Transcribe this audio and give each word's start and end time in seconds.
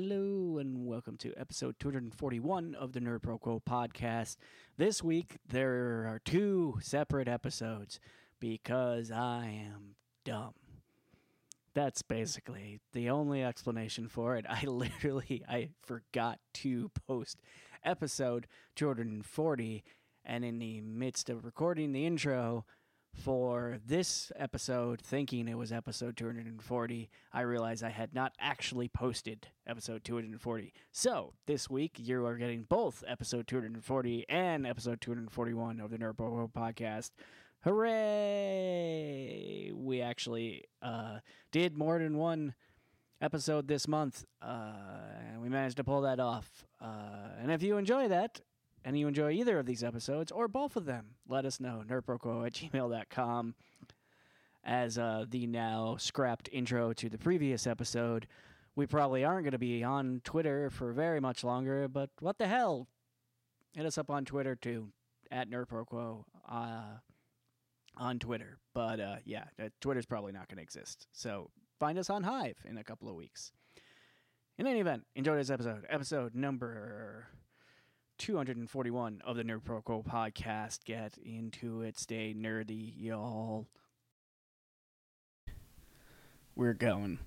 Hello 0.00 0.58
and 0.58 0.86
welcome 0.86 1.16
to 1.16 1.34
episode 1.36 1.74
241 1.80 2.76
of 2.76 2.92
the 2.92 3.00
Nerd 3.00 3.20
Pro 3.20 3.36
Quo 3.36 3.60
podcast. 3.68 4.36
This 4.76 5.02
week 5.02 5.38
there 5.48 6.06
are 6.06 6.20
two 6.24 6.78
separate 6.80 7.26
episodes 7.26 7.98
because 8.38 9.10
I 9.10 9.46
am 9.46 9.96
dumb. 10.24 10.54
That's 11.74 12.02
basically 12.02 12.78
the 12.92 13.10
only 13.10 13.42
explanation 13.42 14.06
for 14.06 14.36
it. 14.36 14.46
I 14.48 14.66
literally 14.66 15.42
I 15.48 15.70
forgot 15.82 16.38
to 16.54 16.92
post 17.08 17.40
episode 17.84 18.46
240 18.76 19.82
and 20.24 20.44
in 20.44 20.60
the 20.60 20.80
midst 20.80 21.28
of 21.28 21.44
recording 21.44 21.90
the 21.90 22.06
intro 22.06 22.64
for 23.14 23.78
this 23.84 24.30
episode, 24.36 25.00
thinking 25.00 25.48
it 25.48 25.58
was 25.58 25.72
episode 25.72 26.16
240, 26.16 27.10
I 27.32 27.40
realized 27.40 27.82
I 27.82 27.90
had 27.90 28.14
not 28.14 28.32
actually 28.40 28.88
posted 28.88 29.48
episode 29.66 30.04
240. 30.04 30.72
So 30.92 31.34
this 31.46 31.68
week, 31.68 31.94
you 31.96 32.24
are 32.26 32.36
getting 32.36 32.62
both 32.62 33.02
episode 33.06 33.46
240 33.46 34.24
and 34.28 34.66
episode 34.66 35.00
241 35.00 35.80
of 35.80 35.90
the 35.90 35.98
Nerd 35.98 36.16
podcast. 36.52 37.10
Hooray! 37.64 38.92
We 39.74 40.00
actually 40.00 40.64
uh, 40.80 41.18
did 41.50 41.76
more 41.76 41.98
than 41.98 42.16
one 42.16 42.54
episode 43.20 43.66
this 43.66 43.88
month, 43.88 44.24
uh, 44.40 44.74
and 45.28 45.42
we 45.42 45.48
managed 45.48 45.78
to 45.78 45.84
pull 45.84 46.02
that 46.02 46.20
off. 46.20 46.64
Uh, 46.80 47.30
and 47.40 47.50
if 47.50 47.62
you 47.62 47.76
enjoy 47.76 48.06
that, 48.08 48.40
and 48.84 48.98
you 48.98 49.08
enjoy 49.08 49.32
either 49.32 49.58
of 49.58 49.66
these 49.66 49.84
episodes 49.84 50.32
or 50.32 50.48
both 50.48 50.76
of 50.76 50.84
them, 50.84 51.16
let 51.28 51.44
us 51.44 51.60
know. 51.60 51.82
nerdproquo 51.86 52.46
at 52.46 52.52
gmail.com. 52.54 53.54
As 54.64 54.98
uh, 54.98 55.24
the 55.28 55.46
now 55.46 55.96
scrapped 55.98 56.48
intro 56.52 56.92
to 56.92 57.08
the 57.08 57.18
previous 57.18 57.66
episode, 57.66 58.26
we 58.76 58.86
probably 58.86 59.24
aren't 59.24 59.44
going 59.44 59.52
to 59.52 59.58
be 59.58 59.82
on 59.82 60.20
Twitter 60.24 60.70
for 60.70 60.92
very 60.92 61.20
much 61.20 61.42
longer, 61.42 61.88
but 61.88 62.10
what 62.20 62.38
the 62.38 62.46
hell? 62.46 62.86
Hit 63.74 63.86
us 63.86 63.98
up 63.98 64.10
on 64.10 64.24
Twitter 64.24 64.56
too, 64.56 64.88
at 65.30 65.50
nerdproquo 65.50 66.24
uh, 66.48 66.98
on 67.96 68.18
Twitter. 68.18 68.58
But 68.74 69.00
uh, 69.00 69.16
yeah, 69.24 69.44
uh, 69.62 69.68
Twitter's 69.80 70.06
probably 70.06 70.32
not 70.32 70.48
going 70.48 70.56
to 70.56 70.62
exist. 70.62 71.06
So 71.12 71.50
find 71.78 71.98
us 71.98 72.10
on 72.10 72.22
Hive 72.22 72.58
in 72.64 72.78
a 72.78 72.84
couple 72.84 73.08
of 73.08 73.14
weeks. 73.14 73.52
In 74.58 74.66
any 74.66 74.80
event, 74.80 75.04
enjoy 75.14 75.36
this 75.36 75.50
episode. 75.50 75.84
Episode 75.88 76.34
number 76.34 77.28
241 78.18 79.22
of 79.24 79.36
the 79.36 79.44
Nerd 79.44 79.64
Pro 79.64 79.80
Quo 79.80 80.02
podcast. 80.02 80.84
Get 80.84 81.16
into 81.24 81.82
it. 81.82 81.98
Stay 81.98 82.34
nerdy, 82.36 82.92
y'all. 82.98 83.66
We're 86.56 86.74
going. 86.74 87.20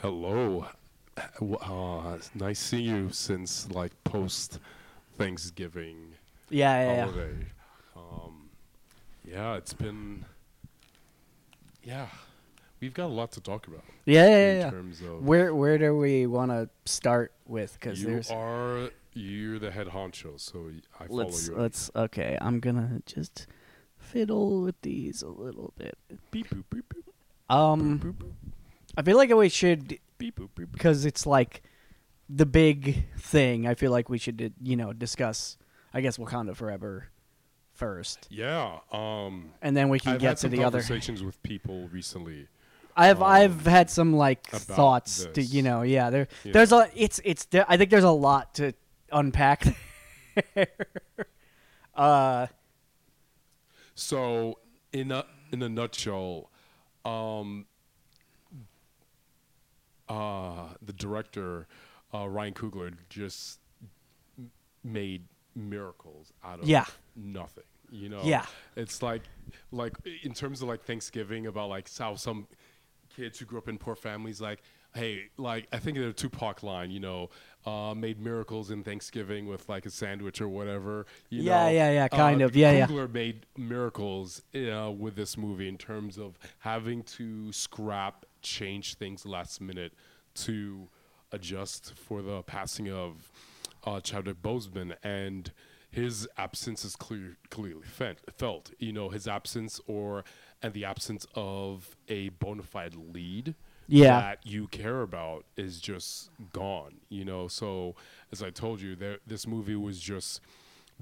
Hello. 0.00 0.66
Uh, 1.40 2.18
nice 2.34 2.58
seeing 2.58 2.86
you 2.86 3.10
since 3.10 3.70
like 3.70 3.92
post 4.02 4.58
Thanksgiving 5.16 6.14
Yeah, 6.50 7.06
yeah, 7.06 7.12
yeah. 7.14 7.32
Um, 7.96 8.50
yeah, 9.24 9.54
it's 9.54 9.72
been. 9.72 10.24
Yeah, 11.84 12.06
we've 12.80 12.94
got 12.94 13.06
a 13.06 13.14
lot 13.14 13.30
to 13.32 13.40
talk 13.40 13.66
about 13.66 13.84
Yeah, 14.06 14.26
yeah, 14.26 14.52
in 14.52 14.60
yeah. 14.60 14.70
terms 14.70 15.02
of. 15.02 15.24
Where 15.24 15.54
where 15.54 15.78
do 15.78 15.96
we 15.96 16.26
want 16.26 16.50
to 16.50 16.68
start 16.86 17.32
with? 17.46 17.74
Because 17.78 18.00
you 18.00 18.08
there's 18.08 18.30
are 18.30 18.90
you're 19.14 19.58
the 19.58 19.70
head 19.70 19.88
honcho, 19.88 20.38
so 20.40 20.70
I 21.00 21.06
follow 21.06 21.24
let's 21.24 21.48
you. 21.48 21.56
let's 21.56 21.90
okay. 21.96 22.36
I'm 22.40 22.60
gonna 22.60 23.02
just 23.06 23.46
fiddle 23.96 24.62
with 24.62 24.80
these 24.82 25.22
a 25.22 25.28
little 25.28 25.72
bit. 25.78 25.96
beep 26.30 26.48
boop 26.50 26.64
beep 26.70 26.84
boop 26.94 27.54
Um, 27.54 27.98
boop 28.00 28.14
boop 28.14 28.32
I 28.96 29.02
feel 29.02 29.16
like 29.16 29.30
we 29.30 29.48
should 29.48 29.98
beep 30.18 30.38
boop 30.38 30.48
beep 30.56 30.70
because 30.72 31.04
it's 31.04 31.26
like 31.26 31.62
the 32.28 32.46
big 32.46 33.04
thing. 33.18 33.66
I 33.66 33.74
feel 33.74 33.90
like 33.90 34.08
we 34.08 34.18
should, 34.18 34.52
you 34.62 34.76
know, 34.76 34.92
discuss. 34.92 35.56
I 35.92 36.00
guess 36.00 36.16
Wakanda 36.16 36.56
Forever 36.56 37.08
first, 37.72 38.26
Yeah. 38.30 38.78
Um. 38.92 39.50
and 39.62 39.76
then 39.76 39.88
we 39.88 39.98
can 40.00 40.14
I've 40.14 40.20
get 40.20 40.36
to 40.38 40.48
the 40.48 40.64
other. 40.64 40.78
conversations 40.80 41.22
with 41.22 41.40
people 41.42 41.88
recently. 41.92 42.48
I've 42.96 43.18
um, 43.18 43.24
I've 43.28 43.66
had 43.66 43.90
some 43.90 44.12
like 44.14 44.46
thoughts 44.46 45.26
to 45.34 45.42
you 45.42 45.62
know 45.62 45.82
yeah 45.82 46.10
there 46.10 46.28
Yeah. 46.44 46.52
there's 46.52 46.70
a 46.72 46.88
it's 46.94 47.20
it's 47.24 47.44
there, 47.46 47.64
I 47.68 47.76
think 47.76 47.90
there's 47.90 48.04
a 48.04 48.10
lot 48.10 48.54
to 48.54 48.72
unpack. 49.14 49.64
there. 50.54 50.66
uh 51.94 52.46
So, 53.94 54.58
in 54.92 55.12
a 55.12 55.24
in 55.52 55.62
a 55.62 55.68
nutshell, 55.68 56.50
um, 57.04 57.66
uh, 60.08 60.68
the 60.82 60.92
director 60.92 61.66
uh, 62.12 62.28
Ryan 62.28 62.54
Coogler 62.54 62.94
just 63.08 63.60
made 64.82 65.24
miracles 65.54 66.32
out 66.44 66.60
of 66.60 66.68
Yeah. 66.68 66.84
nothing. 67.16 67.64
You 67.90 68.08
know, 68.08 68.22
Yeah. 68.24 68.46
it's 68.76 69.02
like 69.02 69.22
like 69.70 69.94
in 70.22 70.32
terms 70.34 70.62
of 70.62 70.68
like 70.68 70.82
Thanksgiving 70.84 71.46
about 71.46 71.68
like 71.70 71.88
how 71.96 72.16
some 72.16 72.48
kids 73.14 73.38
who 73.38 73.44
grew 73.46 73.58
up 73.58 73.68
in 73.68 73.78
poor 73.78 73.94
families 73.96 74.40
like. 74.40 74.62
Hey, 74.94 75.30
like 75.36 75.66
I 75.72 75.78
think 75.78 75.98
the 75.98 76.12
Tupac 76.12 76.62
line, 76.62 76.90
you 76.90 77.00
know, 77.00 77.30
uh, 77.66 77.94
made 77.96 78.20
miracles 78.20 78.70
in 78.70 78.84
Thanksgiving 78.84 79.46
with 79.46 79.68
like 79.68 79.86
a 79.86 79.90
sandwich 79.90 80.40
or 80.40 80.48
whatever. 80.48 81.06
You 81.30 81.42
Yeah, 81.42 81.64
know? 81.64 81.70
yeah, 81.70 81.90
yeah, 81.90 82.08
kind 82.08 82.42
Uh, 82.42 82.46
of. 82.46 82.54
Yeah, 82.54 82.72
yeah. 82.72 82.86
Coogler 82.86 83.12
made 83.12 83.46
miracles 83.56 84.42
uh, 84.54 84.90
with 84.90 85.16
this 85.16 85.36
movie 85.36 85.68
in 85.68 85.78
terms 85.78 86.16
of 86.18 86.38
having 86.60 87.02
to 87.04 87.50
scrap, 87.52 88.24
change 88.42 88.94
things 88.94 89.26
last 89.26 89.60
minute 89.60 89.94
to 90.34 90.88
adjust 91.32 91.94
for 91.94 92.22
the 92.22 92.42
passing 92.42 92.90
of 92.90 93.32
uh, 93.84 94.00
Chadwick 94.00 94.42
Boseman, 94.42 94.94
and 95.02 95.50
his 95.90 96.28
absence 96.38 96.84
is 96.84 96.96
clear, 96.96 97.36
clearly 97.50 97.82
felt, 97.86 98.18
felt. 98.36 98.70
You 98.78 98.92
know, 98.92 99.08
his 99.08 99.26
absence 99.26 99.80
or 99.86 100.24
and 100.62 100.72
the 100.72 100.84
absence 100.84 101.26
of 101.34 101.96
a 102.08 102.28
bona 102.30 102.62
fide 102.62 102.94
lead 102.94 103.54
Yeah. 103.86 104.20
that 104.20 104.38
you 104.46 104.66
care 104.68 105.02
about 105.02 105.44
is 105.56 105.80
just 105.80 106.30
gone. 106.52 106.96
You 107.08 107.24
know, 107.24 107.48
so 107.48 107.94
as 108.32 108.42
I 108.42 108.50
told 108.50 108.80
you, 108.80 108.94
there 108.96 109.18
this 109.26 109.46
movie 109.46 109.76
was 109.76 110.00
just 110.00 110.40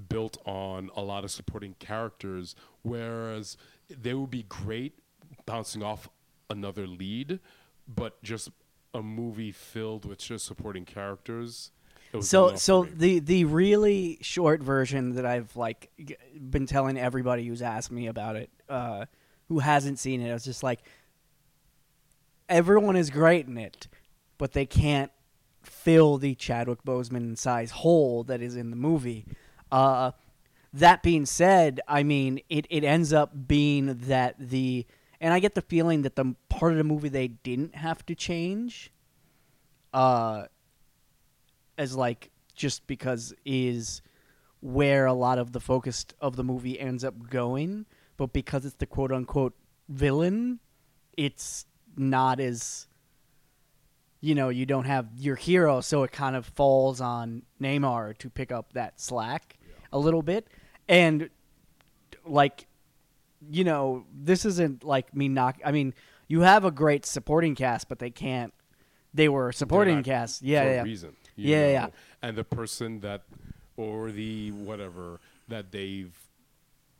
built 0.09 0.37
on 0.45 0.89
a 0.95 1.01
lot 1.01 1.23
of 1.23 1.31
supporting 1.31 1.75
characters, 1.79 2.55
whereas 2.81 3.57
they 3.89 4.13
would 4.13 4.31
be 4.31 4.43
great 4.43 4.93
bouncing 5.45 5.83
off 5.83 6.09
another 6.49 6.87
lead, 6.87 7.39
but 7.87 8.21
just 8.23 8.49
a 8.93 9.01
movie 9.01 9.51
filled 9.51 10.05
with 10.05 10.19
just 10.19 10.45
supporting 10.45 10.85
characters. 10.85 11.71
so 12.21 12.55
so 12.55 12.83
the 12.83 13.19
the 13.19 13.43
really 13.45 14.19
short 14.21 14.61
version 14.61 15.13
that 15.13 15.25
I've 15.25 15.55
like 15.55 15.89
g- 16.03 16.15
been 16.49 16.67
telling 16.67 16.97
everybody 16.97 17.45
who's 17.47 17.61
asked 17.63 17.91
me 17.91 18.05
about 18.05 18.35
it 18.35 18.51
uh 18.69 19.05
who 19.47 19.57
hasn't 19.59 19.97
seen 19.97 20.21
it 20.21 20.29
I 20.29 20.33
was 20.33 20.43
just 20.45 20.61
like 20.61 20.81
everyone 22.53 22.95
is 22.95 23.09
great 23.09 23.47
in 23.47 23.57
it 23.57 23.87
but 24.37 24.53
they 24.53 24.65
can't 24.65 25.11
fill 25.63 26.17
the 26.17 26.35
Chadwick 26.35 26.83
Boseman 26.83 27.37
size 27.37 27.71
hole 27.71 28.23
that 28.25 28.41
is 28.41 28.55
in 28.55 28.69
the 28.69 28.75
movie. 28.75 29.25
Uh 29.71 30.11
that 30.73 31.03
being 31.03 31.25
said 31.25 31.81
I 31.87 32.03
mean 32.03 32.41
it 32.49 32.67
it 32.69 32.83
ends 32.83 33.13
up 33.13 33.47
being 33.47 33.95
that 34.07 34.35
the 34.39 34.85
and 35.21 35.33
I 35.33 35.39
get 35.39 35.55
the 35.55 35.61
feeling 35.61 36.01
that 36.01 36.15
the 36.15 36.35
part 36.49 36.73
of 36.73 36.77
the 36.77 36.83
movie 36.83 37.09
they 37.09 37.29
didn't 37.29 37.75
have 37.75 38.05
to 38.07 38.15
change 38.15 38.91
uh 39.93 40.45
as 41.77 41.95
like 41.95 42.31
just 42.55 42.85
because 42.85 43.33
is 43.45 44.01
where 44.59 45.05
a 45.05 45.13
lot 45.13 45.37
of 45.39 45.51
the 45.51 45.59
focus 45.59 46.05
of 46.21 46.35
the 46.35 46.43
movie 46.43 46.79
ends 46.79 47.03
up 47.03 47.29
going, 47.29 47.85
but 48.15 48.31
because 48.31 48.65
it's 48.65 48.75
the 48.75 48.85
quote 48.85 49.11
unquote 49.11 49.55
villain, 49.89 50.59
it's 51.17 51.65
not 51.97 52.39
as 52.39 52.87
you 54.21 54.35
know, 54.35 54.47
you 54.47 54.65
don't 54.65 54.85
have 54.85 55.07
your 55.17 55.35
hero, 55.35 55.81
so 55.81 56.03
it 56.03 56.13
kind 56.13 56.35
of 56.35 56.45
falls 56.45 57.01
on 57.01 57.43
Namor 57.61 58.17
to 58.19 58.29
pick 58.29 58.53
up 58.53 58.71
that 58.71 59.01
slack 59.01 59.57
a 59.91 59.99
little 59.99 60.21
bit. 60.21 60.47
And 60.87 61.29
like 62.25 62.67
you 63.49 63.63
know, 63.65 64.05
this 64.13 64.45
isn't 64.45 64.83
like 64.83 65.15
me 65.15 65.27
knock 65.27 65.59
I 65.65 65.71
mean, 65.71 65.93
you 66.27 66.41
have 66.41 66.63
a 66.65 66.71
great 66.71 67.05
supporting 67.05 67.55
cast, 67.55 67.89
but 67.89 67.99
they 67.99 68.09
can't 68.09 68.53
they 69.13 69.29
were 69.29 69.51
supporting 69.51 70.03
cast. 70.03 70.41
Yeah, 70.41 70.63
for 70.63 70.69
yeah. 70.69 70.81
a 70.81 70.83
reason. 70.83 71.15
Yeah, 71.35 71.67
yeah. 71.67 71.87
And 72.21 72.35
the 72.35 72.43
person 72.43 72.99
that, 73.01 73.23
or 73.77 74.11
the 74.11 74.51
whatever 74.51 75.19
that 75.47 75.71
they've 75.71 76.15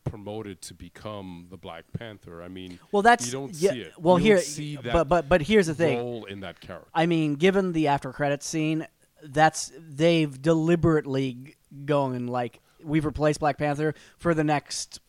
promoted 0.04 0.62
to 0.64 0.74
become 0.74 1.48
the 1.50 1.58
Black 1.58 1.86
Panther. 1.98 2.42
I 2.44 2.48
mean, 2.48 2.80
Well, 2.92 3.02
that's 3.02 3.26
you 3.26 3.32
don't 3.32 3.54
yeah, 3.56 3.72
see 3.72 3.80
it. 3.82 3.94
Well, 3.98 4.20
You 4.20 4.26
here, 4.26 4.36
don't 4.36 4.46
see 4.46 4.76
that 4.78 4.94
but 4.94 5.08
but 5.08 5.30
but 5.30 5.42
here's 5.42 5.68
the 5.68 5.76
thing. 5.76 5.98
role 5.98 6.26
in 6.26 6.42
that 6.42 6.60
character. 6.60 6.90
I 6.94 7.06
mean, 7.06 7.36
given 7.36 7.72
the 7.74 7.88
after 7.88 8.12
credits 8.12 8.46
scene, 8.48 8.88
that's 9.24 9.72
they've 9.80 10.42
deliberately 10.42 11.56
going 11.86 12.28
like 12.28 12.60
we've 12.84 13.06
replaced 13.06 13.40
Black 13.40 13.58
Panther 13.58 13.94
for 14.18 14.34
the 14.34 14.44
next 14.44 15.00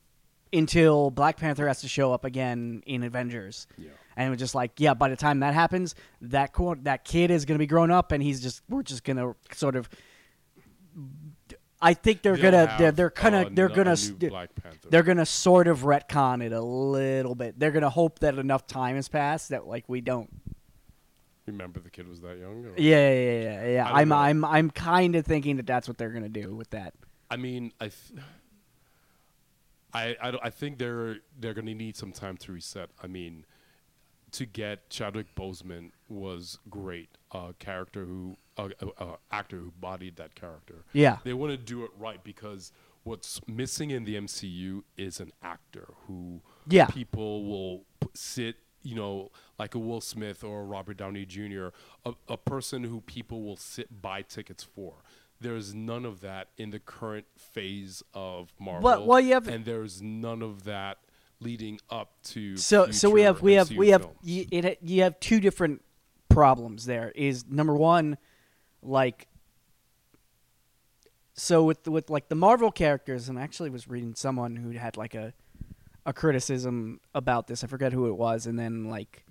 until 0.52 1.11
Black 1.11 1.37
Panther 1.37 1.67
has 1.67 1.81
to 1.81 1.88
show 1.88 2.12
up 2.12 2.25
again 2.25 2.82
in 2.87 3.02
Avengers. 3.02 3.67
Yeah. 3.76 3.90
and 4.17 4.29
it 4.29 4.31
was 4.31 4.38
just 4.38 4.55
like, 4.55 4.79
yeah, 4.79 4.94
by 4.94 5.08
the 5.08 5.17
time 5.17 5.40
that 5.40 5.52
happens, 5.55 5.97
that 6.20 6.52
co- 6.52 6.76
that 6.82 7.05
kid 7.05 7.32
is 7.32 7.44
going 7.44 7.56
to 7.56 7.58
be 7.58 7.67
grown 7.67 7.90
up, 7.90 8.12
and 8.12 8.23
he's 8.23 8.40
just 8.40 8.62
we're 8.69 8.85
just 8.85 9.02
going 9.05 9.17
to 9.17 9.35
sort 9.56 9.75
of. 9.75 9.88
I 11.84 11.94
think 11.94 12.22
they're 12.22 12.36
gonna 12.36 12.75
they're, 12.78 12.92
they're 12.92 13.10
gonna 13.10 13.50
they're 13.50 13.69
gonna 13.69 13.90
a 13.90 13.92
s- 13.92 14.10
new 14.19 14.28
Black 14.31 14.50
Panther. 14.54 14.88
they're 14.88 15.02
gonna 15.02 15.26
sort 15.26 15.69
of 15.69 15.81
retcon 15.81 16.42
it 16.42 16.52
a 16.52 16.60
little 16.60 17.34
bit. 17.34 17.58
They're 17.58 17.70
gonna 17.72 17.90
hope 17.90 18.20
that 18.20 18.38
enough 18.38 18.66
time 18.66 18.96
has 18.96 19.08
passed 19.08 19.50
that 19.50 19.66
like 19.66 19.84
we 19.88 20.00
don't. 20.00 20.31
Remember 21.46 21.78
the 21.78 21.90
kid 21.90 22.08
was 22.08 22.22
that 22.22 22.38
young? 22.38 22.64
Yeah, 22.76 23.10
yeah, 23.10 23.12
yeah, 23.12 23.40
yeah. 23.42 23.66
yeah. 23.69 23.84
I 23.86 24.00
don't 24.04 24.12
I'm. 24.12 24.44
I'm 24.44 24.44
I'm 24.44 24.70
kind 24.70 25.14
of 25.14 25.26
thinking 25.26 25.56
that 25.56 25.66
that's 25.66 25.86
what 25.86 25.98
they're 25.98 26.10
gonna 26.10 26.28
do 26.28 26.54
with 26.54 26.70
that. 26.70 26.94
I 27.31 27.36
mean, 27.36 27.72
I, 27.81 27.84
th- 27.88 28.20
I, 29.92 30.16
I, 30.22 30.38
I 30.44 30.50
think 30.50 30.78
they're 30.78 31.19
they're 31.38 31.54
going 31.54 31.66
to 31.66 31.75
need 31.75 31.96
some 31.96 32.12
time 32.12 32.37
to 32.38 32.52
reset. 32.52 32.90
I 33.02 33.06
mean, 33.06 33.44
to 34.32 34.46
get 34.46 34.90
Chadwick 34.90 35.34
Boseman 35.34 35.90
was 36.08 36.58
great, 36.69 37.10
A 37.32 37.54
character 37.58 38.04
who, 38.04 38.37
uh, 38.56 38.68
uh, 38.82 38.86
uh, 38.98 39.16
actor 39.30 39.58
who 39.58 39.72
bodied 39.80 40.16
that 40.16 40.34
character. 40.34 40.84
Yeah. 40.92 41.18
they 41.24 41.32
want 41.32 41.52
to 41.52 41.56
do 41.56 41.84
it 41.84 41.90
right 41.98 42.22
because 42.22 42.72
what's 43.02 43.40
missing 43.46 43.90
in 43.90 44.04
the 44.04 44.14
MCU 44.16 44.82
is 44.96 45.20
an 45.20 45.32
actor 45.42 45.88
who 46.06 46.40
Yeah. 46.68 46.86
people 46.86 47.44
will 47.44 47.84
p- 48.00 48.08
sit. 48.14 48.56
You 48.86 48.94
know, 48.96 49.30
like 49.58 49.74
a 49.74 49.78
Will 49.78 50.02
Smith 50.02 50.44
or 50.44 50.60
a 50.60 50.64
Robert 50.64 50.98
Downey 50.98 51.24
Jr., 51.24 51.68
a, 52.04 52.12
a 52.28 52.36
person 52.36 52.84
who 52.84 53.00
people 53.00 53.42
will 53.42 53.56
sit 53.56 54.02
buy 54.02 54.20
tickets 54.20 54.62
for. 54.62 54.96
There's 55.40 55.74
none 55.74 56.04
of 56.04 56.20
that 56.20 56.48
in 56.58 56.68
the 56.68 56.78
current 56.78 57.24
phase 57.38 58.02
of 58.12 58.52
Marvel. 58.60 59.06
well, 59.06 59.20
you 59.20 59.32
have- 59.32 59.48
and 59.48 59.64
there's 59.64 60.02
none 60.02 60.42
of 60.42 60.64
that 60.64 60.98
leading 61.40 61.80
up 61.88 62.12
to. 62.24 62.58
So 62.58 62.90
so 62.90 63.08
we 63.08 63.22
have 63.22 63.40
we 63.40 63.54
have 63.54 63.68
MCU 63.70 63.76
we 63.78 63.88
have 63.88 64.06
you, 64.22 64.46
it, 64.50 64.78
you 64.82 65.02
have 65.02 65.18
two 65.18 65.40
different 65.40 65.82
problems 66.28 66.84
there. 66.84 67.10
Is 67.14 67.46
number 67.48 67.74
one, 67.74 68.18
like. 68.84 69.28
So 71.36 71.64
with 71.64 71.88
with 71.88 72.10
like 72.10 72.28
the 72.28 72.36
Marvel 72.36 72.70
characters, 72.70 73.28
and 73.28 73.38
I 73.38 73.42
actually 73.42 73.70
was 73.70 73.88
reading 73.88 74.14
someone 74.14 74.56
who 74.56 74.70
had 74.70 74.96
like 74.96 75.14
a 75.14 75.32
a 76.06 76.12
criticism 76.12 77.00
about 77.14 77.46
this. 77.48 77.64
I 77.64 77.66
forget 77.66 77.92
who 77.92 78.06
it 78.06 78.16
was, 78.16 78.46
and 78.46 78.58
then 78.58 78.88
like 78.88 79.25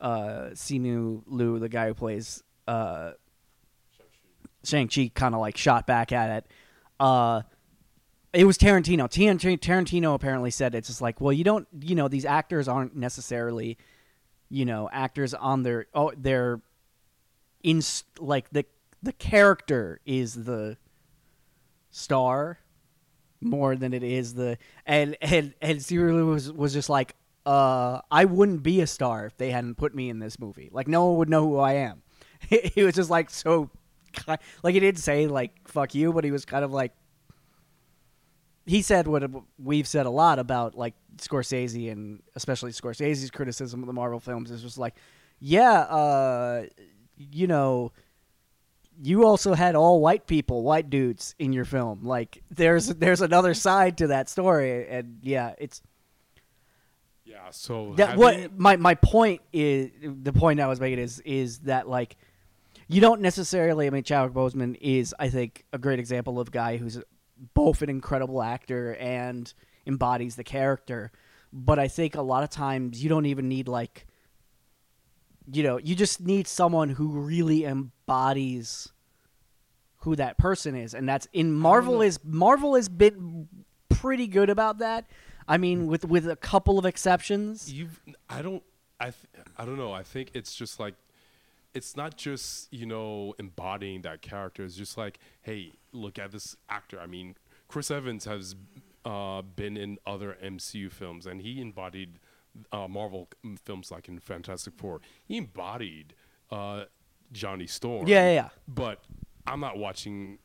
uh 0.00 0.50
Simu 0.52 1.22
Liu, 1.26 1.58
the 1.58 1.68
guy 1.68 1.88
who 1.88 1.94
plays 1.94 2.42
uh 2.66 3.12
Shang 4.64 4.88
Chi, 4.88 5.10
kind 5.14 5.34
of 5.34 5.40
like 5.40 5.56
shot 5.56 5.86
back 5.86 6.12
at 6.12 6.30
it. 6.30 6.46
Uh, 6.98 7.42
it 8.32 8.44
was 8.44 8.58
Tarantino. 8.58 9.08
Tarantino. 9.08 9.58
Tarantino 9.58 10.14
apparently 10.14 10.50
said 10.50 10.74
it's 10.74 10.88
just 10.88 11.00
like, 11.00 11.20
well, 11.20 11.32
you 11.32 11.44
don't, 11.44 11.68
you 11.80 11.94
know, 11.94 12.08
these 12.08 12.24
actors 12.24 12.66
aren't 12.66 12.96
necessarily, 12.96 13.78
you 14.48 14.64
know, 14.64 14.88
actors 14.92 15.34
on 15.34 15.62
their 15.62 15.86
oh, 15.94 16.12
they're 16.16 16.60
in 17.62 17.80
like 18.18 18.50
the 18.50 18.64
the 19.04 19.12
character 19.12 20.00
is 20.06 20.34
the 20.34 20.76
star 21.90 22.58
more 23.40 23.76
than 23.76 23.92
it 23.92 24.02
is 24.02 24.34
the 24.34 24.56
and 24.86 25.16
and 25.20 25.54
and 25.60 25.82
Cyril 25.82 26.24
was 26.26 26.50
was 26.50 26.72
just 26.72 26.88
like, 26.88 27.14
uh, 27.44 28.00
I 28.10 28.24
wouldn't 28.24 28.62
be 28.62 28.80
a 28.80 28.86
star 28.86 29.26
if 29.26 29.36
they 29.36 29.50
hadn't 29.50 29.76
put 29.76 29.94
me 29.94 30.08
in 30.08 30.18
this 30.18 30.38
movie. 30.38 30.70
Like 30.72 30.88
no 30.88 31.06
one 31.06 31.18
would 31.18 31.28
know 31.28 31.46
who 31.46 31.58
I 31.58 31.74
am. 31.74 32.02
he 32.48 32.82
was 32.82 32.94
just 32.94 33.10
like 33.10 33.28
so, 33.28 33.70
like 34.26 34.74
he 34.74 34.80
didn't 34.80 35.00
say 35.00 35.26
like 35.26 35.68
fuck 35.68 35.94
you, 35.94 36.12
but 36.12 36.24
he 36.24 36.30
was 36.30 36.46
kind 36.46 36.64
of 36.64 36.72
like 36.72 36.92
he 38.66 38.80
said 38.80 39.06
what 39.06 39.22
we've 39.58 39.86
said 39.86 40.06
a 40.06 40.10
lot 40.10 40.38
about 40.38 40.74
like 40.74 40.94
Scorsese 41.18 41.92
and 41.92 42.22
especially 42.34 42.72
Scorsese's 42.72 43.30
criticism 43.30 43.80
of 43.80 43.86
the 43.86 43.92
Marvel 43.92 44.20
films 44.20 44.50
is 44.50 44.62
just 44.62 44.78
like, 44.78 44.94
yeah, 45.38 45.80
uh, 45.80 46.64
you 47.18 47.46
know, 47.46 47.92
you 49.02 49.26
also 49.26 49.54
had 49.54 49.74
all 49.74 50.00
white 50.00 50.26
people, 50.26 50.62
white 50.62 50.88
dudes 50.90 51.34
in 51.38 51.52
your 51.52 51.64
film. 51.64 52.00
Like 52.04 52.42
there's 52.50 52.86
there's 52.88 53.20
another 53.20 53.54
side 53.54 53.98
to 53.98 54.08
that 54.08 54.28
story, 54.28 54.88
and 54.88 55.18
yeah, 55.22 55.54
it's 55.58 55.82
yeah. 57.24 57.50
So 57.50 57.94
that 57.96 58.10
having- 58.10 58.20
what 58.20 58.58
my 58.58 58.76
my 58.76 58.94
point 58.94 59.40
is 59.52 59.90
the 60.02 60.32
point 60.32 60.60
I 60.60 60.66
was 60.66 60.80
making 60.80 60.98
is 60.98 61.20
is 61.20 61.60
that 61.60 61.88
like 61.88 62.16
you 62.88 63.00
don't 63.00 63.20
necessarily 63.20 63.86
I 63.86 63.90
mean 63.90 64.04
Chadwick 64.04 64.34
Boseman 64.34 64.76
is 64.80 65.14
I 65.18 65.28
think 65.28 65.64
a 65.72 65.78
great 65.78 65.98
example 65.98 66.38
of 66.38 66.48
a 66.48 66.50
guy 66.50 66.76
who's 66.76 67.00
both 67.54 67.82
an 67.82 67.90
incredible 67.90 68.42
actor 68.42 68.94
and 68.94 69.52
embodies 69.86 70.36
the 70.36 70.44
character 70.44 71.10
but 71.52 71.78
I 71.78 71.88
think 71.88 72.14
a 72.14 72.22
lot 72.22 72.42
of 72.42 72.50
times 72.50 73.02
you 73.02 73.08
don't 73.08 73.26
even 73.26 73.48
need 73.48 73.68
like 73.68 74.06
you 75.52 75.62
know 75.62 75.78
you 75.78 75.94
just 75.94 76.20
need 76.20 76.46
someone 76.46 76.90
who 76.90 77.08
really 77.08 77.64
embodies 78.06 78.92
who 79.98 80.16
that 80.16 80.38
person 80.38 80.74
is. 80.74 80.94
And 80.94 81.08
that's 81.08 81.26
in 81.32 81.52
Marvel 81.52 82.02
is 82.02 82.20
Marvel 82.24 82.74
has 82.74 82.88
been 82.88 83.48
pretty 83.88 84.26
good 84.26 84.50
about 84.50 84.78
that. 84.78 85.06
I 85.48 85.58
mean 85.58 85.86
with 85.86 86.04
with 86.04 86.28
a 86.28 86.36
couple 86.36 86.78
of 86.78 86.84
exceptions. 86.84 87.72
You've 87.72 88.00
i 88.28 88.42
don't 88.42 88.62
i 89.00 89.04
th- 89.04 89.46
i 89.56 89.64
don't 89.64 89.76
know. 89.78 89.92
I 89.92 90.02
think 90.02 90.30
it's 90.34 90.54
just 90.54 90.78
like 90.78 90.94
it's 91.74 91.96
not 91.96 92.16
just 92.16 92.72
you 92.72 92.86
know 92.86 93.34
embodying 93.38 94.02
that 94.02 94.22
character. 94.22 94.64
It's 94.64 94.76
just 94.76 94.98
like 94.98 95.18
hey 95.42 95.72
look 95.92 96.18
at 96.18 96.32
this 96.32 96.56
actor. 96.68 97.00
I 97.00 97.06
mean 97.06 97.36
chris 97.68 97.90
evans 97.90 98.26
has 98.26 98.54
uh, 99.06 99.42
been 99.42 99.76
in 99.76 99.98
other 100.06 100.36
mcu 100.42 100.90
films 100.90 101.26
and 101.26 101.40
he 101.40 101.60
embodied 101.60 102.18
uh, 102.72 102.86
marvel 102.86 103.28
films 103.64 103.90
like 103.90 104.08
in 104.08 104.18
fantastic 104.18 104.74
four. 104.76 105.00
He 105.24 105.36
embodied 105.38 106.14
uh, 106.50 106.84
johnny 107.34 107.66
storm 107.66 108.08
Yeah, 108.08 108.26
yeah, 108.28 108.32
yeah. 108.34 108.48
but 108.66 109.00
i'm 109.46 109.60
not 109.60 109.76
watching 109.76 110.38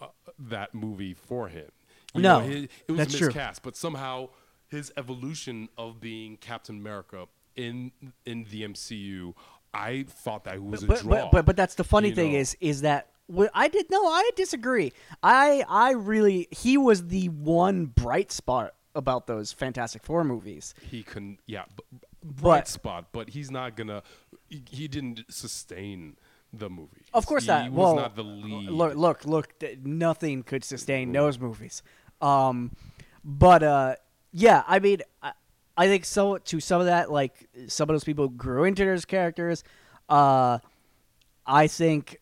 uh, 0.00 0.06
that 0.38 0.74
movie 0.74 1.14
for 1.14 1.46
him 1.48 1.70
You 2.14 2.22
No, 2.22 2.40
know, 2.40 2.46
he- 2.46 2.68
it 2.88 2.92
was 2.92 2.98
that's 2.98 3.16
true. 3.18 3.28
miscast, 3.28 3.62
but 3.62 3.76
somehow 3.76 4.28
his 4.68 4.92
evolution 4.96 5.68
of 5.78 6.00
being 6.00 6.36
Captain 6.36 6.76
America 6.76 7.26
in 7.56 7.92
in 8.24 8.46
the 8.50 8.62
MCU, 8.62 9.34
I 9.72 10.04
thought 10.08 10.44
that 10.44 10.60
was 10.62 10.82
a 10.82 10.86
but, 10.86 11.00
draw. 11.00 11.10
but 11.10 11.30
but 11.32 11.44
but 11.46 11.56
that's 11.56 11.74
the 11.76 11.84
funny 11.84 12.10
thing 12.12 12.32
know? 12.32 12.38
is 12.38 12.56
is 12.60 12.80
that 12.82 13.10
I 13.54 13.66
did 13.68 13.86
no 13.90 14.00
I 14.06 14.30
disagree. 14.36 14.92
I 15.22 15.64
I 15.68 15.90
really 15.92 16.46
he 16.50 16.76
was 16.78 17.08
the 17.08 17.28
one 17.28 17.86
bright 17.86 18.30
spot 18.32 18.74
about 18.94 19.26
those 19.26 19.52
Fantastic 19.52 20.02
Four 20.04 20.22
movies. 20.24 20.74
he 20.90 21.02
can 21.02 21.38
yeah, 21.46 21.64
b- 21.76 21.82
b- 21.92 21.98
But- 22.22 22.42
bright 22.42 22.68
spot, 22.68 23.02
but 23.12 23.30
he's 23.30 23.50
not 23.50 23.74
gonna. 23.76 24.02
He, 24.48 24.88
didn't 24.88 25.24
sustain 25.28 26.16
the 26.52 26.70
movie. 26.70 27.06
Of 27.12 27.26
course 27.26 27.44
he, 27.44 27.48
not. 27.48 27.70
Was 27.72 27.76
well, 27.76 27.96
not 27.96 28.16
the 28.16 28.22
lead. 28.22 28.70
Look 28.70 28.94
look 28.94 29.24
look. 29.24 29.58
th- 29.58 29.78
Nothing 29.82 30.42
could 30.42 30.64
sustain 30.64 31.12
those 31.12 31.38
movies. 31.38 31.82
Um, 32.20 32.72
but 33.24 33.62
uh, 33.62 33.96
yeah, 34.32 34.62
I 34.66 34.78
mean, 34.78 35.00
I, 35.22 35.32
I 35.76 35.86
think 35.86 36.04
so. 36.04 36.38
To 36.38 36.60
some 36.60 36.80
of 36.80 36.86
that, 36.86 37.10
like 37.10 37.48
some 37.66 37.88
of 37.88 37.94
those 37.94 38.04
people 38.04 38.28
grew 38.28 38.64
into 38.64 38.84
those 38.84 39.04
characters. 39.04 39.64
Uh, 40.08 40.58
I 41.46 41.66
think, 41.66 42.20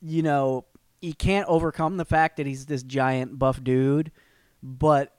you 0.00 0.22
know, 0.22 0.66
he 1.00 1.12
can't 1.12 1.48
overcome 1.48 1.96
the 1.96 2.04
fact 2.04 2.36
that 2.36 2.46
he's 2.46 2.66
this 2.66 2.82
giant 2.82 3.38
buff 3.38 3.62
dude, 3.62 4.10
but 4.62 5.14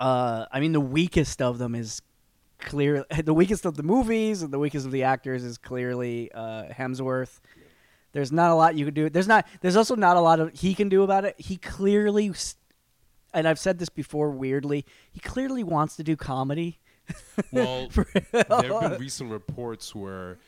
uh, 0.00 0.46
I 0.52 0.60
mean, 0.60 0.72
the 0.72 0.80
weakest 0.80 1.42
of 1.42 1.58
them 1.58 1.74
is 1.74 2.02
clear. 2.58 3.04
The 3.24 3.34
weakest 3.34 3.64
of 3.64 3.76
the 3.76 3.82
movies 3.82 4.42
and 4.42 4.52
the 4.52 4.58
weakest 4.58 4.86
of 4.86 4.92
the 4.92 5.02
actors 5.02 5.44
is 5.44 5.58
clearly 5.58 6.30
uh, 6.32 6.64
Hemsworth. 6.70 7.40
There's 8.12 8.32
not 8.32 8.50
a 8.50 8.54
lot 8.54 8.74
you 8.74 8.86
can 8.86 8.94
do. 8.94 9.10
There's 9.10 9.28
not. 9.28 9.46
There's 9.60 9.76
also 9.76 9.94
not 9.94 10.16
a 10.16 10.20
lot 10.20 10.40
of 10.40 10.52
he 10.58 10.74
can 10.74 10.88
do 10.88 11.02
about 11.02 11.24
it. 11.24 11.34
He 11.38 11.56
clearly, 11.56 12.32
and 13.34 13.46
I've 13.46 13.58
said 13.58 13.78
this 13.78 13.88
before. 13.90 14.30
Weirdly, 14.30 14.86
he 15.10 15.20
clearly 15.20 15.62
wants 15.62 15.96
to 15.96 16.02
do 16.02 16.16
comedy. 16.16 16.78
Well, 17.52 17.88
there 18.32 18.44
have 18.50 18.90
been 18.90 18.96
recent 19.00 19.30
reports 19.30 19.94
where 19.94 20.38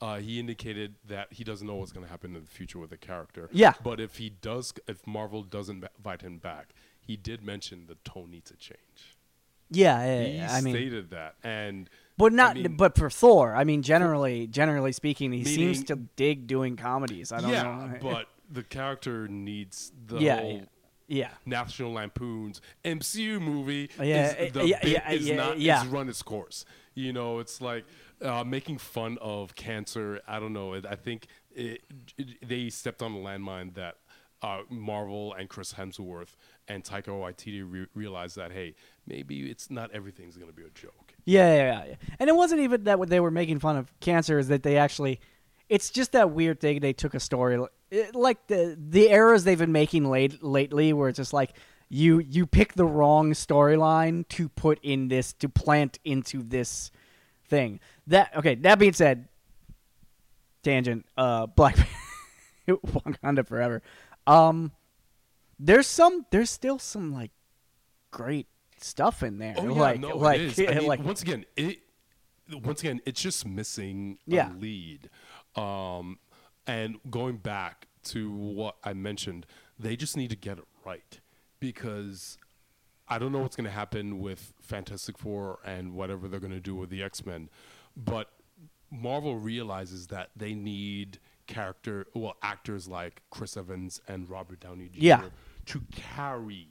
uh, 0.00 0.18
he 0.18 0.38
indicated 0.38 0.94
that 1.08 1.32
he 1.32 1.44
doesn't 1.44 1.66
know 1.66 1.76
what's 1.76 1.92
going 1.92 2.04
to 2.04 2.10
happen 2.10 2.34
in 2.34 2.42
the 2.42 2.50
future 2.50 2.78
with 2.78 2.90
the 2.90 2.96
character. 2.96 3.48
Yeah. 3.52 3.74
But 3.82 4.00
if 4.00 4.16
he 4.16 4.30
does, 4.30 4.74
if 4.86 5.06
Marvel 5.06 5.42
doesn't 5.42 5.84
invite 5.96 6.22
him 6.22 6.38
back, 6.38 6.74
he 7.00 7.16
did 7.16 7.42
mention 7.42 7.86
the 7.86 7.96
tone 8.04 8.30
needs 8.30 8.50
to 8.50 8.56
change. 8.56 9.16
Yeah, 9.70 10.04
yeah, 10.04 10.24
He 10.24 10.40
I 10.40 10.60
mean, 10.60 10.74
stated 10.74 11.10
that, 11.10 11.36
and 11.44 11.88
but 12.16 12.32
not. 12.32 12.56
I 12.56 12.62
mean, 12.62 12.76
but 12.76 12.96
for 12.96 13.08
Thor, 13.08 13.54
I 13.54 13.64
mean, 13.64 13.82
generally, 13.82 14.46
generally 14.46 14.92
speaking, 14.92 15.32
he 15.32 15.44
seems 15.44 15.84
to 15.84 15.96
dig 15.96 16.46
doing 16.46 16.76
comedies. 16.76 17.32
I 17.32 17.40
don't 17.40 17.50
yeah, 17.50 17.62
know. 17.62 17.98
but 18.02 18.26
the 18.50 18.62
character 18.62 19.28
needs 19.28 19.92
the 20.06 20.18
yeah, 20.18 20.40
whole 20.40 20.52
yeah, 20.52 20.60
yeah. 21.06 21.28
National 21.46 21.92
Lampoon's 21.92 22.60
MCU 22.84 23.40
movie. 23.40 23.90
Yeah, 24.02 24.34
is, 24.34 24.52
the 24.52 24.66
yeah, 24.66 24.78
yeah, 24.84 25.10
is 25.10 25.28
yeah, 25.28 25.36
not 25.36 25.60
yeah. 25.60 25.82
is 25.82 25.88
run 25.88 26.08
its 26.08 26.22
course. 26.22 26.64
You 26.94 27.12
know, 27.12 27.38
it's 27.38 27.60
like 27.60 27.84
uh, 28.22 28.44
making 28.44 28.78
fun 28.78 29.18
of 29.20 29.54
cancer. 29.54 30.20
I 30.26 30.40
don't 30.40 30.52
know. 30.52 30.74
I 30.74 30.96
think 30.96 31.26
it, 31.54 31.82
it, 32.18 32.46
they 32.46 32.68
stepped 32.70 33.02
on 33.02 33.12
a 33.12 33.18
landmine 33.18 33.74
that 33.74 33.96
uh, 34.42 34.60
Marvel 34.68 35.34
and 35.34 35.48
Chris 35.48 35.74
Hemsworth 35.74 36.36
and 36.68 36.84
Taika 36.84 37.08
Waititi 37.08 37.64
re- 37.66 37.86
realized 37.94 38.36
that 38.36 38.52
hey, 38.52 38.74
maybe 39.06 39.50
it's 39.50 39.70
not 39.70 39.90
everything's 39.92 40.36
going 40.36 40.50
to 40.50 40.56
be 40.56 40.62
a 40.62 40.70
joke. 40.70 41.14
Yeah, 41.24 41.54
yeah, 41.54 41.84
yeah. 41.84 41.94
And 42.18 42.28
it 42.28 42.34
wasn't 42.34 42.60
even 42.62 42.84
that 42.84 43.08
they 43.08 43.20
were 43.20 43.30
making 43.30 43.58
fun 43.58 43.76
of 43.76 43.92
cancer 44.00 44.38
is 44.38 44.48
that 44.48 44.62
they 44.62 44.76
actually 44.76 45.20
it's 45.68 45.90
just 45.90 46.12
that 46.12 46.30
weird 46.30 46.60
thing 46.60 46.80
they 46.80 46.92
took 46.92 47.14
a 47.14 47.20
story 47.20 47.58
like 48.12 48.46
the 48.48 48.76
the 48.78 49.08
errors 49.08 49.44
they've 49.44 49.58
been 49.58 49.72
making 49.72 50.08
late 50.08 50.42
lately 50.42 50.92
where 50.92 51.08
it's 51.08 51.16
just 51.16 51.32
like 51.32 51.52
you 51.88 52.20
you 52.20 52.46
pick 52.46 52.74
the 52.74 52.84
wrong 52.84 53.32
storyline 53.32 54.26
to 54.28 54.48
put 54.48 54.78
in 54.82 55.08
this 55.08 55.32
to 55.34 55.48
plant 55.48 55.98
into 56.04 56.42
this 56.42 56.90
thing. 57.46 57.80
That 58.06 58.36
okay, 58.36 58.54
that 58.56 58.78
being 58.78 58.92
said, 58.92 59.28
tangent, 60.62 61.04
uh 61.16 61.46
Black 61.46 61.76
Wakanda 62.68 63.46
Forever. 63.46 63.82
Um 64.26 64.72
there's 65.58 65.86
some 65.86 66.26
there's 66.30 66.50
still 66.50 66.78
some 66.78 67.12
like 67.12 67.32
great 68.10 68.46
stuff 68.84 69.22
in 69.22 69.38
there. 69.38 69.54
Oh 69.56 69.64
yeah, 69.64 69.70
like 69.80 70.00
no, 70.00 70.16
like 70.16 70.40
it 70.40 70.58
is. 70.58 70.58
I 70.68 70.74
mean, 70.74 70.86
like 70.86 71.02
once 71.04 71.22
again, 71.22 71.44
it 71.56 71.80
once 72.62 72.80
again, 72.80 73.00
it's 73.06 73.20
just 73.20 73.46
missing 73.46 74.18
Yeah. 74.26 74.52
a 74.52 74.54
lead. 74.54 75.08
Um, 75.56 76.18
and 76.66 76.98
going 77.10 77.36
back 77.38 77.86
to 78.04 78.30
what 78.30 78.76
I 78.84 78.92
mentioned, 78.92 79.46
they 79.78 79.96
just 79.96 80.16
need 80.16 80.30
to 80.30 80.36
get 80.36 80.58
it 80.58 80.64
right 80.84 81.20
because 81.60 82.38
I 83.08 83.18
don't 83.18 83.32
know 83.32 83.40
what's 83.40 83.56
going 83.56 83.64
to 83.66 83.70
happen 83.70 84.20
with 84.20 84.52
Fantastic 84.60 85.18
Four 85.18 85.58
and 85.64 85.92
whatever 85.94 86.28
they're 86.28 86.40
going 86.40 86.52
to 86.52 86.60
do 86.60 86.74
with 86.74 86.90
the 86.90 87.02
X 87.02 87.24
Men, 87.26 87.48
but 87.96 88.30
Marvel 88.90 89.36
realizes 89.36 90.08
that 90.08 90.30
they 90.36 90.54
need 90.54 91.18
character, 91.46 92.06
well, 92.14 92.36
actors 92.42 92.88
like 92.88 93.22
Chris 93.30 93.56
Evans 93.56 94.00
and 94.08 94.28
Robert 94.30 94.60
Downey 94.60 94.88
Jr. 94.92 94.98
Yeah. 95.00 95.22
to 95.66 95.82
carry 95.92 96.68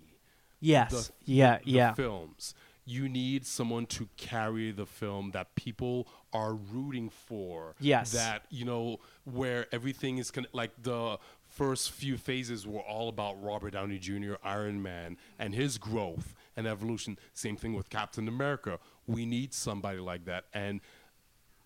yes. 0.59 0.91
the, 0.91 1.13
yeah, 1.25 1.59
the 1.63 1.71
yeah. 1.71 1.93
films. 1.93 2.53
You 2.85 3.07
need 3.07 3.45
someone 3.45 3.85
to 3.87 4.09
carry 4.17 4.71
the 4.71 4.87
film 4.87 5.29
that 5.31 5.53
people 5.53 6.07
are 6.33 6.55
rooting 6.55 7.09
for. 7.09 7.75
Yes. 7.79 8.13
That, 8.13 8.43
you 8.49 8.65
know, 8.65 8.99
where 9.25 9.67
everything 9.71 10.17
is 10.17 10.31
con- 10.31 10.47
like 10.53 10.71
the 10.81 11.19
first 11.49 11.91
few 11.91 12.17
phases 12.17 12.65
were 12.65 12.81
all 12.81 13.09
about 13.09 13.41
Robert 13.43 13.73
Downey 13.73 13.99
Jr., 13.99 14.33
Iron 14.43 14.81
Man, 14.81 15.17
and 15.37 15.53
his 15.53 15.77
growth 15.77 16.33
and 16.55 16.67
evolution. 16.67 17.19
Same 17.33 17.57
thing 17.57 17.73
with 17.73 17.89
Captain 17.89 18.27
America. 18.27 18.79
We 19.05 19.25
need 19.25 19.53
somebody 19.53 19.99
like 19.99 20.25
that. 20.25 20.45
And 20.53 20.81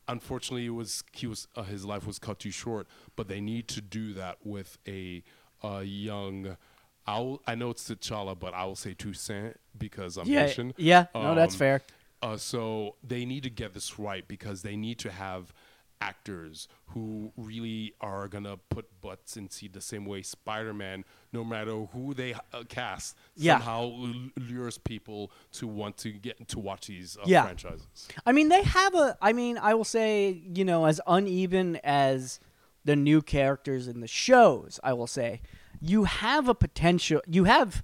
unfortunately, 0.08 0.66
it 0.66 0.72
was 0.72 1.04
he 1.12 1.28
was 1.28 1.48
uh, 1.56 1.64
his 1.64 1.86
life 1.86 2.06
was 2.06 2.20
cut 2.20 2.40
too 2.40 2.52
short. 2.52 2.88
But 3.16 3.28
they 3.28 3.42
need 3.42 3.68
to 3.70 3.82
do 3.82 4.14
that 4.14 4.38
with 4.44 4.78
a, 4.88 5.24
uh 5.64 5.80
young. 5.80 6.58
I'll, 7.06 7.42
I 7.46 7.56
know 7.56 7.72
it's 7.72 7.90
T'Challa, 7.90 8.38
but 8.38 8.54
I 8.54 8.66
will 8.66 8.76
say 8.76 8.94
Toussaint 8.94 9.56
because 9.78 10.18
I'm 10.18 10.28
Yeah, 10.28 10.46
Haitian. 10.48 10.74
yeah, 10.78 11.08
no, 11.14 11.36
that's 11.36 11.56
Um, 11.56 11.60
fair. 11.60 11.82
Uh, 12.22 12.38
so 12.38 12.96
they 13.04 13.26
need 13.26 13.44
to 13.44 13.50
get 13.50 13.74
this 13.74 14.00
right 14.00 14.26
because 14.28 14.62
they 14.62 14.78
need 14.78 14.98
to 15.00 15.12
have 15.12 15.52
actors 16.00 16.68
who 16.88 17.32
really 17.38 17.94
are 18.02 18.28
gonna 18.28 18.58
put 18.70 18.86
butts 19.02 19.38
in 19.38 19.50
seat 19.50 19.72
the 19.74 19.82
same 19.82 20.06
way 20.06 20.22
Spider-Man, 20.22 21.06
no 21.32 21.44
matter 21.46 21.72
who 21.94 22.14
they 22.14 22.34
uh, 22.34 22.64
cast, 22.68 23.16
Yeah. 23.36 23.54
somehow 23.58 23.84
l- 23.84 24.30
lures 24.38 24.78
people 24.78 25.32
to 25.54 25.68
want 25.68 25.98
to 25.98 26.12
get 26.12 26.46
to 26.50 26.60
watch 26.60 26.88
these 26.88 27.18
uh, 27.18 27.24
Yeah. 27.26 27.44
franchises. 27.44 28.08
I 28.26 28.32
mean, 28.34 28.50
they 28.50 28.64
have 28.64 28.96
a. 28.96 29.18
I 29.22 29.32
mean, 29.34 29.58
I 29.58 29.74
will 29.76 29.86
say, 29.86 30.42
you 30.54 30.66
know, 30.66 30.86
as 30.86 31.00
uneven 31.08 31.78
as 31.84 32.40
the 32.86 32.96
new 32.98 33.22
characters 33.22 33.88
in 33.88 34.02
the 34.02 34.08
shows, 34.08 34.80
I 34.84 34.92
will 34.94 35.08
say, 35.08 35.42
you 35.84 36.06
have 36.06 36.48
a 36.48 36.56
potential. 36.56 37.22
You 37.28 37.44
have, 37.44 37.84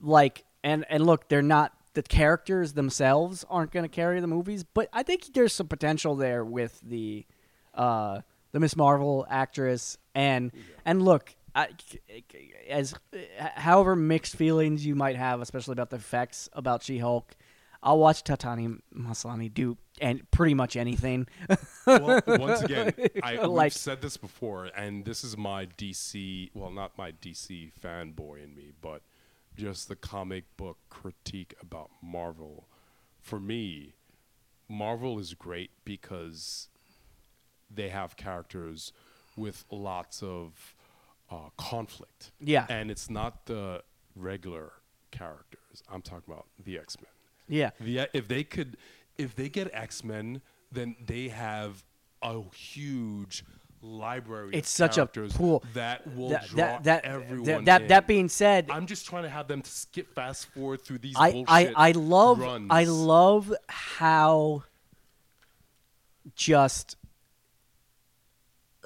like, 0.00 0.44
and 0.62 0.86
and 0.88 1.04
look, 1.04 1.28
they're 1.28 1.42
not 1.42 1.72
the 1.94 2.02
characters 2.02 2.74
themselves 2.74 3.44
aren't 3.50 3.72
going 3.72 3.82
to 3.84 3.88
carry 3.88 4.20
the 4.20 4.26
movies, 4.26 4.64
but 4.64 4.88
I 4.92 5.02
think 5.02 5.32
there's 5.34 5.52
some 5.52 5.66
potential 5.66 6.14
there 6.14 6.44
with 6.44 6.78
the, 6.82 7.24
uh, 7.74 8.20
the 8.52 8.60
Miss 8.60 8.76
Marvel 8.76 9.26
actress 9.28 9.98
and 10.14 10.52
and 10.84 11.02
look. 11.02 11.34
I, 11.54 11.68
as 12.68 12.94
however 13.54 13.96
mixed 13.96 14.36
feelings 14.36 14.84
you 14.84 14.94
might 14.94 15.16
have, 15.16 15.40
especially 15.40 15.72
about 15.72 15.88
the 15.88 15.96
effects 15.96 16.50
about 16.52 16.82
She-Hulk, 16.82 17.34
I'll 17.82 17.98
watch 17.98 18.22
Tatiana 18.22 18.76
Maslany 18.94 19.52
do 19.52 19.78
and 20.00 20.28
pretty 20.30 20.54
much 20.54 20.76
anything. 20.76 21.26
well, 21.86 22.20
once 22.26 22.62
again, 22.62 22.92
I, 23.22 23.36
Like- 23.36 23.66
we've 23.66 23.72
said 23.72 24.02
this 24.02 24.16
before, 24.16 24.66
and 24.76 25.04
this 25.04 25.24
is 25.24 25.36
my 25.36 25.66
DC, 25.66 26.50
well, 26.54 26.70
not 26.70 26.96
my 26.98 27.12
DC 27.12 27.72
fanboy 27.80 28.44
in 28.44 28.54
me, 28.54 28.72
but 28.80 29.02
just 29.56 29.88
the 29.88 29.96
comic 29.96 30.44
book 30.56 30.78
critique 30.90 31.54
about 31.60 31.90
Marvel. 32.02 32.68
For 33.22 33.40
me, 33.40 33.94
Marvel 34.68 35.18
is 35.18 35.34
great 35.34 35.70
because 35.84 36.68
they 37.70 37.88
have 37.88 38.16
characters 38.16 38.92
with 39.36 39.64
lots 39.70 40.22
of 40.22 40.74
uh, 41.30 41.48
conflict. 41.56 42.30
Yeah. 42.40 42.66
And 42.68 42.90
it's 42.90 43.10
not 43.10 43.46
the 43.46 43.82
regular 44.14 44.72
characters. 45.10 45.82
I'm 45.90 46.02
talking 46.02 46.32
about 46.32 46.46
the 46.62 46.78
X 46.78 46.96
Men. 47.00 47.10
yeah, 47.48 47.70
The, 47.80 48.08
if 48.16 48.28
they 48.28 48.44
could, 48.44 48.76
if 49.18 49.34
they 49.34 49.48
get 49.48 49.70
X 49.72 50.04
Men, 50.04 50.40
then 50.72 50.96
they 51.04 51.28
have 51.28 51.84
a 52.22 52.42
huge 52.54 53.44
library. 53.82 54.50
It's 54.52 54.68
of 54.68 54.76
such 54.76 54.92
a 54.92 55.06
characters 55.06 55.32
pool. 55.32 55.62
that 55.74 56.06
will 56.14 56.30
that 56.30 56.48
draw 56.48 56.56
that 56.56 56.84
that, 56.84 57.04
everyone. 57.04 57.44
that, 57.44 57.64
that, 57.64 57.82
in. 57.82 57.88
that 57.88 58.06
being 58.06 58.28
said, 58.28 58.68
I'm 58.70 58.86
just 58.86 59.06
trying 59.06 59.24
to 59.24 59.30
have 59.30 59.48
them 59.48 59.62
to 59.62 59.70
skip 59.70 60.14
fast 60.14 60.46
forward 60.46 60.82
through 60.82 60.98
these 60.98 61.14
I, 61.16 61.32
bullshit 61.32 61.48
I 61.48 61.72
I 61.76 61.90
love 61.92 62.38
runs. 62.40 62.68
I 62.70 62.84
love 62.84 63.54
how 63.68 64.64
just 66.34 66.96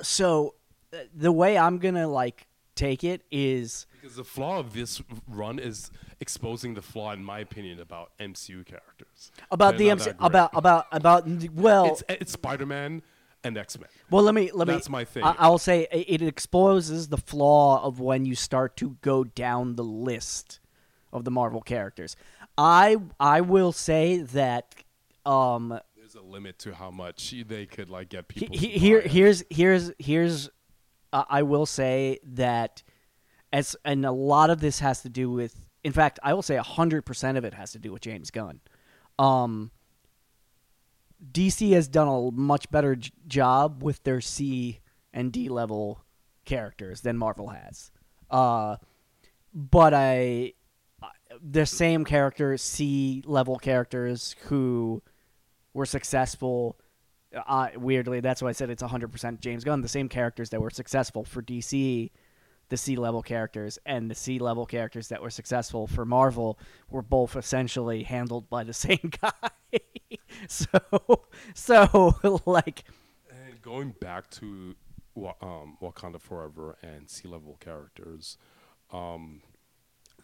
so 0.03 0.55
uh, 0.93 0.99
the 1.15 1.33
way 1.33 1.57
I'm 1.57 1.79
gonna 1.79 2.09
like 2.09 2.47
take 2.75 3.05
it 3.05 3.23
is 3.31 3.87
because 4.01 4.17
the 4.17 4.25
flaw 4.25 4.59
of 4.59 4.73
this 4.73 5.03
run 5.29 5.59
is 5.59 5.91
exposing 6.21 6.75
the 6.75 6.83
flaw, 6.83 7.13
in 7.13 7.23
my 7.25 7.41
opinion, 7.41 7.81
about 7.81 8.11
MCU 8.19 8.65
characters. 8.65 9.31
about 9.51 9.73
They're 9.73 9.79
the 9.79 9.85
not 9.87 9.93
MC 9.93 10.05
that 10.11 10.19
great. 10.19 10.27
about 10.27 10.51
about 10.55 10.87
about 10.93 11.29
well 11.55 11.87
it's, 11.87 12.03
it's 12.09 12.33
Spider 12.33 12.67
Man 12.67 13.03
and 13.45 13.57
X 13.57 13.79
Men. 13.79 13.89
Well, 14.11 14.23
let 14.23 14.35
me 14.35 14.51
let 14.53 14.69
me. 14.69 14.75
That's 14.75 14.89
my 14.89 15.05
thing. 15.05 15.25
I, 15.25 15.35
I'll 15.39 15.59
say 15.59 15.87
it 15.91 16.23
exposes 16.23 17.09
the 17.09 17.17
flaw 17.19 17.83
of 17.85 18.01
when 18.01 18.25
you 18.25 18.35
start 18.35 18.77
to 18.79 18.97
go 19.03 19.25
down 19.25 19.77
the 19.77 19.85
list 19.85 20.61
of 21.13 21.25
the 21.25 21.31
Marvel 21.31 21.61
characters. 21.61 22.17
I 22.59 22.97
I 23.19 23.41
will 23.41 23.73
say 23.73 24.19
that 24.19 24.75
um 25.27 25.79
There's 25.97 26.15
a 26.15 26.21
limit 26.23 26.59
to 26.61 26.75
how 26.75 26.91
much 26.91 27.35
they 27.47 27.67
could 27.67 27.89
like 27.91 28.11
get 28.11 28.29
people. 28.29 28.57
he- 28.57 28.73
to 28.73 28.79
here 28.79 29.01
here's 29.01 29.43
here's 29.51 29.93
here's 29.99 30.51
uh, 31.13 31.25
I 31.29 31.43
will 31.43 31.67
say 31.67 32.19
that 32.25 32.83
as 33.53 33.77
and 33.85 34.05
a 34.05 34.13
lot 34.13 34.51
of 34.51 34.61
this 34.61 34.81
has 34.81 35.03
to 35.03 35.09
do 35.09 35.31
with 35.31 35.67
in 35.83 35.93
fact 35.93 36.19
I 36.23 36.35
will 36.35 36.43
say 36.43 36.57
100% 36.57 37.37
of 37.37 37.45
it 37.45 37.55
has 37.55 37.73
to 37.73 37.79
do 37.79 37.93
with 37.93 38.03
James 38.03 38.31
Gunn. 38.31 38.61
Um 39.19 39.71
DC 41.33 41.73
has 41.73 41.89
done 41.89 42.09
a 42.09 42.31
much 42.31 42.71
better 42.71 42.97
j- 42.97 43.11
job 43.27 43.83
with 43.83 44.03
their 44.05 44.21
C 44.21 44.81
and 45.13 45.33
D 45.33 45.49
level 45.49 46.05
characters 46.45 47.03
than 47.03 47.17
Marvel 47.17 47.49
has. 47.49 47.91
Uh 48.31 48.77
but 49.53 49.93
I 49.95 50.55
the 51.43 51.67
same 51.67 52.05
characters, 52.05 52.63
C 52.63 53.23
level 53.27 53.57
characters 53.57 54.37
who 54.47 55.03
were 55.75 55.87
successful. 55.87 56.79
Uh, 57.35 57.69
weirdly, 57.77 58.21
that's 58.21 58.43
why 58.43 58.49
I 58.49 58.53
said 58.53 58.71
it's 58.71 58.83
100% 58.83 59.41
James 59.41 59.65
Gunn. 59.65 59.83
The 59.83 59.89
same 59.89 60.09
characters 60.09 60.51
that 60.51 60.61
were 60.61 60.71
successful 60.71 61.25
for 61.25 61.43
DC, 61.43 62.11
the 62.71 62.77
C 62.79 62.97
level 62.97 63.23
characters, 63.23 63.79
and 63.85 64.11
the 64.11 64.15
C 64.15 64.39
level 64.39 64.65
characters 64.67 65.09
that 65.09 65.21
were 65.23 65.31
successful 65.31 65.87
for 65.87 66.05
Marvel 66.07 66.59
were 66.89 67.03
both 67.03 67.37
essentially 67.37 68.03
handled 68.05 68.49
by 68.49 68.65
the 68.65 68.73
same 68.87 69.13
guy. 69.21 69.79
so, 70.49 70.67
so 71.55 72.41
like, 72.47 72.85
And 73.29 73.61
going 73.63 73.95
back 74.01 74.31
to 74.33 74.75
um, 75.43 75.77
Wakanda 75.83 76.21
Forever 76.21 76.77
and 76.83 77.11
C 77.11 77.29
level 77.29 77.57
characters, 77.61 78.39
um, 78.93 79.43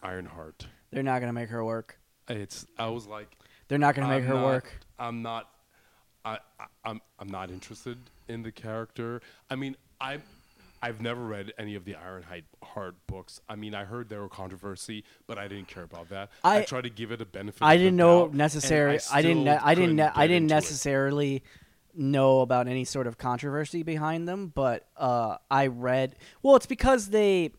Ironheart. 0.02 0.66
they're 0.90 1.02
not 1.02 1.20
gonna 1.20 1.32
make 1.32 1.50
her 1.50 1.64
work. 1.64 1.98
It's 2.28 2.66
I 2.78 2.88
was 2.88 3.06
like, 3.06 3.36
They're 3.68 3.78
not 3.78 3.94
gonna 3.94 4.08
make 4.08 4.22
I'm 4.22 4.28
her 4.28 4.34
not- 4.34 4.44
work. 4.44 4.72
I'm 4.98 5.22
not. 5.22 5.50
I, 6.24 6.38
I 6.58 6.66
I'm 6.84 7.00
I'm 7.18 7.28
not 7.28 7.50
interested 7.50 7.98
in 8.28 8.42
the 8.42 8.50
character. 8.52 9.20
I 9.50 9.54
mean, 9.56 9.76
I 10.00 10.18
I've 10.82 11.00
never 11.00 11.24
read 11.24 11.52
any 11.58 11.74
of 11.74 11.84
the 11.84 11.94
Ironheart 11.96 12.44
Heart 12.62 12.94
books. 13.06 13.40
I 13.48 13.56
mean, 13.56 13.74
I 13.74 13.84
heard 13.84 14.08
there 14.08 14.20
were 14.20 14.28
controversy, 14.28 15.04
but 15.26 15.38
I 15.38 15.48
didn't 15.48 15.68
care 15.68 15.82
about 15.82 16.10
that. 16.10 16.30
I, 16.44 16.58
I- 16.58 16.64
tried 16.64 16.82
to 16.84 16.90
give 16.90 17.10
it 17.12 17.20
a 17.20 17.24
benefit. 17.24 17.62
I 17.62 17.76
didn't 17.76 17.96
know 17.96 18.26
necessarily. 18.26 18.98
I, 19.12 19.22
didn't. 19.22 19.42
still 19.42 19.54
Ne- 19.54 19.60
I 19.62 19.74
didn't. 19.74 19.96
Ne- 19.96 20.02
I 20.14 20.26
didn't 20.26 20.42
into 20.44 20.54
it. 20.54 20.56
necessarily 20.56 21.42
know 21.94 22.40
about 22.42 22.68
any 22.68 22.84
sort 22.84 23.06
of 23.06 23.16
controversy 23.18 23.82
behind 23.82 24.28
them, 24.28 24.48
but 24.54 24.86
uh, 24.96 25.36
I 25.50 25.68
read. 25.68 26.14
Well, 26.42 26.56
it's 26.56 26.66
because 26.66 27.08
they 27.08 27.52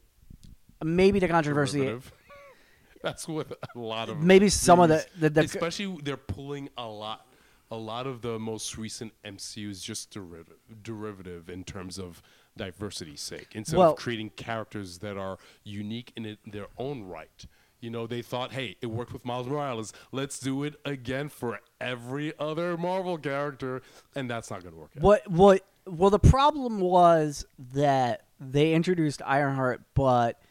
maybe 0.83 1.19
the 1.19 1.27
controversy. 1.27 1.97
That's 3.03 3.27
what 3.27 3.47
a 3.75 3.79
lot 3.79 4.09
of 4.09 4.21
Maybe 4.21 4.49
some 4.49 4.79
of 4.79 4.89
the- 4.89 5.05
the- 5.19 5.29
the- 5.29 5.41
especially 5.41 5.97
they're 6.03 6.17
pulling 6.17 6.69
a 6.77 6.87
lot 6.87 7.25
a 7.69 7.75
lot 7.75 8.07
of 8.07 8.21
the 8.21 8.39
most 8.39 8.77
recent 8.77 9.11
MCU 9.25 9.69
is 9.69 9.83
just 9.83 10.09
derivative, 10.09 10.55
derivative 10.83 11.49
in 11.49 11.65
terms 11.65 11.99
of 11.99 12.21
diversity's 12.57 13.21
sake. 13.21 13.47
Instead 13.53 13.77
Well- 13.77 13.91
of 13.91 13.97
creating 13.97 14.31
characters 14.31 14.99
that 14.99 15.17
are 15.17 15.37
unique 15.63 16.11
in 16.15 16.25
it, 16.25 16.39
their 16.45 16.67
own 16.77 17.03
right. 17.03 17.45
You 17.79 17.91
know, 17.91 18.07
they 18.07 18.23
thought, 18.23 18.53
hey, 18.53 18.75
it 18.81 18.87
worked 18.87 19.13
with 19.13 19.23
Miles 19.23 19.47
Morales. 19.47 19.93
Let's 20.11 20.39
do 20.39 20.63
it 20.63 20.75
again 20.83 21.29
for 21.29 21.59
every 21.79 22.33
other 22.39 22.75
Marvel 22.75 23.19
character, 23.19 23.83
and 24.15 24.29
that's 24.29 24.49
not 24.49 24.63
going 24.63 24.73
to 24.73 24.79
work 24.79 24.91
out. 24.97 25.03
What 25.03 25.27
what 25.29 25.61
well 25.85 26.09
the 26.09 26.17
problem 26.19 26.79
was 26.79 27.45
that 27.73 28.25
they 28.39 28.73
introduced 28.73 29.21
Ironheart, 29.23 29.81
but 29.93 30.41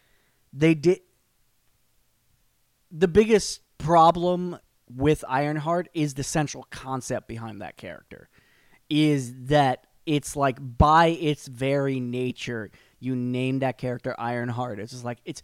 they 0.52 0.74
did 0.74 1.00
the 2.90 3.08
biggest 3.08 3.60
problem 3.78 4.58
with 4.88 5.24
Ironheart 5.28 5.88
is 5.94 6.14
the 6.14 6.22
central 6.22 6.64
concept 6.70 7.26
behind 7.28 7.60
that 7.60 7.76
character. 7.76 8.28
Is 8.88 9.34
that 9.46 9.86
it's 10.06 10.36
like 10.36 10.58
by 10.60 11.08
its 11.08 11.48
very 11.48 12.00
nature, 12.00 12.70
you 13.00 13.14
name 13.16 13.58
that 13.58 13.76
character 13.76 14.14
Ironheart. 14.18 14.78
It's 14.78 14.92
just 14.92 15.04
like 15.04 15.18
it's 15.24 15.42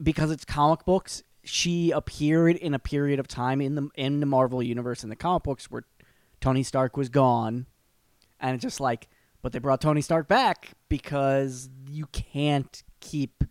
because 0.00 0.30
it's 0.30 0.44
comic 0.44 0.84
books. 0.84 1.22
She 1.42 1.90
appeared 1.90 2.56
in 2.56 2.74
a 2.74 2.78
period 2.78 3.18
of 3.18 3.26
time 3.26 3.60
in 3.60 3.74
the 3.74 3.88
in 3.94 4.20
the 4.20 4.26
Marvel 4.26 4.62
universe 4.62 5.02
in 5.02 5.08
the 5.08 5.16
comic 5.16 5.42
books 5.42 5.70
where 5.70 5.82
Tony 6.40 6.62
Stark 6.62 6.96
was 6.96 7.08
gone, 7.08 7.66
and 8.38 8.54
it's 8.54 8.62
just 8.62 8.80
like, 8.80 9.08
but 9.42 9.52
they 9.52 9.58
brought 9.58 9.80
Tony 9.80 10.02
Stark 10.02 10.28
back 10.28 10.72
because 10.88 11.70
you 11.88 12.06
can't 12.12 12.82
keep 13.00 13.44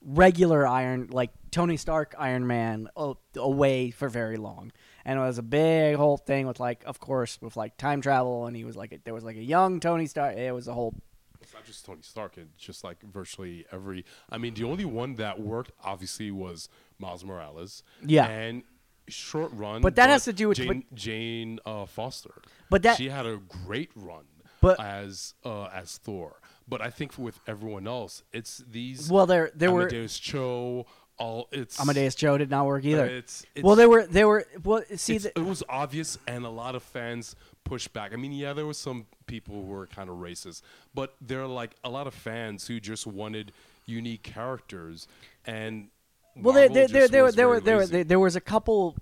regular 0.00 0.66
Iron 0.66 1.08
like 1.10 1.30
Tony 1.50 1.76
Stark 1.76 2.14
Iron 2.18 2.46
Man 2.46 2.88
away 3.36 3.90
for 3.90 4.08
very 4.08 4.36
long. 4.36 4.70
And 5.08 5.18
it 5.18 5.22
was 5.22 5.38
a 5.38 5.42
big 5.42 5.96
whole 5.96 6.18
thing 6.18 6.46
with 6.46 6.60
like, 6.60 6.82
of 6.84 7.00
course, 7.00 7.38
with 7.40 7.56
like 7.56 7.78
time 7.78 8.02
travel, 8.02 8.44
and 8.44 8.54
he 8.54 8.64
was 8.64 8.76
like, 8.76 9.00
there 9.04 9.14
was 9.14 9.24
like 9.24 9.36
a 9.36 9.42
young 9.42 9.80
Tony 9.80 10.06
Stark. 10.06 10.36
It 10.36 10.52
was 10.52 10.68
a 10.68 10.74
whole 10.74 10.94
It's 11.40 11.54
not 11.54 11.64
just 11.64 11.86
Tony 11.86 12.02
Stark. 12.02 12.36
It's 12.36 12.62
just 12.62 12.84
like 12.84 13.02
virtually 13.02 13.64
every. 13.72 14.04
I 14.28 14.36
mean, 14.36 14.52
the 14.52 14.64
only 14.64 14.84
one 14.84 15.14
that 15.14 15.40
worked 15.40 15.72
obviously 15.82 16.30
was 16.30 16.68
Miles 16.98 17.24
Morales. 17.24 17.82
Yeah. 18.04 18.26
And 18.26 18.64
short 19.08 19.50
run. 19.54 19.80
But 19.80 19.96
that 19.96 20.10
has 20.10 20.24
to 20.24 20.34
do 20.34 20.48
with- 20.48 20.58
Jane, 20.58 20.84
Jane 20.92 21.58
uh, 21.64 21.86
Foster. 21.86 22.34
But 22.68 22.82
that- 22.82 22.98
she 22.98 23.08
had 23.08 23.24
a 23.24 23.38
great 23.64 23.90
run. 23.94 24.24
But- 24.60 24.78
as 24.78 25.32
uh, 25.42 25.68
as 25.72 25.96
Thor. 25.96 26.40
But 26.68 26.82
I 26.82 26.90
think 26.90 27.16
with 27.16 27.40
everyone 27.46 27.88
else, 27.88 28.24
it's 28.30 28.62
these. 28.70 29.10
well. 29.10 29.24
There 29.24 29.50
there 29.54 29.72
were 29.72 29.88
Cho. 29.88 30.84
All 31.18 31.48
it's 31.50 31.80
Amadeus 31.80 32.14
Cho 32.14 32.38
did 32.38 32.50
not 32.50 32.66
work 32.66 32.84
either. 32.84 33.06
It's, 33.06 33.44
it's 33.54 33.64
well, 33.64 33.74
they 33.74 33.86
were 33.86 34.06
they 34.06 34.24
were 34.24 34.46
well. 34.62 34.82
See, 34.96 35.18
the, 35.18 35.36
it 35.36 35.44
was 35.44 35.62
obvious, 35.68 36.16
and 36.26 36.44
a 36.44 36.48
lot 36.48 36.74
of 36.74 36.82
fans 36.82 37.34
pushed 37.64 37.92
back. 37.92 38.12
I 38.12 38.16
mean, 38.16 38.32
yeah, 38.32 38.52
there 38.52 38.66
were 38.66 38.74
some 38.74 39.06
people 39.26 39.56
who 39.56 39.62
were 39.62 39.86
kind 39.88 40.08
of 40.08 40.16
racist, 40.16 40.62
but 40.94 41.14
there 41.20 41.42
are 41.42 41.46
like 41.46 41.72
a 41.82 41.90
lot 41.90 42.06
of 42.06 42.14
fans 42.14 42.66
who 42.66 42.78
just 42.78 43.06
wanted 43.06 43.52
unique 43.86 44.22
characters, 44.22 45.08
and 45.44 45.88
well, 46.36 46.54
there 46.54 46.68
there 46.68 46.86
there 46.86 47.08
there, 47.08 47.32
there, 47.32 47.48
were 47.48 47.60
there, 47.60 47.76
were- 47.76 47.86
there 47.86 48.04
there 48.04 48.20
was 48.20 48.36
a 48.36 48.40
couple 48.40 48.96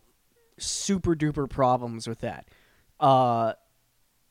super 0.58 1.14
duper 1.14 1.48
problems 1.48 2.08
with 2.08 2.20
that. 2.20 2.48
Uh, 2.98 3.52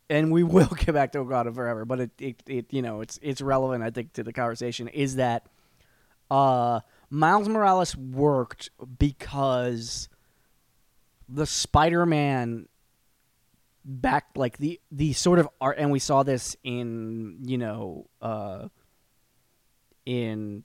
and 0.09 0.31
we 0.31 0.43
will 0.55 0.67
get 0.67 0.93
back 0.93 1.11
to 1.13 1.19
Wakanda 1.19 1.53
forever, 1.53 1.85
but 1.85 1.99
it, 1.99 2.11
it, 2.19 2.43
it 2.47 2.65
you 2.73 2.81
know 2.81 3.01
it's 3.01 3.19
it's 3.21 3.41
relevant 3.41 3.83
I 3.83 3.89
think 3.89 4.13
to 4.13 4.23
the 4.23 4.33
conversation 4.33 4.87
is 4.87 5.17
that 5.17 5.47
uh, 6.31 6.79
Miles 7.09 7.47
Morales 7.47 7.95
worked 7.95 8.69
because 8.97 10.09
the 11.27 11.45
Spider-Man 11.45 12.67
back 13.83 14.25
like 14.35 14.57
the 14.57 14.79
the 14.91 15.13
sort 15.13 15.37
of 15.37 15.47
art 15.61 15.77
and 15.77 15.91
we 15.91 15.99
saw 15.99 16.23
this 16.23 16.55
in 16.63 17.37
you 17.43 17.55
know 17.55 18.07
uh 18.19 18.67
in 20.07 20.63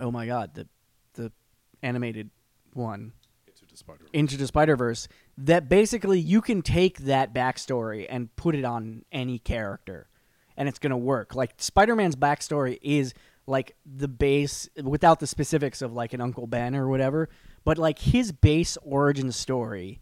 oh 0.00 0.10
my 0.10 0.26
god 0.26 0.54
the 0.54 0.68
the 1.14 1.32
animated 1.82 2.28
one 2.74 3.12
Into 3.46 3.66
the 3.66 3.76
Spider-Man. 3.76 4.10
into 4.12 4.36
the 4.36 4.46
Spider 4.46 4.76
Verse 4.76 5.08
that 5.38 5.68
basically 5.70 6.20
you 6.20 6.42
can 6.42 6.60
take 6.60 6.98
that 6.98 7.32
backstory 7.32 8.06
and 8.08 8.34
put 8.36 8.54
it 8.54 8.64
on 8.64 9.04
any 9.10 9.38
character, 9.38 10.08
and 10.56 10.68
it's 10.68 10.78
gonna 10.78 10.98
work. 10.98 11.34
Like 11.34 11.54
Spider 11.56 11.96
Man's 11.96 12.16
backstory 12.16 12.78
is 12.82 13.14
like 13.50 13.76
the 13.84 14.08
base 14.08 14.68
without 14.82 15.20
the 15.20 15.26
specifics 15.26 15.82
of 15.82 15.92
like 15.92 16.12
an 16.12 16.20
Uncle 16.20 16.46
Ben 16.46 16.74
or 16.74 16.88
whatever, 16.88 17.28
but 17.64 17.76
like 17.76 17.98
his 17.98 18.32
base 18.32 18.78
origin 18.82 19.32
story 19.32 20.00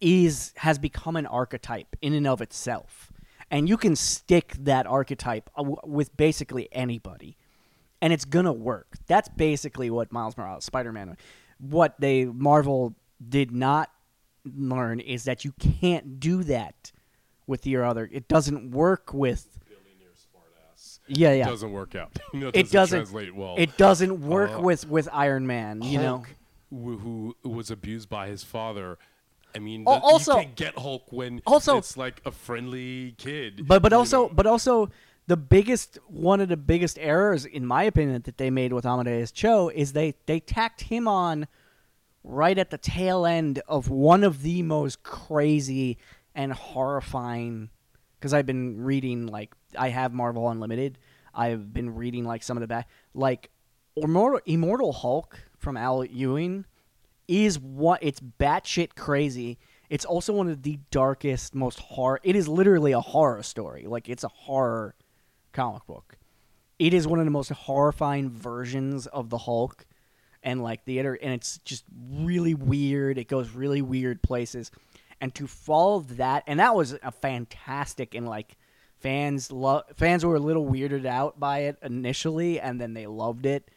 is 0.00 0.52
has 0.56 0.78
become 0.78 1.16
an 1.16 1.26
archetype 1.26 1.96
in 2.02 2.12
and 2.12 2.26
of 2.26 2.42
itself, 2.42 3.12
and 3.50 3.68
you 3.68 3.76
can 3.76 3.96
stick 3.96 4.54
that 4.58 4.86
archetype 4.86 5.48
uh, 5.56 5.64
with 5.84 6.14
basically 6.16 6.68
anybody 6.72 7.38
and 8.00 8.12
it's 8.12 8.24
gonna 8.24 8.52
work. 8.52 8.96
That's 9.06 9.28
basically 9.28 9.90
what 9.90 10.12
Miles 10.12 10.36
Morales, 10.36 10.64
Spider 10.64 10.92
Man, 10.92 11.16
what 11.58 11.94
they 11.98 12.24
Marvel 12.24 12.94
did 13.26 13.50
not 13.50 13.90
learn 14.44 15.00
is 15.00 15.24
that 15.24 15.44
you 15.44 15.52
can't 15.52 16.20
do 16.20 16.42
that 16.44 16.92
with 17.46 17.66
your 17.66 17.84
other. 17.84 18.08
It 18.12 18.28
doesn't 18.28 18.70
work 18.70 19.12
with. 19.12 19.58
Yeah, 21.08 21.32
yeah. 21.32 21.46
doesn't 21.46 21.72
work 21.72 21.94
out. 21.94 22.10
you 22.32 22.40
know, 22.40 22.50
it 22.52 22.70
doesn't 22.70 22.98
translate 23.00 23.34
well. 23.34 23.54
It 23.58 23.76
doesn't 23.76 24.20
work 24.20 24.52
Uh, 24.58 24.60
with 24.60 24.88
with 24.88 25.08
Iron 25.12 25.46
Man. 25.46 25.82
You 25.82 25.98
know. 25.98 26.16
Hulk, 26.16 26.28
who, 26.70 27.36
who 27.42 27.48
was 27.48 27.70
abused 27.70 28.08
by 28.08 28.28
his 28.28 28.42
father. 28.42 28.98
I 29.54 29.58
mean, 29.58 29.84
Al- 29.86 30.00
the- 30.00 30.04
also- 30.04 30.32
you 30.38 30.42
can't 30.44 30.56
get 30.56 30.78
Hulk 30.78 31.10
when 31.12 31.40
also- 31.46 31.78
it's 31.78 31.96
like 31.96 32.20
a 32.26 32.30
friendly 32.32 33.14
kid. 33.18 33.66
But 33.66 33.82
but 33.82 33.92
you 33.92 33.98
also 33.98 34.26
know? 34.28 34.34
but 34.34 34.46
also 34.46 34.90
the 35.28 35.36
biggest 35.36 35.98
one 36.08 36.40
of 36.40 36.48
the 36.48 36.56
biggest 36.56 36.98
errors 37.00 37.44
in 37.44 37.64
my 37.66 37.82
opinion 37.84 38.22
that 38.22 38.36
they 38.38 38.50
made 38.50 38.72
with 38.72 38.84
Amadeus 38.84 39.30
Cho 39.32 39.68
is 39.68 39.92
they 39.92 40.14
they 40.26 40.40
tacked 40.40 40.82
him 40.82 41.08
on 41.08 41.46
right 42.24 42.58
at 42.58 42.70
the 42.70 42.78
tail 42.78 43.24
end 43.24 43.60
of 43.68 43.88
one 43.88 44.24
of 44.24 44.42
the 44.42 44.62
most 44.62 45.02
crazy 45.04 45.96
and 46.34 46.52
horrifying 46.52 47.70
because 48.18 48.34
I've 48.34 48.46
been 48.46 48.82
reading 48.82 49.26
like 49.26 49.54
I 49.76 49.88
have 49.88 50.12
Marvel 50.12 50.48
Unlimited. 50.48 50.98
I've 51.34 51.72
been 51.72 51.94
reading 51.94 52.24
like 52.24 52.42
some 52.42 52.56
of 52.56 52.60
the 52.60 52.66
back 52.66 52.88
like 53.14 53.50
Immortal, 53.96 54.40
Immortal 54.46 54.92
Hulk 54.92 55.38
from 55.58 55.76
Al 55.76 56.04
Ewing 56.04 56.64
is 57.28 57.58
what 57.58 58.02
it's 58.02 58.20
batshit 58.20 58.94
crazy. 58.94 59.58
It's 59.88 60.04
also 60.04 60.32
one 60.32 60.48
of 60.48 60.62
the 60.62 60.78
darkest, 60.90 61.54
most 61.54 61.78
horror. 61.80 62.20
It 62.22 62.36
is 62.36 62.48
literally 62.48 62.92
a 62.92 63.00
horror 63.00 63.42
story. 63.42 63.86
Like 63.86 64.08
it's 64.08 64.24
a 64.24 64.28
horror 64.28 64.94
comic 65.52 65.86
book. 65.86 66.18
It 66.78 66.92
is 66.92 67.06
one 67.06 67.18
of 67.18 67.24
the 67.24 67.30
most 67.30 67.50
horrifying 67.50 68.28
versions 68.28 69.06
of 69.06 69.30
the 69.30 69.38
Hulk, 69.38 69.86
and 70.42 70.62
like 70.62 70.84
the 70.84 70.98
inter- 70.98 71.18
and 71.22 71.32
it's 71.32 71.58
just 71.64 71.84
really 71.98 72.54
weird. 72.54 73.16
It 73.16 73.28
goes 73.28 73.50
really 73.50 73.80
weird 73.80 74.22
places, 74.22 74.70
and 75.20 75.34
to 75.36 75.46
follow 75.46 76.00
that, 76.00 76.44
and 76.46 76.60
that 76.60 76.74
was 76.74 76.94
a 77.02 77.10
fantastic 77.10 78.14
and 78.14 78.28
like 78.28 78.56
fans 79.00 79.52
love 79.52 79.84
fans 79.94 80.24
were 80.24 80.36
a 80.36 80.40
little 80.40 80.66
weirded 80.66 81.06
out 81.06 81.38
by 81.38 81.60
it 81.60 81.78
initially, 81.82 82.60
and 82.60 82.80
then 82.80 82.94
they 82.94 83.06
loved 83.06 83.46
it. 83.46 83.70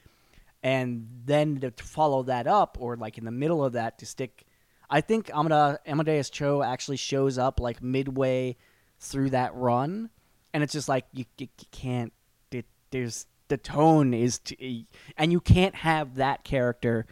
And 0.62 1.08
then 1.26 1.60
to 1.62 1.72
follow 1.72 2.24
that 2.24 2.48
up 2.48 2.78
or 2.80 2.98
like 2.98 3.18
in 3.18 3.26
the 3.26 3.32
middle 3.32 3.64
of 3.64 3.74
that 3.74 3.98
to 4.00 4.06
stick 4.06 4.46
i 4.90 5.00
think 5.00 5.30
amadeus 5.34 6.30
cho 6.30 6.62
actually 6.62 6.98
shows 6.98 7.38
up 7.38 7.60
like 7.60 7.82
midway 7.82 8.58
through 9.00 9.30
that 9.30 9.56
run 9.56 10.10
and 10.54 10.64
it's 10.64 10.74
just 10.74 10.90
like 10.90 11.06
you, 11.14 11.26
you, 11.38 11.48
you 11.60 11.68
can't 11.72 12.12
it, 12.52 12.66
there's 12.92 13.26
the 13.48 13.58
tone 13.58 14.14
is 14.14 14.40
t- 14.40 14.86
and 15.18 15.32
you 15.32 15.40
can't 15.40 15.76
have 15.76 16.16
that 16.16 16.44
character 16.44 17.06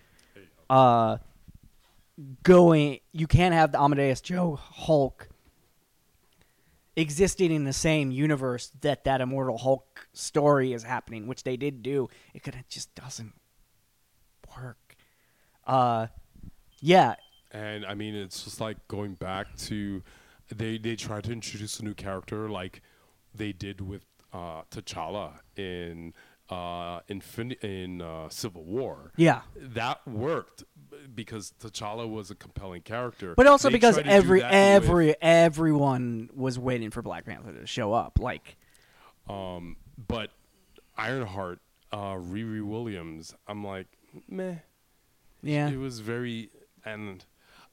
uh 0.70 1.18
going 2.44 3.00
you 3.12 3.28
can't 3.28 3.54
have 3.54 3.72
the 3.72 3.82
amadeus 3.82 4.22
cho 4.22 4.56
hulk 4.56 5.30
existing 6.98 7.52
in 7.52 7.64
the 7.64 7.72
same 7.72 8.12
universe 8.12 8.72
that 8.82 9.06
that 9.06 9.22
immortal 9.22 9.58
hulk 9.58 10.08
story 10.14 10.74
is 10.74 10.84
happening 10.84 11.28
which 11.28 11.44
they 11.44 11.56
did 11.56 11.82
do 11.82 12.10
it 12.34 12.44
could 12.44 12.56
it 12.56 12.66
just 12.68 12.94
doesn't 12.96 13.34
work. 14.58 14.96
Uh 15.66 16.08
yeah. 16.82 17.16
And 17.52 17.86
I 17.86 17.94
mean, 17.94 18.16
it's 18.16 18.44
just 18.44 18.60
like 18.60 18.78
going 18.88 19.16
back 19.16 19.56
to 19.58 20.04
they 20.54 20.78
they 20.78 20.96
tried 20.96 21.24
to 21.26 21.32
introduce 21.32 21.80
a 21.80 21.86
new 21.86 21.94
character 21.94 22.50
like 22.50 22.82
they 23.34 23.52
did 23.52 23.82
with 23.82 24.06
uh, 24.34 24.64
T'Challa 24.72 25.40
in 25.56 26.14
uh, 26.50 27.02
Infin- 27.10 27.62
in 27.64 28.02
uh, 28.02 28.30
Civil 28.30 28.64
War. 28.64 29.12
yeah 29.18 29.42
That 29.56 30.08
worked 30.08 30.64
because 31.14 31.54
T'Challa 31.60 32.10
was 32.10 32.32
a 32.32 32.36
compelling 32.36 32.82
character. 32.82 33.34
but 33.36 33.48
also 33.48 33.68
They 33.70 33.74
because 33.74 33.96
do 33.98 34.04
every 34.06 34.40
with- 34.40 34.48
every 34.52 35.22
everyone 35.22 36.30
was 36.34 36.58
waiting 36.58 36.90
for 36.92 37.02
black 37.02 37.26
panther 37.26 37.52
to 37.54 37.66
show 37.68 37.94
up 37.94 38.20
like 38.20 38.58
um, 39.30 39.76
but 40.08 40.32
Ironheart, 40.98 41.60
uh, 41.92 42.14
Riri 42.14 42.64
Williams, 42.64 43.36
I'm 43.48 43.64
like, 43.64 43.88
meh. 44.30 44.56
yeah 45.44 45.70
It 45.70 45.78
was 45.78 46.00
very, 46.00 46.50
and 46.86 47.24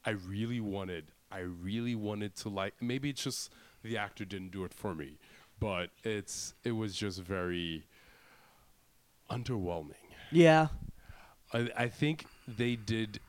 I 0.04 0.10
really 0.10 0.58
wanted 0.60 1.12
I 1.30 1.38
really 1.40 1.94
wanted 1.94 2.34
to 2.36 2.48
like. 2.48 2.74
Maybe 2.80 3.10
it's 3.10 3.22
just 3.24 3.52
the 3.82 3.96
actor 3.98 4.24
didn't 4.24 4.50
do 4.50 4.64
it 4.64 4.74
for 4.74 4.94
me, 4.94 5.18
but 5.60 5.90
it's 6.02 6.54
it 6.64 6.72
was 6.72 6.94
just 6.96 7.20
very 7.22 7.86
underwhelming. 9.30 9.92
Yeah. 10.30 10.68
I, 11.52 11.70
I 11.76 11.88
think 11.88 12.26
they 12.48 12.76
did. 12.76 13.20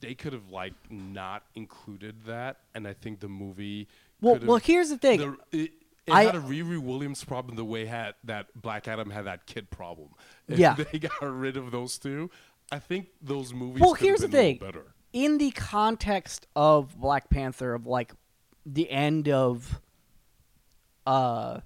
They 0.00 0.14
could 0.14 0.32
have 0.32 0.50
like 0.50 0.74
not 0.90 1.42
included 1.54 2.16
that, 2.26 2.58
and 2.74 2.86
I 2.86 2.92
think 2.92 3.20
the 3.20 3.28
movie. 3.28 3.88
Well, 4.20 4.38
well, 4.42 4.56
here's 4.58 4.90
the 4.90 4.98
thing. 4.98 5.18
the, 5.20 5.36
it, 5.52 5.70
it 6.06 6.12
I- 6.12 6.24
had 6.24 6.34
a 6.36 6.40
Riri 6.40 6.78
Williams 6.78 7.24
problem 7.24 7.56
the 7.56 7.64
way 7.64 7.86
had 7.86 8.14
that 8.24 8.46
Black 8.60 8.88
Adam 8.88 9.10
had 9.10 9.24
that 9.26 9.46
kid 9.46 9.70
problem. 9.70 10.08
If 10.48 10.58
Yeah. 10.58 10.74
they 10.92 10.98
got 11.00 11.20
rid 11.22 11.56
of 11.56 11.70
those 11.72 11.98
two, 11.98 12.30
I 12.70 12.78
think 12.78 13.08
those 13.20 13.52
movies. 13.52 13.80
well, 13.80 13.94
here's 13.94 14.20
the 14.20 14.28
thing. 14.28 14.58
Better. 14.58 14.84
In 15.12 15.38
the 15.38 15.50
context 15.50 16.46
of 16.54 16.96
Black 17.00 17.28
Panther, 17.30 17.74
of 17.74 17.86
like 17.86 18.12
the 18.64 18.88
end 18.90 19.28
of 19.28 19.80
uh 21.06 21.60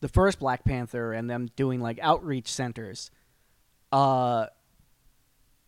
the 0.00 0.08
first 0.08 0.38
Black 0.38 0.64
Panther 0.64 1.12
and 1.12 1.28
them 1.28 1.48
doing 1.56 1.80
like 1.80 1.98
outreach 2.00 2.48
centers, 2.48 3.10
uh 3.92 4.46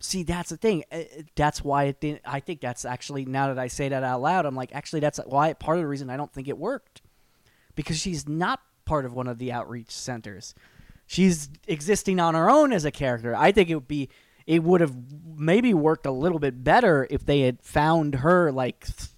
see 0.00 0.22
that's 0.22 0.48
the 0.50 0.56
thing. 0.56 0.84
Uh, 0.90 1.02
That's 1.36 1.62
why 1.62 1.84
it 1.84 2.00
didn't. 2.00 2.22
I 2.24 2.40
think 2.40 2.60
that's 2.60 2.84
actually 2.84 3.26
now 3.26 3.48
that 3.48 3.58
I 3.58 3.68
say 3.68 3.88
that 3.90 4.02
out 4.02 4.22
loud, 4.22 4.46
I'm 4.46 4.56
like, 4.56 4.74
actually, 4.74 5.00
that's 5.00 5.20
why 5.26 5.52
part 5.52 5.76
of 5.76 5.82
the 5.82 5.88
reason 5.88 6.10
I 6.10 6.16
don't 6.16 6.32
think 6.32 6.48
it 6.48 6.58
worked 6.58 7.02
because 7.74 7.98
she's 7.98 8.28
not 8.28 8.60
part 8.84 9.04
of 9.04 9.12
one 9.12 9.26
of 9.26 9.38
the 9.38 9.52
outreach 9.52 9.90
centers. 9.90 10.54
She's 11.06 11.50
existing 11.66 12.18
on 12.18 12.34
her 12.34 12.48
own 12.48 12.72
as 12.72 12.84
a 12.84 12.90
character. 12.90 13.34
I 13.36 13.52
think 13.52 13.68
it 13.68 13.74
would 13.74 13.88
be 13.88 14.08
it 14.46 14.62
would 14.62 14.80
have 14.80 14.96
maybe 15.36 15.74
worked 15.74 16.06
a 16.06 16.10
little 16.10 16.38
bit 16.38 16.64
better 16.64 17.06
if 17.10 17.24
they 17.26 17.40
had 17.42 17.62
found 17.62 18.16
her 18.16 18.50
like 18.50 18.86
th- 18.86 19.10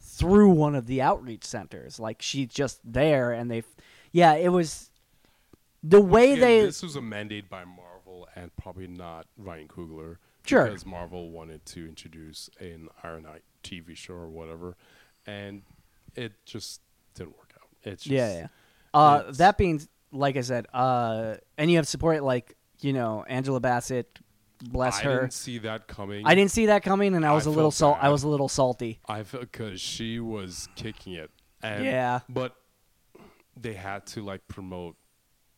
through 0.00 0.50
one 0.50 0.74
of 0.74 0.86
the 0.86 1.00
outreach 1.00 1.44
centers. 1.44 1.98
Like 1.98 2.20
she's 2.20 2.48
just 2.48 2.80
there 2.84 3.32
and 3.32 3.50
they 3.50 3.62
yeah, 4.12 4.34
it 4.34 4.48
was 4.50 4.90
the 5.82 6.00
way 6.00 6.34
they 6.34 6.60
this 6.62 6.82
was 6.82 6.96
a 6.96 7.00
mandate 7.02 7.48
by 7.48 7.64
Marvel 7.64 8.28
and 8.36 8.54
probably 8.56 8.86
not 8.86 9.26
Ryan 9.36 9.68
Coogler. 9.68 10.16
Sure. 10.46 10.64
Because 10.66 10.86
Marvel 10.86 11.30
wanted 11.30 11.64
to 11.66 11.86
introduce 11.86 12.48
an 12.60 12.88
Iron 13.04 13.24
Knight 13.24 13.42
TV 13.62 13.94
show 13.96 14.14
or 14.14 14.28
whatever, 14.28 14.76
and 15.26 15.62
it 16.14 16.32
just 16.46 16.80
didn't 17.14 17.36
work 17.36 17.52
out. 17.60 17.68
It's 17.82 18.04
just, 18.04 18.12
Yeah, 18.12 18.32
yeah. 18.34 18.46
Uh, 18.94 19.18
it's- 19.20 19.36
that 19.38 19.58
being, 19.58 19.80
like 20.12 20.36
I 20.36 20.40
said, 20.40 20.66
uh, 20.72 21.36
and 21.58 21.70
you 21.70 21.76
have 21.76 21.86
support 21.86 22.22
like 22.22 22.56
you 22.80 22.92
know 22.94 23.22
Angela 23.28 23.60
Bassett, 23.60 24.18
bless 24.62 25.00
I 25.00 25.02
her. 25.04 25.10
I 25.10 25.20
didn't 25.20 25.32
see 25.34 25.58
that 25.58 25.86
coming. 25.86 26.26
I 26.26 26.34
didn't 26.34 26.50
see 26.50 26.66
that 26.66 26.82
coming, 26.82 27.14
and 27.14 27.24
I 27.24 27.30
I 27.30 27.34
was 27.34 27.46
a 27.46 27.50
little 27.50 27.70
salt. 27.70 27.98
I 28.00 28.08
was 28.08 28.22
a 28.22 28.28
little 28.28 28.48
salty. 28.48 28.98
I 29.06 29.22
felt 29.22 29.42
because 29.52 29.80
she 29.80 30.18
was 30.20 30.68
kicking 30.74 31.12
it, 31.12 31.30
and 31.62 31.84
Yeah. 31.84 32.20
but 32.28 32.56
they 33.60 33.74
had 33.74 34.06
to 34.06 34.22
like 34.24 34.46
promote 34.48 34.96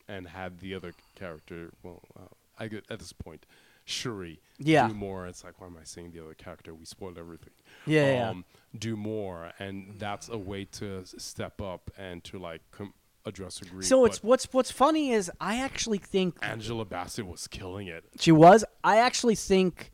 and 0.09 0.29
had 0.29 0.59
the 0.61 0.75
other 0.75 0.93
character. 1.15 1.71
Well, 1.83 2.03
uh, 2.17 2.27
I 2.59 2.69
get 2.69 2.85
at 2.91 2.99
this 2.99 3.13
point, 3.13 3.47
Shuri. 3.85 4.41
Yeah. 4.59 4.89
Do 4.89 4.95
more. 4.95 5.27
It's 5.27 5.45
like, 5.45 5.61
why 5.61 5.67
am 5.69 5.77
I 5.81 5.85
saying 5.85 6.13
the 6.13 6.21
other 6.21 6.35
character? 6.35 6.75
We 6.75 6.85
spoiled 6.85 7.19
everything. 7.19 7.53
Yeah, 7.87 8.13
yeah. 8.13 8.31
Um, 8.31 8.45
do 8.79 8.97
more, 8.97 9.53
and 9.59 9.95
that's 9.99 10.29
a 10.29 10.39
way 10.39 10.65
to 10.65 11.05
step 11.05 11.61
up 11.61 11.91
and 11.99 12.23
to 12.25 12.39
like 12.39 12.61
com- 12.71 12.95
address 13.25 13.61
a 13.63 13.65
grief. 13.67 13.87
So 13.87 14.05
it's 14.05 14.23
what's 14.23 14.53
what's 14.53 14.71
funny 14.71 15.13
is 15.13 15.31
I 15.41 15.59
actually 15.59 15.99
think 15.99 16.37
Angela 16.43 16.85
Bassett 16.85 17.27
was 17.27 17.47
killing 17.47 17.87
it. 17.87 18.05
she 18.19 18.33
was. 18.33 18.65
I 18.85 18.99
actually 18.99 19.35
think, 19.35 19.91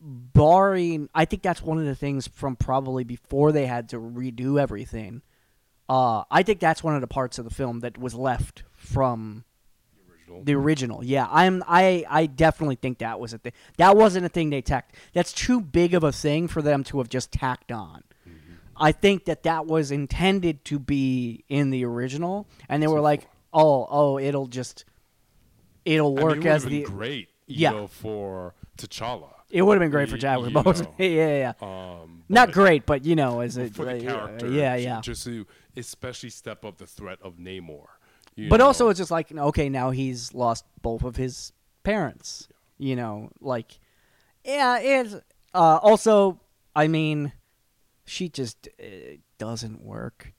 barring, 0.00 1.08
I 1.14 1.24
think 1.24 1.42
that's 1.42 1.62
one 1.62 1.78
of 1.78 1.84
the 1.84 1.94
things 1.94 2.28
from 2.28 2.56
probably 2.56 3.04
before 3.04 3.52
they 3.52 3.66
had 3.66 3.88
to 3.90 3.98
redo 3.98 4.60
everything. 4.60 5.22
Uh, 5.88 6.24
I 6.30 6.42
think 6.42 6.60
that's 6.60 6.82
one 6.84 6.94
of 6.94 7.00
the 7.00 7.06
parts 7.06 7.38
of 7.38 7.44
the 7.44 7.50
film 7.54 7.80
that 7.80 7.96
was 7.98 8.14
left 8.14 8.62
from 8.76 9.44
The 9.96 10.12
original. 10.12 10.44
The 10.44 10.54
original, 10.54 11.04
yeah. 11.04 11.26
I'm 11.30 11.62
I 11.66 12.04
I 12.08 12.26
definitely 12.26 12.76
think 12.76 12.98
that 12.98 13.18
was 13.18 13.32
a 13.32 13.38
thing. 13.38 13.52
That 13.78 13.96
wasn't 13.96 14.26
a 14.26 14.28
thing 14.28 14.50
they 14.50 14.60
tacked. 14.62 14.94
That's 15.14 15.32
too 15.32 15.60
big 15.60 15.94
of 15.94 16.04
a 16.04 16.12
thing 16.12 16.46
for 16.48 16.60
them 16.62 16.84
to 16.84 16.98
have 16.98 17.08
just 17.08 17.32
tacked 17.32 17.72
on. 17.72 18.02
I 18.80 18.92
think 18.92 19.24
that 19.24 19.42
that 19.42 19.66
was 19.66 19.90
intended 19.90 20.64
to 20.66 20.78
be 20.78 21.44
in 21.48 21.70
the 21.70 21.84
original, 21.84 22.46
and 22.68 22.80
they 22.82 22.86
were 22.86 23.00
like, 23.00 23.26
"Oh, 23.52 23.86
oh, 23.90 24.18
it'll 24.20 24.46
just 24.46 24.84
it'll 25.84 26.12
I 26.12 26.16
mean, 26.16 26.24
work 26.24 26.36
it 26.38 26.46
as 26.46 26.64
the 26.64 26.82
great, 26.82 27.28
you 27.46 27.56
Yeah. 27.62 27.70
know, 27.72 27.86
for 27.88 28.54
T'Challa. 28.76 29.30
it 29.50 29.62
would 29.62 29.74
have 29.74 29.80
been 29.80 29.90
great 29.90 30.08
for 30.08 30.16
Chadwick 30.18 30.52
Boseman. 30.52 30.92
yeah, 30.98 31.06
yeah, 31.08 31.54
yeah. 31.60 31.66
Um, 32.00 32.22
Not 32.28 32.52
great, 32.52 32.86
but 32.86 33.04
you 33.04 33.16
know, 33.16 33.40
as 33.40 33.56
a 33.56 33.68
for 33.68 33.84
the 33.84 33.96
uh, 33.96 34.00
character. 34.26 34.48
yeah, 34.48 34.76
yeah. 34.76 35.00
Just 35.00 35.24
to 35.24 35.44
especially 35.78 36.30
step 36.30 36.64
up 36.64 36.78
the 36.78 36.86
threat 36.86 37.18
of 37.22 37.36
Namor. 37.36 37.86
But 38.48 38.58
know. 38.58 38.66
also, 38.66 38.88
it's 38.88 38.98
just 38.98 39.10
like 39.10 39.32
okay, 39.32 39.68
now 39.68 39.90
he's 39.90 40.34
lost 40.34 40.64
both 40.82 41.02
of 41.02 41.16
his 41.16 41.52
parents. 41.82 42.48
You 42.78 42.94
know, 42.94 43.30
like 43.40 43.78
yeah, 44.44 44.78
it's 44.78 45.14
uh, 45.54 45.78
also. 45.82 46.40
I 46.76 46.86
mean, 46.86 47.32
she 48.04 48.28
just 48.28 48.68
uh, 48.80 49.16
doesn't 49.38 49.80
work. 49.82 50.32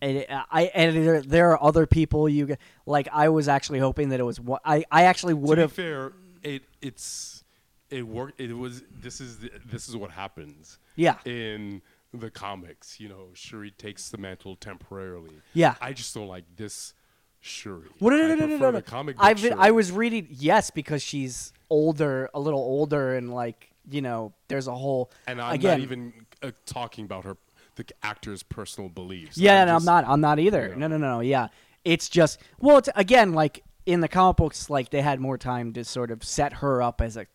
And 0.00 0.18
it, 0.18 0.28
I 0.30 0.64
and 0.74 0.96
there, 1.06 1.22
there 1.22 1.50
are 1.52 1.62
other 1.62 1.86
people 1.86 2.28
you 2.28 2.46
g- 2.46 2.56
like. 2.86 3.08
I 3.12 3.28
was 3.28 3.48
actually 3.48 3.78
hoping 3.78 4.08
that 4.08 4.18
it 4.20 4.24
was 4.24 4.40
one. 4.40 4.60
I 4.64 4.84
I 4.90 5.04
actually 5.04 5.34
would 5.34 5.56
to 5.56 5.56
be 5.56 5.62
have. 5.62 5.72
fair, 5.72 6.12
it 6.42 6.62
it's 6.82 7.44
it 7.90 8.06
worked. 8.06 8.40
It 8.40 8.52
was 8.52 8.82
this 9.00 9.20
is 9.20 9.38
the, 9.38 9.52
this 9.64 9.88
is 9.88 9.96
what 9.96 10.10
happens. 10.10 10.78
Yeah. 10.96 11.16
In 11.24 11.82
the 12.12 12.30
comics, 12.30 12.98
you 13.00 13.08
know, 13.08 13.28
Shuri 13.34 13.70
takes 13.70 14.08
the 14.08 14.18
mantle 14.18 14.56
temporarily. 14.56 15.42
Yeah. 15.52 15.74
I 15.80 15.92
just 15.92 16.14
don't 16.14 16.28
like 16.28 16.44
this 16.56 16.94
Shuri. 17.40 17.88
Well, 18.00 18.16
no, 18.16 18.28
no, 18.28 18.34
no, 18.34 18.46
no, 18.46 18.56
no, 18.56 18.70
no. 18.70 19.14
I've 19.18 19.40
been, 19.40 19.54
I 19.58 19.70
was 19.70 19.92
reading 19.92 20.26
yes 20.30 20.70
because 20.70 21.02
she's 21.02 21.52
older, 21.70 22.28
a 22.34 22.40
little 22.40 22.60
older, 22.60 23.14
and 23.14 23.32
like 23.32 23.72
you 23.90 24.02
know, 24.02 24.32
there's 24.48 24.68
a 24.68 24.74
whole 24.74 25.10
and 25.26 25.40
I'm 25.40 25.54
again. 25.54 25.78
not 25.78 25.82
even 25.82 26.12
uh, 26.42 26.50
talking 26.66 27.04
about 27.04 27.24
her, 27.24 27.36
the 27.76 27.84
actor's 28.02 28.42
personal 28.42 28.88
beliefs. 28.88 29.38
Yeah, 29.38 29.62
I'm 29.62 29.68
no, 29.68 29.76
I'm 29.76 29.84
not. 29.84 30.04
I'm 30.06 30.20
not 30.20 30.38
either. 30.38 30.68
Yeah. 30.70 30.76
No, 30.76 30.88
no, 30.88 30.96
no, 30.98 31.14
no. 31.14 31.20
Yeah, 31.20 31.48
it's 31.84 32.08
just 32.08 32.40
well, 32.58 32.78
it's, 32.78 32.88
again, 32.94 33.32
like 33.32 33.64
in 33.86 34.00
the 34.00 34.08
comic 34.08 34.36
books, 34.36 34.68
like 34.68 34.90
they 34.90 35.00
had 35.00 35.20
more 35.20 35.38
time 35.38 35.72
to 35.74 35.84
sort 35.84 36.10
of 36.10 36.24
set 36.24 36.54
her 36.54 36.82
up 36.82 37.00
as 37.00 37.16
a 37.16 37.26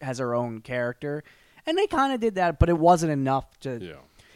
as 0.00 0.18
her 0.18 0.34
own 0.34 0.60
character, 0.60 1.22
and 1.66 1.76
they 1.76 1.86
kind 1.86 2.12
of 2.12 2.20
did 2.20 2.36
that, 2.36 2.58
but 2.58 2.68
it 2.68 2.78
wasn't 2.78 3.12
enough 3.12 3.58
to. 3.60 3.78
Yeah. 3.80 3.92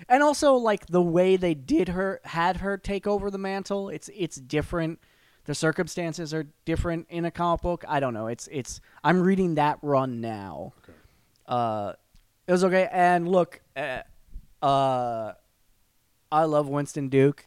And 0.09 0.23
also, 0.23 0.55
like 0.55 0.87
the 0.87 1.03
way 1.03 1.37
they 1.37 1.55
did 1.55 1.89
her, 1.91 2.21
had 2.25 2.59
her 2.59 2.77
take 2.79 3.07
over 3.07 3.31
the 3.31 3.39
mantle. 3.39 3.89
It's 3.89 4.11
it's 4.15 4.37
different. 4.37 5.01
The 5.47 5.55
circumstances 5.55 6.33
are 6.33 6.47
different 6.65 7.07
in 7.11 7.25
a 7.25 7.31
comic 7.31 7.61
book. 7.63 7.85
I 7.87 8.01
don't 8.01 8.15
know. 8.15 8.27
It's 8.29 8.49
it's. 8.51 8.81
I'm 9.03 9.21
reading 9.21 9.57
that 9.57 9.79
run 9.83 10.21
now. 10.21 10.73
Okay. 10.85 10.99
Uh, 11.47 11.93
it 12.47 12.53
was 12.53 12.65
okay. 12.65 12.89
And 12.91 13.29
look, 13.29 13.61
uh, 13.77 14.01
uh, 14.63 15.33
I 16.33 16.45
love 16.45 16.69
Winston 16.69 17.09
Duke, 17.09 17.47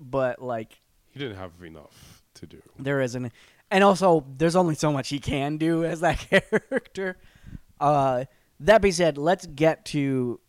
but 0.00 0.42
like 0.42 0.80
He 1.12 1.18
didn't 1.18 1.36
have 1.36 1.52
enough 1.64 2.22
to 2.34 2.46
do. 2.46 2.60
there 2.78 3.00
isn't, 3.00 3.32
and 3.70 3.84
also 3.84 4.24
there's 4.36 4.56
only 4.56 4.74
so 4.74 4.92
much 4.92 5.08
he 5.08 5.18
can 5.18 5.56
do 5.56 5.84
as 5.84 6.00
that 6.00 6.18
character. 6.60 7.16
Uh, 7.80 8.24
that 8.60 8.80
being 8.82 8.92
said, 8.92 9.16
let's 9.18 9.46
get 9.46 9.84
to 9.86 10.40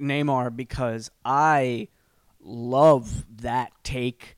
Namor 0.00 0.54
because 0.54 1.10
I 1.24 1.88
love 2.40 3.24
that 3.42 3.72
take 3.82 4.36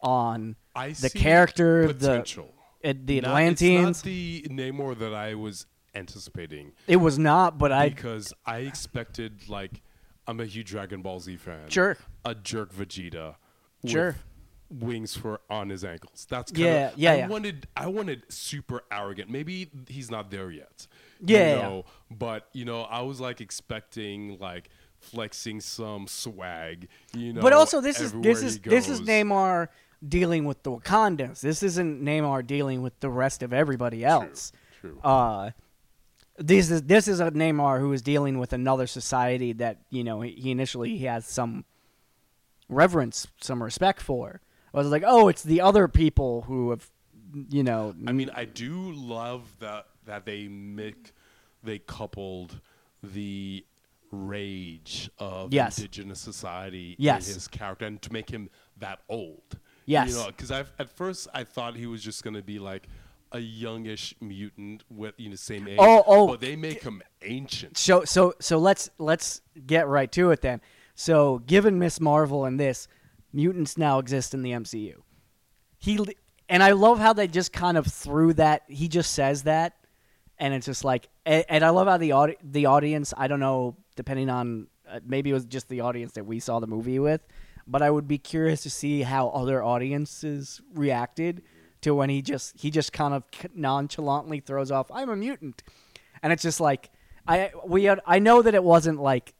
on 0.00 0.56
I 0.74 0.88
the 0.88 0.94
see 1.10 1.18
character, 1.18 1.92
the 1.92 2.20
uh, 2.20 2.92
the 3.04 3.20
Not- 3.20 3.28
Atlanteans. 3.28 3.98
It's 3.98 4.04
not 4.06 4.10
the 4.10 4.42
Namor 4.50 4.98
that 4.98 5.14
I 5.14 5.34
was 5.34 5.66
anticipating 5.94 6.72
it 6.86 6.96
was 6.96 7.18
not, 7.18 7.58
but 7.58 7.70
I 7.72 7.88
because 7.90 8.32
I 8.46 8.58
expected 8.58 9.48
like 9.48 9.82
I'm 10.26 10.40
a 10.40 10.46
huge 10.46 10.70
Dragon 10.70 11.02
Ball 11.02 11.20
Z 11.20 11.36
fan. 11.36 11.68
Sure. 11.68 11.96
A 12.24 12.34
jerk 12.34 12.72
Vegeta. 12.72 13.34
Sure. 13.84 14.16
With 14.70 14.82
wings 14.82 15.14
for 15.14 15.40
on 15.50 15.68
his 15.68 15.84
ankles. 15.84 16.26
That's 16.30 16.50
Yeah, 16.52 16.88
kinda, 16.88 16.92
yeah, 16.96 17.12
I 17.12 17.16
yeah. 17.16 17.28
wanted 17.28 17.66
I 17.76 17.86
wanted 17.88 18.22
super 18.32 18.82
arrogant. 18.90 19.28
Maybe 19.28 19.68
he's 19.88 20.10
not 20.10 20.30
there 20.30 20.50
yet. 20.50 20.86
Yeah, 21.20 21.38
You 21.38 21.44
yeah, 21.60 21.74
yeah. 21.76 21.82
but 22.10 22.48
you 22.54 22.64
know, 22.64 22.82
I 22.82 23.02
was 23.02 23.20
like 23.20 23.40
expecting 23.42 24.38
like 24.38 24.70
flexing 25.02 25.60
some 25.60 26.06
swag, 26.06 26.88
you 27.14 27.32
know. 27.32 27.40
but 27.40 27.52
also 27.52 27.80
this 27.80 28.00
is 28.00 28.12
this 28.12 28.42
is 28.42 28.58
this 28.60 28.88
is. 28.88 29.00
Namor 29.02 29.68
dealing 30.06 30.44
with 30.44 30.62
the 30.62 30.70
Wakandans. 30.70 31.40
This 31.40 31.62
isn't 31.62 32.02
Namor 32.02 32.46
dealing 32.46 32.82
with 32.82 32.98
the 33.00 33.10
rest 33.10 33.42
of 33.42 33.52
everybody 33.52 34.04
else. 34.04 34.52
True. 34.80 34.98
Uh, 35.02 35.50
this 36.38 36.70
is 36.70 36.82
this 36.82 37.08
is 37.08 37.20
a 37.20 37.30
Namor 37.30 37.78
who 37.78 37.92
is 37.92 38.02
dealing 38.02 38.38
with 38.38 38.52
another 38.52 38.86
society 38.86 39.52
that 39.54 39.78
you 39.90 40.04
know 40.04 40.20
he, 40.20 40.32
he 40.32 40.50
initially 40.50 40.96
he 40.96 41.04
has 41.04 41.26
some 41.26 41.64
reverence, 42.68 43.26
some 43.40 43.62
respect 43.62 44.00
for. 44.00 44.40
I 44.74 44.78
was 44.78 44.88
like, 44.88 45.04
oh, 45.06 45.28
it's 45.28 45.42
the 45.42 45.60
other 45.60 45.86
people 45.86 46.42
who 46.42 46.70
have, 46.70 46.90
you 47.50 47.62
know, 47.62 47.94
I 48.06 48.12
mean, 48.12 48.30
I 48.34 48.46
do 48.46 48.92
love 48.92 49.44
that 49.60 49.86
that 50.06 50.24
they 50.24 50.48
make 50.48 51.12
they 51.62 51.78
coupled 51.78 52.60
the 53.02 53.64
rage 54.12 55.10
of 55.18 55.52
Yes. 55.52 55.78
indigenous 55.78 56.20
society 56.20 56.94
Yes. 56.98 57.28
in 57.28 57.34
his 57.34 57.48
character 57.48 57.86
and 57.86 58.00
to 58.02 58.12
make 58.12 58.30
him 58.30 58.50
that 58.78 59.00
old. 59.08 59.58
Yes. 59.86 60.10
You 60.10 60.16
know, 60.16 60.26
because 60.26 60.50
I 60.50 60.60
at 60.78 60.90
first 60.90 61.28
I 61.34 61.44
thought 61.44 61.74
he 61.76 61.86
was 61.86 62.02
just 62.02 62.22
gonna 62.22 62.42
be 62.42 62.58
like 62.58 62.86
a 63.32 63.38
youngish 63.40 64.14
mutant 64.20 64.84
with 64.90 65.14
you 65.18 65.30
know 65.30 65.36
same 65.36 65.66
age. 65.66 65.78
Oh, 65.80 66.04
oh. 66.06 66.26
But 66.28 66.40
they 66.40 66.54
make 66.54 66.82
him 66.82 67.02
ancient. 67.22 67.78
So 67.78 68.04
so 68.04 68.34
so 68.40 68.58
let's 68.58 68.90
let's 68.98 69.40
get 69.66 69.88
right 69.88 70.12
to 70.12 70.30
it 70.30 70.42
then. 70.42 70.60
So 70.94 71.38
given 71.40 71.78
Miss 71.78 71.98
Marvel 72.00 72.44
and 72.44 72.60
this, 72.60 72.86
mutants 73.32 73.78
now 73.78 73.98
exist 73.98 74.34
in 74.34 74.42
the 74.42 74.52
MCU. 74.52 75.02
He 75.78 75.98
and 76.48 76.62
I 76.62 76.72
love 76.72 76.98
how 76.98 77.12
they 77.14 77.26
just 77.26 77.52
kind 77.52 77.76
of 77.78 77.86
threw 77.86 78.34
that. 78.34 78.62
He 78.68 78.86
just 78.88 79.12
says 79.12 79.44
that, 79.44 79.74
and 80.38 80.52
it's 80.52 80.66
just 80.66 80.84
like, 80.84 81.08
and, 81.24 81.44
and 81.48 81.64
I 81.64 81.70
love 81.70 81.86
how 81.88 81.96
the 81.96 82.12
audi- 82.12 82.36
the 82.42 82.66
audience. 82.66 83.14
I 83.16 83.26
don't 83.26 83.40
know, 83.40 83.76
depending 83.96 84.30
on 84.30 84.68
uh, 84.88 85.00
maybe 85.06 85.30
it 85.30 85.34
was 85.34 85.44
just 85.44 85.68
the 85.68 85.80
audience 85.80 86.12
that 86.12 86.26
we 86.26 86.40
saw 86.40 86.60
the 86.60 86.66
movie 86.66 86.98
with, 86.98 87.20
but 87.66 87.82
I 87.82 87.90
would 87.90 88.08
be 88.08 88.18
curious 88.18 88.62
to 88.62 88.70
see 88.70 89.02
how 89.02 89.28
other 89.28 89.62
audiences 89.62 90.60
reacted 90.74 91.42
to 91.82 91.94
when 91.94 92.10
he 92.10 92.22
just 92.22 92.58
he 92.60 92.70
just 92.70 92.92
kind 92.92 93.14
of 93.14 93.24
nonchalantly 93.54 94.40
throws 94.40 94.70
off, 94.70 94.90
"I'm 94.90 95.10
a 95.10 95.16
mutant," 95.16 95.62
and 96.22 96.32
it's 96.32 96.42
just 96.42 96.60
like 96.60 96.90
I 97.26 97.52
we 97.64 97.84
had, 97.84 98.00
I 98.06 98.18
know 98.18 98.42
that 98.42 98.54
it 98.54 98.64
wasn't 98.64 99.00
like 99.00 99.34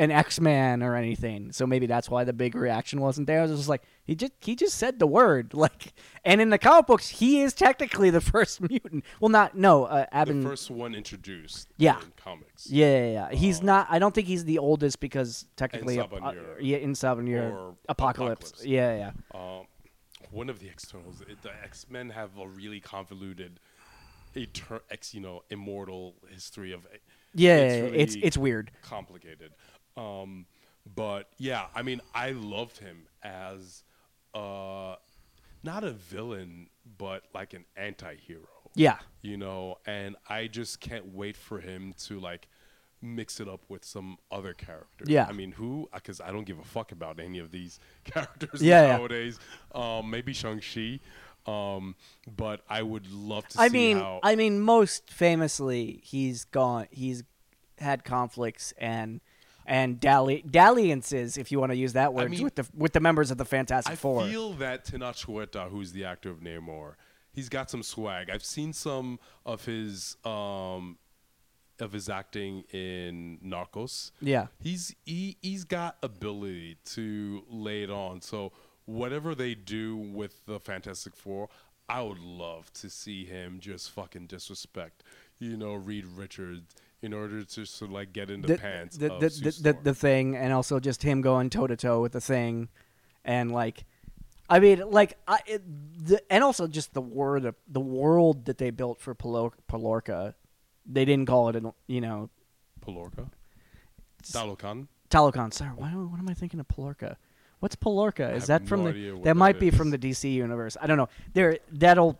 an 0.00 0.10
X 0.10 0.40
Man 0.40 0.82
or 0.82 0.96
anything, 0.96 1.52
so 1.52 1.66
maybe 1.66 1.86
that's 1.86 2.08
why 2.08 2.24
the 2.24 2.32
big 2.32 2.54
reaction 2.54 3.00
wasn't 3.00 3.26
there. 3.26 3.40
I 3.40 3.42
was 3.42 3.52
just 3.56 3.68
like 3.68 3.82
he 4.04 4.14
just 4.14 4.32
he 4.40 4.56
just 4.56 4.76
said 4.78 4.98
the 4.98 5.06
word 5.06 5.52
like, 5.64 5.92
and 6.24 6.40
in 6.40 6.48
the 6.50 6.58
comic 6.58 6.86
books 6.86 7.08
he 7.08 7.40
is 7.42 7.52
technically 7.52 8.10
the 8.10 8.20
first 8.32 8.60
mutant. 8.60 9.04
Well, 9.20 9.28
not 9.28 9.56
no, 9.56 9.84
uh, 9.84 10.24
The 10.24 10.40
first 10.42 10.70
one 10.70 10.94
introduced 10.94 11.68
Yeah. 11.76 12.00
in 12.00 12.12
comics. 12.16 12.70
yeah, 12.70 12.86
yeah, 13.04 13.12
yeah. 13.30 13.36
He's 13.36 13.62
not. 13.62 13.86
I 13.90 13.98
don't 13.98 14.14
think 14.14 14.26
he's 14.26 14.44
the 14.44 14.58
oldest 14.58 15.00
because 15.00 15.46
technically, 15.56 16.00
uh, 16.00 16.06
yeah, 16.60 16.78
in 16.78 16.92
Sabah 16.94 17.22
Nur, 17.22 17.42
Or 17.42 17.74
Apocalypse. 17.88 18.50
Apocalypse. 18.50 18.64
Yeah, 18.64 19.12
yeah. 19.34 19.38
Um, 19.38 19.66
one 20.30 20.48
of 20.48 20.60
the 20.60 20.68
externals, 20.68 21.20
it- 21.22 21.42
the 21.42 21.50
X 21.62 21.86
Men 21.90 22.10
have 22.10 22.30
a 22.38 22.46
really 22.48 22.80
convoluted, 22.80 23.60
eter- 24.34 24.80
ex, 24.90 25.12
you 25.14 25.20
know, 25.20 25.42
immortal 25.50 26.14
history 26.32 26.72
of. 26.72 26.86
Yeah, 27.34 27.56
it's 27.58 27.74
yeah, 27.76 27.82
yeah. 27.96 28.02
it's 28.02 28.16
it's 28.22 28.36
weird. 28.38 28.70
complicated. 28.82 29.52
Um, 29.96 30.46
but 30.94 31.28
yeah, 31.38 31.66
I 31.74 31.82
mean, 31.82 32.00
I 32.14 32.30
loved 32.30 32.78
him 32.78 33.06
as 33.22 33.84
uh, 34.34 34.96
not 35.62 35.84
a 35.84 35.92
villain, 35.92 36.68
but 36.98 37.24
like 37.34 37.52
an 37.54 37.64
anti-hero. 37.76 38.44
Yeah, 38.76 38.98
You 39.20 39.36
know, 39.36 39.78
and 39.84 40.14
I 40.28 40.46
just 40.46 40.78
can't 40.80 41.12
wait 41.12 41.36
for 41.36 41.58
him 41.58 41.92
to 42.04 42.20
like 42.20 42.46
mix 43.02 43.40
it 43.40 43.48
up 43.48 43.62
with 43.68 43.84
some 43.84 44.16
other 44.30 44.54
characters. 44.54 45.08
Yeah. 45.08 45.26
I 45.28 45.32
mean, 45.32 45.50
who? 45.52 45.88
Because 45.92 46.20
I 46.20 46.30
don't 46.30 46.44
give 46.44 46.58
a 46.60 46.64
fuck 46.64 46.92
about 46.92 47.18
any 47.18 47.40
of 47.40 47.50
these 47.50 47.80
characters 48.04 48.62
Yeah, 48.62 48.82
yeah. 48.86 48.96
nowadays. 48.96 49.40
Um, 49.74 50.08
maybe 50.08 50.32
Shang 50.32 50.60
Chi. 50.60 51.00
Um, 51.46 51.96
but 52.36 52.60
I 52.68 52.82
would 52.82 53.10
love 53.10 53.48
to 53.48 53.60
I 53.60 53.68
see 53.68 53.72
mean, 53.72 53.96
how. 53.96 54.20
I 54.22 54.36
mean, 54.36 54.60
most 54.60 55.10
famously, 55.10 56.00
he's 56.04 56.44
gone. 56.44 56.86
He's 56.90 57.24
had 57.78 58.04
conflicts 58.04 58.72
and 58.78 59.20
and 59.70 60.00
dalliances, 60.00 61.38
if 61.38 61.52
you 61.52 61.60
want 61.60 61.70
to 61.70 61.76
use 61.76 61.92
that 61.92 62.12
word, 62.12 62.30
mean- 62.30 62.42
with 62.42 62.56
the 62.56 62.68
with 62.76 62.92
the 62.92 63.00
members 63.00 63.30
of 63.30 63.38
the 63.38 63.44
Fantastic 63.44 63.92
I 63.92 63.96
Four. 63.96 64.26
feel 64.26 64.52
that 64.54 64.84
Tenoch 64.84 65.24
Huerta, 65.24 65.68
who's 65.70 65.92
the 65.92 66.04
actor 66.04 66.28
of 66.30 66.40
Namor, 66.40 66.94
he's 67.32 67.48
got 67.48 67.70
some 67.70 67.82
swag. 67.82 68.28
I've 68.28 68.44
seen 68.44 68.72
some 68.72 69.20
of 69.46 69.64
his 69.64 70.16
um, 70.24 70.98
of 71.78 71.92
his 71.92 72.08
acting 72.08 72.64
in 72.72 73.38
Narcos. 73.44 74.10
Yeah. 74.20 74.48
he's 74.58 74.94
he 75.06 75.36
he's 75.40 75.62
got 75.64 75.96
ability 76.02 76.78
to 76.96 77.44
lay 77.48 77.84
it 77.84 77.90
on. 77.90 78.20
So 78.22 78.52
whatever 78.86 79.36
they 79.36 79.54
do 79.54 79.96
with 79.96 80.44
the 80.46 80.58
Fantastic 80.58 81.14
Four, 81.14 81.48
I 81.88 82.02
would 82.02 82.18
love 82.18 82.72
to 82.74 82.90
see 82.90 83.24
him 83.24 83.58
just 83.60 83.92
fucking 83.92 84.26
disrespect, 84.26 85.04
you 85.38 85.56
know, 85.56 85.74
Reed 85.74 86.06
Richards 86.06 86.74
in 87.02 87.12
order 87.12 87.42
to 87.42 87.64
sort 87.64 87.88
of 87.90 87.94
like 87.94 88.12
get 88.12 88.30
into 88.30 88.46
the, 88.46 88.54
the, 88.54 88.60
pants 88.60 88.96
the, 88.96 89.12
of 89.12 89.20
the, 89.20 89.28
the, 89.28 89.72
the, 89.72 89.78
the 89.84 89.94
thing, 89.94 90.36
and 90.36 90.52
also 90.52 90.78
just 90.80 91.02
him 91.02 91.20
going 91.20 91.50
toe 91.50 91.66
to 91.66 91.76
toe 91.76 92.00
with 92.02 92.12
the 92.12 92.20
thing, 92.20 92.68
and 93.24 93.50
like, 93.52 93.84
I 94.48 94.58
mean, 94.60 94.82
like, 94.90 95.16
I 95.28 95.40
it, 95.46 95.62
the, 96.06 96.22
and 96.30 96.42
also 96.44 96.66
just 96.66 96.92
the 96.94 97.00
word, 97.00 97.54
the 97.68 97.80
world 97.80 98.46
that 98.46 98.58
they 98.58 98.70
built 98.70 99.00
for 99.00 99.14
Palor- 99.14 99.52
Palorca, 99.68 100.34
they 100.84 101.04
didn't 101.04 101.26
call 101.26 101.48
it, 101.48 101.56
an, 101.56 101.72
you 101.86 102.00
know, 102.00 102.30
Palorca, 102.84 103.30
Talocan. 104.24 104.88
Talocan. 105.10 105.52
Sorry, 105.52 105.70
why, 105.70 105.88
what 105.88 106.18
am 106.18 106.28
I 106.28 106.34
thinking 106.34 106.60
of 106.60 106.68
Palorca? 106.68 107.16
What's 107.60 107.76
Palorca? 107.76 108.34
Is 108.34 108.46
that 108.46 108.66
from 108.66 108.84
no 108.84 108.90
the? 108.90 108.96
idea 108.96 109.14
what 109.14 109.24
That 109.24 109.36
might 109.36 109.60
be 109.60 109.68
is. 109.68 109.76
from 109.76 109.90
the 109.90 109.98
DC 109.98 110.32
universe. 110.32 110.76
I 110.80 110.86
don't 110.86 110.96
know. 110.96 111.08
There, 111.34 111.58
that'll. 111.72 112.18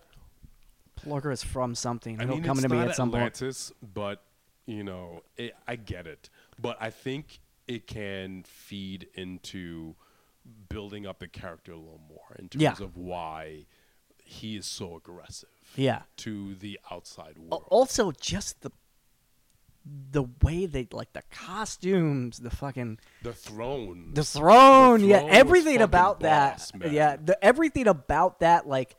Palorca 1.01 1.33
is 1.33 1.43
from 1.43 1.75
something. 1.75 2.21
I 2.21 2.25
It'll 2.25 2.37
mean, 2.37 2.45
come 2.45 2.59
it's 2.59 2.63
to 2.63 2.69
me 2.69 2.79
at 2.79 2.95
some 2.95 3.11
point. 3.11 3.23
Atlantis, 3.23 3.73
but 3.95 4.23
you 4.71 4.85
know, 4.85 5.23
it, 5.37 5.55
I 5.67 5.77
get 5.77 6.07
it. 6.07 6.31
But 6.61 6.77
I 6.81 6.91
think 6.91 7.41
it 7.67 7.87
can 7.87 8.45
feed 8.45 9.09
into 9.15 9.95
building 10.69 11.07
up 11.07 11.19
the 11.19 11.29
character 11.29 11.73
a 11.73 11.77
little 11.77 12.01
more 12.09 12.35
in 12.39 12.49
terms 12.49 12.63
Yeah. 12.63 12.73
of 12.81 12.97
why 12.97 13.67
he 14.23 14.57
is 14.57 14.67
so 14.67 14.97
aggressive. 14.97 15.49
Yeah. 15.77 16.03
To 16.19 16.55
the 16.55 16.79
outside 16.91 17.37
world. 17.39 17.65
Also, 17.69 18.13
just 18.13 18.61
the 18.63 18.71
the 20.13 20.25
way 20.43 20.67
they 20.67 20.87
like 20.93 21.13
the 21.15 21.23
costumes, 21.31 22.39
the 22.39 22.51
fucking 22.51 22.99
the 23.23 23.33
throne. 23.33 24.11
the 24.13 24.23
throne, 24.23 25.01
The 25.01 25.07
yeah, 25.07 25.19
throne 25.21 25.31
everything 25.31 25.81
about 25.81 26.21
boss, 26.21 26.71
that, 26.71 26.79
man. 26.79 26.93
yeah, 26.93 27.17
the 27.17 27.43
everything 27.43 27.89
about 27.89 28.41
that, 28.41 28.69
like 28.69 28.95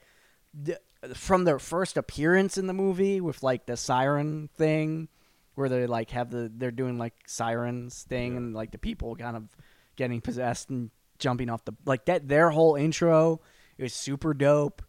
the, 0.53 0.79
from 1.13 1.43
their 1.43 1.59
first 1.59 1.97
appearance 1.97 2.57
in 2.57 2.65
the 2.65 2.73
movie 2.73 3.21
with 3.21 3.43
like 3.43 3.67
the 3.67 3.77
siren 3.77 4.49
thing, 4.55 5.07
where 5.55 5.69
they 5.69 5.85
like 5.87 6.11
have 6.11 6.29
the 6.31 6.51
they're 6.55 6.71
doing 6.71 6.97
like 6.97 7.13
sirens 7.27 8.03
thing, 8.03 8.31
Yeah. 8.31 8.37
and 8.37 8.53
like 8.53 8.71
the 8.71 8.77
people 8.77 9.15
kind 9.15 9.35
of 9.37 9.49
getting 9.95 10.21
possessed 10.21 10.69
and 10.69 10.91
jumping 11.19 11.49
off 11.49 11.63
the 11.65 11.73
like 11.85 12.05
that. 12.05 12.27
Their 12.27 12.49
whole 12.49 12.75
intro 12.75 13.41
is 13.77 13.93
super 13.93 14.33
dope. 14.33 14.81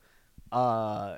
Uh, 0.51 1.16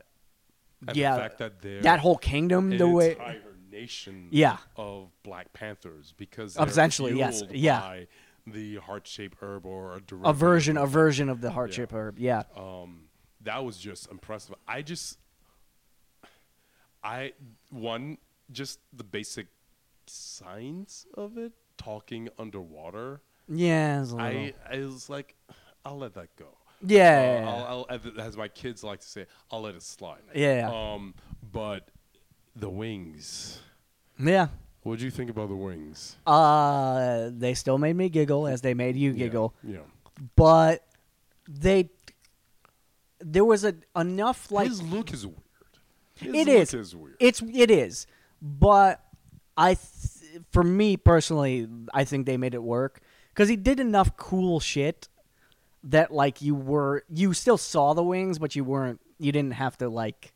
And 0.86 0.96
yeah, 0.96 1.14
the 1.14 1.20
fact 1.20 1.38
that 1.38 1.82
that 1.82 2.00
whole 2.00 2.16
kingdom, 2.18 2.76
the 2.78 2.88
way, 2.88 3.12
entire 3.12 3.42
nation 3.70 4.28
Yeah. 4.30 4.58
of 4.76 5.10
Black 5.22 5.52
Panthers 5.52 6.14
because 6.16 6.56
Essentially, 6.56 7.16
yes, 7.18 7.42
yeah. 7.50 7.80
by 7.80 8.08
the 8.46 8.76
heart 8.76 9.06
shaped 9.06 9.38
herb 9.40 9.64
or 9.66 9.94
a, 9.96 10.28
a 10.28 10.32
version, 10.32 10.76
a 10.76 10.82
of 10.84 10.90
version 10.90 11.28
of 11.28 11.40
the 11.40 11.50
heart 11.50 11.72
shape 11.74 11.92
herb. 11.92 12.18
Yeah, 12.18 12.42
um, 12.56 13.08
that 13.40 13.64
was 13.64 13.78
just 13.78 14.10
impressive. 14.10 14.54
I 14.68 14.82
just, 14.82 15.18
I 17.02 17.32
one 17.70 18.18
just 18.50 18.78
the 18.92 19.04
basic 19.04 19.46
signs 20.06 21.06
of 21.14 21.38
it, 21.38 21.52
talking 21.76 22.28
underwater. 22.38 23.20
yeah, 23.48 24.00
it's 24.02 24.10
a 24.12 24.16
little- 24.16 24.30
I 24.30 24.54
I 24.70 24.78
was 24.84 25.08
like, 25.10 25.34
I'll 25.84 25.98
let 25.98 26.14
that 26.14 26.34
go. 26.36 26.46
yeah, 26.82 26.98
Uh, 26.98 27.22
yeah, 27.22 27.40
yeah. 27.40 27.50
I'll, 27.50 27.86
I'll, 27.90 28.20
as 28.20 28.36
my 28.36 28.48
kids 28.48 28.82
like 28.84 29.00
to 29.00 29.06
say, 29.06 29.26
I'll 29.50 29.62
let 29.62 29.74
it 29.74 29.82
slide. 29.82 30.22
Yeah. 30.34 30.70
Um, 30.72 31.14
but 31.52 31.88
the 32.56 32.68
wings. 32.70 33.60
yeah. 34.18 34.48
What 34.82 34.98
do 34.98 35.04
you 35.06 35.10
think 35.10 35.30
about 35.30 35.48
the 35.48 35.56
wings? 35.56 36.16
Uh, 36.26 37.30
they 37.32 37.54
still 37.54 37.78
made 37.78 37.96
me 37.96 38.10
giggle 38.10 38.46
as 38.46 38.60
they 38.60 38.74
made 38.74 38.96
you 38.96 39.12
giggle, 39.14 39.54
Yeah. 39.62 39.78
but 40.36 40.86
they 41.48 41.88
there 43.20 43.44
was 43.44 43.64
a 43.64 43.74
enough 43.96 44.50
like 44.50 44.68
His 44.68 44.82
look 44.82 45.12
is 45.12 45.26
weird. 45.26 45.38
His 46.16 46.34
it 46.34 46.46
look 46.46 46.56
is 46.62 46.74
is 46.74 46.94
weird. 46.96 47.16
It's 47.18 47.40
it 47.42 47.70
is, 47.70 48.06
but 48.44 49.00
I 49.56 49.74
th- 49.74 50.42
for 50.50 50.62
me 50.62 50.98
personally, 50.98 51.66
I 51.94 52.04
think 52.04 52.26
they 52.26 52.36
made 52.36 52.54
it 52.54 52.62
work 52.62 53.00
because 53.30 53.48
he 53.48 53.56
did 53.56 53.80
enough 53.80 54.16
cool 54.18 54.60
shit 54.60 55.08
that 55.84 56.12
like 56.12 56.42
you 56.42 56.54
were 56.54 57.04
you 57.08 57.32
still 57.32 57.56
saw 57.56 57.94
the 57.94 58.02
wings, 58.02 58.38
but 58.38 58.54
you 58.54 58.62
weren't 58.62 59.00
you 59.18 59.32
didn't 59.32 59.54
have 59.54 59.78
to 59.78 59.88
like 59.88 60.34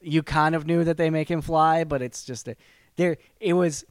you 0.00 0.22
kind 0.24 0.56
of 0.56 0.66
knew 0.66 0.82
that 0.82 0.96
they 0.96 1.08
make 1.08 1.30
him 1.30 1.40
fly, 1.40 1.84
but 1.84 2.02
it's 2.02 2.24
just 2.24 2.48
a, 2.48 2.56
there. 2.96 3.16
It 3.38 3.52
was 3.52 3.84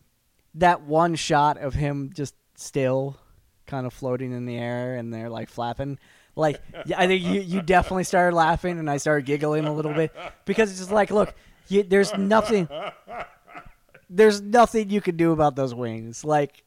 that 0.55 0.81
one 0.81 1.15
shot 1.15 1.57
of 1.57 1.73
him 1.73 2.11
just 2.13 2.35
still 2.55 3.17
kind 3.65 3.87
of 3.87 3.93
floating 3.93 4.33
in 4.33 4.45
the 4.45 4.57
air, 4.57 4.95
and 4.95 5.13
they're 5.13 5.29
like 5.29 5.49
flapping. 5.49 5.97
Like 6.35 6.61
I 6.95 7.07
think 7.07 7.23
you 7.23 7.39
you 7.39 7.61
definitely 7.61 8.03
started 8.03 8.35
laughing, 8.35 8.79
and 8.79 8.89
I 8.89 8.97
started 8.97 9.25
giggling 9.25 9.63
a 9.65 9.73
little 9.73 9.93
bit 9.93 10.13
because 10.45 10.69
it's 10.71 10.79
just 10.79 10.91
like, 10.91 11.09
look, 11.09 11.33
you, 11.67 11.83
there's 11.83 12.15
nothing, 12.17 12.67
there's 14.09 14.41
nothing 14.41 14.89
you 14.89 15.01
can 15.01 15.15
do 15.17 15.31
about 15.31 15.55
those 15.55 15.73
wings. 15.73 16.23
Like 16.23 16.63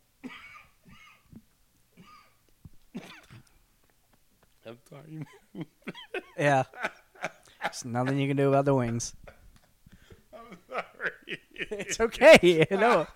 I'm 4.67 4.79
sorry. 4.91 5.27
yeah, 6.37 6.65
there's 7.63 7.85
nothing 7.85 8.19
you 8.19 8.27
can 8.29 8.37
do 8.37 8.49
about 8.49 8.65
the 8.65 8.75
wings. 8.75 9.15
I'm 10.35 10.59
sorry. 10.69 11.41
it's 11.55 12.01
okay. 12.01 12.67
You 12.71 12.77
know. 12.77 13.07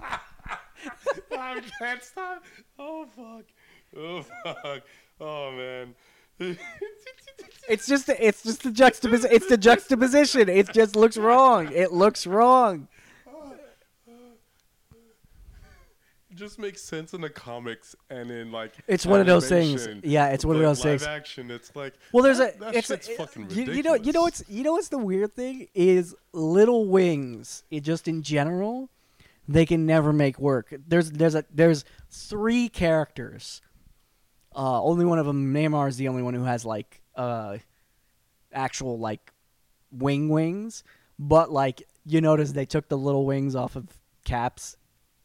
I 1.33 1.61
can't 1.79 2.03
stop. 2.03 2.45
Oh 2.79 3.07
fuck. 3.17 3.45
Oh 3.97 4.23
fuck. 4.45 4.83
Oh 5.21 5.51
man. 5.53 5.95
It's 7.69 7.87
just 7.87 8.09
it's 8.09 8.43
just 8.43 8.63
the 8.65 8.71
juxtaposition. 8.73 9.31
It's 9.33 9.47
the 9.47 9.57
juxtaposition. 9.57 10.49
It 10.49 10.73
just 10.73 10.97
looks 10.97 11.17
wrong. 11.17 11.71
It 11.73 11.93
looks 11.93 12.27
wrong. 12.27 12.89
It 16.31 16.37
just 16.37 16.59
makes 16.61 16.81
sense 16.81 17.13
in 17.13 17.21
the 17.21 17.29
comics 17.29 17.97
and 18.09 18.31
in 18.31 18.53
like 18.53 18.73
It's 18.87 19.05
one 19.05 19.21
of 19.21 19.27
those 19.27 19.49
things. 19.49 19.87
Yeah, 20.03 20.29
it's 20.29 20.45
one 20.45 20.57
of 20.57 20.63
those 20.63 20.85
live 20.85 21.01
things. 21.01 21.03
action. 21.07 21.51
It's 21.51 21.75
like 21.75 21.95
Well, 22.13 22.23
there's 22.23 22.39
that, 22.39 22.57
a. 22.57 22.59
that 22.61 22.75
it's 22.77 22.87
shit's 22.89 23.09
a, 23.09 23.13
fucking 23.17 23.43
you, 23.43 23.49
ridiculous. 23.49 23.77
you 23.77 23.83
know. 23.83 23.95
You 23.95 24.13
know 24.13 24.23
what's. 24.23 24.43
You 24.49 24.63
know 24.63 24.73
what's 24.73 24.89
the 24.89 24.99
weird 24.99 25.35
thing 25.35 25.69
is 25.75 26.15
little 26.33 26.87
wings. 26.87 27.65
It 27.71 27.81
just 27.83 28.07
in 28.09 28.23
general, 28.23 28.91
they 29.49 29.67
can 29.67 29.87
never 29.87 30.13
make 30.13 30.39
work. 30.39 30.73
There's 30.89 31.11
there's 31.11 31.35
a 31.35 31.45
there's 31.53 31.85
three 32.11 32.69
characters. 32.69 33.61
Uh, 34.55 34.83
only 34.83 35.05
one 35.05 35.19
of 35.19 35.27
them, 35.27 35.55
Namor, 35.55 35.89
is 35.89 35.97
the 35.97 36.09
only 36.09 36.23
one 36.23 36.35
who 36.35 36.45
has 36.45 36.65
like 36.65 37.01
uh, 37.15 37.59
actual 38.53 38.99
like 38.99 39.33
wing 39.93 40.29
wings. 40.29 40.83
But 41.19 41.51
like 41.51 41.83
you 42.05 42.21
notice, 42.21 42.53
they 42.53 42.67
took 42.67 42.89
the 42.89 42.99
little 42.99 43.27
wings 43.27 43.55
off 43.55 43.77
of 43.77 43.87
Cap's 44.25 44.77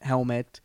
helmet. 0.01 0.59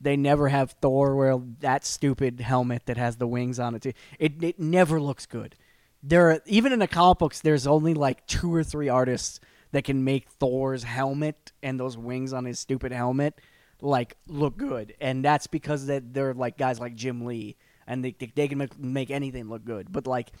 They 0.00 0.16
never 0.16 0.48
have 0.48 0.72
Thor 0.82 1.14
wear 1.14 1.38
that 1.60 1.84
stupid 1.84 2.40
helmet 2.40 2.86
that 2.86 2.96
has 2.96 3.16
the 3.16 3.26
wings 3.26 3.58
on 3.58 3.74
it. 3.74 3.86
It 4.18 4.42
it 4.42 4.60
never 4.60 5.00
looks 5.00 5.26
good. 5.26 5.56
There, 6.04 6.32
are, 6.32 6.42
even 6.46 6.72
in 6.72 6.80
the 6.80 6.88
comic 6.88 7.18
books, 7.18 7.40
there's 7.40 7.66
only 7.66 7.94
like 7.94 8.26
two 8.26 8.52
or 8.52 8.64
three 8.64 8.88
artists 8.88 9.38
that 9.70 9.84
can 9.84 10.02
make 10.02 10.28
Thor's 10.28 10.82
helmet 10.82 11.52
and 11.62 11.78
those 11.78 11.96
wings 11.96 12.32
on 12.32 12.44
his 12.44 12.58
stupid 12.58 12.90
helmet 12.90 13.40
like 13.82 14.16
look 14.28 14.56
good, 14.56 14.94
and 15.00 15.24
that's 15.24 15.46
because 15.46 15.86
that 15.86 16.14
they're 16.14 16.34
like 16.34 16.56
guys 16.56 16.78
like 16.80 16.94
Jim 16.94 17.26
Lee, 17.26 17.56
and 17.92 18.04
they 18.04 18.16
they 18.34 18.48
can 18.48 18.58
make, 18.58 18.78
make 18.78 19.10
anything 19.10 19.48
look 19.48 19.64
good. 19.64 19.92
But 19.92 20.06
like 20.06 20.32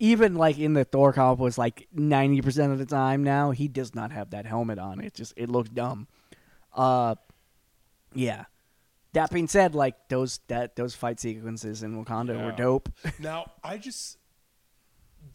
even 0.00 0.34
like 0.34 0.58
in 0.58 0.74
the 0.74 0.84
Thor 0.84 1.12
comic 1.12 1.38
was 1.38 1.56
like 1.56 1.86
ninety 1.92 2.42
percent 2.42 2.72
of 2.72 2.78
the 2.78 2.86
time 2.86 3.22
now, 3.22 3.52
he 3.52 3.68
does 3.68 3.94
not 3.94 4.10
have 4.10 4.30
that 4.30 4.46
helmet 4.46 4.78
on. 4.78 5.00
It 5.00 5.14
just 5.14 5.32
it 5.36 5.48
looks 5.48 5.70
dumb. 5.70 6.08
Uh, 6.74 7.14
yeah. 8.14 8.44
That 9.12 9.30
being 9.30 9.48
said, 9.48 9.74
like 9.74 9.94
those 10.08 10.40
that 10.48 10.76
those 10.76 10.94
fight 10.94 11.18
sequences 11.20 11.82
in 11.82 12.04
Wakanda 12.04 12.44
were 12.44 12.52
dope. 12.52 12.88
Now 13.18 13.52
I 13.64 13.78
just 13.78 14.18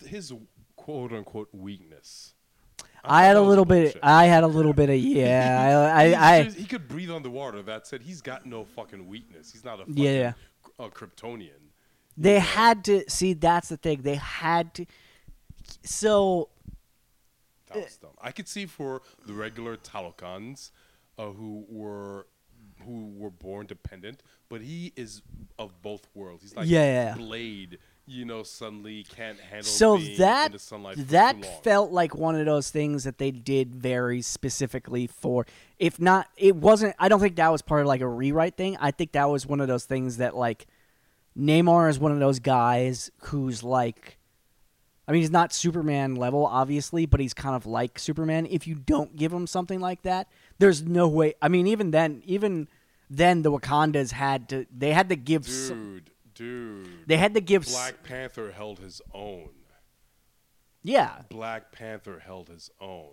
his 0.05 0.33
quote 0.75 1.13
unquote 1.13 1.49
weakness. 1.53 2.35
I 3.05 3.23
had 3.23 3.35
a 3.35 3.39
that 3.39 3.41
was 3.41 3.49
little 3.49 3.65
bit. 3.65 3.97
I 4.01 4.25
had 4.25 4.43
a 4.43 4.47
little 4.47 4.73
bit 4.73 4.89
of 4.89 4.95
yeah. 4.97 5.91
I 5.93 6.13
I, 6.13 6.37
I 6.37 6.43
he 6.43 6.65
could 6.65 6.87
breathe 6.87 7.11
underwater. 7.11 7.61
That 7.61 7.85
said, 7.85 8.01
he's 8.01 8.21
got 8.21 8.45
no 8.45 8.63
fucking 8.63 9.07
weakness. 9.07 9.51
He's 9.51 9.65
not 9.65 9.81
a 9.81 9.85
fucking, 9.85 9.97
Yeah. 9.97 10.33
Uh, 10.79 10.89
Kryptonian. 10.89 11.71
they 12.17 12.39
had 12.39 12.83
to 12.85 13.03
see. 13.09 13.33
That's 13.33 13.69
the 13.69 13.77
thing. 13.77 14.01
They 14.01 14.15
had 14.15 14.73
to. 14.75 14.85
So 15.83 16.49
That 17.67 17.77
was 17.83 17.97
dumb. 17.97 18.11
I 18.21 18.31
could 18.31 18.47
see 18.47 18.65
for 18.65 19.01
the 19.25 19.33
regular 19.33 19.77
Talokans 19.77 20.71
uh, 21.17 21.27
who 21.31 21.65
were 21.69 22.27
who 22.85 23.13
were 23.15 23.29
born 23.29 23.65
dependent, 23.65 24.21
but 24.49 24.61
he 24.61 24.91
is 24.95 25.21
of 25.57 25.81
both 25.81 26.07
worlds. 26.13 26.43
He's 26.43 26.55
like 26.55 26.67
Yeah, 26.67 26.83
yeah, 26.83 27.05
yeah. 27.09 27.15
Blade. 27.15 27.77
You 28.05 28.25
know, 28.25 28.43
suddenly 28.43 29.03
can't 29.03 29.39
handle 29.39 29.63
so 29.63 29.95
being 29.95 30.11
in 30.11 30.17
that 30.17 30.51
the 30.51 30.59
sunlight 30.59 30.97
for 30.97 31.03
that 31.03 31.63
felt 31.63 31.91
like 31.91 32.13
one 32.13 32.35
of 32.35 32.45
those 32.45 32.69
things 32.69 33.05
that 33.05 33.17
they 33.17 33.31
did 33.31 33.73
very 33.73 34.21
specifically 34.21 35.07
for 35.07 35.45
if 35.79 36.01
not 36.01 36.27
it 36.35 36.53
wasn't 36.57 36.93
i 36.99 37.07
don't 37.07 37.21
think 37.21 37.37
that 37.37 37.49
was 37.49 37.61
part 37.61 37.79
of 37.79 37.87
like 37.87 38.01
a 38.01 38.07
rewrite 38.07 38.57
thing. 38.57 38.75
I 38.81 38.91
think 38.91 39.13
that 39.13 39.29
was 39.29 39.47
one 39.47 39.61
of 39.61 39.69
those 39.69 39.85
things 39.85 40.17
that 40.17 40.35
like 40.35 40.67
Namor 41.37 41.89
is 41.89 41.97
one 41.97 42.11
of 42.11 42.19
those 42.19 42.39
guys 42.39 43.09
who's 43.19 43.63
like 43.63 44.17
i 45.07 45.13
mean 45.13 45.21
he's 45.21 45.31
not 45.31 45.53
superman 45.53 46.15
level 46.15 46.45
obviously 46.45 47.05
but 47.05 47.21
he's 47.21 47.33
kind 47.33 47.55
of 47.55 47.65
like 47.65 47.97
superman. 47.97 48.47
If 48.49 48.67
you 48.67 48.75
don't 48.75 49.15
give 49.15 49.31
him 49.31 49.47
something 49.47 49.79
like 49.79 50.01
that 50.01 50.27
there's 50.59 50.83
no 50.83 51.07
way 51.07 51.35
i 51.41 51.47
mean 51.47 51.67
even 51.67 51.91
then 51.91 52.21
even 52.25 52.67
then 53.09 53.43
the 53.43 53.51
wakandas 53.51 54.11
had 54.11 54.49
to 54.49 54.65
they 54.75 54.91
had 54.91 55.07
to 55.07 55.15
give 55.15 55.47
some, 55.47 56.01
dude, 56.35 57.07
they 57.07 57.17
had 57.17 57.33
to 57.35 57.41
give 57.41 57.63
s- 57.63 57.71
Black 57.73 58.03
Panther 58.03 58.51
held 58.51 58.79
his 58.79 59.01
own. 59.13 59.49
yeah 60.83 61.21
Black 61.29 61.71
Panther 61.71 62.19
held 62.19 62.49
his 62.49 62.69
own 62.81 63.11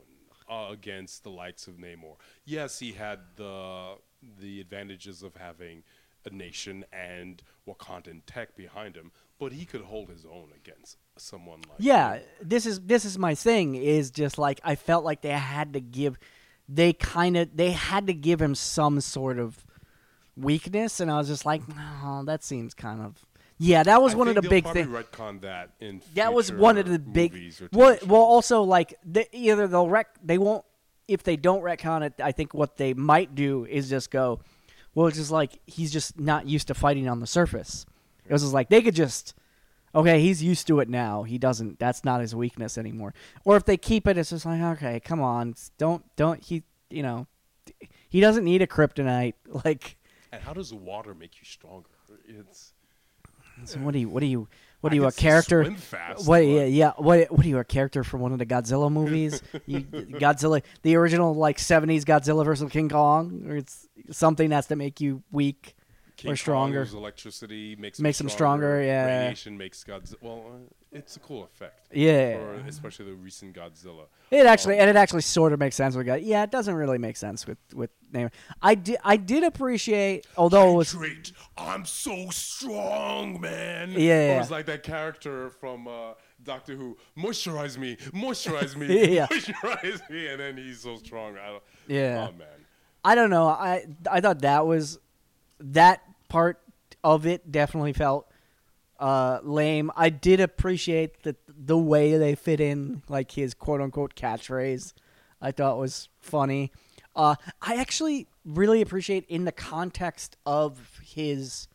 uh, 0.49 0.69
against 0.71 1.23
the 1.23 1.31
likes 1.31 1.67
of 1.69 1.75
Namor. 1.75 2.17
Yes, 2.45 2.79
he 2.79 2.93
had 2.93 3.21
the 3.37 3.95
the 4.39 4.61
advantages 4.61 5.23
of 5.23 5.37
having 5.37 5.83
a 6.27 6.31
nation 6.31 6.85
and 6.93 7.43
Wakandan 7.67 8.21
tech 8.27 8.55
behind 8.57 8.95
him, 8.97 9.11
but 9.39 9.53
he 9.53 9.65
could 9.65 9.81
hold 9.81 10.11
his 10.11 10.27
own 10.27 10.49
against 10.55 10.99
someone 11.17 11.61
like 11.69 11.79
yeah 11.79 12.17
Namor. 12.17 12.23
this 12.43 12.67
is 12.67 12.81
this 12.81 13.05
is 13.05 13.19
my 13.19 13.35
thing 13.35 13.75
is 13.75 14.11
just 14.11 14.39
like 14.39 14.59
i 14.65 14.75
felt 14.75 15.05
like 15.05 15.21
they 15.21 15.29
had 15.31 15.75
to 15.75 15.81
give 15.81 16.19
they 16.67 16.95
kind 16.95 17.37
of 17.37 17.55
they 17.55 17.73
had 17.73 18.07
to 18.07 18.15
give 18.15 18.41
him 18.41 18.55
some 18.55 19.01
sort 19.03 19.39
of 19.39 19.67
weakness 20.37 21.01
and 21.01 21.11
i 21.11 21.19
was 21.19 21.29
just 21.29 21.45
like 21.45 21.63
oh 22.03 22.23
that 22.25 22.43
seems 22.43 22.75
kind 22.75 23.01
of 23.01 23.25
yeah 23.59 23.83
that 23.83 24.01
was 24.01 24.15
I 24.15 24.19
one 24.19 24.29
of 24.29 24.35
the 24.35 24.43
big 24.43 24.67
things 24.69 24.89
retcon 24.89 25.41
that 25.43 25.71
in 25.81 26.01
that 26.15 26.33
was 26.33 26.53
one 26.53 26.79
of 26.79 26.89
the 26.89 26.99
big 26.99 27.55
well, 27.73 27.97
well 28.07 28.23
also 28.23 28.63
like 28.63 28.95
they, 29.05 29.27
either 29.33 29.67
they'll 29.67 29.89
rec 29.89 30.09
they 30.23 30.39
won't 30.39 30.65
if 31.09 31.23
they 31.23 31.37
don't 31.37 31.63
retcon 31.63 32.03
it 32.03 32.15
i 32.23 32.33
think 32.33 32.55
what 32.55 32.77
they 32.77 32.95
might 32.95 33.35
do 33.35 33.67
is 33.67 33.91
just 33.91 34.11
go 34.11 34.41
well 34.95 35.07
it's 35.07 35.17
just 35.17 35.31
like 35.31 35.59
he's 35.67 35.93
just 35.93 36.19
not 36.19 36.47
used 36.47 36.69
to 36.69 36.75
fighting 36.75 37.09
on 37.09 37.21
the 37.21 37.27
surface. 37.27 37.87
It 38.27 38.33
was 38.33 38.43
just 38.43 38.55
like 38.55 38.69
they 38.69 38.83
could 38.83 38.95
just 38.95 39.35
okay 39.95 40.21
he's 40.21 40.43
used 40.43 40.67
to 40.69 40.81
it 40.81 40.89
now. 40.89 41.23
He 41.23 41.39
doesn't 41.39 41.79
that's 41.79 42.05
not 42.05 42.21
his 42.21 42.35
weakness 42.35 42.79
anymore. 42.79 43.15
Or 43.45 43.57
if 43.57 43.65
they 43.65 43.77
keep 43.77 44.07
it 44.07 44.19
it's 44.19 44.31
just 44.31 44.47
like 44.47 44.61
okay 44.61 45.01
come 45.01 45.21
on 45.21 45.55
don't 45.79 46.05
don't 46.17 46.43
he 46.43 46.65
you 46.91 47.03
know 47.03 47.27
he 48.09 48.21
doesn't 48.21 48.45
need 48.45 48.63
a 48.63 48.67
kryptonite 48.67 49.35
like 49.65 49.97
And 50.33 50.43
how 50.43 50.53
does 50.53 50.73
water 50.73 51.15
make 51.15 51.39
you 51.39 51.45
stronger? 51.45 51.89
It's 52.29 52.73
so 53.65 53.79
what 53.81 53.93
do 53.93 53.99
you 53.99 54.09
what 54.09 54.21
do 54.21 54.27
you 54.27 54.49
what 54.81 54.93
are 54.93 54.97
you 54.97 55.05
a 55.07 55.13
character 55.13 55.65
swim 55.65 55.77
fast, 55.77 56.27
what 56.27 56.39
yeah, 56.39 56.65
yeah 56.65 56.93
what 56.97 57.31
what 57.31 57.45
are 57.45 57.49
you 57.49 57.59
a 57.59 57.65
character 57.65 58.03
from 58.03 58.21
one 58.21 58.33
of 58.33 58.39
the 58.39 58.47
Godzilla 58.47 58.91
movies? 58.91 59.43
You, 59.67 59.81
Godzilla 59.83 60.63
the 60.83 60.97
original 60.97 61.35
like 61.35 61.59
70s 61.59 62.03
Godzilla 62.03 62.45
versus 62.45 62.71
King 62.71 62.89
Kong? 62.89 63.45
Or 63.47 63.57
it's 63.57 63.89
something 64.11 64.49
that's 64.49 64.69
to 64.69 64.77
make 64.77 65.01
you 65.01 65.23
weak 65.31 65.75
King 66.21 66.33
or 66.33 66.37
stronger 66.37 66.83
Kong's 66.85 66.93
electricity 66.95 67.77
makes 67.77 67.99
Makes 67.99 68.21
him 68.21 68.29
stronger, 68.29 68.83
yeah. 68.83 69.21
Radiation 69.21 69.57
makes 69.57 69.83
Godzilla. 69.85 70.17
Well, 70.21 70.45
uh, 70.55 70.59
it's 70.93 71.17
a 71.17 71.21
cool 71.21 71.45
effect. 71.45 71.89
Yeah. 71.93 72.37
For 72.37 72.55
especially 72.69 73.07
the 73.07 73.15
recent 73.15 73.57
Godzilla. 73.57 74.05
It 74.31 74.45
actually 74.45 74.75
Um, 74.75 74.81
and 74.83 74.91
it 74.91 74.97
actually 74.97 75.23
sort 75.23 75.53
of 75.53 75.59
makes 75.59 75.77
sense 75.77 75.97
with 75.97 76.05
God. 76.07 76.21
Yeah, 76.21 76.43
it 76.43 76.51
doesn't 76.51 76.75
really 76.75 76.99
make 76.99 77.17
sense 77.17 77.47
with 77.47 77.59
with 77.75 77.91
Namor. 78.13 78.31
I 78.61 78.75
did 78.75 78.99
I 79.05 79.17
did 79.17 79.45
appreciate 79.45 80.27
although 80.37 80.73
it 80.73 80.77
was 80.77 80.93
Hydrate. 80.93 81.33
I'm 81.57 81.85
so 81.87 82.29
strong, 82.31 83.41
man. 83.41 83.93
Yeah. 83.93 84.37
It 84.37 84.39
was 84.39 84.51
like 84.51 84.67
that 84.67 84.83
character 84.83 85.49
from 85.51 85.89
uh, 85.89 86.13
Doctor 86.43 86.75
Who. 86.75 86.97
Moisturize 87.17 87.79
me, 87.79 87.97
moisturize 88.13 88.77
me, 88.77 89.15
Yeah. 89.15 89.27
moisturize 89.29 90.09
me, 90.11 90.27
and 90.29 90.41
then 90.41 90.57
he's 90.57 90.81
so 90.81 90.97
strong. 90.97 91.37
I 91.39 91.47
don't, 91.49 91.63
Yeah. 91.89 92.29
Oh 92.29 92.33
man. 92.37 92.47
I 93.03 93.15
don't 93.15 93.31
know. 93.31 93.47
I 93.47 93.87
I 94.11 94.21
thought 94.21 94.41
that 94.43 94.67
was 94.67 94.99
that 95.61 96.03
part 96.31 96.63
of 97.05 97.27
it 97.27 97.53
definitely 97.53 97.93
felt 97.93 98.27
uh, 98.99 99.41
lame. 99.43 99.91
I 99.97 100.09
did 100.09 100.41
appreciate 100.41 101.23
the 101.23 101.37
the 101.49 101.77
way 101.77 102.17
they 102.17 102.35
fit 102.35 102.61
in 102.61 103.03
like 103.09 103.33
his 103.33 103.53
quote 103.53 103.83
unquote 103.83 104.15
catchphrase. 104.15 104.95
I 105.43 105.53
thought 105.53 105.79
was 105.79 106.09
funny. 106.21 106.73
Uh, 107.15 107.35
I 107.61 107.77
actually 107.77 108.29
really 108.45 108.81
appreciate 108.81 109.25
in 109.29 109.45
the 109.45 109.53
context 109.53 110.37
of 110.47 111.01
his 111.05 111.69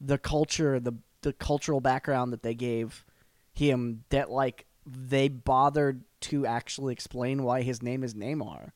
the 0.00 0.18
culture, 0.18 0.80
the 0.80 0.92
the 1.22 1.32
cultural 1.32 1.80
background 1.80 2.32
that 2.32 2.42
they 2.42 2.54
gave 2.54 3.04
him 3.52 4.04
that 4.08 4.30
like 4.30 4.66
they 4.86 5.28
bothered 5.28 6.02
to 6.20 6.46
actually 6.46 6.92
explain 6.92 7.42
why 7.42 7.62
his 7.62 7.82
name 7.82 8.02
is 8.02 8.14
Namor. 8.14 8.70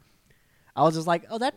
I 0.76 0.82
was 0.82 0.94
just 0.94 1.06
like, 1.06 1.24
oh, 1.30 1.38
that 1.38 1.54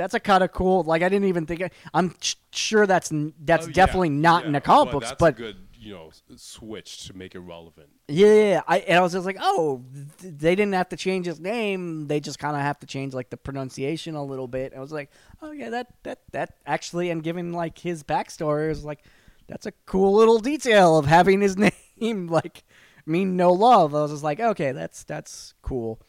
that's 0.00 0.14
a 0.14 0.20
kind 0.20 0.42
of 0.42 0.52
cool. 0.52 0.82
Like 0.82 1.02
I 1.02 1.08
didn't 1.08 1.28
even 1.28 1.44
think. 1.46 1.62
I'm 1.92 2.14
sh- 2.20 2.36
sure 2.52 2.86
that's 2.86 3.10
that's 3.44 3.66
Oh, 3.66 3.68
yeah, 3.68 3.72
definitely 3.74 4.08
not 4.10 4.44
in 4.46 4.52
the 4.52 4.60
comic 4.60 4.92
but 4.92 4.98
books, 5.00 5.08
that's 5.10 5.18
but 5.20 5.34
a 5.34 5.36
good, 5.36 5.56
you 5.78 5.92
know, 5.92 6.10
switch 6.36 7.06
to 7.06 7.16
make 7.16 7.34
it 7.34 7.40
relevant. 7.40 7.88
yeah, 8.08 8.26
yeah, 8.26 8.42
yeah. 8.50 8.60
I 8.66 8.78
and 8.78 8.98
I 8.98 9.02
was 9.02 9.12
just 9.12 9.26
like, 9.26 9.36
oh, 9.40 9.82
th- 10.20 10.34
they 10.38 10.54
didn't 10.54 10.72
have 10.74 10.88
to 10.88 10.96
change 10.96 11.26
his 11.26 11.38
name. 11.38 12.06
They 12.06 12.18
just 12.20 12.38
kind 12.38 12.56
of 12.56 12.62
have 12.62 12.78
to 12.80 12.86
change 12.86 13.12
like 13.14 13.30
the 13.30 13.36
pronunciation 13.36 14.14
a 14.14 14.24
little 14.24 14.48
bit. 14.48 14.72
I 14.74 14.80
was 14.80 14.92
like, 14.92 15.10
oh 15.42 15.52
yeah, 15.52 15.70
that 15.70 15.88
that 16.04 16.20
that 16.32 16.54
actually, 16.66 17.10
and 17.10 17.22
given 17.22 17.52
like 17.52 17.78
his 17.78 18.02
backstory, 18.02 18.68
was 18.68 18.84
like, 18.84 19.04
that's 19.48 19.66
a 19.66 19.72
cool 19.86 20.14
little 20.14 20.38
detail 20.38 20.96
of 20.96 21.06
having 21.06 21.40
his 21.40 21.56
name 22.00 22.26
like 22.28 22.64
mean 23.06 23.36
no 23.36 23.52
love. 23.52 23.94
I 23.94 24.02
was 24.02 24.12
just 24.12 24.24
like, 24.24 24.40
okay, 24.40 24.72
that's 24.72 25.04
that's 25.04 25.54
cool. 25.62 26.00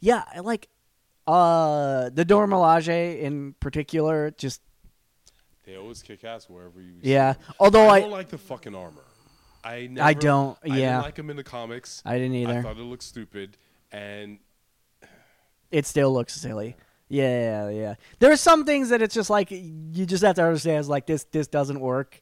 Yeah, 0.00 0.24
I 0.34 0.40
like 0.40 0.68
Uh, 1.26 2.10
the 2.10 2.24
Dora 2.24 2.46
Milaje 2.46 3.20
in 3.20 3.54
particular, 3.60 4.30
just 4.30 4.60
They 5.64 5.76
always 5.76 6.02
kick 6.02 6.24
ass 6.24 6.48
wherever 6.48 6.80
you. 6.80 7.00
see 7.02 7.10
yeah. 7.10 7.32
them. 7.32 7.42
Although 7.58 7.88
I 7.88 7.96
I, 7.96 8.00
don't 8.00 8.10
like 8.10 8.28
the 8.28 8.38
fucking 8.38 8.74
armor. 8.74 9.02
I 9.64 9.88
never, 9.88 10.06
I 10.06 10.14
don't. 10.14 10.56
Yeah, 10.64 10.72
I 10.72 10.76
didn't 10.76 11.02
like 11.02 11.16
him 11.18 11.30
in 11.30 11.36
the 11.36 11.44
comics. 11.44 12.02
I 12.04 12.18
didn't 12.18 12.36
either. 12.36 12.58
I 12.58 12.62
thought 12.62 12.76
it 12.76 12.82
looked 12.82 13.02
stupid, 13.02 13.56
and 13.90 14.38
it 15.72 15.86
still 15.86 16.12
looks 16.12 16.34
silly. 16.34 16.76
Yeah, 17.08 17.68
yeah, 17.68 17.70
yeah. 17.70 17.94
There 18.18 18.32
are 18.32 18.36
some 18.36 18.64
things 18.64 18.88
that 18.90 19.02
it's 19.02 19.14
just 19.14 19.30
like 19.30 19.50
you 19.50 20.06
just 20.06 20.22
have 20.24 20.36
to 20.36 20.44
understand. 20.44 20.80
Is 20.80 20.88
like 20.88 21.06
this, 21.06 21.24
this 21.24 21.46
doesn't 21.46 21.80
work. 21.80 22.20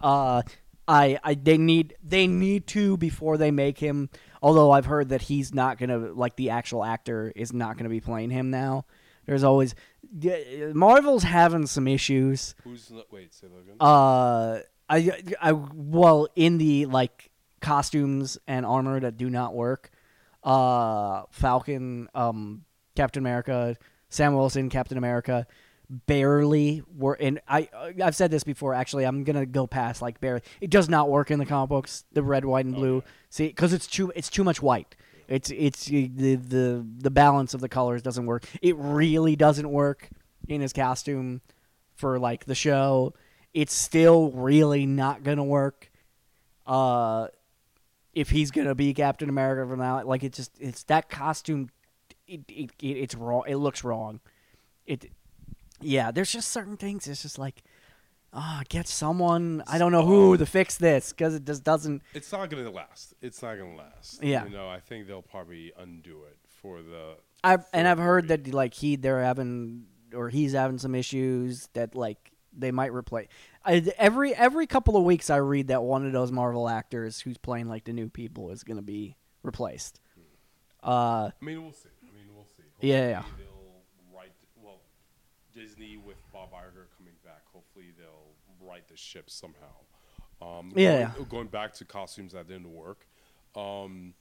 Uh, 0.00 0.42
I, 0.88 1.18
I, 1.24 1.34
they 1.34 1.58
need, 1.58 1.96
they 2.02 2.26
need 2.26 2.66
to 2.68 2.96
before 2.96 3.38
they 3.38 3.50
make 3.50 3.78
him. 3.78 4.08
Although 4.42 4.70
I've 4.70 4.86
heard 4.86 5.08
that 5.10 5.22
he's 5.22 5.54
not 5.54 5.78
gonna 5.78 5.98
like 5.98 6.36
the 6.36 6.50
actual 6.50 6.84
actor 6.84 7.32
is 7.34 7.52
not 7.52 7.76
gonna 7.76 7.88
be 7.90 8.00
playing 8.00 8.30
him 8.30 8.50
now. 8.50 8.84
There's 9.26 9.44
always 9.44 9.74
Marvel's 10.72 11.24
having 11.24 11.66
some 11.66 11.88
issues. 11.88 12.54
who's 12.64 12.88
the, 12.88 13.04
wait? 13.10 13.34
Say 13.34 13.48
that 13.48 13.60
again. 13.60 13.76
Uh, 13.80 14.60
I, 14.88 15.12
I, 15.40 15.52
well, 15.52 16.28
in 16.36 16.58
the 16.58 16.86
like 16.86 17.30
costumes 17.60 18.38
and 18.46 18.64
armor 18.64 19.00
that 19.00 19.16
do 19.16 19.28
not 19.28 19.54
work. 19.54 19.90
Uh, 20.44 21.24
Falcon, 21.30 22.08
um, 22.14 22.64
Captain 22.94 23.20
America, 23.20 23.76
Sam 24.08 24.34
Wilson, 24.34 24.70
Captain 24.70 24.96
America, 24.96 25.46
barely 25.88 26.82
work. 26.96 27.18
And 27.20 27.40
I, 27.48 27.68
I've 28.02 28.16
said 28.16 28.30
this 28.30 28.44
before. 28.44 28.74
Actually, 28.74 29.04
I'm 29.04 29.24
gonna 29.24 29.46
go 29.46 29.66
past 29.66 30.02
like 30.02 30.20
barely. 30.20 30.42
It 30.60 30.70
does 30.70 30.88
not 30.88 31.08
work 31.08 31.30
in 31.30 31.38
the 31.38 31.46
comic 31.46 31.68
books. 31.68 32.04
The 32.12 32.22
red, 32.22 32.44
white, 32.44 32.66
and 32.66 32.74
blue. 32.74 33.02
See, 33.30 33.46
because 33.46 33.72
it's 33.72 33.86
too, 33.86 34.12
it's 34.16 34.30
too 34.30 34.44
much 34.44 34.62
white. 34.62 34.96
It's, 35.28 35.50
it's 35.50 35.86
the 35.86 36.06
the 36.08 36.86
the 36.98 37.10
balance 37.10 37.52
of 37.54 37.60
the 37.60 37.68
colors 37.68 38.02
doesn't 38.02 38.26
work. 38.26 38.44
It 38.62 38.76
really 38.76 39.34
doesn't 39.34 39.68
work 39.68 40.08
in 40.48 40.60
his 40.60 40.72
costume 40.72 41.40
for 41.96 42.18
like 42.18 42.44
the 42.44 42.54
show. 42.54 43.14
It's 43.52 43.74
still 43.74 44.30
really 44.30 44.86
not 44.86 45.22
gonna 45.22 45.44
work. 45.44 45.90
Uh, 46.66 47.28
if 48.12 48.30
he's 48.30 48.50
gonna 48.50 48.74
be 48.74 48.94
Captain 48.94 49.28
America 49.28 49.68
from 49.68 49.80
now, 49.80 50.02
like 50.04 50.22
it 50.22 50.32
just 50.32 50.52
it's 50.60 50.84
that 50.84 51.08
costume. 51.08 51.70
It, 52.26 52.40
it, 52.48 52.70
it 52.80 52.86
it's 52.86 53.14
wrong. 53.14 53.44
It 53.46 53.56
looks 53.56 53.84
wrong. 53.84 54.20
It, 54.86 55.10
yeah. 55.80 56.10
There's 56.10 56.32
just 56.32 56.50
certain 56.50 56.76
things. 56.76 57.06
It's 57.06 57.22
just 57.22 57.38
like, 57.38 57.62
ah, 58.32 58.62
get 58.68 58.86
someone. 58.86 59.62
I 59.66 59.78
don't 59.78 59.92
know 59.92 60.04
who 60.04 60.36
to 60.36 60.46
fix 60.46 60.76
this 60.76 61.12
because 61.12 61.34
it 61.34 61.44
just 61.44 61.64
doesn't. 61.64 62.02
it's 62.14 62.32
not 62.32 62.50
gonna 62.50 62.70
last. 62.70 63.14
It's 63.22 63.42
not 63.42 63.56
gonna 63.58 63.76
last. 63.76 64.22
Yeah. 64.22 64.44
You 64.44 64.50
know, 64.50 64.68
I 64.68 64.80
think 64.80 65.06
they'll 65.06 65.22
probably 65.22 65.72
undo 65.78 66.22
it 66.24 66.38
for 66.62 66.82
the. 66.82 67.16
I've 67.44 67.64
and 67.72 67.86
I've 67.86 67.98
heard 67.98 68.28
that 68.28 68.52
like 68.52 68.74
he 68.74 68.96
they're 68.96 69.22
having 69.22 69.86
or 70.14 70.28
he's 70.28 70.52
having 70.52 70.78
some 70.78 70.94
issues 70.94 71.68
that 71.74 71.94
like 71.94 72.32
they 72.56 72.72
might 72.72 72.92
replace. 72.92 73.28
I, 73.64 73.84
every 73.98 74.34
every 74.34 74.66
couple 74.66 74.96
of 74.96 75.04
weeks 75.04 75.30
I 75.30 75.36
read 75.36 75.68
that 75.68 75.82
one 75.82 76.06
of 76.06 76.12
those 76.12 76.32
Marvel 76.32 76.68
actors 76.68 77.20
who's 77.20 77.38
playing 77.38 77.68
like 77.68 77.84
the 77.84 77.92
new 77.92 78.08
people 78.08 78.50
is 78.50 78.64
gonna 78.64 78.82
be 78.82 79.16
replaced. 79.42 80.00
Uh, 80.82 81.30
I 81.40 81.44
mean, 81.44 81.62
we'll 81.62 81.72
see. 81.72 81.88
I 82.02 82.14
mean, 82.16 82.26
we'll 82.34 82.44
see. 82.44 82.62
Yeah, 82.80 83.08
yeah. 83.08 83.14
Hopefully 83.22 83.44
They'll 83.44 84.16
write. 84.16 84.32
Well, 84.62 84.80
Disney 85.56 85.96
with 85.96 86.16
Bob 86.32 86.52
Iger 86.52 86.86
coming 86.96 87.14
back. 87.24 87.42
Hopefully 87.52 87.86
they'll 87.98 88.68
right 88.68 88.86
the 88.88 88.96
ship 88.96 89.30
somehow. 89.30 89.64
Um, 90.42 90.72
Yeah, 90.76 91.12
Going, 91.14 91.28
going 91.28 91.46
back 91.46 91.72
to 91.74 91.84
costumes 91.84 92.32
that 92.34 92.46
didn't 92.46 92.72
work. 92.72 93.06
Um, 93.56 94.14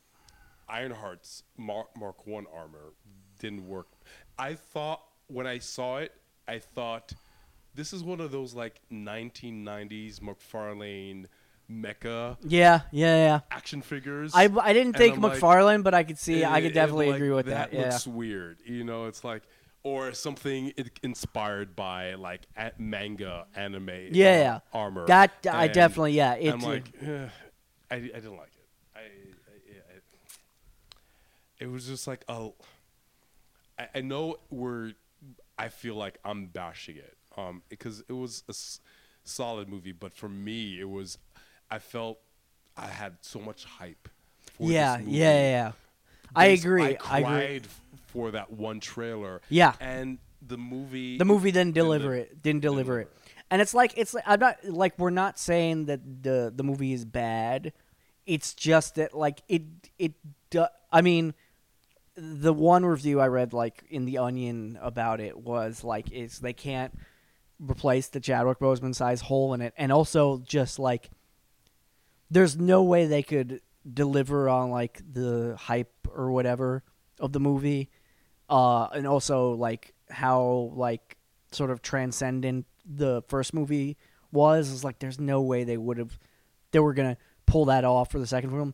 Ironheart's 0.70 1.44
Mark, 1.58 1.88
Mark 1.98 2.26
One 2.26 2.46
armor 2.56 2.94
didn't 3.40 3.68
work. 3.68 3.88
I 4.40 4.56
thought 4.56 5.02
when 5.28 5.46
I 5.46 5.60
saw 5.60 5.98
it, 5.98 6.14
I 6.48 6.60
thought 6.60 7.14
this 7.76 7.92
is 7.92 8.02
one 8.04 8.22
of 8.22 8.32
those 8.32 8.54
like 8.54 8.82
1990s 8.92 10.22
McFarlane 10.22 11.26
mecha 11.70 12.38
yeah, 12.44 12.82
yeah, 12.92 13.16
yeah. 13.16 13.40
action 13.52 13.82
figures. 13.82 14.32
I, 14.34 14.50
I 14.62 14.72
didn't 14.72 14.94
think 14.94 15.16
I'm 15.16 15.22
like, 15.22 15.40
McFarlane, 15.40 15.84
but 15.84 15.94
I 15.94 16.04
could 16.04 16.18
see. 16.18 16.46
I 16.46 16.62
could 16.62 16.72
it, 16.72 16.74
definitely 16.74 17.08
like, 17.08 17.16
agree 17.16 17.32
with 17.32 17.48
that. 17.48 17.72
That 17.72 17.78
yeah, 17.78 17.90
looks 17.90 18.08
weird. 18.08 18.60
You 18.66 18.84
know, 18.84 19.06
it's 19.06 19.24
like 19.24 19.44
or 19.86 20.14
something 20.14 20.74
inspired 21.04 21.76
by 21.76 22.16
like 22.16 22.48
manga 22.80 23.46
anime. 23.56 23.90
yeah, 24.12 24.26
uh, 24.26 24.34
yeah. 24.34 24.60
armor. 24.74 25.06
That 25.06 25.46
I 25.50 25.68
definitely 25.68 26.14
yeah. 26.14 26.34
It's 26.34 26.52
I'm 26.52 26.60
like, 26.70 26.92
eh, 27.02 27.28
I, 27.92 27.96
I 27.96 28.00
didn't 28.00 28.36
like 28.36 28.52
it. 28.56 28.68
I, 28.96 29.00
I, 29.00 29.04
I 29.78 30.00
it 31.60 31.68
was 31.72 31.86
just 31.86 32.08
like 32.08 32.26
oh, 32.28 32.56
I, 33.80 33.88
I 33.96 34.02
know 34.02 34.38
we're. 34.50 34.94
I 35.58 35.70
feel 35.70 35.96
like 35.96 36.18
I'm 36.26 36.48
bashing 36.48 36.98
it, 36.98 37.16
um, 37.38 37.62
because 37.70 38.04
it 38.10 38.14
was 38.14 38.44
a 38.48 38.52
s- 38.52 38.80
solid 39.24 39.70
movie, 39.70 39.94
but 39.94 40.14
for 40.14 40.28
me, 40.28 40.80
it 40.80 40.90
was. 40.90 41.20
I 41.70 41.78
felt 41.78 42.18
I 42.76 42.88
had 42.88 43.18
so 43.22 43.40
much 43.40 43.66
hype. 43.66 44.10
For 44.58 44.64
yeah, 44.64 45.00
yeah, 45.06 45.40
yeah. 45.40 45.72
I 46.36 46.46
agree. 46.48 46.84
I 46.84 46.88
I, 46.88 47.22
cried 47.22 47.44
agree. 47.44 47.62
for 48.08 48.32
that 48.32 48.52
one 48.52 48.80
trailer. 48.80 49.42
Yeah. 49.50 49.74
and 49.80 50.20
the 50.48 50.58
movie. 50.58 51.18
The 51.18 51.26
movie 51.26 51.52
didn't 51.52 51.74
deliver 51.74 52.10
deli- 52.16 52.22
it. 52.22 52.42
Didn't 52.42 52.62
deliver 52.62 53.00
it. 53.02 53.12
And 53.50 53.62
it's 53.62 53.74
like 53.74 53.94
it's 53.96 54.14
like 54.14 54.24
I'm 54.28 54.40
not 54.40 54.58
like 54.66 54.98
we're 54.98 55.10
not 55.12 55.40
saying 55.40 55.86
that 55.86 56.24
the 56.24 56.52
the 56.56 56.64
movie 56.64 56.94
is 56.94 57.06
bad. 57.06 57.74
It's 58.26 58.54
just 58.54 58.96
that 58.96 59.14
like 59.14 59.42
it 59.48 59.64
it 60.00 60.14
do, 60.50 60.66
I 60.92 61.02
mean 61.02 61.34
the 62.18 62.54
one 62.54 62.86
review 62.86 63.20
I 63.20 63.28
read 63.28 63.54
like 63.54 63.84
in 63.90 64.06
the 64.06 64.18
Onion 64.20 64.80
about 64.82 65.20
it 65.20 65.38
was 65.38 65.84
like 65.84 66.12
it's 66.12 66.40
they 66.40 66.54
can't 66.54 66.98
replace 67.60 68.08
the 68.08 68.20
Chadwick 68.20 68.60
Boseman 68.60 68.96
size 68.96 69.22
hole 69.22 69.54
in 69.54 69.62
it 69.62 69.74
and 69.78 69.92
also 69.92 70.40
just 70.40 70.80
like 70.80 71.10
there's 72.32 72.58
no 72.58 72.84
way 72.84 73.06
they 73.06 73.24
could 73.24 73.62
deliver 73.92 74.50
on 74.50 74.72
like 74.72 75.02
the 75.14 75.56
hype 75.60 75.92
or 76.16 76.32
whatever 76.32 76.84
of 77.20 77.32
the 77.32 77.40
movie 77.40 77.90
uh 78.50 78.88
and 78.94 79.08
also 79.08 79.52
like 79.52 79.94
how 80.10 80.72
like 80.76 81.18
sort 81.52 81.72
of 81.72 81.82
transcendent 81.82 82.66
the 82.86 83.24
first 83.28 83.54
movie 83.54 83.98
was 84.32 84.70
is 84.70 84.84
like 84.84 85.00
there's 85.00 85.20
no 85.20 85.42
way 85.42 85.64
they 85.64 85.78
would 85.78 85.98
have 85.98 86.20
they 86.72 86.80
were 86.80 86.94
gonna 86.94 87.18
pull 87.46 87.66
that 87.66 87.86
off 87.86 88.12
for 88.12 88.20
the 88.20 88.28
second 88.28 88.50
film. 88.50 88.74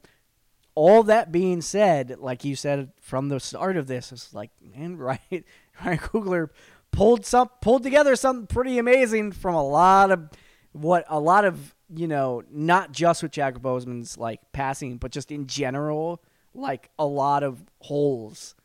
All 0.73 1.03
that 1.03 1.31
being 1.31 1.61
said 1.61 2.17
like 2.19 2.43
you 2.43 2.55
said 2.55 2.91
from 2.99 3.29
the 3.29 3.39
start 3.39 3.77
of 3.77 3.87
this 3.87 4.11
it's 4.11 4.33
like 4.33 4.51
man 4.61 4.97
right 4.97 5.45
ryan 5.83 5.97
coogler 5.99 6.49
pulled 6.91 7.25
some 7.25 7.49
pulled 7.61 7.83
together 7.83 8.15
something 8.15 8.47
pretty 8.47 8.77
amazing 8.77 9.31
from 9.31 9.55
a 9.55 9.63
lot 9.63 10.11
of 10.11 10.29
what 10.71 11.05
a 11.09 11.19
lot 11.19 11.45
of 11.45 11.75
you 11.93 12.07
know 12.07 12.41
not 12.49 12.91
just 12.93 13.21
with 13.21 13.31
jack 13.31 13.55
boseman's 13.55 14.17
like 14.17 14.39
passing 14.53 14.97
but 14.97 15.11
just 15.11 15.31
in 15.31 15.45
general 15.45 16.23
like 16.53 16.89
a 16.99 17.05
lot 17.05 17.43
of 17.43 17.63
holes 17.79 18.55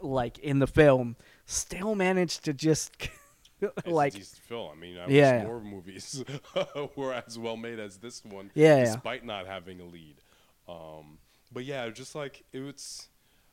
like 0.00 0.38
in 0.38 0.58
the 0.58 0.66
film 0.66 1.16
still 1.46 1.94
managed 1.94 2.44
to 2.44 2.52
just 2.52 2.92
It's 3.60 3.86
like 3.86 4.14
decent 4.14 4.42
film. 4.42 4.70
I 4.72 4.80
mean, 4.80 4.96
I 4.98 5.06
Yeah, 5.06 5.06
wish 5.06 5.42
yeah. 5.42 5.44
more 5.44 5.60
movies 5.60 6.24
were 6.96 7.12
as 7.12 7.38
well 7.38 7.56
made 7.56 7.78
as 7.78 7.98
this 7.98 8.24
one. 8.24 8.50
Yeah, 8.54 8.78
yeah. 8.78 8.84
despite 8.86 9.24
not 9.24 9.46
having 9.46 9.78
a 9.80 9.84
lead. 9.84 10.16
Um, 10.68 11.18
but 11.52 11.64
yeah, 11.64 11.88
just 11.90 12.16
like 12.16 12.42
it 12.52 12.58
was, 12.58 13.06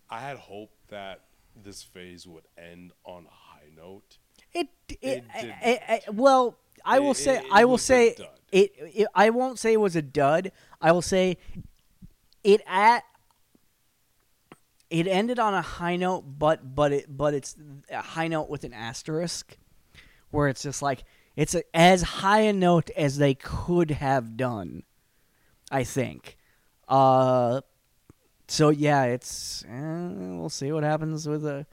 I 0.09 0.19
had 0.21 0.37
hope 0.37 0.71
that 0.87 1.25
this 1.63 1.83
phase 1.83 2.25
would 2.25 2.45
end 2.57 2.91
on 3.05 3.25
a 3.27 3.29
high 3.29 3.69
note. 3.77 4.17
It, 4.51 4.69
it, 4.89 4.97
It 5.03 5.23
I- 5.31 5.41
didn't. 5.41 5.55
I- 5.61 5.81
I- 6.07 6.09
well, 6.11 6.57
I 6.83 6.97
will 6.97 7.11
It- 7.11 7.17
say, 7.17 7.35
it- 7.37 7.43
it 7.45 7.51
I 7.51 7.65
will 7.65 7.77
say, 7.77 8.15
it, 8.51 8.71
it. 8.79 9.07
I 9.13 9.29
won't 9.29 9.59
say 9.59 9.73
it 9.73 9.79
was 9.79 9.95
a 9.95 10.01
dud. 10.01 10.51
I 10.81 10.91
will 10.91 11.03
say, 11.03 11.37
it 12.43 12.61
at. 12.65 13.03
It 14.89 15.07
ended 15.07 15.37
on 15.39 15.53
a 15.53 15.61
high 15.61 15.95
note, 15.95 16.21
but 16.21 16.75
but 16.75 16.91
it 16.91 17.05
but 17.15 17.33
it's 17.33 17.55
a 17.91 18.01
high 18.01 18.27
note 18.27 18.49
with 18.49 18.63
an 18.63 18.73
asterisk, 18.73 19.57
where 20.31 20.47
it's 20.47 20.63
just 20.63 20.81
like 20.81 21.03
it's 21.35 21.53
a, 21.55 21.63
as 21.75 22.01
high 22.01 22.41
a 22.41 22.53
note 22.53 22.89
as 22.97 23.17
they 23.17 23.35
could 23.35 23.91
have 23.91 24.35
done. 24.35 24.83
I 25.71 25.83
think. 25.83 26.37
Uh, 26.87 27.61
so 28.47 28.69
yeah, 28.69 29.03
it's 29.03 29.63
eh, 29.65 30.07
we'll 30.07 30.49
see 30.49 30.71
what 30.71 30.83
happens 30.83 31.27
with 31.27 31.43
the. 31.43 31.67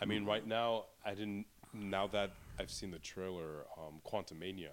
I 0.00 0.04
mean, 0.04 0.24
right 0.26 0.46
now, 0.46 0.84
I 1.04 1.10
didn't. 1.14 1.46
Now 1.72 2.06
that 2.08 2.32
I've 2.58 2.70
seen 2.70 2.90
the 2.90 2.98
trailer, 2.98 3.64
um, 3.78 4.00
Quantumania 4.06 4.70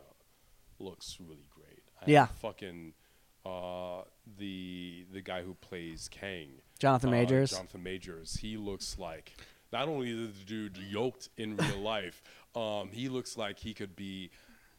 looks 0.80 1.18
really 1.26 1.46
great. 1.50 1.84
I 2.02 2.12
Yeah. 2.12 2.26
fucking 2.26 2.94
uh, 3.48 4.04
the 4.38 5.06
the 5.14 5.22
guy 5.22 5.41
who 5.43 5.54
plays 5.56 6.10
Kang, 6.12 6.50
Jonathan 6.80 7.10
uh, 7.10 7.14
Majors. 7.14 7.52
Jonathan 7.52 7.84
Majors. 7.84 8.36
He 8.38 8.58
looks 8.58 8.98
like 9.00 9.34
not 9.72 9.88
only 9.88 10.10
is 10.12 10.38
the 10.39 10.45
dude 10.45 10.78
yoked 10.78 11.30
in 11.38 11.56
real 11.58 11.78
life, 11.82 12.22
um, 12.56 12.89
he 12.91 13.10
looks 13.10 13.38
like 13.38 13.60
he 13.60 13.74
could 13.74 13.95
be 13.95 14.32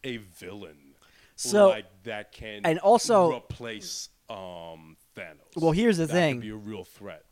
a 0.05 0.19
villain. 0.19 0.95
So- 1.37 1.69
like 1.71 1.87
that 2.05 2.33
can 2.33 2.62
and 2.64 2.79
also- 2.81 3.37
replace 3.37 4.09
um, 4.29 4.97
Thanos. 5.16 5.57
Well, 5.57 5.71
here's 5.73 5.97
the 5.99 6.07
That 6.07 6.12
thing. 6.12 6.35
could 6.37 6.43
be 6.43 6.51
a 6.51 6.57
real 6.57 6.85
threat. 6.85 7.25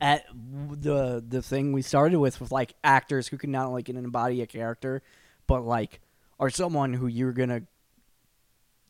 at 0.00 0.24
the 0.32 1.22
the 1.26 1.42
thing 1.42 1.72
we 1.72 1.82
started 1.82 2.18
with 2.18 2.40
with 2.40 2.50
like 2.50 2.74
actors 2.82 3.28
who 3.28 3.36
can 3.38 3.50
not 3.52 3.66
only 3.66 3.82
can 3.82 3.96
embody 3.96 4.40
a 4.42 4.46
character, 4.46 5.02
but 5.46 5.60
like 5.64 6.00
are 6.40 6.50
someone 6.50 6.94
who 6.94 7.06
you're 7.06 7.32
gonna 7.34 7.62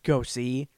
go 0.04 0.22
see. 0.22 0.68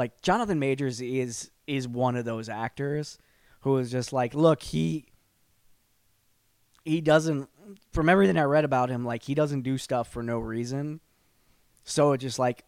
Like 0.00 0.22
Jonathan 0.22 0.58
Majors 0.58 1.00
is 1.02 1.50
is 1.66 1.86
one 1.86 2.16
of 2.16 2.24
those 2.24 2.48
actors 2.48 3.18
who 3.60 3.76
is 3.76 3.90
just 3.90 4.12
like, 4.14 4.32
look, 4.34 4.62
he 4.62 5.04
he 6.84 7.02
doesn't 7.02 7.48
from 7.92 8.08
everything 8.08 8.38
I 8.38 8.44
read 8.44 8.64
about 8.64 8.88
him, 8.88 9.04
like 9.04 9.22
he 9.22 9.34
doesn't 9.34 9.60
do 9.60 9.76
stuff 9.76 10.08
for 10.08 10.22
no 10.22 10.38
reason. 10.38 11.00
So 11.84 12.12
it's 12.12 12.22
just 12.22 12.38
like 12.38 12.64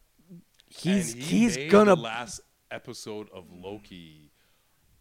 he's 0.69 1.15
And 1.15 1.23
he 1.23 1.39
he's 1.39 1.57
gonna 1.71 1.97
the 1.97 2.03
last 2.03 2.41
episode 2.71 3.29
of 3.33 3.45
Loki 3.51 4.31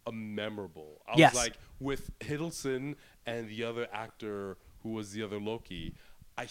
a 0.06 0.12
memorable. 0.12 1.02
I 1.06 1.12
Yes. 1.18 1.34
was 1.34 1.42
like 1.44 1.54
with 1.80 2.10
Hiddleston 2.20 2.96
and 3.26 3.48
the 3.48 3.64
other 3.64 3.86
actor 3.92 4.56
who 4.82 4.90
was 4.92 5.12
the 5.12 5.22
other 5.22 5.38
Loki. 5.38 5.94
I 6.38 6.48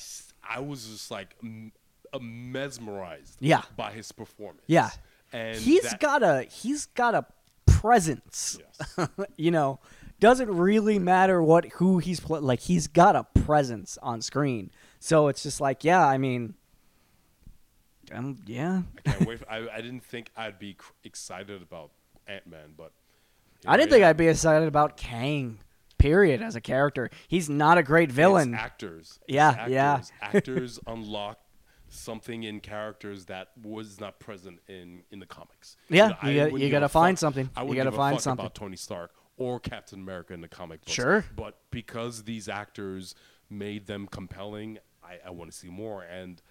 I 0.47 0.59
was 0.59 0.87
just 0.87 1.09
like 1.11 1.35
m- 1.43 1.71
mesmerized. 2.21 3.37
Yeah. 3.39 3.63
by 3.75 3.91
his 3.91 4.11
performance. 4.11 4.63
Yeah. 4.67 4.91
And 5.33 5.57
he's 5.57 5.83
that- 5.83 5.99
got 5.99 6.23
a 6.23 6.43
he's 6.43 6.85
got 6.87 7.15
a 7.15 7.25
presence. 7.65 8.59
Yes. 8.97 9.09
you 9.37 9.51
know, 9.51 9.79
doesn't 10.19 10.49
really 10.49 10.99
matter 10.99 11.41
what 11.41 11.65
who 11.73 11.97
he's 11.99 12.19
pl- 12.19 12.41
like. 12.41 12.59
He's 12.61 12.87
got 12.87 13.15
a 13.15 13.23
presence 13.41 13.97
on 14.01 14.21
screen. 14.21 14.71
So 14.99 15.27
it's 15.29 15.41
just 15.43 15.59
like, 15.59 15.83
yeah, 15.83 16.05
I 16.05 16.17
mean, 16.17 16.53
um, 18.11 18.37
yeah. 18.45 18.81
I 19.05 19.11
can't 19.11 19.27
wait. 19.27 19.39
I, 19.49 19.67
I 19.73 19.81
didn't 19.81 20.03
think 20.03 20.29
I'd 20.35 20.59
be 20.59 20.73
cr- 20.75 20.91
excited 21.03 21.61
about 21.61 21.91
Ant 22.27 22.45
Man, 22.47 22.73
but 22.77 22.91
I 23.65 23.77
didn't 23.77 23.91
think 23.91 24.03
I'd 24.03 24.17
be 24.17 24.27
excited 24.27 24.67
about 24.67 24.97
Kang. 24.97 25.59
Period. 25.97 26.41
As 26.41 26.55
a 26.55 26.61
character, 26.61 27.11
he's 27.27 27.47
not 27.47 27.77
a 27.77 27.83
great 27.83 28.11
villain. 28.11 28.55
It's 28.55 28.63
actors. 28.63 29.19
Yeah, 29.27 29.49
actors. 29.49 29.71
yeah. 29.71 30.01
actors 30.19 30.79
unlock 30.87 31.37
something 31.91 32.43
in 32.43 32.59
characters 32.59 33.25
that 33.25 33.49
was 33.61 33.99
not 33.99 34.19
present 34.19 34.59
in 34.67 35.03
in 35.11 35.19
the 35.19 35.25
comics. 35.25 35.75
Yeah, 35.89 36.07
know, 36.23 36.29
you 36.29 36.35
gotta- 36.39 36.59
you 36.59 36.69
gotta 36.69 36.89
find 36.89 37.17
fuck- 37.17 37.19
something. 37.19 37.49
I 37.55 37.63
wouldn't 37.63 37.83
gotta 37.85 37.95
find 37.95 38.15
fuck 38.15 38.23
something. 38.23 38.45
about 38.45 38.55
Tony 38.55 38.77
Stark 38.77 39.11
or 39.37 39.59
Captain 39.59 39.99
America 39.99 40.33
in 40.33 40.41
the 40.41 40.47
comic 40.47 40.81
books. 40.81 40.91
Sure. 40.93 41.25
but 41.35 41.59
because 41.71 42.23
these 42.23 42.47
actors 42.49 43.15
made 43.49 43.87
them 43.87 44.07
compelling, 44.07 44.77
I, 45.03 45.19
I 45.27 45.29
want 45.31 45.51
to 45.51 45.57
see 45.57 45.69
more. 45.69 46.03
And 46.03 46.41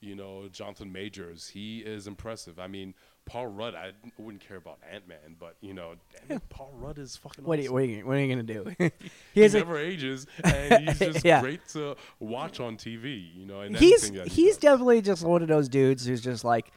you 0.00 0.14
know, 0.16 0.48
Jonathan 0.50 0.92
Majors, 0.92 1.48
he 1.48 1.80
is 1.80 2.06
impressive. 2.06 2.58
I 2.58 2.66
mean, 2.68 2.94
Paul 3.30 3.46
Rudd, 3.46 3.74
I 3.76 3.92
wouldn't 4.18 4.46
care 4.46 4.56
about 4.56 4.78
Ant 4.92 5.06
Man, 5.06 5.36
but 5.38 5.54
you 5.60 5.72
know, 5.72 5.94
damn 6.28 6.38
it, 6.38 6.42
Paul 6.48 6.72
Rudd 6.76 6.98
is 6.98 7.16
fucking. 7.16 7.44
what, 7.44 7.58
are 7.58 7.62
you, 7.62 7.68
awesome. 7.68 7.74
what, 7.74 7.82
are 7.82 7.86
you, 7.86 8.06
what 8.06 8.16
are 8.16 8.20
you 8.20 8.28
gonna 8.28 8.42
do? 8.42 8.64
he 9.34 9.40
he 9.40 9.44
a, 9.44 9.48
never 9.50 9.78
ages, 9.78 10.26
and 10.42 10.88
he's 10.88 10.98
just 10.98 11.24
Yeah. 11.24 11.40
great 11.40 11.66
to 11.68 11.96
watch 12.18 12.58
on 12.58 12.76
TV. 12.76 13.32
You 13.34 13.46
know, 13.46 13.60
and 13.60 13.76
he's 13.76 14.08
he 14.08 14.20
he's 14.24 14.54
does. 14.56 14.62
definitely 14.62 15.00
just 15.02 15.24
one 15.24 15.42
of 15.42 15.48
those 15.48 15.68
dudes 15.68 16.04
who's 16.04 16.20
just 16.20 16.44
like 16.44 16.72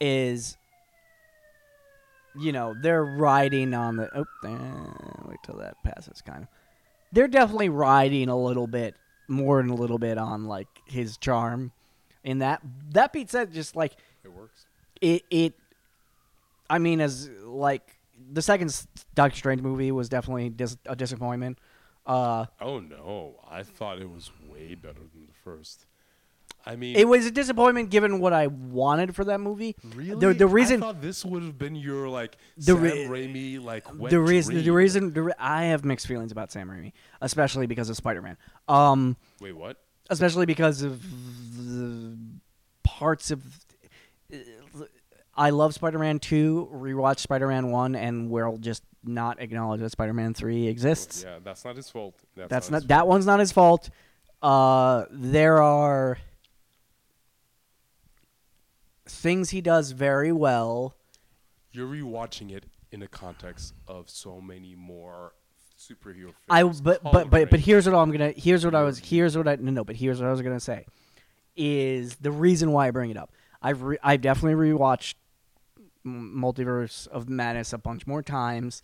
is 0.00 0.56
you 2.36 2.52
know 2.52 2.74
they're 2.80 3.04
riding 3.04 3.74
on 3.74 3.96
the 3.96 4.08
oh 4.14 4.24
wait 5.28 5.38
till 5.44 5.56
that 5.56 5.74
passes 5.82 6.20
kind 6.22 6.42
of 6.42 6.48
they're 7.12 7.26
definitely 7.28 7.68
riding 7.68 8.28
a 8.28 8.36
little 8.36 8.66
bit 8.68 8.94
more 9.28 9.60
than 9.60 9.70
a 9.70 9.74
little 9.74 9.98
bit 9.98 10.16
on 10.16 10.44
like 10.46 10.68
his 10.86 11.16
charm 11.16 11.72
in 12.22 12.38
that 12.38 12.60
that 12.90 13.12
being 13.12 13.26
said 13.26 13.52
just 13.52 13.74
like 13.74 13.96
it 14.24 14.32
works. 14.32 14.66
it 15.00 15.24
it 15.30 15.54
i 16.70 16.78
mean 16.78 17.00
as 17.00 17.28
like 17.44 17.96
the 18.32 18.40
second 18.40 18.74
doctor 19.14 19.36
strange 19.36 19.60
movie 19.60 19.92
was 19.92 20.08
definitely 20.08 20.48
dis- 20.48 20.78
a 20.86 20.96
disappointment 20.96 21.58
uh 22.06 22.46
Oh 22.60 22.80
no, 22.80 23.34
I 23.48 23.62
thought 23.62 24.00
it 24.00 24.10
was 24.10 24.30
way 24.48 24.74
better 24.74 24.98
than 25.12 25.26
the 25.26 25.34
first. 25.44 25.84
I 26.64 26.74
mean, 26.74 26.96
it 26.96 27.06
was 27.06 27.26
a 27.26 27.30
disappointment 27.30 27.90
given 27.90 28.20
what 28.20 28.32
i 28.32 28.46
wanted 28.48 29.14
for 29.14 29.24
that 29.24 29.38
movie 29.40 29.76
really 29.94 30.18
the, 30.18 30.34
the 30.34 30.46
reason 30.46 30.82
I 30.82 30.86
thought 30.86 31.00
this 31.02 31.24
would 31.24 31.42
have 31.42 31.58
been 31.58 31.74
your 31.74 32.08
like 32.08 32.36
The 32.56 32.72
Sam 32.74 32.82
re- 32.82 33.06
Raimi 33.06 33.62
like 33.62 33.84
the 34.10 34.18
reason 34.20 34.62
the 34.62 34.70
reason 34.70 35.12
the 35.12 35.22
re- 35.22 35.32
I 35.38 35.64
have 35.66 35.84
mixed 35.84 36.06
feelings 36.06 36.32
about 36.32 36.50
Sam 36.52 36.68
Raimi, 36.70 36.92
especially 37.20 37.66
because 37.66 37.88
of 37.90 37.96
Spider 37.96 38.22
Man. 38.22 38.36
Um, 38.68 39.16
Wait, 39.40 39.52
what? 39.52 39.76
especially 40.08 40.46
because 40.46 40.82
of 40.82 41.02
the 41.56 42.16
parts 42.82 43.30
of. 43.30 43.42
I 45.40 45.50
love 45.50 45.72
Spider 45.72 45.98
Man 45.98 46.18
two. 46.18 46.68
Rewatch 46.70 47.18
Spider 47.18 47.48
Man 47.48 47.70
one, 47.70 47.94
and 47.96 48.28
we'll 48.28 48.58
just 48.58 48.82
not 49.02 49.40
acknowledge 49.40 49.80
that 49.80 49.90
Spider 49.90 50.12
Man 50.12 50.34
three 50.34 50.66
exists. 50.68 51.24
Yeah, 51.26 51.38
that's 51.42 51.64
not 51.64 51.76
his 51.76 51.88
fault. 51.88 52.14
That's, 52.36 52.50
That's 52.50 52.70
not, 52.70 52.82
not 52.82 52.88
that 52.88 53.06
one's 53.08 53.24
not 53.24 53.40
his 53.40 53.50
fault. 53.50 53.88
Uh, 54.42 55.06
there 55.10 55.62
are 55.62 56.18
things 59.08 59.48
he 59.48 59.62
does 59.62 59.92
very 59.92 60.30
well. 60.30 60.94
You're 61.72 61.88
rewatching 61.88 62.50
it 62.50 62.64
in 62.92 63.00
the 63.00 63.08
context 63.08 63.72
of 63.88 64.10
so 64.10 64.42
many 64.42 64.74
more 64.74 65.32
superhero 65.78 66.34
films. 66.34 66.34
I 66.50 66.64
but 66.64 67.02
but 67.02 67.30
but 67.30 67.48
but 67.48 67.60
here's 67.60 67.86
what 67.86 67.94
I'm 67.94 68.10
gonna 68.10 68.32
here's 68.36 68.62
what 68.62 68.74
I 68.74 68.82
was 68.82 68.98
here's 68.98 69.38
what 69.38 69.48
I 69.48 69.56
no 69.56 69.70
no 69.70 69.84
but 69.84 69.96
here's 69.96 70.20
what 70.20 70.28
I 70.28 70.32
was 70.32 70.42
gonna 70.42 70.60
say 70.60 70.84
is 71.56 72.16
the 72.16 72.30
reason 72.30 72.72
why 72.72 72.88
I 72.88 72.90
bring 72.90 73.08
it 73.08 73.16
up. 73.16 73.32
I've 73.62 73.82
re, 73.82 73.96
I've 74.02 74.20
definitely 74.20 74.70
rewatched 74.70 75.14
Multiverse 76.04 77.06
of 77.08 77.28
Madness 77.28 77.72
a 77.72 77.78
bunch 77.78 78.06
more 78.06 78.22
times. 78.22 78.82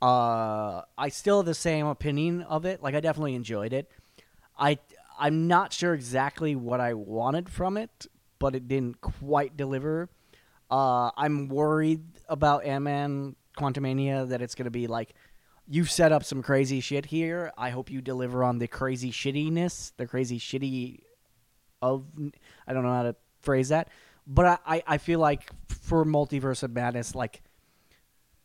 Uh, 0.00 0.82
I 0.98 1.08
still 1.08 1.38
have 1.38 1.46
the 1.46 1.54
same 1.54 1.86
opinion 1.86 2.42
of 2.42 2.64
it. 2.64 2.82
Like 2.82 2.94
I 2.94 3.00
definitely 3.00 3.34
enjoyed 3.34 3.72
it. 3.72 3.90
I 4.58 4.78
I'm 5.18 5.46
not 5.46 5.72
sure 5.72 5.94
exactly 5.94 6.56
what 6.56 6.80
I 6.80 6.94
wanted 6.94 7.48
from 7.48 7.76
it, 7.76 8.06
but 8.38 8.54
it 8.54 8.66
didn't 8.68 9.00
quite 9.00 9.56
deliver. 9.56 10.08
Uh, 10.70 11.10
I'm 11.16 11.48
worried 11.48 12.02
about 12.28 12.64
Ant-Man 12.64 13.36
Quantumania 13.56 14.28
that 14.28 14.42
it's 14.42 14.54
going 14.54 14.64
to 14.64 14.70
be 14.70 14.86
like 14.86 15.14
you've 15.68 15.90
set 15.90 16.12
up 16.12 16.24
some 16.24 16.42
crazy 16.42 16.80
shit 16.80 17.06
here. 17.06 17.52
I 17.56 17.70
hope 17.70 17.90
you 17.90 18.00
deliver 18.00 18.44
on 18.44 18.58
the 18.58 18.66
crazy 18.66 19.10
shittiness, 19.12 19.92
the 19.96 20.06
crazy 20.06 20.38
shitty 20.38 21.00
of 21.80 22.04
I 22.66 22.72
don't 22.72 22.82
know 22.82 22.92
how 22.92 23.04
to 23.04 23.16
phrase 23.40 23.68
that, 23.68 23.88
but 24.26 24.46
I, 24.46 24.58
I, 24.76 24.82
I 24.86 24.98
feel 24.98 25.18
like 25.20 25.50
for 25.68 26.04
Multiverse 26.04 26.62
of 26.62 26.72
Madness, 26.72 27.14
like 27.14 27.42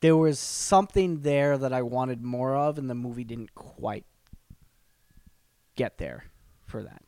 there 0.02 0.16
was 0.18 0.40
something 0.40 1.22
there 1.22 1.58
that 1.58 1.74
I 1.74 1.82
wanted 1.82 2.22
more 2.24 2.56
of, 2.56 2.78
and 2.78 2.90
the 2.90 2.96
movie 2.96 3.24
didn't 3.24 3.54
quite 3.56 4.06
get 5.76 5.98
there 5.98 6.26
for 6.66 6.84
that. 6.84 7.02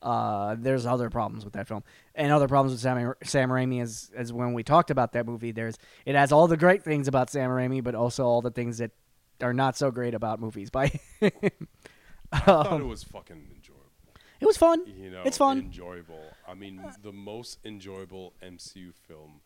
Uh, 0.00 0.54
there's 0.58 0.86
other 0.86 1.10
problems 1.10 1.44
with 1.44 1.54
that 1.54 1.66
film, 1.66 1.82
and 2.14 2.30
other 2.30 2.46
problems 2.46 2.72
with 2.72 2.80
Sam, 2.80 3.14
Sam 3.24 3.50
Raimi 3.50 3.82
as 3.82 4.10
as 4.16 4.32
when 4.32 4.52
we 4.52 4.62
talked 4.62 4.90
about 4.92 5.12
that 5.12 5.26
movie. 5.26 5.50
There's 5.50 5.76
it 6.06 6.14
has 6.14 6.30
all 6.30 6.46
the 6.46 6.56
great 6.56 6.84
things 6.84 7.08
about 7.08 7.30
Sam 7.30 7.50
Raimi, 7.50 7.82
but 7.82 7.96
also 7.96 8.24
all 8.24 8.40
the 8.40 8.52
things 8.52 8.78
that 8.78 8.92
are 9.42 9.52
not 9.52 9.76
so 9.76 9.90
great 9.90 10.14
about 10.14 10.38
movies. 10.40 10.70
By 10.70 10.92
I 11.22 12.38
thought 12.38 12.66
Um, 12.72 12.82
it 12.82 12.86
was 12.86 13.02
fucking 13.02 13.48
enjoyable. 13.56 13.82
it 14.40 14.46
was 14.46 14.56
fun. 14.56 14.84
You 14.86 15.10
know, 15.10 15.22
it's 15.24 15.38
fun. 15.38 15.58
enjoyable. 15.58 16.22
I 16.48 16.54
mean, 16.54 16.80
the 17.02 17.12
most 17.12 17.58
enjoyable 17.64 18.32
MCU 18.42 18.92
film 19.06 19.40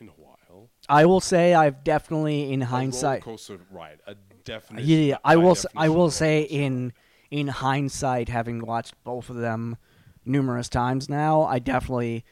in 0.00 0.08
a 0.08 0.12
while. 0.12 0.70
I 0.88 1.04
will 1.06 1.20
say 1.20 1.52
I've 1.54 1.82
definitely, 1.84 2.52
in 2.52 2.62
A 2.62 2.66
hindsight, 2.66 3.26
roller 3.26 3.36
coaster 3.36 3.58
ride. 3.70 4.00
A 4.06 4.14
definite. 4.44 4.84
yeah, 4.84 4.98
yeah, 4.98 5.16
I 5.24 5.36
will. 5.36 5.52
s- 5.52 5.66
I 5.76 5.88
will 5.88 6.10
say 6.10 6.42
in 6.42 6.92
in 7.30 7.48
hindsight, 7.48 8.28
having 8.28 8.60
watched 8.64 8.94
both 9.04 9.30
of 9.30 9.36
them 9.36 9.76
numerous 10.24 10.68
times 10.68 11.08
now, 11.08 11.42
I 11.42 11.58
definitely 11.58 12.24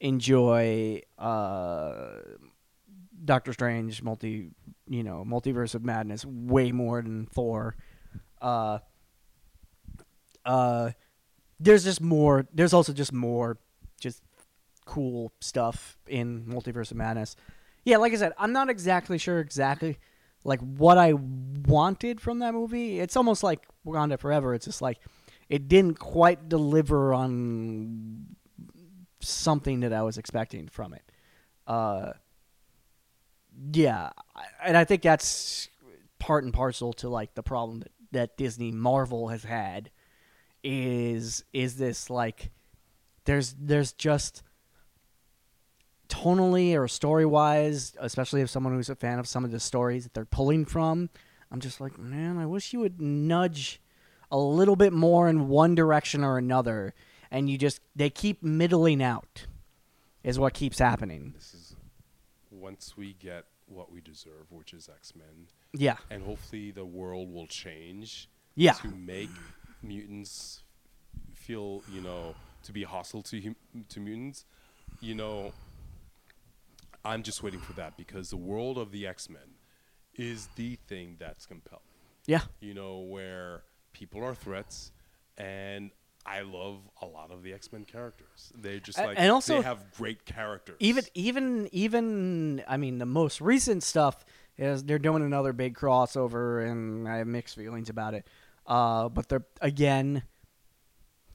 enjoy 0.00 1.02
uh, 1.18 2.10
Doctor 3.24 3.52
Strange 3.52 4.02
multi, 4.02 4.50
you 4.88 5.02
know, 5.02 5.24
multiverse 5.26 5.74
of 5.74 5.84
madness 5.84 6.24
way 6.24 6.70
more 6.72 7.02
than 7.02 7.26
Thor. 7.26 7.76
Uh, 8.40 8.78
uh, 10.44 10.90
there's 11.60 11.84
just 11.84 12.00
more. 12.00 12.46
There's 12.52 12.72
also 12.72 12.92
just 12.92 13.12
more, 13.12 13.58
just 14.00 14.22
cool 14.84 15.32
stuff 15.40 15.98
in 16.06 16.44
multiverse 16.46 16.90
of 16.90 16.96
madness. 16.96 17.36
Yeah, 17.84 17.98
like 17.98 18.12
I 18.12 18.16
said, 18.16 18.32
I'm 18.38 18.52
not 18.52 18.70
exactly 18.70 19.18
sure 19.18 19.40
exactly 19.40 19.98
like 20.44 20.60
what 20.60 20.98
I 20.98 21.12
wanted 21.12 22.20
from 22.20 22.38
that 22.40 22.54
movie. 22.54 23.00
It's 23.00 23.16
almost 23.16 23.42
like 23.42 23.66
Wakanda 23.86 24.18
Forever. 24.18 24.54
It's 24.54 24.66
just 24.66 24.82
like 24.82 24.98
it 25.48 25.68
didn't 25.68 25.98
quite 25.98 26.48
deliver 26.48 27.12
on 27.14 28.26
something 29.20 29.80
that 29.80 29.92
I 29.92 30.02
was 30.02 30.18
expecting 30.18 30.68
from 30.68 30.94
it. 30.94 31.02
Uh, 31.66 32.12
yeah, 33.72 34.10
and 34.64 34.76
I 34.76 34.84
think 34.84 35.02
that's 35.02 35.68
part 36.18 36.44
and 36.44 36.52
parcel 36.52 36.92
to 36.94 37.08
like 37.08 37.34
the 37.34 37.42
problem 37.42 37.80
that, 37.80 37.92
that 38.12 38.36
Disney 38.36 38.70
Marvel 38.70 39.28
has 39.28 39.44
had 39.44 39.90
is 40.68 41.44
is 41.54 41.76
this 41.76 42.10
like 42.10 42.50
there's 43.24 43.54
there's 43.58 43.92
just 43.92 44.42
tonally 46.10 46.76
or 46.78 46.86
story 46.86 47.24
wise, 47.24 47.94
especially 47.98 48.42
if 48.42 48.50
someone 48.50 48.74
who's 48.74 48.90
a 48.90 48.94
fan 48.94 49.18
of 49.18 49.26
some 49.26 49.46
of 49.46 49.50
the 49.50 49.60
stories 49.60 50.04
that 50.04 50.12
they're 50.12 50.26
pulling 50.26 50.66
from, 50.66 51.08
I'm 51.50 51.60
just 51.60 51.80
like, 51.80 51.98
man, 51.98 52.36
I 52.36 52.44
wish 52.44 52.74
you 52.74 52.80
would 52.80 53.00
nudge 53.00 53.80
a 54.30 54.38
little 54.38 54.76
bit 54.76 54.92
more 54.92 55.26
in 55.26 55.48
one 55.48 55.74
direction 55.74 56.22
or 56.22 56.36
another, 56.36 56.92
and 57.30 57.48
you 57.48 57.56
just 57.56 57.80
they 57.96 58.10
keep 58.10 58.42
middling 58.42 59.02
out, 59.02 59.46
is 60.22 60.38
what 60.38 60.52
keeps 60.52 60.78
happening. 60.78 61.32
This 61.34 61.54
is 61.54 61.76
once 62.50 62.94
we 62.94 63.14
get 63.14 63.46
what 63.66 63.90
we 63.90 64.02
deserve, 64.02 64.50
which 64.50 64.74
is 64.74 64.90
X 64.94 65.14
Men, 65.16 65.46
Yeah, 65.72 65.96
and 66.10 66.22
hopefully 66.22 66.72
the 66.72 66.84
world 66.84 67.32
will 67.32 67.46
change 67.46 68.28
yeah, 68.54 68.72
to 68.74 68.88
make 68.88 69.30
mutants 69.82 70.62
feel, 71.34 71.82
you 71.92 72.00
know, 72.00 72.34
to 72.64 72.72
be 72.72 72.82
hostile 72.82 73.22
to 73.22 73.40
hum- 73.40 73.84
to 73.88 74.00
mutants. 74.00 74.44
You 75.00 75.14
know, 75.14 75.52
I'm 77.04 77.22
just 77.22 77.42
waiting 77.42 77.60
for 77.60 77.72
that 77.74 77.96
because 77.96 78.30
the 78.30 78.36
world 78.36 78.78
of 78.78 78.90
the 78.90 79.06
X 79.06 79.28
Men 79.30 79.56
is 80.14 80.48
the 80.56 80.76
thing 80.88 81.16
that's 81.18 81.46
compelling. 81.46 81.82
yeah. 82.26 82.40
You 82.60 82.74
know, 82.74 82.98
where 82.98 83.62
people 83.92 84.24
are 84.24 84.34
threats, 84.34 84.90
and 85.36 85.90
I 86.26 86.40
love 86.42 86.78
a 87.00 87.06
lot 87.06 87.30
of 87.30 87.42
the 87.42 87.52
X 87.54 87.72
Men 87.72 87.84
characters. 87.84 88.52
They're 88.56 88.80
just 88.80 88.98
like 88.98 89.16
and 89.18 89.30
also- 89.30 89.56
they 89.56 89.62
have 89.62 89.84
great 89.96 90.24
characters. 90.24 90.76
Even 90.80 91.04
even 91.14 91.68
even 91.72 92.62
I 92.68 92.76
mean 92.76 92.98
the 92.98 93.06
most 93.06 93.40
recent 93.40 93.82
stuff 93.82 94.24
is 94.58 94.82
they're 94.82 94.98
doing 94.98 95.22
another 95.22 95.52
big 95.52 95.76
crossover 95.76 96.68
and 96.68 97.08
I 97.08 97.18
have 97.18 97.28
mixed 97.28 97.54
feelings 97.54 97.88
about 97.88 98.14
it. 98.14 98.26
Uh, 98.68 99.08
but 99.08 99.28
they're 99.28 99.46
again 99.60 100.22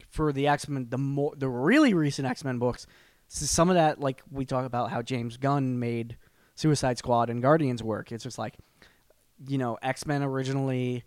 for 0.09 0.31
the 0.31 0.47
X 0.47 0.69
Men 0.69 0.87
the 0.89 0.97
more 0.97 1.33
the 1.35 1.49
really 1.49 1.93
recent 1.93 2.27
X 2.27 2.45
Men 2.45 2.59
books. 2.59 2.87
Some 3.27 3.69
of 3.69 3.75
that 3.75 3.99
like 3.99 4.21
we 4.31 4.45
talk 4.45 4.65
about 4.65 4.91
how 4.91 5.01
James 5.01 5.37
Gunn 5.37 5.79
made 5.79 6.17
Suicide 6.55 6.99
Squad 6.99 7.29
and 7.31 7.41
Guardians 7.41 7.81
work. 7.83 8.11
It's 8.11 8.23
just 8.23 8.37
like 8.37 8.55
you 9.47 9.57
know 9.57 9.77
X 9.81 10.05
Men 10.05 10.21
originally 10.21 11.03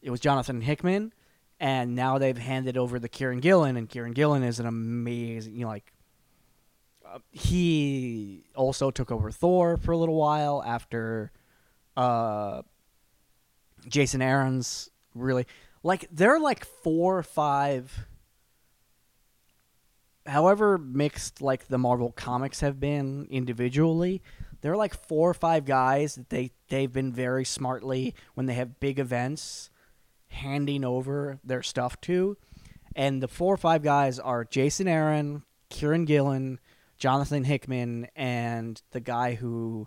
it 0.00 0.10
was 0.10 0.20
Jonathan 0.20 0.60
Hickman. 0.60 1.12
And 1.58 1.94
now 1.94 2.18
they've 2.18 2.36
handed 2.36 2.76
over 2.76 2.98
the 2.98 3.08
Kieran 3.08 3.40
Gillen, 3.40 3.78
and 3.78 3.88
Kieran 3.88 4.12
Gillen 4.12 4.42
is 4.42 4.60
an 4.60 4.66
amazing, 4.66 5.54
you 5.54 5.62
know, 5.62 5.68
like 5.68 5.90
uh, 7.04 7.18
he 7.30 8.44
also 8.54 8.90
took 8.90 9.10
over 9.10 9.30
Thor 9.30 9.78
for 9.78 9.92
a 9.92 9.96
little 9.96 10.16
while 10.16 10.62
after 10.66 11.32
uh, 11.96 12.60
Jason 13.88 14.20
Aaron's 14.20 14.90
really 15.16 15.46
like 15.82 16.08
they're 16.10 16.40
like 16.40 16.64
four 16.64 17.18
or 17.18 17.22
five 17.22 18.06
however 20.26 20.78
mixed 20.78 21.40
like 21.40 21.68
the 21.68 21.78
Marvel 21.78 22.12
comics 22.12 22.60
have 22.60 22.80
been 22.80 23.26
individually 23.30 24.22
they're 24.60 24.76
like 24.76 24.94
four 24.94 25.30
or 25.30 25.34
five 25.34 25.64
guys 25.64 26.16
that 26.16 26.30
they 26.30 26.50
they've 26.68 26.92
been 26.92 27.12
very 27.12 27.44
smartly 27.44 28.14
when 28.34 28.46
they 28.46 28.54
have 28.54 28.80
big 28.80 28.98
events 28.98 29.70
handing 30.28 30.84
over 30.84 31.38
their 31.44 31.62
stuff 31.62 32.00
to. 32.02 32.36
And 32.94 33.22
the 33.22 33.28
four 33.28 33.54
or 33.54 33.58
five 33.58 33.82
guys 33.82 34.18
are 34.18 34.44
Jason 34.44 34.88
Aaron, 34.88 35.42
Kieran 35.68 36.04
Gillen, 36.04 36.58
Jonathan 36.98 37.44
Hickman, 37.44 38.08
and 38.16 38.80
the 38.90 39.00
guy 39.00 39.34
who 39.34 39.86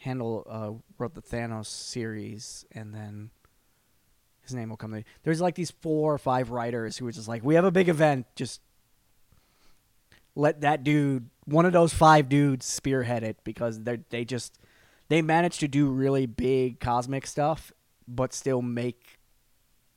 handle 0.00 0.46
uh, 0.48 0.72
wrote 0.98 1.14
the 1.14 1.22
Thanos 1.22 1.66
series, 1.66 2.64
and 2.72 2.94
then 2.94 3.30
his 4.48 4.54
name 4.54 4.70
will 4.70 4.76
come. 4.76 4.92
To 4.92 5.04
There's 5.22 5.40
like 5.40 5.54
these 5.54 5.70
four 5.70 6.14
or 6.14 6.18
five 6.18 6.50
writers 6.50 6.96
who 6.96 7.06
are 7.06 7.12
just 7.12 7.28
like, 7.28 7.44
we 7.44 7.54
have 7.54 7.64
a 7.64 7.70
big 7.70 7.88
event, 7.88 8.26
just 8.34 8.60
let 10.34 10.60
that 10.60 10.84
dude, 10.84 11.28
one 11.44 11.66
of 11.66 11.72
those 11.72 11.92
five 11.92 12.28
dudes, 12.28 12.66
spearhead 12.66 13.22
it 13.22 13.38
because 13.44 13.82
they 13.82 13.98
they 14.10 14.24
just 14.24 14.58
they 15.08 15.22
managed 15.22 15.60
to 15.60 15.68
do 15.68 15.88
really 15.88 16.26
big 16.26 16.80
cosmic 16.80 17.26
stuff, 17.26 17.72
but 18.06 18.32
still 18.32 18.62
make 18.62 19.18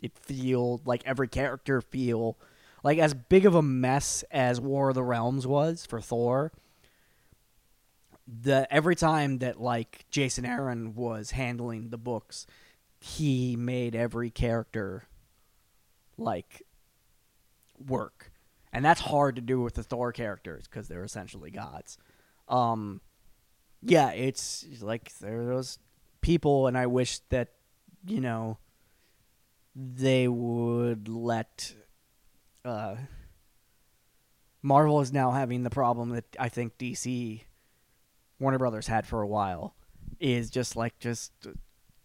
it 0.01 0.17
feel 0.17 0.81
like 0.85 1.03
every 1.05 1.27
character 1.27 1.79
feel 1.81 2.37
like 2.83 2.97
as 2.97 3.13
big 3.13 3.45
of 3.45 3.55
a 3.55 3.61
mess 3.61 4.23
as 4.31 4.59
War 4.59 4.89
of 4.89 4.95
the 4.95 5.03
Realms 5.03 5.45
was 5.45 5.85
for 5.85 6.01
Thor. 6.01 6.51
The 8.27 8.67
every 8.73 8.95
time 8.95 9.39
that 9.39 9.59
like 9.59 10.05
Jason 10.09 10.45
Aaron 10.45 10.95
was 10.95 11.31
handling 11.31 11.89
the 11.89 11.97
books, 11.97 12.47
he 13.01 13.55
made 13.55 13.95
every 13.95 14.29
character 14.29 15.03
like 16.17 16.63
work. 17.85 18.31
And 18.71 18.85
that's 18.85 19.01
hard 19.01 19.35
to 19.35 19.41
do 19.41 19.59
with 19.59 19.73
the 19.73 19.83
Thor 19.83 20.13
characters 20.13 20.65
because 20.65 20.87
they're 20.87 21.03
essentially 21.03 21.51
gods. 21.51 21.97
Um 22.47 23.01
yeah, 23.81 24.11
it's 24.11 24.65
like 24.81 25.11
there 25.17 25.41
are 25.41 25.45
those 25.45 25.79
people 26.21 26.67
and 26.67 26.77
I 26.77 26.85
wish 26.85 27.19
that 27.29 27.49
you 28.05 28.21
know 28.21 28.59
they 29.75 30.27
would 30.27 31.07
let 31.07 31.73
uh, 32.63 32.95
Marvel 34.61 35.01
is 35.01 35.11
now 35.11 35.31
having 35.31 35.63
the 35.63 35.69
problem 35.69 36.09
that 36.09 36.25
I 36.39 36.49
think 36.49 36.77
DC 36.77 37.41
Warner 38.39 38.57
Brothers 38.57 38.87
had 38.87 39.07
for 39.07 39.21
a 39.21 39.27
while 39.27 39.75
is 40.19 40.49
just 40.49 40.75
like 40.75 40.99
just 40.99 41.31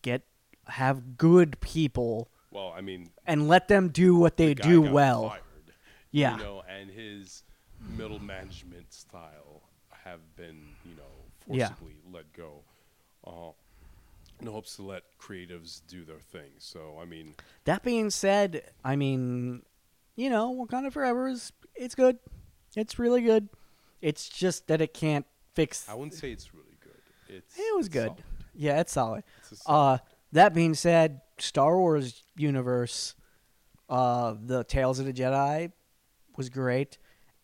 get 0.03 0.23
have 0.69 1.17
good 1.17 1.61
people 1.61 2.29
well, 2.51 2.73
I 2.77 2.81
mean, 2.81 3.11
and 3.27 3.49
let 3.49 3.69
them 3.69 3.89
do 3.91 4.17
what 4.17 4.37
they 4.37 4.55
the 4.55 4.63
do 4.63 4.81
well. 4.81 5.29
fired, 5.31 5.43
Yeah. 6.11 6.37
you 6.37 6.43
know, 6.43 6.63
and 6.69 6.91
his 6.91 7.43
middle 7.97 8.19
management 8.19 8.93
style 8.95 9.63
have 9.91 10.21
been, 10.37 10.63
you 10.85 10.95
know, 10.97 11.55
Yeah. 11.55 11.69
forcibly 11.69 11.97
let 12.11 12.33
go. 12.33 12.63
Uh, 13.27 13.51
in 14.41 14.47
hopes 14.47 14.77
to 14.77 14.83
let 14.83 15.03
creatives 15.19 15.83
do 15.87 16.05
their 16.05 16.19
thing. 16.21 16.51
So, 16.59 16.99
I 17.01 17.05
mean, 17.05 17.35
That 17.65 17.83
being 17.83 18.11
said, 18.11 18.71
I 18.85 18.95
mean, 18.97 19.63
you 20.15 20.31
know, 20.31 20.55
Wakanda 20.55 20.93
Forever 20.93 21.29
is 21.29 21.53
it's 21.75 21.95
good. 21.95 22.19
It's 22.75 22.99
really 22.99 23.23
good. 23.23 23.49
It's 24.01 24.29
just 24.29 24.67
that 24.69 24.81
it 24.81 24.95
can't 24.95 25.27
fix 25.55 25.89
I 25.89 25.95
wouldn't 25.95 26.15
say 26.15 26.33
it's 26.33 26.55
really 26.55 26.77
good. 26.81 27.01
It's 27.29 27.59
It 27.59 27.77
was 27.77 27.89
good. 27.89 28.09
solid. 28.09 28.25
Yeah, 28.55 28.81
it's 28.81 28.93
solid. 28.93 29.25
It's 29.39 29.53
a 29.53 29.57
solid- 29.57 30.01
Uh, 30.01 30.05
that 30.37 30.55
being 30.55 30.75
said, 30.75 31.21
Star 31.39 31.77
Wars 31.79 32.23
universe, 32.37 33.15
uh, 33.89 34.35
the 34.41 34.65
Tales 34.65 34.99
of 34.99 35.07
the 35.07 35.13
Jedi 35.13 35.73
was 36.37 36.49
great. 36.49 36.99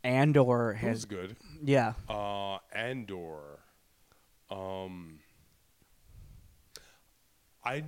Andor 0.04 0.72
it 0.72 0.76
has, 0.78 0.90
was 0.96 1.04
good. 1.04 1.36
yeah, 1.62 1.92
Uh, 2.08 2.58
Andor. 2.74 3.60
Um, 4.50 5.20
I 7.64 7.84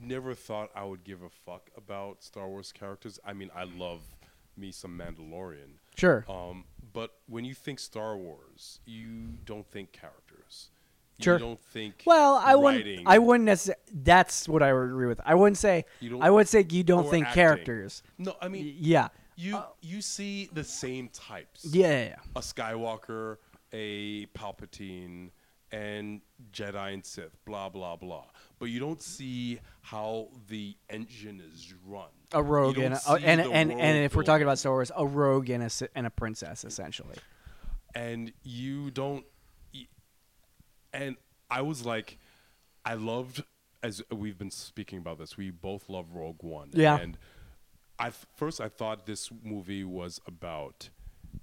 never 0.00 0.34
thought 0.34 0.70
I 0.74 0.84
would 0.84 1.04
give 1.04 1.22
a 1.22 1.28
fuck 1.28 1.70
about 1.76 2.22
Star 2.22 2.48
Wars 2.48 2.72
characters. 2.72 3.18
I 3.24 3.32
mean, 3.34 3.50
I 3.54 3.64
love 3.64 4.02
me 4.56 4.72
some 4.72 4.98
Mandalorian. 4.98 5.78
sure, 5.96 6.24
Um, 6.28 6.64
but 6.92 7.10
when 7.28 7.44
you 7.44 7.54
think 7.54 7.78
Star 7.78 8.16
Wars, 8.16 8.80
you 8.86 9.34
don't 9.44 9.66
think 9.70 9.92
characters. 9.92 10.29
Sure. 11.22 11.34
You 11.34 11.40
don't 11.40 11.60
think 11.60 12.02
Well, 12.06 12.40
I 12.42 12.54
wouldn't. 12.54 13.02
I 13.06 13.18
wouldn't 13.18 13.44
necessarily. 13.44 13.80
That's 13.92 14.48
what 14.48 14.62
I 14.62 14.72
would 14.72 14.84
agree 14.84 15.06
with. 15.06 15.20
I 15.24 15.34
wouldn't 15.34 15.58
say. 15.58 15.84
You 16.00 16.10
don't- 16.10 16.22
I 16.22 16.30
would 16.30 16.48
say 16.48 16.66
you 16.68 16.82
don't 16.82 17.08
think 17.10 17.26
acting. 17.26 17.34
characters. 17.42 18.02
No, 18.18 18.36
I 18.40 18.48
mean 18.48 18.74
Yeah. 18.78 19.08
you 19.36 19.62
you 19.80 20.00
see 20.02 20.48
the 20.52 20.64
same 20.64 21.08
types. 21.08 21.64
Yeah. 21.64 21.88
yeah, 21.88 22.04
yeah. 22.04 22.16
a 22.36 22.40
Skywalker, 22.40 23.36
a 23.72 24.26
Palpatine, 24.26 25.30
and 25.72 26.20
Jedi 26.52 26.94
and 26.94 27.04
Sith, 27.04 27.36
blah 27.44 27.68
blah 27.68 27.96
blah. 27.96 28.24
But 28.58 28.66
you 28.66 28.80
don't 28.80 29.00
see 29.02 29.60
how 29.82 30.28
the 30.48 30.76
engine 30.90 31.40
is 31.52 31.72
run. 31.86 32.08
A 32.32 32.42
rogue 32.42 32.78
and 32.78 32.94
a, 32.94 33.12
and, 33.12 33.40
and 33.40 33.72
and 33.72 34.04
if 34.04 34.14
we're 34.14 34.22
talking 34.24 34.42
about 34.42 34.58
Star 34.58 34.72
Wars, 34.72 34.92
a 34.94 35.06
rogue 35.06 35.48
and 35.50 35.62
a 35.64 35.70
and 35.94 36.06
a 36.06 36.10
princess 36.10 36.64
essentially. 36.64 37.16
and 37.94 38.32
you 38.44 38.90
don't 38.92 39.24
and 40.92 41.16
i 41.50 41.60
was 41.62 41.84
like 41.84 42.18
i 42.84 42.94
loved 42.94 43.42
as 43.82 44.02
we've 44.10 44.38
been 44.38 44.50
speaking 44.50 44.98
about 44.98 45.18
this 45.18 45.36
we 45.36 45.50
both 45.50 45.88
love 45.88 46.14
rogue 46.14 46.42
one 46.42 46.70
Yeah. 46.72 46.98
and 46.98 47.16
i 47.98 48.10
first 48.36 48.60
i 48.60 48.68
thought 48.68 49.06
this 49.06 49.30
movie 49.42 49.84
was 49.84 50.20
about 50.26 50.90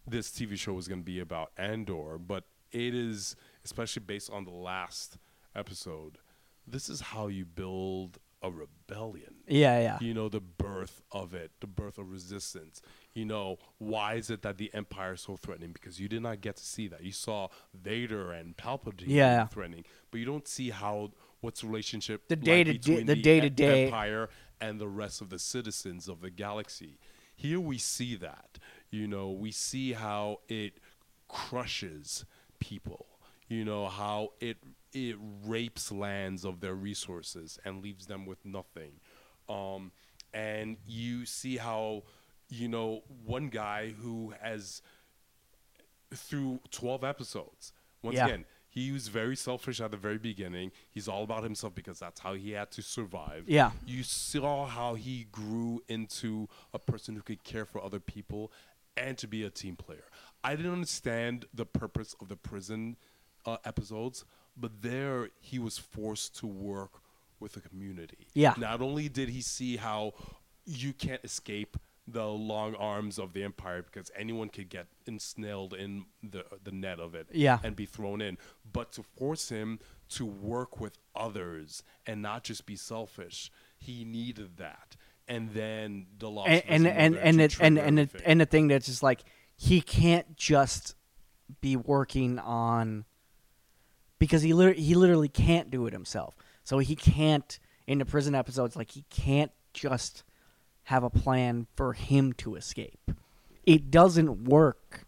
this 0.05 0.29
tv 0.31 0.57
show 0.57 0.73
was 0.73 0.87
going 0.87 1.01
to 1.01 1.05
be 1.05 1.19
about 1.19 1.51
andor 1.57 2.17
but 2.17 2.43
it 2.71 2.93
is 2.93 3.35
especially 3.63 4.03
based 4.05 4.29
on 4.29 4.43
the 4.45 4.51
last 4.51 5.17
episode 5.55 6.17
this 6.67 6.89
is 6.89 6.99
how 7.01 7.27
you 7.27 7.45
build 7.45 8.17
a 8.43 8.51
rebellion 8.51 9.33
Yeah, 9.47 9.79
yeah. 9.79 9.97
you 9.99 10.13
know 10.13 10.29
the 10.29 10.39
birth 10.41 11.01
of 11.11 11.33
it 11.33 11.51
the 11.59 11.67
birth 11.67 11.97
of 11.97 12.11
resistance 12.11 12.81
you 13.17 13.25
know 13.25 13.57
why 13.79 14.13
is 14.21 14.29
it 14.29 14.41
that 14.43 14.57
the 14.57 14.69
empire 14.73 15.13
is 15.13 15.21
so 15.21 15.35
threatening 15.35 15.71
because 15.71 15.99
you 15.99 16.07
did 16.07 16.21
not 16.21 16.39
get 16.41 16.55
to 16.55 16.65
see 16.65 16.87
that 16.87 17.03
you 17.03 17.11
saw 17.11 17.47
vader 17.73 18.31
and 18.31 18.55
palpatine 18.57 19.05
Yeah. 19.07 19.47
threatening 19.47 19.85
but 20.11 20.19
you 20.19 20.25
don't 20.25 20.47
see 20.47 20.69
how 20.69 21.11
what's 21.41 21.61
the 21.61 21.67
relationship 21.67 22.27
The 22.27 22.35
like 22.35 22.45
day-to-day- 22.45 22.77
between 22.77 23.05
the 23.07 23.17
e- 23.17 23.21
day-to-day- 23.21 23.85
empire 23.85 24.29
and 24.61 24.79
the 24.79 24.87
rest 24.87 25.21
of 25.21 25.29
the 25.29 25.39
citizens 25.39 26.07
of 26.07 26.21
the 26.21 26.29
galaxy 26.29 26.99
here 27.35 27.59
we 27.59 27.77
see 27.77 28.15
that 28.15 28.59
you 28.91 29.07
know 29.07 29.31
we 29.31 29.51
see 29.51 29.93
how 29.93 30.39
it 30.47 30.73
crushes 31.27 32.25
people 32.59 33.05
You 33.49 33.63
know 33.65 33.87
how 33.87 34.33
it 34.39 34.57
it 34.93 35.15
rapes 35.45 35.91
lands 35.91 36.43
of 36.45 36.59
their 36.59 36.73
resources 36.75 37.59
and 37.65 37.81
leaves 37.83 38.07
them 38.07 38.25
with 38.25 38.43
nothing. 38.45 38.93
Um, 39.47 39.91
and 40.33 40.77
you 40.87 41.25
see 41.25 41.57
how 41.57 42.03
you 42.49 42.67
know 42.67 43.01
one 43.25 43.47
guy 43.49 43.89
who 44.01 44.33
has 44.41 44.81
through 46.13 46.59
12 46.71 47.03
episodes 47.03 47.73
once 48.01 48.15
Yeah. 48.15 48.25
again 48.27 48.45
he 48.69 48.91
was 48.91 49.07
very 49.07 49.35
selfish 49.35 49.81
at 49.81 49.91
the 49.91 49.97
very 49.97 50.17
beginning 50.17 50.71
he's 50.89 51.07
all 51.07 51.23
about 51.23 51.43
himself 51.43 51.73
because 51.75 51.99
that's 51.99 52.19
how 52.21 52.33
he 52.33 52.51
had 52.51 52.71
to 52.71 52.81
survive 52.81 53.43
Yeah. 53.47 53.71
you 53.85 54.03
saw 54.03 54.65
how 54.67 54.93
he 54.95 55.25
grew 55.31 55.81
into 55.89 56.47
a 56.73 56.79
person 56.79 57.15
who 57.15 57.21
could 57.21 57.43
care 57.43 57.65
for 57.65 57.83
other 57.83 57.99
people 57.99 58.51
and 58.95 59.17
to 59.17 59.27
be 59.27 59.43
a 59.43 59.49
team 59.49 59.75
player 59.75 60.05
i 60.43 60.55
didn't 60.55 60.71
understand 60.71 61.45
the 61.53 61.65
purpose 61.65 62.15
of 62.21 62.29
the 62.29 62.37
prison 62.37 62.95
uh, 63.45 63.57
episodes 63.65 64.23
but 64.55 64.81
there 64.81 65.29
he 65.41 65.59
was 65.59 65.77
forced 65.77 66.35
to 66.37 66.47
work 66.47 67.01
with 67.39 67.51
the 67.53 67.61
community 67.61 68.27
Yeah. 68.33 68.53
not 68.57 68.81
only 68.81 69.09
did 69.09 69.29
he 69.29 69.41
see 69.41 69.75
how 69.77 70.13
you 70.65 70.93
can't 70.93 71.23
escape 71.23 71.77
the 72.07 72.25
long 72.25 72.73
arms 72.75 73.19
of 73.19 73.33
the 73.33 73.43
empire 73.43 73.81
because 73.83 74.09
anyone 74.15 74.47
could 74.49 74.69
get 74.69 74.87
ensnared 75.05 75.73
in 75.73 76.05
the 76.23 76.45
the 76.63 76.71
net 76.71 76.99
of 76.99 77.13
it 77.15 77.27
Yeah. 77.33 77.59
and 77.63 77.75
be 77.75 77.85
thrown 77.85 78.21
in 78.21 78.37
but 78.71 78.93
to 78.93 79.03
force 79.03 79.49
him 79.49 79.79
to 80.09 80.25
work 80.25 80.79
with 80.79 80.97
others 81.15 81.83
and 82.05 82.21
not 82.21 82.43
just 82.45 82.65
be 82.65 82.77
selfish 82.77 83.51
he 83.77 84.05
needed 84.05 84.55
that 84.57 84.95
and 85.27 85.51
then 85.53 86.07
the 86.17 86.29
loss 86.29 86.47
and 86.47 86.63
and 86.65 86.87
and 86.87 87.15
and 87.17 87.41
it, 87.41 87.57
and 87.59 87.77
and 87.77 87.99
it, 87.99 88.09
and 88.25 88.39
the 88.39 88.45
thing 88.45 88.69
that's 88.69 88.85
just 88.85 89.03
like 89.03 89.23
he 89.57 89.81
can't 89.81 90.37
just 90.37 90.95
be 91.59 91.75
working 91.75 92.39
on 92.39 93.03
because 94.19 94.41
he 94.41 94.53
literally, 94.53 94.81
he 94.81 94.95
literally 94.95 95.27
can't 95.29 95.69
do 95.69 95.85
it 95.87 95.93
himself. 95.93 96.35
So 96.63 96.79
he 96.79 96.95
can't 96.95 97.59
in 97.85 97.99
the 97.99 98.05
prison 98.05 98.35
episodes 98.35 98.75
like 98.75 98.91
he 98.91 99.03
can't 99.09 99.51
just 99.73 100.23
have 100.87 101.03
a 101.03 101.09
plan 101.09 101.67
for 101.75 101.91
him 101.91 102.31
to 102.31 102.55
escape. 102.55 103.11
It 103.65 103.91
doesn't 103.91 104.45
work. 104.45 105.05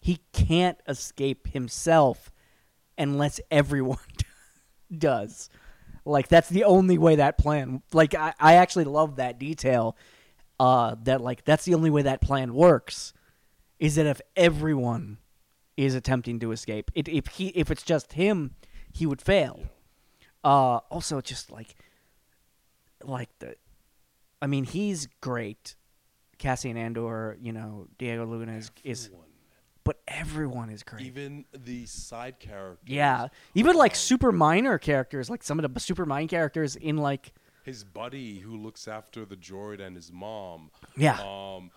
He 0.00 0.18
can't 0.32 0.78
escape 0.88 1.46
himself 1.46 2.32
unless 2.98 3.38
everyone 3.48 3.98
does. 4.98 5.48
Like 6.04 6.26
that's 6.26 6.48
the 6.48 6.64
only 6.64 6.98
way 6.98 7.14
that 7.14 7.38
plan. 7.38 7.80
Like 7.92 8.12
I, 8.12 8.34
I 8.40 8.54
actually 8.54 8.86
love 8.86 9.16
that 9.16 9.38
detail. 9.38 9.96
Uh, 10.58 10.96
that 11.04 11.20
like 11.20 11.44
that's 11.44 11.64
the 11.64 11.74
only 11.74 11.90
way 11.90 12.02
that 12.02 12.20
plan 12.20 12.52
works, 12.52 13.12
is 13.78 13.94
that 13.94 14.06
if 14.06 14.20
everyone 14.34 15.18
is 15.76 15.94
attempting 15.94 16.40
to 16.40 16.50
escape, 16.50 16.90
it, 16.92 17.06
if 17.06 17.28
he 17.28 17.48
if 17.50 17.70
it's 17.70 17.84
just 17.84 18.14
him, 18.14 18.56
he 18.92 19.06
would 19.06 19.22
fail. 19.22 19.62
Uh, 20.42 20.78
also 20.90 21.20
just 21.20 21.52
like, 21.52 21.76
like 23.04 23.28
the, 23.38 23.54
I 24.42 24.46
mean 24.46 24.64
he's 24.64 25.08
great. 25.20 25.74
Cassian 26.38 26.76
Andor, 26.76 27.36
you 27.40 27.52
know 27.52 27.86
Diego 27.98 28.24
Luna 28.26 28.52
is, 28.56 28.70
is 28.82 29.06
Everyone. 29.06 29.26
but 29.84 30.00
everyone 30.08 30.70
is 30.70 30.82
great. 30.82 31.02
even 31.02 31.44
the 31.52 31.84
side 31.86 32.38
characters 32.40 32.88
Yeah, 32.88 33.28
even 33.54 33.76
like 33.76 33.94
super 33.94 34.32
minor 34.32 34.78
characters, 34.78 35.28
like 35.28 35.42
some 35.42 35.58
of 35.58 35.74
the 35.74 35.80
super 35.80 36.06
minor 36.06 36.28
characters 36.28 36.76
in 36.76 36.96
like 36.96 37.32
his 37.62 37.84
buddy 37.84 38.38
who 38.38 38.56
looks 38.56 38.88
after 38.88 39.26
the 39.26 39.36
droid 39.36 39.80
and 39.80 39.94
his 39.94 40.10
mom 40.10 40.70
yeah, 40.96 41.18
um 41.20 41.70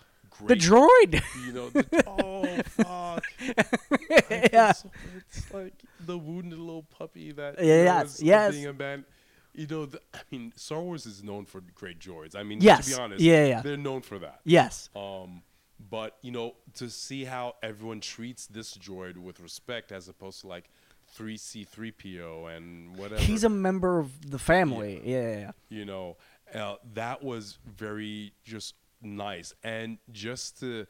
the 0.48 0.56
droid. 0.56 1.22
you 1.46 1.52
know 1.52 1.70
the, 1.70 2.04
oh 2.08 2.62
fuck 2.64 3.24
Yeah. 4.54 4.72
so- 4.72 4.90
it's 5.28 5.54
like 5.54 5.74
the 6.06 6.18
wounded 6.18 6.58
little 6.58 6.84
puppy 6.84 7.34
that 7.34 7.60
Yeah, 7.60 7.64
you 7.66 7.70
know, 7.70 7.84
yes, 7.84 8.16
is 8.16 8.24
yes. 8.24 8.52
being 8.54 8.66
abandoned 8.68 9.06
you 9.54 9.68
know 9.68 9.86
the, 9.86 10.02
i 10.14 10.20
mean 10.32 10.52
star 10.56 10.82
wars 10.82 11.06
is 11.06 11.24
known 11.24 11.46
for 11.46 11.62
great 11.76 12.00
droids 12.00 12.36
i 12.36 12.44
mean 12.44 12.60
Yes, 12.62 12.86
to 12.90 12.96
be 12.96 13.02
honest 13.02 13.22
yeah, 13.22 13.46
yeah. 13.46 13.62
they're 13.62 13.78
known 13.78 14.02
for 14.02 14.20
that 14.20 14.40
yes, 14.44 14.90
um, 14.96 15.44
but 15.90 16.18
you 16.22 16.32
know, 16.32 16.56
to 16.76 16.90
see 16.90 17.26
how 17.26 17.56
everyone 17.62 18.00
treats 18.00 18.48
this 18.48 18.78
droid 18.78 19.18
with 19.18 19.40
respect, 19.40 19.92
as 19.92 20.08
opposed 20.08 20.42
to 20.42 20.48
like 20.48 20.70
three 21.08 21.36
C 21.38 21.64
three 21.66 21.92
PO 21.92 22.46
and 22.48 22.96
whatever. 22.96 23.22
he's 23.22 23.44
a 23.44 23.50
member 23.50 24.00
of 24.00 24.32
the 24.32 24.40
family. 24.40 25.02
Yeah, 25.04 25.22
yeah, 25.22 25.38
yeah. 25.40 25.52
you 25.70 25.86
know, 25.86 26.18
uh, 26.54 26.76
that 26.94 27.22
was 27.24 27.58
very 27.66 28.34
just 28.44 28.76
nice, 29.02 29.54
and 29.64 29.98
just 30.12 30.60
to 30.62 30.86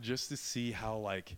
just 0.00 0.28
to 0.28 0.36
see 0.36 0.72
how 0.72 0.96
like 0.98 1.36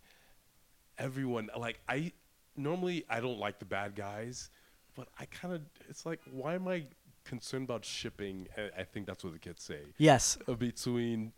everyone 0.99 1.49
like 1.57 1.81
I 1.89 2.13
normally 2.57 3.05
I 3.09 3.21
don't 3.21 3.39
like 3.39 3.59
the 3.59 3.67
bad 3.67 3.95
guys, 3.95 4.51
but 4.97 5.09
I 5.19 5.27
kind 5.27 5.55
of 5.55 5.61
it's 5.89 6.05
like 6.07 6.21
why 6.31 6.55
am 6.55 6.67
I 6.69 6.85
concerned 7.25 7.65
about 7.65 7.85
shipping? 7.85 8.49
I- 8.57 8.81
I 8.81 8.85
think 8.85 9.07
that's 9.07 9.23
what 9.25 9.33
the 9.33 9.39
kids 9.39 9.63
say 9.63 9.81
yes, 9.99 10.39
uh, 10.49 10.55
between 10.55 11.33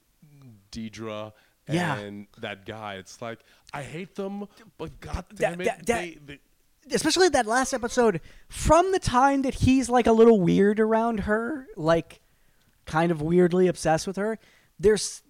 Dedra 0.73 1.33
Yeah. 1.69 1.97
and 1.99 2.27
that 2.39 2.65
guy. 2.67 2.95
It's 2.95 3.21
like 3.21 3.41
I 3.73 3.83
hate 3.83 4.15
them, 4.15 4.47
but 4.79 5.01
god 5.01 5.25
damn 5.35 5.61
it, 5.61 5.65
that- 5.65 5.87
that- 5.87 5.87
they, 5.87 6.19
they, 6.27 6.95
especially 6.95 7.29
that 7.31 7.47
last 7.47 7.73
episode. 7.75 8.21
From 8.49 8.93
the 8.93 8.99
time 8.99 9.43
that 9.43 9.55
he's 9.55 9.89
like 9.91 10.07
a 10.07 10.13
little 10.13 10.41
weird 10.41 10.81
around 10.81 11.21
her, 11.21 11.67
like 11.77 12.21
kind 12.87 13.13
of 13.13 13.21
weirdly 13.21 13.67
obsessed 13.69 14.07
with 14.07 14.17
her. 14.17 14.39
There's, 14.81 15.23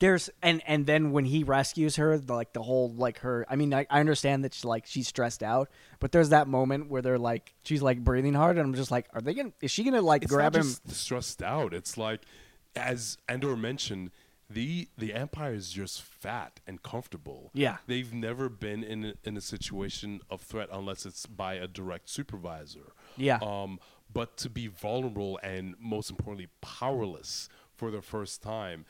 there's, 0.00 0.30
and 0.42 0.62
and 0.66 0.86
then 0.86 1.12
when 1.12 1.24
he 1.24 1.44
rescues 1.44 1.96
her, 1.96 2.18
the, 2.18 2.34
like 2.34 2.52
the 2.52 2.62
whole 2.62 2.90
like 2.90 3.18
her. 3.20 3.44
I 3.48 3.56
mean, 3.56 3.74
I, 3.74 3.86
I 3.90 4.00
understand 4.00 4.44
that 4.44 4.54
she's 4.54 4.64
like 4.64 4.86
she's 4.86 5.08
stressed 5.08 5.42
out, 5.42 5.70
but 6.00 6.12
there's 6.12 6.28
that 6.28 6.46
moment 6.48 6.88
where 6.88 7.02
they're 7.02 7.18
like 7.18 7.54
she's 7.64 7.82
like 7.82 8.02
breathing 8.04 8.34
hard, 8.34 8.58
and 8.58 8.66
I'm 8.66 8.74
just 8.74 8.90
like, 8.90 9.06
are 9.12 9.20
they 9.20 9.34
gonna? 9.34 9.52
Is 9.60 9.70
she 9.70 9.84
gonna 9.84 10.02
like 10.02 10.22
it's 10.22 10.32
grab 10.32 10.54
him? 10.54 10.62
just 10.62 10.90
stressed 10.90 11.42
out. 11.42 11.74
It's 11.74 11.96
like, 11.96 12.20
as 12.76 13.18
Andor 13.28 13.56
mentioned, 13.56 14.10
the 14.50 14.88
the 14.96 15.12
Empire 15.12 15.52
is 15.54 15.70
just 15.70 16.02
fat 16.02 16.60
and 16.66 16.82
comfortable. 16.82 17.50
Yeah. 17.52 17.78
they've 17.86 18.12
never 18.14 18.48
been 18.48 18.82
in 18.82 19.04
a, 19.04 19.14
in 19.24 19.36
a 19.36 19.40
situation 19.40 20.20
of 20.30 20.40
threat 20.40 20.68
unless 20.72 21.04
it's 21.04 21.26
by 21.26 21.54
a 21.54 21.66
direct 21.66 22.08
supervisor. 22.08 22.92
Yeah. 23.16 23.38
Um, 23.42 23.78
but 24.12 24.36
to 24.38 24.48
be 24.48 24.68
vulnerable 24.68 25.38
and 25.42 25.74
most 25.78 26.08
importantly 26.08 26.48
powerless 26.60 27.48
for 27.74 27.90
the 27.90 28.00
first 28.00 28.42
time, 28.42 28.86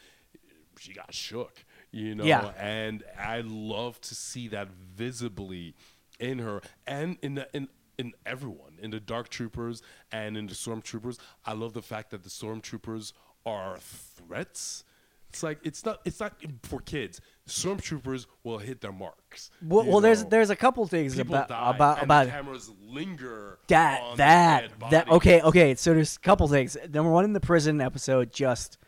she 0.81 0.93
got 0.93 1.13
shook. 1.15 1.65
You 1.91 2.15
know, 2.15 2.25
Yeah. 2.25 2.53
and 2.59 3.03
I 3.19 3.41
love 3.45 4.01
to 4.03 4.15
see 4.15 4.49
that 4.49 4.69
visibly 4.95 5.75
in 6.21 6.39
her 6.41 6.61
and 6.87 7.17
in 7.23 7.37
the, 7.37 7.49
in 7.55 7.69
in 7.97 8.13
everyone 8.27 8.79
in 8.81 8.91
the 8.91 9.01
dark 9.01 9.29
troopers 9.29 9.83
and 10.13 10.37
in 10.37 10.47
the 10.47 10.55
stormtroopers. 10.55 11.19
I 11.45 11.53
love 11.55 11.73
the 11.73 11.83
fact 11.83 12.11
that 12.11 12.23
the 12.23 12.29
stormtroopers 12.31 13.13
are 13.47 13.79
threats. 13.79 14.85
It's 15.31 15.43
like 15.43 15.59
it's 15.63 15.85
not 15.85 16.01
it's 16.05 16.21
not 16.21 16.35
for 16.63 16.81
kids. 16.81 17.21
Stormtroopers 17.47 18.27
will 18.45 18.59
hit 18.59 18.81
their 18.81 18.93
marks. 18.93 19.51
Well, 19.63 19.85
well 19.85 20.01
there's 20.01 20.25
there's 20.27 20.49
a 20.51 20.57
couple 20.57 20.87
things 20.87 21.17
people 21.17 21.35
about 21.35 21.49
die 21.49 21.71
about 21.71 22.03
about 22.03 22.27
the 22.27 22.31
cameras 22.33 22.71
linger 22.83 23.59
that 23.69 24.17
that 24.17 24.71
that 24.91 25.09
okay 25.11 25.41
okay 25.43 25.75
so 25.75 25.93
there's 25.93 26.17
a 26.17 26.21
couple 26.21 26.49
things 26.49 26.77
number 26.93 27.11
one 27.11 27.25
in 27.25 27.33
the 27.35 27.41
prison 27.41 27.81
episode 27.81 28.33
just 28.33 28.79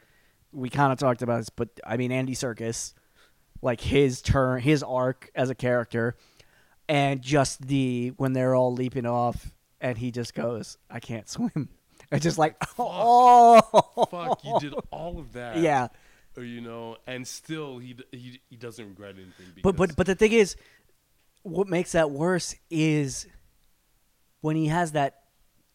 we 0.53 0.69
kind 0.69 0.93
of 0.93 0.99
talked 0.99 1.23
about 1.23 1.39
this 1.39 1.51
but 1.51 1.69
i 1.87 1.97
mean 1.97 2.13
Andy 2.13 2.35
Serkis 2.35 2.95
like 3.63 3.81
his 3.81 4.23
turn 4.23 4.61
his 4.61 4.83
arc 4.83 5.31
as 5.35 5.51
a 5.51 5.55
character 5.55 6.17
and 6.89 7.23
just 7.23 7.67
the 7.67 8.13
when 8.17 8.33
they're 8.33 8.55
all 8.55 8.73
leaping 8.73 9.07
off 9.07 9.53
and 9.81 9.99
he 9.99 10.11
just 10.11 10.35
goes 10.35 10.79
i 10.91 11.01
can't 11.01 11.29
swim 11.29 11.69
it's 12.13 12.25
just 12.25 12.39
like 12.39 12.57
oh 12.79 13.61
Fuck, 14.11 14.45
you 14.45 14.59
did 14.61 14.75
all 14.91 15.19
of 15.19 15.33
that. 15.33 15.57
yeah 15.59 15.89
uh, 16.37 16.43
you 16.43 16.61
know, 16.61 16.97
and 17.07 17.27
still 17.27 17.79
he 17.79 17.97
he, 18.13 18.41
he 18.49 18.57
doesn't 18.57 18.87
regret 18.87 19.17
anything. 19.17 19.47
But 19.63 19.77
but 19.77 19.97
but 19.97 20.07
the 20.07 20.15
thing 20.15 20.33
is, 20.33 20.57
what 21.43 21.69
makes 21.69 21.93
that 21.93 22.11
worse 22.11 22.55
is 22.71 23.27
when 24.41 24.57
he 24.57 24.67
has 24.67 24.93
that 24.93 25.25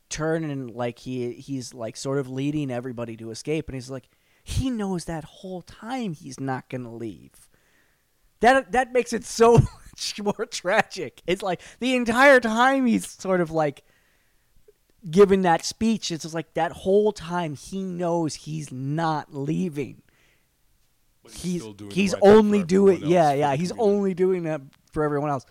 turn 0.09 0.43
and 0.43 0.71
like 0.71 0.99
he 0.99 1.33
he's 1.33 1.73
like 1.73 1.97
sort 1.97 2.19
of 2.19 2.29
leading 2.29 2.71
everybody 2.71 3.17
to 3.17 3.31
escape, 3.31 3.67
and 3.67 3.75
he's 3.75 3.89
like 3.89 4.09
he 4.47 4.69
knows 4.69 5.05
that 5.05 5.23
whole 5.23 5.63
time 5.63 6.13
he's 6.13 6.39
not 6.39 6.69
gonna 6.69 6.93
leave. 6.93 7.49
That 8.41 8.71
that 8.73 8.93
makes 8.93 9.11
it 9.11 9.25
so 9.25 9.53
much 9.57 10.21
more 10.21 10.45
tragic. 10.45 11.23
It's 11.25 11.41
like 11.41 11.61
the 11.79 11.95
entire 11.95 12.39
time 12.39 12.85
he's 12.85 13.09
sort 13.09 13.41
of 13.41 13.49
like 13.49 13.83
giving 15.09 15.41
that 15.41 15.65
speech. 15.65 16.11
It's 16.11 16.21
just 16.21 16.35
like 16.35 16.53
that 16.53 16.71
whole 16.71 17.11
time 17.11 17.55
he 17.55 17.81
knows 17.81 18.35
he's 18.35 18.71
not 18.71 19.33
leaving 19.33 20.03
But 21.23 21.31
he's 21.33 21.61
still 21.61 21.73
doing 21.73 21.91
he's 21.91 22.13
right 22.13 22.21
only 22.23 22.63
doing 22.63 23.01
yeah 23.03 23.33
yeah 23.41 23.55
he's 23.55 23.71
only 23.79 24.13
doing 24.13 24.43
that 24.43 24.61
for 24.91 25.03
everyone 25.03 25.31
else 25.31 25.45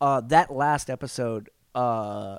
uh 0.00 0.22
that 0.22 0.50
last 0.50 0.88
episode 0.88 1.50
uh 1.74 2.38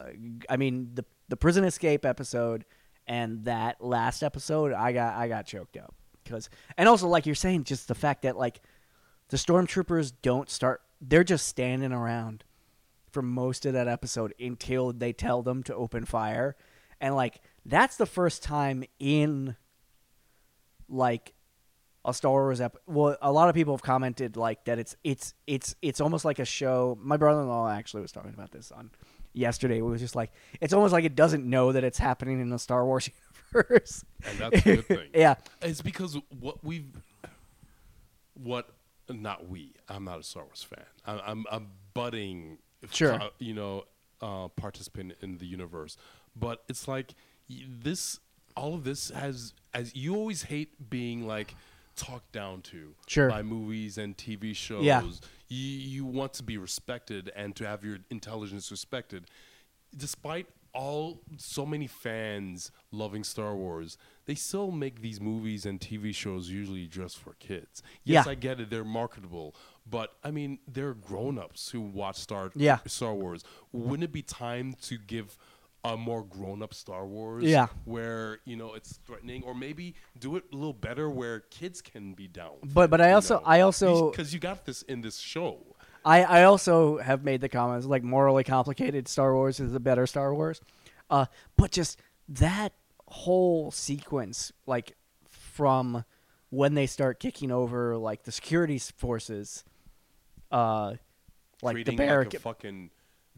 i 0.49 0.57
mean 0.57 0.89
the 0.95 1.05
the 1.27 1.37
prison 1.37 1.63
escape 1.63 2.03
episode 2.03 2.65
and 3.05 3.45
that 3.45 3.79
last 3.83 4.23
episode 4.23 4.73
i 4.73 4.91
got 4.91 5.15
i 5.15 5.27
got 5.27 5.45
choked 5.45 5.77
up 5.77 5.93
because 6.29 6.49
and 6.77 6.87
also 6.87 7.07
like 7.07 7.25
you're 7.25 7.35
saying 7.35 7.63
just 7.63 7.87
the 7.87 7.95
fact 7.95 8.21
that 8.21 8.37
like 8.37 8.61
the 9.29 9.37
stormtroopers 9.37 10.13
don't 10.21 10.49
start 10.49 10.81
they're 11.01 11.23
just 11.23 11.47
standing 11.47 11.91
around 11.91 12.43
for 13.11 13.21
most 13.21 13.65
of 13.65 13.73
that 13.73 13.87
episode 13.87 14.33
until 14.39 14.93
they 14.93 15.13
tell 15.13 15.41
them 15.41 15.63
to 15.63 15.75
open 15.75 16.05
fire. 16.05 16.55
And 17.01 17.15
like 17.15 17.41
that's 17.65 17.97
the 17.97 18.05
first 18.05 18.43
time 18.43 18.83
in 18.99 19.55
like 20.87 21.33
a 22.05 22.13
Star 22.13 22.31
Wars 22.31 22.61
ep- 22.61 22.77
well 22.87 23.17
a 23.21 23.31
lot 23.31 23.49
of 23.49 23.55
people 23.55 23.73
have 23.73 23.81
commented 23.81 24.37
like 24.37 24.63
that 24.65 24.79
it's 24.79 24.95
it's 25.03 25.33
it's 25.47 25.75
it's 25.81 26.01
almost 26.01 26.25
like 26.25 26.39
a 26.39 26.45
show. 26.45 26.97
My 27.01 27.17
brother-in-law 27.17 27.69
actually 27.71 28.01
was 28.01 28.11
talking 28.11 28.33
about 28.33 28.51
this 28.51 28.71
on 28.71 28.91
yesterday. 29.33 29.77
It 29.77 29.83
was 29.83 30.01
just 30.01 30.15
like 30.15 30.31
it's 30.59 30.73
almost 30.73 30.91
like 30.91 31.05
it 31.05 31.15
doesn't 31.15 31.45
know 31.45 31.71
that 31.71 31.83
it's 31.83 31.97
happening 31.97 32.41
in 32.41 32.49
the 32.49 32.59
Star 32.59 32.85
Wars 32.85 33.09
universe. 33.53 34.03
And 34.25 34.37
that's 34.39 34.65
a 34.65 34.75
good 34.75 34.85
thing. 34.87 35.09
yeah. 35.13 35.35
It's 35.61 35.81
because 35.81 36.17
what 36.39 36.63
we've, 36.63 36.87
what, 38.33 38.69
not 39.09 39.47
we. 39.49 39.73
I'm 39.87 40.05
not 40.05 40.19
a 40.19 40.23
Star 40.23 40.43
Wars 40.43 40.63
fan. 40.63 40.85
I'm, 41.05 41.19
I'm 41.25 41.45
a 41.51 41.61
budding, 41.93 42.59
Sure. 42.91 43.13
uh, 43.13 43.29
you 43.39 43.53
know, 43.53 43.85
uh, 44.21 44.47
participant 44.49 45.13
in 45.21 45.37
the 45.37 45.45
universe. 45.45 45.97
But 46.35 46.63
it's 46.69 46.87
like 46.87 47.13
this. 47.49 48.19
All 48.55 48.73
of 48.75 48.83
this 48.83 49.09
has, 49.11 49.53
as 49.73 49.95
you 49.95 50.15
always 50.15 50.43
hate 50.43 50.89
being 50.89 51.25
like 51.27 51.55
talked 51.95 52.31
down 52.31 52.61
to 52.63 52.93
Sure. 53.07 53.29
by 53.29 53.41
movies 53.41 53.97
and 53.97 54.15
TV 54.17 54.55
shows. 54.55 54.83
Yeah. 54.83 55.01
You, 55.47 55.57
you 55.57 56.05
want 56.05 56.33
to 56.33 56.43
be 56.43 56.57
respected 56.57 57.31
and 57.35 57.55
to 57.55 57.65
have 57.67 57.83
your 57.83 57.97
intelligence 58.09 58.69
respected. 58.71 59.25
Despite 59.95 60.47
all 60.79 61.21
so 61.37 61.65
many 61.65 61.87
fans 61.87 62.71
loving 62.91 63.23
Star 63.25 63.53
Wars, 63.55 63.97
they 64.25 64.35
still 64.35 64.71
make 64.71 65.01
these 65.01 65.19
movies 65.19 65.65
and 65.65 65.79
TV 65.79 66.15
shows 66.15 66.49
usually 66.49 66.87
just 66.87 67.17
for 67.17 67.33
kids. 67.33 67.83
Yes, 68.05 68.25
Yeah. 68.25 68.31
I 68.31 68.35
get 68.35 68.61
it; 68.61 68.69
they're 68.69 68.85
marketable, 68.85 69.55
but 69.85 70.13
I 70.23 70.31
mean, 70.31 70.59
they're 70.67 70.93
grown-ups 70.93 71.71
who 71.71 71.81
watch 71.81 72.15
Star 72.17 72.51
Yeah. 72.55 72.79
Star 72.87 73.13
Wars. 73.13 73.43
Wouldn't 73.73 74.05
it 74.05 74.13
be 74.13 74.21
time 74.21 74.73
to 74.83 74.97
give 74.97 75.37
a 75.83 75.97
more 75.97 76.23
grown-up 76.23 76.73
Star 76.73 77.05
Wars? 77.05 77.43
Yeah. 77.43 77.67
where 77.83 78.39
you 78.45 78.55
know 78.55 78.73
it's 78.73 78.99
threatening, 79.05 79.43
or 79.43 79.53
maybe 79.53 79.95
do 80.17 80.37
it 80.37 80.45
a 80.53 80.55
little 80.55 80.73
better 80.73 81.09
where 81.09 81.41
kids 81.41 81.81
can 81.81 82.13
be 82.13 82.27
down. 82.29 82.55
But- 82.63 82.89
but 82.89 83.01
I 83.01 83.11
also- 83.11 83.39
know? 83.39 83.45
I 83.45 83.59
also- 83.59 84.11
because 84.11 84.33
you 84.33 84.39
got 84.39 84.65
this 84.65 84.81
in 84.83 85.01
this 85.01 85.17
show. 85.19 85.75
I, 86.05 86.23
I 86.23 86.43
also 86.43 86.97
have 86.97 87.23
made 87.23 87.41
the 87.41 87.49
comments 87.49 87.85
like 87.85 88.03
morally 88.03 88.43
complicated 88.43 89.07
Star 89.07 89.33
Wars 89.33 89.59
is 89.59 89.73
a 89.73 89.79
better 89.79 90.07
Star 90.07 90.33
Wars, 90.33 90.61
uh, 91.09 91.25
but 91.57 91.71
just 91.71 91.99
that 92.29 92.73
whole 93.07 93.71
sequence, 93.71 94.51
like 94.65 94.95
from 95.29 96.05
when 96.49 96.73
they 96.73 96.85
start 96.87 97.19
kicking 97.19 97.51
over 97.51 97.97
like 97.97 98.23
the 98.23 98.31
security 98.31 98.79
forces, 98.79 99.63
uh, 100.51 100.93
like 101.61 101.73
treating 101.75 101.95
the 101.97 102.01
like 102.03 102.09
barricade, 102.09 102.35
a 102.39 102.39
fucking 102.39 102.89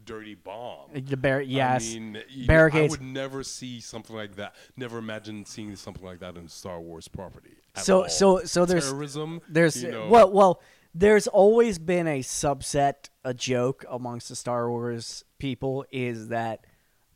dirty 0.04 0.34
bomb. 0.34 0.90
the 0.92 1.16
bar- 1.16 1.42
yes, 1.42 1.90
I 1.94 1.98
mean, 1.98 2.22
barricades. 2.46 2.94
I 2.94 2.98
would 2.98 3.06
never 3.06 3.42
see 3.42 3.80
something 3.80 4.14
like 4.14 4.36
that. 4.36 4.54
Never 4.76 4.98
imagine 4.98 5.44
seeing 5.44 5.74
something 5.76 6.04
like 6.04 6.20
that 6.20 6.36
in 6.36 6.48
Star 6.48 6.80
Wars 6.80 7.08
property. 7.08 7.56
So- 7.76 8.02
all. 8.04 8.08
so- 8.08 8.44
so 8.44 8.64
there's- 8.64 8.88
terrorism. 8.88 9.40
There's 9.48 9.82
you 9.82 9.90
know, 9.90 10.08
well, 10.08 10.30
well, 10.30 10.60
there's 10.94 11.26
always 11.26 11.78
been 11.78 12.06
a 12.06 12.20
subset, 12.20 13.08
a 13.24 13.32
joke 13.32 13.84
amongst 13.90 14.28
the 14.28 14.36
Star 14.36 14.68
Wars 14.70 15.24
people 15.38 15.84
is 15.90 16.28
that, 16.28 16.66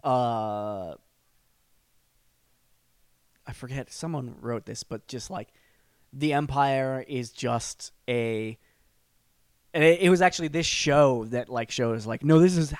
uh, 0.02 0.94
I 3.46 3.52
forget 3.52 3.92
someone 3.92 4.36
wrote 4.40 4.66
this, 4.66 4.82
but 4.82 5.06
just 5.06 5.30
like 5.30 5.48
the 6.12 6.32
Empire 6.32 7.04
is 7.06 7.30
just 7.30 7.92
a, 8.08 8.58
and 9.74 9.84
it, 9.84 10.00
it 10.00 10.10
was 10.10 10.22
actually 10.22 10.48
this 10.48 10.66
show 10.66 11.26
that 11.26 11.48
like 11.48 11.70
shows 11.70 12.06
like 12.06 12.24
no, 12.24 12.40
this 12.40 12.56
is 12.56 12.74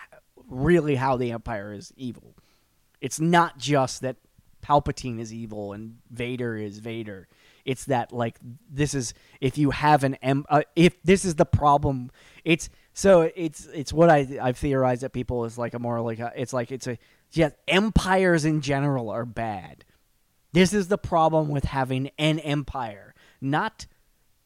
really 0.49 0.95
how 0.95 1.17
the 1.17 1.33
Empire 1.33 1.73
is 1.73 1.93
evil. 1.97 2.35
It's 3.01 3.21
not 3.21 3.59
just 3.59 4.01
that 4.01 4.17
Palpatine 4.65 5.21
is 5.21 5.33
evil 5.33 5.73
and 5.73 5.99
Vader 6.11 6.57
is 6.57 6.79
Vader. 6.79 7.29
It's 7.67 7.87
that 7.87 8.13
like 8.13 8.39
this 8.71 8.95
is 8.95 9.13
if 9.41 9.59
you 9.59 9.73
have 9.73 10.05
an 10.05 10.15
em- 10.23 10.47
uh, 10.49 10.63
if 10.77 11.03
this 11.03 11.25
is 11.25 11.35
the 11.35 11.45
problem. 11.45 12.13
It's 12.45 12.71
so 12.95 13.29
it's 13.35 13.67
it's 13.67 13.93
what 13.93 14.09
I 14.09 14.39
I've 14.41 14.57
theorized 14.57 15.03
that 15.03 15.13
people 15.13 15.45
is 15.45 15.59
like 15.59 15.75
a 15.75 15.81
more 15.81 16.01
like 16.01 16.21
a, 16.21 16.33
it's 16.37 16.53
like 16.53 16.71
it's 16.71 16.87
a 16.87 16.97
yeah 17.33 17.51
empires 17.67 18.45
in 18.45 18.61
general 18.61 19.11
are 19.11 19.27
bad. 19.27 19.85
This 20.53 20.73
is 20.73 20.87
the 20.87 20.97
problem 20.97 21.49
with 21.49 21.65
having 21.65 22.11
an 22.19 22.39
empire, 22.39 23.15
not 23.41 23.87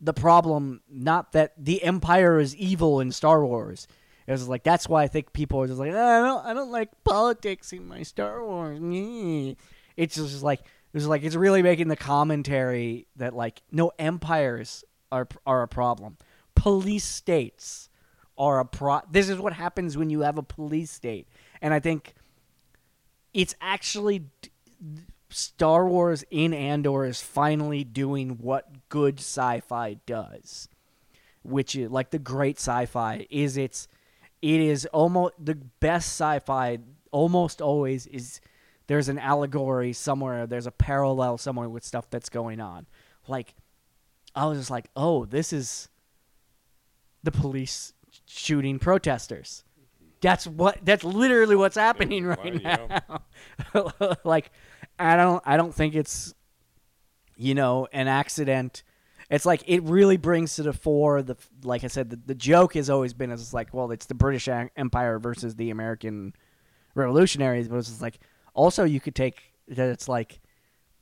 the 0.01 0.15
problem. 0.15 0.81
Not 0.91 1.33
that 1.33 1.53
the 1.63 1.83
empire 1.83 2.41
is 2.41 2.57
evil 2.57 3.01
in 3.01 3.13
Star 3.13 3.45
Wars. 3.45 3.87
It 4.27 4.33
was 4.33 4.49
like 4.49 4.63
that's 4.65 4.89
why 4.89 5.03
I 5.03 5.09
think 5.09 5.35
people 5.35 5.61
are 5.61 5.67
just 5.67 5.79
like 5.79 5.93
"Ah, 5.95 6.21
I 6.21 6.27
don't 6.27 6.47
I 6.47 6.55
don't 6.55 6.73
like 6.73 6.89
politics 7.05 7.75
in 7.75 7.87
my 7.87 8.03
Star 8.03 8.43
Wars. 8.43 8.81
It's 9.97 10.15
just 10.15 10.43
like 10.43 10.63
it's 10.93 11.07
like 11.07 11.23
it's 11.23 11.37
really 11.37 11.63
making 11.63 11.89
the 11.89 11.97
commentary 11.97 13.07
that 13.17 13.35
like 13.35 13.63
no 13.71 13.93
empires 13.99 14.85
are 15.13 15.29
are 15.47 15.63
a 15.63 15.69
problem. 15.69 16.17
Police 16.55 17.05
states 17.05 17.89
are 18.37 18.61
a 18.61 18.65
pro. 18.65 19.01
This 19.11 19.29
is 19.29 19.39
what 19.39 19.53
happens 19.53 19.97
when 19.97 20.11
you 20.11 20.21
have 20.21 20.39
a 20.39 20.43
police 20.43 20.91
state, 20.91 21.29
and 21.63 21.73
I 21.73 21.81
think 21.81 22.15
it's 23.33 23.55
actually 23.61 24.25
Star 25.29 25.87
Wars 25.87 26.25
in 26.31 26.53
Andor 26.53 27.05
is 27.05 27.21
finally 27.21 27.85
doing 27.85 28.31
what 28.41 28.89
good 28.89 29.21
sci-fi 29.21 29.95
does, 30.07 30.69
which 31.43 31.77
is 31.77 31.91
like 31.91 32.11
the 32.11 32.19
great 32.19 32.57
sci-fi 32.57 33.27
is 33.31 33.57
it's 33.57 33.87
it 34.43 34.61
is 34.61 34.87
almost 34.87 35.35
the 35.39 35.55
best 35.55 36.09
sci-fi 36.09 36.79
almost 37.13 37.61
always 37.61 38.07
is 38.07 38.41
there's 38.91 39.09
an 39.09 39.21
allegory 39.21 39.93
somewhere 39.93 40.49
there's 40.49 40.67
a 40.67 40.73
parallel 40.73 41.39
somewhere 41.39 41.69
with 41.69 41.85
stuff 41.85 42.11
that's 42.11 42.29
going 42.29 42.61
on. 42.61 42.89
Like 43.29 43.55
i 44.35 44.47
was 44.47 44.59
just 44.59 44.71
like 44.71 44.89
oh 44.97 45.25
this 45.25 45.53
is 45.53 45.89
the 47.23 47.31
police 47.31 47.93
shooting 48.27 48.81
protesters. 48.81 49.63
That's 50.21 50.45
what 50.45 50.79
that's 50.83 51.05
literally 51.05 51.55
what's 51.55 51.77
happening 51.77 52.25
right 52.27 52.61
now. 52.61 53.21
Yeah. 53.73 54.15
like 54.25 54.51
i 54.99 55.15
don't 55.15 55.41
i 55.47 55.57
don't 55.57 55.73
think 55.73 55.95
it's 55.95 56.35
you 57.37 57.55
know 57.55 57.87
an 57.93 58.09
accident. 58.09 58.83
It's 59.31 59.47
like 59.47 59.63
it 59.69 59.85
really 59.85 60.17
brings 60.17 60.57
to 60.57 60.65
the 60.65 60.73
fore 60.73 61.23
the 61.23 61.37
like 61.63 61.85
i 61.85 61.87
said 61.87 62.11
the, 62.11 62.19
the 62.27 62.35
joke 62.35 62.75
has 62.75 62.91
always 62.91 63.15
been 63.15 63.31
as 63.31 63.41
it's 63.41 63.55
like 63.55 63.73
well 63.73 63.93
it's 63.93 64.07
the 64.07 64.15
british 64.15 64.49
empire 64.49 65.21
versus 65.21 65.55
the 65.55 65.71
american 65.71 66.35
revolutionaries 66.97 67.69
but 67.69 67.77
it's 67.77 67.87
just 67.87 68.03
like 68.03 68.19
also 68.61 68.85
you 68.85 69.01
could 69.01 69.15
take 69.15 69.55
that 69.69 69.89
it's 69.89 70.09
like 70.09 70.41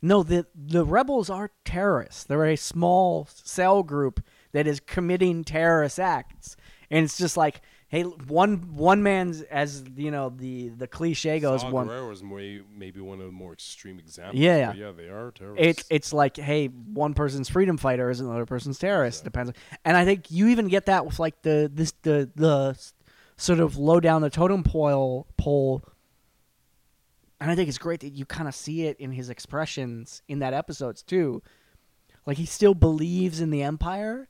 no 0.01 0.23
the 0.23 0.47
the 0.55 0.85
rebels 0.85 1.29
are 1.29 1.51
terrorists 1.65 2.25
they're 2.25 2.47
a 2.47 2.57
small 2.57 3.27
cell 3.33 3.83
group 3.83 4.21
that 4.53 4.67
is 4.67 4.81
committing 4.81 5.43
terrorist 5.43 5.99
acts 5.99 6.57
and 6.91 7.05
it's 7.05 7.19
just 7.19 7.37
like 7.37 7.61
hey 7.89 8.03
one 8.03 8.77
one 8.77 9.03
man's 9.03 9.43
as 9.43 9.83
you 9.97 10.11
know 10.11 10.29
the 10.29 10.69
the 10.69 10.87
cliche 10.87 11.41
goes 11.41 11.63
Saw 11.63 11.71
one 11.71 11.89
Gerrera 11.89 12.09
was 12.09 12.23
may, 12.23 12.61
maybe 12.73 13.01
one 13.01 13.19
of 13.19 13.27
the 13.27 13.33
more 13.33 13.53
extreme 13.55 13.99
examples. 13.99 14.39
Yeah, 14.41 14.57
yeah. 14.57 14.73
yeah, 14.75 14.93
they 14.93 15.09
are 15.09 15.33
terrorists. 15.33 15.67
it's 15.67 15.85
it's 15.91 16.13
like 16.13 16.37
hey 16.37 16.67
one 16.67 17.15
person's 17.15 17.49
freedom 17.49 17.77
fighter 17.77 18.09
is 18.09 18.21
another 18.21 18.47
person's 18.47 18.79
terrorist 18.79 19.25
depends 19.25 19.53
and 19.85 19.97
i 19.97 20.05
think 20.05 20.31
you 20.31 20.49
even 20.49 20.69
get 20.69 20.87
that 20.87 21.05
with 21.07 21.19
like 21.19 21.43
the 21.43 21.71
this 21.75 21.93
the 22.03 22.31
the 22.37 22.79
sort 23.37 23.59
of 23.59 23.77
low 23.77 23.99
down 24.01 24.23
the 24.23 24.31
totem 24.31 24.63
pole 24.63 25.27
pole 25.37 25.83
and 27.41 27.51
i 27.51 27.55
think 27.55 27.69
it's 27.69 27.79
great 27.79 28.01
that 28.01 28.11
you 28.11 28.25
kind 28.25 28.49
of 28.49 28.55
see 28.55 28.85
it 28.87 28.99
in 28.99 29.13
his 29.13 29.31
expressions 29.31 30.23
in 30.29 30.39
that 30.39 30.55
episodes 30.55 31.03
too 31.03 31.43
like 32.27 32.37
he 32.37 32.47
still 32.47 32.75
believes 32.75 33.41
in 33.41 33.51
the 33.51 33.63
empire 33.63 34.29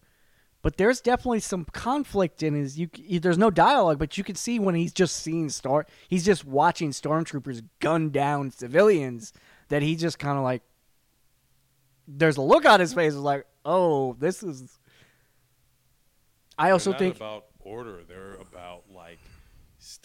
but 0.60 0.76
there's 0.76 1.00
definitely 1.00 1.40
some 1.40 1.64
conflict 1.64 2.42
in 2.42 2.54
his 2.54 2.78
you 2.78 2.88
there's 3.20 3.38
no 3.38 3.50
dialogue 3.50 3.98
but 3.98 4.18
you 4.18 4.24
can 4.24 4.34
see 4.34 4.58
when 4.58 4.74
he's 4.74 4.92
just 4.92 5.16
seeing 5.16 5.48
star 5.48 5.86
he's 6.08 6.24
just 6.24 6.44
watching 6.44 6.90
stormtroopers 6.90 7.62
gun 7.80 8.10
down 8.10 8.50
civilians 8.50 9.32
that 9.68 9.82
he 9.82 9.96
just 9.96 10.18
kind 10.18 10.38
of 10.38 10.44
like 10.44 10.62
there's 12.06 12.36
a 12.36 12.42
look 12.42 12.64
on 12.64 12.80
his 12.80 12.94
face 12.94 13.12
is 13.12 13.18
like 13.18 13.46
oh 13.64 14.14
this 14.14 14.42
is 14.42 14.78
i 16.58 16.70
also 16.70 16.90
not 16.90 16.98
think 16.98 17.16
about 17.16 17.44
order. 17.68 18.00
They're 18.08 18.34
about 18.34 18.87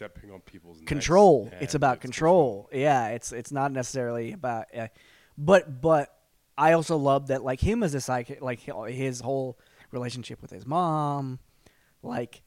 stepping 0.04 0.32
on 0.32 0.42
people's 0.42 0.82
control. 0.86 1.50
It's 1.62 1.76
about 1.76 2.02
control. 2.02 2.70
yeah 2.74 3.10
it's 3.10 3.32
it's 3.32 3.52
not 3.52 3.72
necessarily 3.72 4.34
about 4.34 4.66
uh, 4.76 4.88
but 5.38 5.82
but 5.82 6.14
i 6.58 6.74
also 6.74 6.98
love 6.98 7.28
that 7.28 7.44
like 7.44 7.60
him 7.60 7.84
as 7.84 7.94
a 7.96 8.02
psychic 8.02 8.42
like 8.42 8.60
his 8.60 9.22
whole 9.22 9.58
relationship 9.92 10.42
with 10.42 10.52
his 10.52 10.66
mom 10.66 11.40
like 12.02 12.42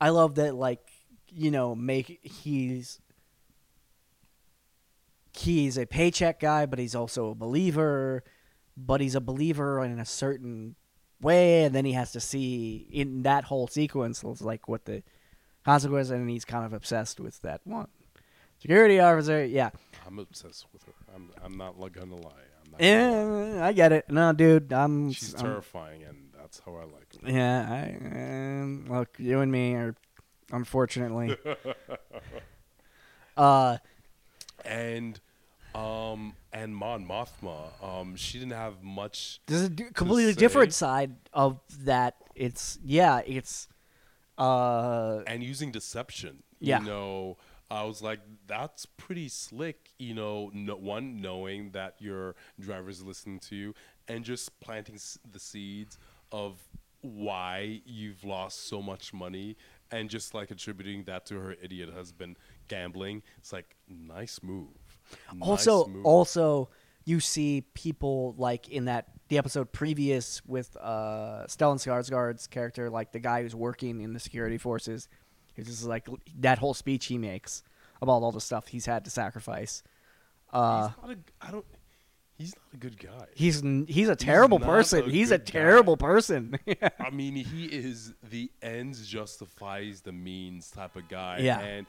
i 0.00 0.08
love 0.08 0.36
that 0.36 0.54
like 0.54 0.90
you 1.28 1.50
know 1.50 1.74
make 1.74 2.18
he's 2.22 3.00
he's 5.36 5.78
a 5.78 5.86
paycheck 5.86 6.40
guy 6.40 6.66
but 6.66 6.78
he's 6.78 6.94
also 6.94 7.30
a 7.30 7.34
believer 7.34 8.24
but 8.76 9.00
he's 9.00 9.14
a 9.14 9.20
believer 9.20 9.84
in 9.84 10.00
a 10.00 10.04
certain 10.04 10.74
way 11.20 11.64
and 11.64 11.74
then 11.74 11.84
he 11.84 11.92
has 11.92 12.10
to 12.12 12.20
see 12.20 12.88
in 12.90 13.22
that 13.22 13.44
whole 13.44 13.68
sequence 13.68 14.24
it's 14.24 14.40
like 14.40 14.66
what 14.66 14.86
the 14.86 15.02
consequence, 15.70 16.10
and 16.10 16.28
he's 16.28 16.44
kind 16.44 16.64
of 16.64 16.72
obsessed 16.72 17.20
with 17.20 17.40
that 17.42 17.60
one 17.64 17.88
security 18.58 18.98
officer. 19.00 19.44
Yeah, 19.44 19.70
I'm 20.06 20.18
obsessed 20.18 20.66
with 20.72 20.82
her. 20.84 20.92
I'm 21.14 21.30
I'm 21.44 21.56
not 21.56 21.74
gonna 21.92 22.16
lie. 22.16 22.44
I'm 22.64 22.70
not 22.72 22.80
gonna 22.80 23.44
lie. 23.46 23.56
yeah, 23.58 23.66
I 23.68 23.72
get 23.72 23.92
it. 23.92 24.04
No, 24.10 24.32
dude, 24.32 24.72
I'm. 24.72 25.12
She's 25.12 25.34
I'm- 25.34 25.44
terrifying, 25.44 26.02
and 26.08 26.18
that's 26.38 26.60
how 26.64 26.72
I 26.74 26.84
like 26.96 27.08
her. 27.22 27.30
Yeah, 27.30 27.60
I 27.80 27.82
uh, 28.20 28.64
look, 28.98 29.10
you 29.18 29.40
and 29.40 29.50
me 29.52 29.74
are 29.74 29.94
unfortunately. 30.52 31.36
uh, 33.36 33.78
And 34.64 35.20
um 35.74 36.34
and 36.52 36.74
Mon 36.74 37.06
Mothma, 37.06 37.70
um, 37.82 38.16
she 38.16 38.38
didn't 38.40 38.52
have 38.58 38.82
much 38.82 39.40
there's 39.46 39.62
a 39.62 39.68
d- 39.68 39.84
completely 39.94 40.34
different 40.34 40.74
side 40.74 41.14
of 41.32 41.60
that. 41.84 42.16
It's 42.34 42.78
yeah, 42.84 43.20
it's 43.24 43.68
uh, 44.40 45.22
and 45.26 45.42
using 45.42 45.70
deception. 45.70 46.42
Yeah. 46.60 46.80
You 46.80 46.86
know, 46.86 47.36
I 47.70 47.84
was 47.84 48.02
like, 48.02 48.20
that's 48.46 48.86
pretty 48.86 49.28
slick. 49.28 49.90
You 49.98 50.14
know, 50.14 50.50
no, 50.54 50.74
one 50.76 51.20
knowing 51.20 51.70
that 51.72 51.94
your 51.98 52.34
driver's 52.58 53.02
listening 53.02 53.38
to 53.40 53.56
you, 53.56 53.74
and 54.08 54.24
just 54.24 54.58
planting 54.60 54.96
s- 54.96 55.18
the 55.30 55.38
seeds 55.38 55.98
of 56.32 56.58
why 57.02 57.80
you've 57.86 58.24
lost 58.24 58.66
so 58.68 58.82
much 58.82 59.12
money, 59.14 59.56
and 59.90 60.10
just 60.10 60.34
like 60.34 60.50
attributing 60.50 61.04
that 61.04 61.26
to 61.26 61.38
her 61.38 61.54
idiot 61.62 61.90
husband 61.94 62.36
gambling. 62.68 63.22
It's 63.38 63.52
like 63.52 63.76
nice 63.88 64.40
move. 64.42 64.68
Nice 65.34 65.66
also 65.66 65.86
move. 65.90 66.04
also 66.04 66.70
you 67.04 67.20
see 67.20 67.62
people 67.74 68.34
like 68.36 68.68
in 68.68 68.84
that 68.84 69.08
the 69.30 69.38
episode 69.38 69.72
previous 69.72 70.44
with 70.44 70.76
uh 70.76 71.44
Stellan 71.46 71.76
Skarsgård's 71.76 72.46
character, 72.46 72.90
like 72.90 73.12
the 73.12 73.20
guy 73.20 73.42
who's 73.42 73.54
working 73.54 74.02
in 74.02 74.12
the 74.12 74.20
security 74.20 74.58
forces. 74.58 75.08
It's 75.56 75.68
just 75.68 75.84
like 75.84 76.08
that 76.40 76.58
whole 76.58 76.74
speech 76.74 77.06
he 77.06 77.16
makes 77.16 77.62
about 78.02 78.22
all 78.22 78.32
the 78.32 78.40
stuff 78.40 78.68
he's 78.68 78.86
had 78.86 79.04
to 79.04 79.10
sacrifice. 79.10 79.82
Uh, 80.52 80.88
he's 80.88 80.96
not 81.02 81.10
a, 81.10 81.46
I 81.46 81.50
don't. 81.52 81.64
He's 82.38 82.54
not 82.56 82.74
a 82.74 82.76
good 82.78 82.98
guy. 82.98 83.26
he's 83.34 83.62
he's 83.86 84.08
a 84.08 84.16
terrible 84.16 84.58
not 84.58 84.66
person. 84.66 85.04
a 85.04 85.10
he's 85.10 85.30
a 85.30 85.38
good 85.38 85.46
guy. 85.46 85.52
terrible 85.60 85.96
person. 85.96 86.58
I 86.98 87.10
mean, 87.10 87.34
he 87.36 87.66
is 87.66 88.14
the 88.28 88.50
ends 88.62 89.06
justifies 89.06 90.00
the 90.00 90.12
means 90.12 90.70
type 90.70 90.96
of 90.96 91.08
guy. 91.08 91.38
Yeah. 91.40 91.60
And 91.60 91.86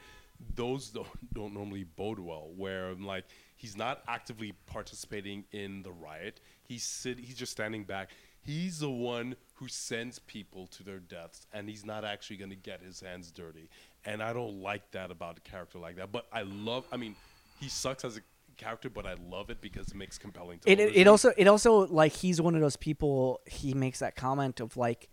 those 0.54 0.90
don't, 0.90 1.06
don't 1.32 1.54
normally 1.54 1.84
bode 1.84 2.18
well. 2.18 2.50
Where 2.56 2.90
I'm 2.90 3.06
like, 3.06 3.24
he's 3.56 3.76
not 3.76 4.02
actively 4.06 4.52
participating 4.66 5.44
in 5.52 5.82
the 5.82 5.92
riot. 5.92 6.40
He's 6.72 6.84
sit, 6.84 7.18
he's 7.18 7.36
just 7.36 7.52
standing 7.52 7.84
back. 7.84 8.08
He's 8.40 8.78
the 8.78 8.88
one 8.88 9.36
who 9.56 9.68
sends 9.68 10.18
people 10.20 10.66
to 10.68 10.82
their 10.82 11.00
deaths, 11.00 11.46
and 11.52 11.68
he's 11.68 11.84
not 11.84 12.02
actually 12.02 12.38
going 12.38 12.48
to 12.48 12.56
get 12.56 12.80
his 12.80 12.98
hands 12.98 13.30
dirty. 13.30 13.68
And 14.06 14.22
I 14.22 14.32
don't 14.32 14.62
like 14.62 14.90
that 14.92 15.10
about 15.10 15.36
a 15.36 15.42
character 15.42 15.78
like 15.78 15.96
that. 15.96 16.12
But 16.12 16.26
I 16.32 16.42
love. 16.42 16.86
I 16.90 16.96
mean, 16.96 17.14
he 17.60 17.68
sucks 17.68 18.06
as 18.06 18.16
a 18.16 18.20
character, 18.56 18.88
but 18.88 19.04
I 19.04 19.16
love 19.28 19.50
it 19.50 19.60
because 19.60 19.88
it 19.88 19.96
makes 19.96 20.16
compelling. 20.16 20.60
it, 20.64 20.80
it 20.80 20.96
it 20.96 21.06
also 21.06 21.32
it 21.36 21.46
also 21.46 21.86
like 21.88 22.12
he's 22.12 22.40
one 22.40 22.54
of 22.54 22.62
those 22.62 22.76
people. 22.76 23.42
He 23.46 23.74
makes 23.74 23.98
that 23.98 24.16
comment 24.16 24.60
of 24.60 24.78
like, 24.78 25.10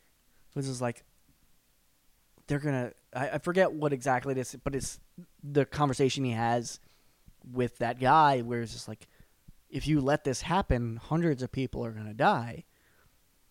this 0.56 0.66
is 0.66 0.82
like, 0.82 1.04
they're 2.48 2.60
gonna. 2.60 2.94
I, 3.14 3.32
I 3.32 3.38
forget 3.40 3.74
what 3.74 3.92
exactly 3.92 4.32
it 4.32 4.38
is, 4.38 4.56
but 4.64 4.76
it's 4.76 4.98
the 5.44 5.66
conversation 5.66 6.24
he 6.24 6.32
has 6.32 6.80
with 7.52 7.80
that 7.80 8.00
guy 8.00 8.40
where 8.40 8.62
it's 8.62 8.72
just 8.72 8.88
like, 8.88 9.10
if 9.70 9.88
you 9.88 10.02
let 10.02 10.24
this 10.24 10.42
happen, 10.42 10.98
hundreds 10.98 11.42
of 11.44 11.52
people 11.52 11.84
are 11.86 11.92
gonna 11.92 12.14
die. 12.14 12.66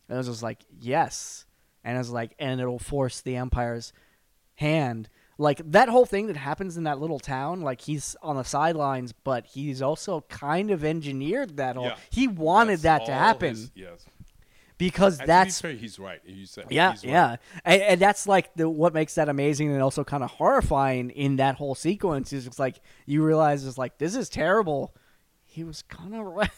And 0.09 0.17
I 0.17 0.19
was 0.19 0.27
just 0.29 0.43
like, 0.43 0.61
yes, 0.71 1.45
and 1.85 1.97
I 1.97 2.01
was 2.01 2.11
like, 2.11 2.35
and 2.39 2.61
it'll 2.61 2.79
force 2.79 3.21
the 3.21 3.37
empire's 3.37 3.93
hand. 4.57 5.09
Like 5.41 5.61
that 5.71 5.89
whole 5.89 6.07
thing 6.07 6.27
that 6.27 6.37
happens 6.37 6.77
in 6.77 6.85
that 6.85 6.99
little 6.99 7.21
town, 7.21 7.61
like 7.63 7.81
he's 7.83 8.17
on 8.23 8.37
the 8.37 8.43
sidelines, 8.43 9.13
but 9.13 9.47
he's 9.47 9.81
also 9.81 10.23
kind 10.29 10.71
of 10.73 10.85
engineered 10.85 11.59
that 11.59 11.77
whole. 11.77 11.87
Yeah. 11.87 11.97
He 12.11 12.27
wanted 12.27 12.81
That's 12.81 13.07
that 13.07 13.07
to 13.07 13.13
happen 13.13 13.51
his- 13.51 13.71
yes. 13.77 14.05
because 14.79 15.21
And 15.21 15.29
that's 15.29 15.57
to 15.59 15.63
fair, 15.69 15.73
he's 15.77 15.99
right. 16.01 16.21
He 16.25 16.45
said, 16.45 16.65
yeah, 16.71 16.91
he's 16.93 17.05
right. 17.05 17.11
yeah, 17.13 17.37
and, 17.65 17.83
and 17.83 18.01
that's 18.01 18.27
like 18.27 18.53
the 18.55 18.69
what 18.69 18.93
makes 18.95 19.15
that 19.15 19.29
amazing 19.29 19.71
and 19.73 19.81
also 19.81 20.03
kind 20.03 20.25
of 20.25 20.31
horrifying 20.31 21.11
in 21.11 21.37
that 21.37 21.55
whole 21.55 21.77
sequence 21.77 22.33
is 22.33 22.49
it's 22.49 22.59
like 22.59 22.81
you 23.07 23.23
realize 23.23 23.65
it's 23.65 23.79
like 23.79 23.99
this 23.99 24.17
is 24.17 24.29
terrible. 24.29 24.93
He 25.59 25.65
was 25.65 25.83
kind 25.83 26.15
of 26.15 26.25
right. 26.39 26.51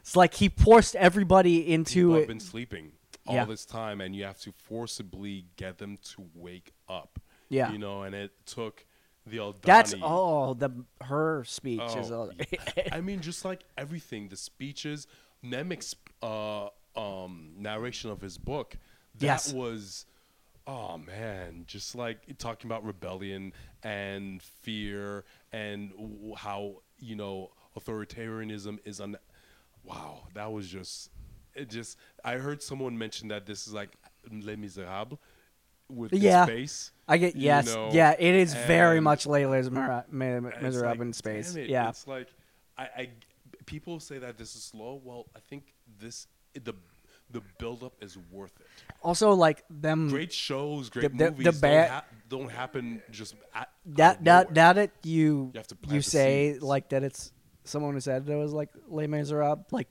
it's 0.00 0.14
like 0.14 0.34
he 0.34 0.48
forced 0.48 0.94
everybody 0.94 1.72
into 1.72 1.94
People 2.08 2.14
have 2.14 2.28
been 2.28 2.38
sleeping 2.38 2.92
all 3.26 3.34
Yeah. 3.34 3.44
this 3.44 3.64
time, 3.66 4.00
and 4.00 4.14
you 4.14 4.22
have 4.24 4.38
to 4.42 4.52
forcibly 4.52 5.46
get 5.56 5.78
them 5.78 5.98
to 6.14 6.24
wake 6.34 6.72
up. 6.88 7.18
Yeah. 7.48 7.72
you 7.72 7.78
know, 7.78 8.02
and 8.04 8.14
it 8.14 8.30
took 8.46 8.86
the 9.26 9.38
Aldhani. 9.38 9.62
That's 9.62 9.94
all 9.94 10.54
the 10.54 10.70
her 11.02 11.42
speech 11.42 11.80
is. 11.96 12.12
Oh, 12.12 12.30
A, 12.76 12.94
I 12.94 13.00
mean, 13.00 13.20
just 13.20 13.44
like 13.44 13.64
everything, 13.76 14.28
the 14.28 14.36
speeches, 14.36 15.08
Nemik's 15.44 15.96
uh, 16.22 16.68
um, 16.96 17.50
narration 17.58 18.10
of 18.12 18.20
his 18.20 18.38
book, 18.38 18.76
that 19.16 19.26
Yes. 19.26 19.52
was, 19.52 20.06
oh 20.68 20.98
man, 20.98 21.64
just 21.66 21.96
like 21.96 22.38
talking 22.38 22.68
about 22.70 22.84
rebellion 22.84 23.52
and 23.82 24.40
fear 24.40 25.24
and 25.52 25.90
how 26.36 26.82
you 27.00 27.16
know 27.16 27.50
authoritarianism 27.78 28.78
is 28.84 29.00
un. 29.00 29.16
Wow, 29.84 30.24
that 30.34 30.52
was 30.52 30.68
just, 30.68 31.10
it 31.54 31.70
just. 31.70 31.96
I 32.24 32.34
heard 32.34 32.62
someone 32.62 32.96
mention 32.98 33.28
that 33.28 33.46
this 33.46 33.66
is 33.66 33.72
like 33.72 33.90
Les 34.30 34.56
Miserables 34.56 35.18
with 35.88 36.12
Yeah. 36.12 36.44
the 36.44 36.52
space. 36.52 36.92
I 37.08 37.16
get 37.16 37.34
you 37.34 37.42
yes, 37.42 37.66
know, 37.66 37.90
yeah. 37.92 38.14
It 38.18 38.34
is 38.34 38.54
very 38.54 39.00
much 39.00 39.24
Layla's 39.24 39.70
Mira- 39.70 40.04
Mi- 40.10 40.26
and 40.26 40.46
it's 40.46 40.62
Miserable 40.62 40.90
like, 40.90 41.00
in 41.00 41.12
space. 41.12 41.54
it, 41.56 41.68
Yeah, 41.68 41.88
it's 41.88 42.06
like 42.06 42.28
I, 42.78 42.82
I 42.84 43.08
people 43.66 43.98
say 44.00 44.18
that 44.18 44.36
this 44.38 44.54
is 44.54 44.62
slow. 44.62 45.00
Well, 45.02 45.26
I 45.34 45.40
think 45.40 45.74
this 45.98 46.26
the 46.54 46.74
the 47.32 47.42
buildup 47.58 47.92
is 48.00 48.18
worth 48.30 48.52
it. 48.60 48.66
also 49.02 49.32
like 49.32 49.64
them 49.70 50.08
Great 50.08 50.32
shows, 50.32 50.88
great 50.90 51.16
the- 51.16 51.24
the 51.24 51.30
movies 51.30 51.60
ba- 51.60 51.68
don't, 51.68 51.88
ha- 51.88 52.04
don't 52.28 52.50
happen 52.50 53.02
just 53.10 53.34
at, 53.54 53.60
out 53.62 53.66
that 53.96 54.18
of 54.18 54.24
that 54.24 54.42
nowhere. 54.50 54.54
now 54.54 54.72
that 54.74 54.90
you 55.04 55.50
You 55.54 55.58
have 55.58 55.66
to 55.68 55.74
you 55.82 55.86
plant 55.88 56.04
the 56.04 56.10
say 56.10 56.52
seeds. 56.52 56.62
like 56.62 56.88
that 56.90 57.02
it's 57.04 57.32
someone 57.64 57.94
who 57.94 58.00
said 58.00 58.28
it 58.28 58.34
was 58.36 58.52
like 58.52 58.70
Les 58.88 59.06
Miserables 59.06 59.64
like 59.70 59.88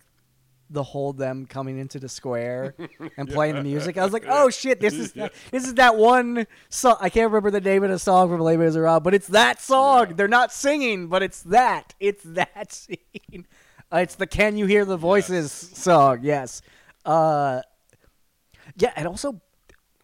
the 0.72 0.84
whole 0.84 1.14
them 1.14 1.48
coming 1.48 1.80
into 1.80 1.98
the 2.00 2.08
square 2.10 2.76
and 3.18 3.28
playing 3.28 3.56
the 3.56 3.64
music. 3.64 3.98
I 3.98 4.04
was 4.04 4.14
like, 4.14 4.26
oh 4.30 4.52
shit, 4.52 4.80
this 4.80 4.94
is 4.94 5.14
that, 5.14 5.34
this 5.50 5.66
is 5.66 5.74
that 5.76 5.98
one 5.98 6.46
song. 6.70 6.96
I 7.02 7.10
can't 7.10 7.32
remember 7.32 7.50
the 7.50 7.60
name 7.60 7.84
of 7.84 7.90
the 7.90 7.98
song 7.98 8.30
from 8.30 8.40
Les 8.42 8.56
Miserables, 8.56 9.02
but 9.04 9.16
it's 9.16 9.26
that 9.30 9.60
song. 9.62 10.10
Yeah. 10.10 10.14
They're 10.14 10.28
not 10.28 10.52
singing, 10.54 11.08
but 11.08 11.24
it's 11.24 11.42
that. 11.44 11.96
It's 12.00 12.22
that 12.24 12.72
scene. 12.72 13.48
Uh, 13.92 13.98
it's 13.98 14.14
the 14.14 14.28
"Can 14.28 14.58
You 14.58 14.68
Hear 14.68 14.86
the 14.86 14.96
Voices" 14.98 15.52
song. 15.52 16.20
Yes. 16.22 16.62
Uh, 17.10 17.62
yeah, 18.76 18.92
and 18.96 19.08
also 19.08 19.42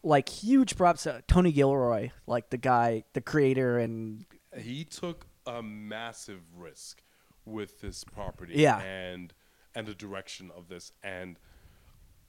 like 0.03 0.27
huge 0.29 0.75
props 0.75 1.03
to 1.03 1.23
Tony 1.27 1.51
Gilroy, 1.51 2.09
like 2.27 2.49
the 2.49 2.57
guy, 2.57 3.03
the 3.13 3.21
creator, 3.21 3.77
and 3.79 4.25
he 4.57 4.83
took 4.83 5.25
a 5.45 5.61
massive 5.61 6.41
risk 6.57 7.01
with 7.45 7.79
this 7.81 8.03
property 8.03 8.53
Yeah. 8.55 8.79
and 8.81 9.31
and 9.75 9.85
the 9.85 9.93
direction 9.93 10.49
of 10.57 10.67
this 10.69 10.91
and 11.03 11.37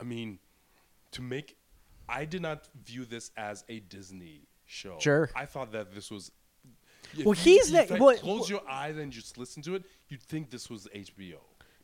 i 0.01 0.05
mean 0.05 0.39
to 1.13 1.23
make 1.23 1.57
i 2.09 2.27
did 2.27 2.43
not 2.43 2.69
view 2.85 3.05
this 3.07 3.31
as 3.37 3.65
a 3.71 3.79
disney 3.81 4.43
show 4.67 4.99
Sure. 4.99 5.31
i 5.35 5.47
thought 5.47 5.73
that 5.73 5.95
this 5.95 6.11
was 6.11 6.31
Well, 7.25 7.29
you- 7.29 7.33
he's 7.33 7.73
if 7.73 7.89
the- 7.89 7.95
I 7.95 7.99
what- 7.99 8.19
close 8.21 8.51
your 8.51 8.69
eyes 8.69 8.99
and 8.99 9.11
just 9.11 9.39
listen 9.39 9.63
to 9.63 9.77
it 9.77 9.85
you'd 10.09 10.21
think 10.23 10.51
this 10.51 10.69
was 10.69 10.87
hbo 10.95 11.39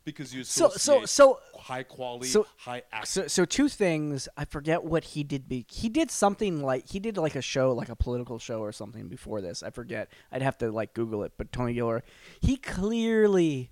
because 0.04 0.34
you 0.34 0.44
So- 0.44 0.70
so- 0.70 1.04
so- 1.04 1.40
high 1.54 1.82
quality 1.82 2.26
so- 2.28 2.46
high 2.58 2.82
act 2.92 3.08
So, 3.08 3.26
so 3.28 3.44
two 3.44 3.68
things. 3.68 4.28
I 4.36 4.44
forget 4.44 4.82
what 4.84 5.04
he 5.04 5.22
did. 5.24 5.48
Be 5.48 5.64
he 5.70 5.88
did 5.88 6.10
something 6.10 6.62
like 6.62 6.88
he 6.88 6.98
did 6.98 7.16
like 7.16 7.36
a 7.36 7.42
show, 7.42 7.72
like 7.72 7.88
a 7.88 7.96
political 7.96 8.38
show 8.38 8.60
or 8.60 8.72
something 8.72 9.08
before 9.08 9.40
this. 9.40 9.62
I 9.62 9.70
forget. 9.70 10.10
I'd 10.30 10.42
have 10.42 10.58
to 10.58 10.70
like 10.72 10.94
Google 10.94 11.22
it. 11.22 11.32
But 11.36 11.52
Tony 11.52 11.74
Gilroy, 11.74 12.00
he 12.40 12.56
clearly, 12.56 13.70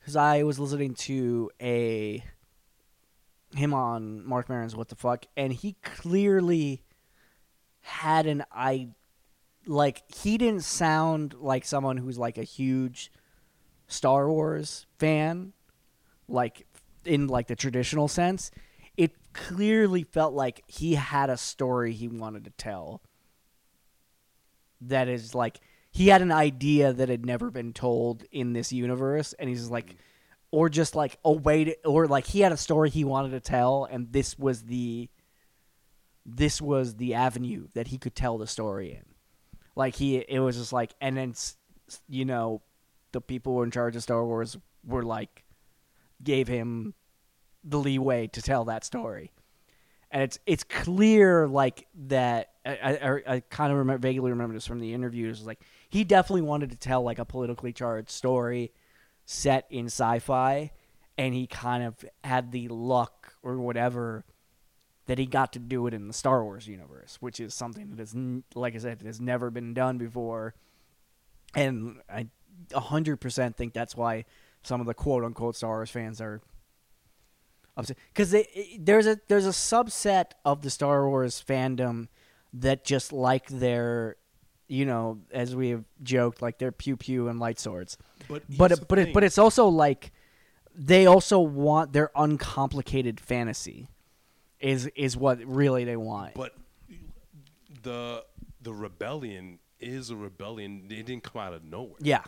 because 0.00 0.16
I 0.16 0.42
was 0.42 0.58
listening 0.58 0.94
to 0.94 1.50
a 1.60 2.24
him 3.54 3.72
on 3.72 4.26
Marc 4.26 4.48
Maron's 4.48 4.76
What 4.76 4.88
the 4.88 4.96
Fuck, 4.96 5.24
and 5.36 5.52
he 5.52 5.74
clearly 5.82 6.82
had 7.80 8.26
an 8.26 8.44
I, 8.52 8.88
like 9.66 10.02
he 10.14 10.36
didn't 10.36 10.64
sound 10.64 11.34
like 11.34 11.64
someone 11.64 11.96
who's 11.96 12.18
like 12.18 12.36
a 12.36 12.42
huge 12.42 13.10
Star 13.86 14.28
Wars 14.30 14.86
fan 14.98 15.54
like 16.28 16.66
in 17.04 17.26
like 17.26 17.46
the 17.46 17.56
traditional 17.56 18.08
sense 18.08 18.50
it 18.96 19.12
clearly 19.32 20.02
felt 20.02 20.34
like 20.34 20.62
he 20.66 20.94
had 20.94 21.30
a 21.30 21.36
story 21.36 21.92
he 21.92 22.08
wanted 22.08 22.44
to 22.44 22.50
tell 22.50 23.00
that 24.80 25.08
is 25.08 25.34
like 25.34 25.60
he 25.90 26.08
had 26.08 26.22
an 26.22 26.32
idea 26.32 26.92
that 26.92 27.08
had 27.08 27.24
never 27.24 27.50
been 27.50 27.72
told 27.72 28.24
in 28.30 28.52
this 28.52 28.72
universe 28.72 29.32
and 29.38 29.48
he's 29.48 29.70
like 29.70 29.96
or 30.50 30.68
just 30.68 30.94
like 30.94 31.18
a 31.24 31.32
way 31.32 31.64
to 31.64 31.86
or 31.86 32.06
like 32.06 32.26
he 32.26 32.40
had 32.40 32.52
a 32.52 32.56
story 32.56 32.90
he 32.90 33.04
wanted 33.04 33.30
to 33.30 33.40
tell 33.40 33.88
and 33.90 34.12
this 34.12 34.38
was 34.38 34.62
the 34.62 35.08
this 36.28 36.60
was 36.60 36.96
the 36.96 37.14
avenue 37.14 37.68
that 37.72 37.88
he 37.88 37.96
could 37.96 38.14
tell 38.14 38.36
the 38.36 38.46
story 38.46 38.92
in. 38.92 39.04
Like 39.74 39.94
he, 39.94 40.16
it 40.16 40.40
was 40.40 40.56
just 40.56 40.72
like, 40.72 40.92
and 41.00 41.16
then 41.16 41.34
you 42.08 42.24
know, 42.26 42.60
the 43.12 43.20
people 43.20 43.54
were 43.54 43.64
in 43.64 43.70
charge 43.70 43.96
of 43.96 44.02
Star 44.02 44.24
Wars 44.24 44.56
were 44.84 45.02
like, 45.02 45.44
gave 46.22 46.48
him 46.48 46.94
the 47.64 47.78
leeway 47.78 48.26
to 48.28 48.42
tell 48.42 48.64
that 48.66 48.84
story, 48.84 49.32
and 50.10 50.22
it's 50.22 50.38
it's 50.46 50.64
clear 50.64 51.46
like 51.46 51.86
that. 52.06 52.50
I 52.64 52.98
I, 53.02 53.34
I 53.34 53.40
kind 53.50 53.72
of 53.72 53.78
remember, 53.78 54.06
vaguely 54.06 54.30
remember 54.30 54.54
this 54.54 54.66
from 54.66 54.80
the 54.80 54.94
interviews. 54.94 55.46
Like 55.46 55.60
he 55.88 56.04
definitely 56.04 56.42
wanted 56.42 56.70
to 56.70 56.76
tell 56.76 57.02
like 57.02 57.18
a 57.18 57.24
politically 57.24 57.72
charged 57.72 58.10
story 58.10 58.72
set 59.24 59.66
in 59.70 59.86
sci-fi, 59.86 60.70
and 61.16 61.34
he 61.34 61.46
kind 61.46 61.84
of 61.84 62.04
had 62.24 62.52
the 62.52 62.68
luck 62.68 63.34
or 63.42 63.58
whatever 63.58 64.24
that 65.08 65.18
he 65.18 65.26
got 65.26 65.54
to 65.54 65.58
do 65.58 65.86
it 65.86 65.94
in 65.94 66.06
the 66.06 66.12
Star 66.12 66.44
Wars 66.44 66.68
universe, 66.68 67.16
which 67.20 67.40
is 67.40 67.54
something 67.54 67.90
that 67.90 68.00
is, 68.00 68.14
like 68.54 68.74
I 68.74 68.78
said, 68.78 69.02
has 69.02 69.20
never 69.20 69.50
been 69.50 69.72
done 69.72 69.96
before. 69.96 70.54
And 71.54 71.96
I 72.10 72.28
100% 72.70 73.56
think 73.56 73.72
that's 73.72 73.96
why 73.96 74.26
some 74.68 74.80
of 74.80 74.86
the 74.86 74.94
quote 74.94 75.24
unquote 75.24 75.56
Star 75.56 75.76
Wars 75.76 75.90
fans 75.90 76.20
are 76.20 76.40
upset. 77.76 77.96
Because 78.12 78.36
there's 78.78 79.06
a, 79.06 79.18
there's 79.26 79.46
a 79.46 79.50
subset 79.50 80.32
of 80.44 80.62
the 80.62 80.70
Star 80.70 81.08
Wars 81.08 81.42
fandom 81.46 82.08
that 82.52 82.84
just 82.84 83.12
like 83.12 83.48
their, 83.48 84.16
you 84.68 84.84
know, 84.84 85.20
as 85.32 85.56
we 85.56 85.70
have 85.70 85.84
joked, 86.02 86.42
like 86.42 86.58
their 86.58 86.70
pew 86.70 86.96
pew 86.96 87.28
and 87.28 87.40
light 87.40 87.58
swords. 87.58 87.96
But 88.28 88.42
But 88.56 88.72
it, 88.72 88.88
but 88.88 88.98
it, 88.98 89.14
but 89.14 89.24
it's 89.24 89.38
also 89.38 89.66
like 89.68 90.12
they 90.74 91.06
also 91.06 91.40
want 91.40 91.92
their 91.92 92.10
uncomplicated 92.14 93.18
fantasy 93.20 93.88
is 94.60 94.86
is 94.94 95.16
what 95.16 95.38
really 95.44 95.84
they 95.84 95.96
want. 95.96 96.34
But 96.34 96.54
the 97.82 98.24
the 98.60 98.72
rebellion 98.74 99.60
is 99.80 100.10
a 100.10 100.16
rebellion. 100.16 100.86
It 100.90 101.06
didn't 101.06 101.22
come 101.22 101.40
out 101.40 101.54
of 101.54 101.64
nowhere. 101.64 101.96
yeah. 102.00 102.24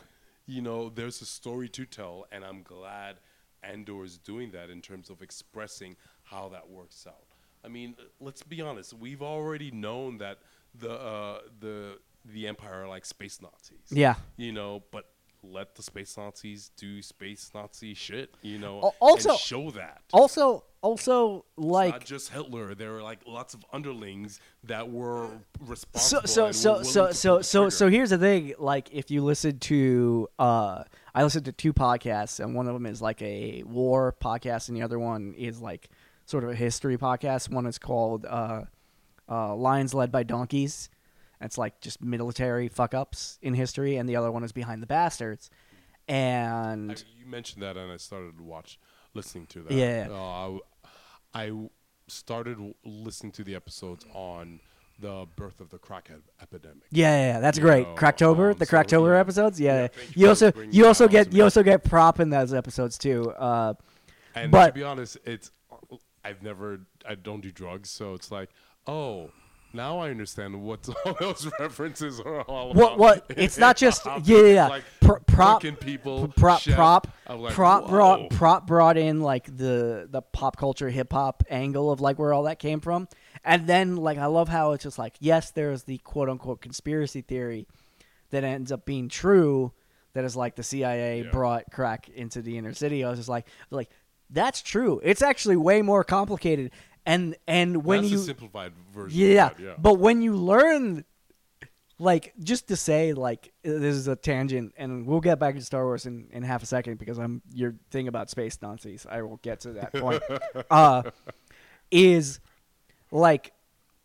You 0.51 0.63
know, 0.63 0.89
there's 0.89 1.23
a 1.23 1.27
story 1.27 1.69
to 1.69 1.87
tell, 1.87 2.27
and 2.33 2.45
I'm 2.45 2.63
glad 2.63 3.21
Andor 3.63 4.05
is 4.05 4.19
doing 4.19 4.51
that 4.51 4.69
in 4.69 4.81
terms 4.81 5.09
of 5.09 5.23
expressing 5.23 5.95
how 6.25 6.49
that 6.49 6.69
works 6.69 7.07
out. 7.07 7.25
I 7.65 7.69
mean, 7.69 7.95
let's 8.19 8.43
be 8.43 8.61
honest. 8.61 8.93
We've 8.93 9.23
already 9.23 9.71
known 9.71 10.19
that 10.19 10.39
the 10.75 10.93
uh, 10.93 11.39
the 11.61 11.99
the 12.25 12.49
Empire 12.49 12.83
are 12.83 12.89
like 12.89 13.05
space 13.05 13.41
Nazis. 13.41 13.79
Yeah. 13.91 14.17
You 14.37 14.53
know, 14.53 14.83
but 14.91 15.05
let 15.43 15.75
the 15.75 15.83
space 15.83 16.17
Nazis 16.17 16.71
do 16.77 17.01
space 17.03 17.51
Nazi 17.55 17.95
shit. 17.95 18.35
You 18.43 18.59
know, 18.59 18.93
also- 19.01 19.31
and 19.31 19.39
show 19.39 19.71
that. 19.73 20.03
Also 20.13 20.65
also 20.83 21.45
like 21.57 21.93
not 21.93 22.05
just 22.05 22.33
Hitler. 22.33 22.75
There 22.75 22.93
were 22.93 23.03
like 23.03 23.21
lots 23.27 23.53
of 23.55 23.65
underlings 23.73 24.41
that 24.65 24.91
were 24.91 25.29
so 25.29 25.67
responsible. 25.67 26.27
so 26.29 26.47
and 26.47 26.57
so 26.57 26.83
so 26.83 27.11
so 27.13 27.43
so 27.43 27.69
so 27.69 27.89
here's 27.91 28.11
the 28.11 28.19
thing 28.19 28.55
like 28.59 28.89
if 28.93 29.11
you 29.11 29.23
listen 29.23 29.59
to 29.59 30.27
uh 30.39 30.83
i 31.15 31.23
listened 31.23 31.45
to 31.45 31.53
two 31.53 31.75
podcasts 31.75 32.41
and 32.43 32.55
one 32.55 32.67
of 32.67 32.73
them 32.73 32.87
is 32.87 33.03
like 33.03 33.21
a 33.21 33.63
war 33.65 34.17
podcast 34.23 34.69
and 34.69 34.77
the 34.77 34.81
other 34.83 34.99
one 34.99 35.35
is 35.37 35.61
like 35.61 35.91
sort 36.25 36.45
of 36.45 36.51
a 36.51 36.55
history 36.55 36.97
podcast 36.97 37.51
one 37.51 37.67
is 37.67 37.79
called 37.79 38.25
uh 38.25 38.63
uh 39.29 39.55
lions 39.55 39.93
led 39.93 40.11
by 40.11 40.23
donkeys 40.23 40.89
it's 41.41 41.57
like 41.59 41.81
just 41.81 42.03
military 42.03 42.69
fuck 42.69 42.95
ups 42.95 43.39
in 43.43 43.55
history 43.55 43.97
and 43.97 44.09
the 44.09 44.17
other 44.17 44.31
one 44.31 44.45
is 44.45 44.53
behind 44.53 44.83
the 44.83 44.87
bastards 44.87 45.51
and 46.09 46.91
I, 46.93 46.97
you 47.19 47.27
mentioned 47.27 47.63
that, 47.63 47.77
and 47.77 47.93
I 47.93 47.97
started 47.97 48.37
to 48.39 48.43
watch, 48.43 48.79
listening 49.15 49.47
to 49.49 49.63
that. 49.63 49.73
Yeah. 49.73 50.09
Uh, 50.11 50.59
I 51.33 51.45
I, 51.45 51.53
started 52.09 52.55
w- 52.57 52.75
listening 52.85 53.31
to 53.33 53.45
the 53.45 53.55
episodes 53.55 54.05
on 54.13 54.59
the 54.99 55.27
birth 55.37 55.61
of 55.61 55.71
the 55.71 55.79
crack 55.79 56.11
ep- 56.13 56.23
epidemic. 56.43 56.83
Yeah, 56.91 57.11
yeah, 57.17 57.33
yeah, 57.35 57.41
that's 57.41 57.59
You 57.59 57.63
great. 57.63 57.87
know, 57.87 57.95
Cracktober, 57.95 58.51
um, 58.53 58.59
the 58.59 58.67
so, 58.67 58.77
Cracktober 58.77 59.15
yeah. 59.15 59.21
episodes. 59.21 59.61
Yeah, 59.61 59.83
Yeah, 59.83 59.89
you 60.09 60.23
you 60.23 60.29
also 60.29 60.53
you 60.73 60.87
also 60.87 61.07
get 61.07 61.33
you 61.33 61.45
also 61.45 61.63
get 61.63 61.85
prop 61.85 62.19
in 62.19 62.31
those 62.31 62.53
episodes 62.53 62.99
too. 62.99 63.31
Uh, 63.31 63.75
And 64.35 64.51
But- 64.51 64.69
to 64.69 64.73
be 64.73 64.83
honest, 64.83 65.17
it's 65.25 65.53
I've 66.25 66.43
never 66.43 66.81
I 67.09 67.15
don't 67.15 67.41
do 67.41 67.53
drugs, 67.53 67.89
so 67.91 68.15
it's 68.15 68.33
like, 68.33 68.51
oh, 68.89 69.31
now 69.73 69.99
I 69.99 70.11
understand 70.11 70.61
what 70.63 70.89
all 71.07 71.15
those 71.21 71.51
references 71.59 72.21
are 72.21 72.43
all 72.43 72.71
about. 72.73 72.99
what- 72.99 72.99
What? 72.99 73.27
it's 73.39 73.59
not 73.59 73.77
just- 73.77 74.05
yeah, 74.07 74.19
yeah, 74.25 74.43
yeah. 74.43 74.69
Like 74.69 74.85
Pro- 75.01 75.19
prop- 75.21 75.63
people, 75.81 76.29
prop 76.37 76.61
chef. 76.61 76.75
prop 76.77 77.09
like, 77.29 77.53
prop 77.55 77.85
whoa. 77.85 77.89
brought 77.91 78.31
prop 78.31 78.67
brought 78.67 78.97
in 78.97 79.21
like 79.21 79.47
the 79.57 80.07
the 80.11 80.23
pop 80.23 80.57
culture 80.57 80.89
hip 80.91 81.13
hop 81.13 81.43
angle 81.51 81.91
of 81.91 82.01
like 82.01 82.19
where 82.19 82.33
all 82.33 82.45
that 82.45 82.59
came 82.59 82.81
from, 82.81 83.09
and 83.45 83.67
then 83.67 83.97
like 83.97 84.19
I 84.19 84.27
love 84.27 84.49
how 84.49 84.73
it's 84.73 84.85
just 84.85 84.99
like 84.99 85.15
yes, 85.21 85.51
there's 85.51 85.85
the 85.85 85.99
quote 85.99 86.29
unquote 86.29 86.61
conspiracy 86.61 87.23
theory 87.23 87.67
that 88.31 88.45
ends 88.45 88.71
up 88.71 88.85
being 88.85 89.09
true. 89.09 89.73
That 90.13 90.25
is 90.25 90.35
like 90.37 90.57
the 90.57 90.63
CIA 90.65 91.23
Yeah. 91.23 91.31
brought 91.31 91.65
crack 91.73 92.09
into 92.09 92.43
the 92.43 92.59
inner 92.59 92.73
city. 92.75 93.05
I 93.05 93.11
was 93.11 93.19
just 93.19 93.29
like 93.29 93.47
like 93.71 93.91
that's 94.29 94.63
true. 94.63 95.01
It's 95.03 95.23
actually 95.23 95.57
way 95.57 95.83
more 95.83 96.05
complicated. 96.05 96.71
And 97.07 97.37
and 97.47 97.85
when 97.85 98.03
That's 98.03 98.13
you 98.13 98.19
simplified 98.19 98.73
version. 98.93 99.19
yeah, 99.19 99.49
that, 99.49 99.61
yeah. 99.61 99.75
but 99.79 99.95
when 99.95 100.23
you 100.23 100.35
learn, 100.37 101.05
like, 101.99 102.35
just 102.39 102.69
to 102.69 102.77
say, 102.77 103.15
like, 103.15 103.53
this 103.63 103.97
is 103.97 104.07
a 104.07 104.17
tangent, 104.17 104.75
and 104.77 105.07
we'll 105.07 105.21
get 105.21 105.39
back 105.39 105.55
to 105.55 105.61
Star 105.63 105.85
Wars 105.85 106.07
in, 106.07 106.29
in 106.31 106.43
half 106.43 106.63
a 106.63 106.67
second 106.67 106.99
because 106.99 107.19
I'm 107.19 107.43
your 107.53 107.75
thing 107.91 108.07
about 108.07 108.31
space 108.31 108.59
Nazis. 108.61 109.07
I 109.11 109.23
will 109.23 109.39
get 109.39 109.61
to 109.61 109.73
that 109.73 109.93
point. 109.95 110.23
uh, 110.71 111.03
is 111.91 112.41
like, 113.11 113.53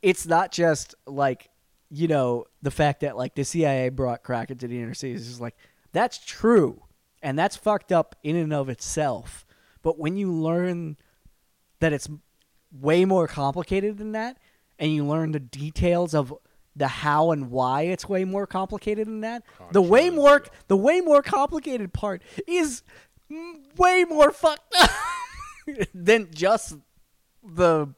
it's 0.01 0.25
not 0.25 0.51
just 0.51 0.95
like, 1.05 1.49
you 1.89 2.07
know, 2.07 2.45
the 2.61 2.71
fact 2.71 3.01
that 3.01 3.17
like 3.17 3.35
the 3.35 3.43
CIA 3.43 3.89
brought 3.89 4.23
crack 4.23 4.51
into 4.51 4.67
the 4.67 4.81
inner 4.81 4.93
cities. 4.93 5.27
Just 5.27 5.41
like 5.41 5.55
that's 5.91 6.17
true, 6.17 6.81
and 7.21 7.37
that's 7.37 7.55
fucked 7.55 7.91
up 7.91 8.15
in 8.23 8.35
and 8.35 8.53
of 8.53 8.69
itself. 8.69 9.45
But 9.81 9.99
when 9.99 10.17
you 10.17 10.31
learn 10.33 10.97
that 11.79 11.93
it's 11.93 12.09
way 12.82 13.05
more 13.05 13.28
complicated 13.28 13.97
than 13.97 14.11
that, 14.13 14.38
and 14.80 14.93
you 14.93 15.05
learn 15.05 15.32
the 15.32 15.39
details 15.39 16.13
of 16.13 16.34
the 16.76 16.88
how 16.88 17.32
and 17.32 17.49
why 17.49 17.84
it's 17.84 18.07
way 18.09 18.26
more 18.26 18.45
complicated 18.45 19.07
than 19.07 19.21
that. 19.21 19.43
The 19.71 19.82
way 19.82 20.09
more 20.09 20.43
the 20.67 20.76
way 20.78 21.01
more 21.01 21.21
complicated 21.21 21.93
part 21.93 22.21
is 22.47 22.84
way 23.78 24.03
more 24.03 24.32
fucked 24.32 24.76
up 24.76 24.89
than 25.93 26.30
just 26.34 26.76
the 27.43 27.93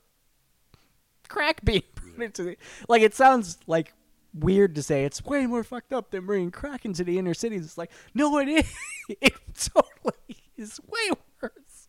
crack 1.27 1.63
being 1.65 1.83
put 1.95 2.21
into 2.21 2.43
the 2.43 2.57
like 2.87 3.01
it 3.01 3.13
sounds 3.13 3.57
like 3.67 3.93
weird 4.33 4.75
to 4.75 4.83
say 4.83 5.03
it's 5.05 5.23
way 5.25 5.47
more 5.47 5.63
fucked 5.63 5.91
up 5.91 6.11
than 6.11 6.25
bringing 6.25 6.51
crack 6.51 6.85
into 6.85 7.03
the 7.03 7.17
inner 7.17 7.33
cities. 7.33 7.65
It's 7.65 7.77
like 7.77 7.91
no, 8.13 8.37
it 8.39 8.47
is. 8.47 8.73
It 9.21 9.33
totally 9.55 10.37
is 10.57 10.81
way 10.85 11.11
worse. 11.41 11.87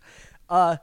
Uh, 0.48 0.76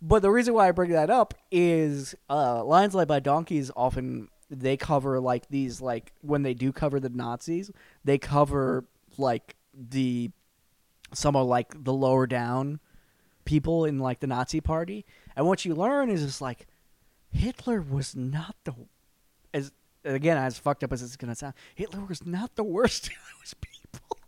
but 0.00 0.22
the 0.22 0.30
reason 0.30 0.54
why 0.54 0.68
I 0.68 0.72
bring 0.72 0.90
that 0.90 1.10
up 1.10 1.34
is 1.50 2.14
uh, 2.28 2.62
Lions 2.64 2.94
Led 2.94 3.08
by 3.08 3.20
Donkeys 3.20 3.70
often 3.76 4.28
they 4.50 4.76
cover 4.76 5.18
like 5.20 5.48
these 5.48 5.80
like 5.80 6.12
when 6.22 6.42
they 6.42 6.54
do 6.54 6.72
cover 6.72 7.00
the 7.00 7.08
Nazis, 7.08 7.70
they 8.04 8.18
cover 8.18 8.84
like 9.18 9.56
the 9.74 10.30
some 11.12 11.36
of 11.36 11.46
like 11.46 11.84
the 11.84 11.92
lower 11.92 12.26
down 12.26 12.80
people 13.44 13.84
in 13.84 13.98
like 13.98 14.20
the 14.20 14.26
Nazi 14.26 14.60
party. 14.60 15.04
And 15.34 15.46
what 15.46 15.64
you 15.64 15.74
learn 15.74 16.10
is 16.10 16.24
just 16.24 16.40
like 16.40 16.66
Hitler 17.32 17.80
was 17.80 18.14
not 18.14 18.54
the 18.64 18.74
as 19.52 19.72
again 20.04 20.36
as 20.36 20.58
fucked 20.58 20.84
up 20.84 20.92
as 20.92 21.02
it's 21.02 21.16
gonna 21.16 21.34
sound. 21.34 21.54
Hitler 21.74 22.04
was 22.04 22.24
not 22.24 22.54
the 22.54 22.64
worst 22.64 23.06
of 23.08 23.14
those 23.40 23.54
people. 23.54 24.18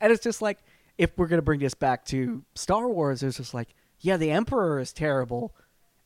and 0.00 0.12
it's 0.12 0.24
just 0.24 0.42
like 0.42 0.58
if 0.98 1.16
we're 1.16 1.26
gonna 1.26 1.42
bring 1.42 1.60
this 1.60 1.74
back 1.74 2.04
to 2.06 2.42
Star 2.54 2.88
Wars, 2.88 3.22
it's 3.22 3.36
just 3.36 3.54
like 3.54 3.68
yeah, 4.04 4.18
the 4.18 4.30
Emperor 4.30 4.78
is 4.78 4.92
terrible, 4.92 5.54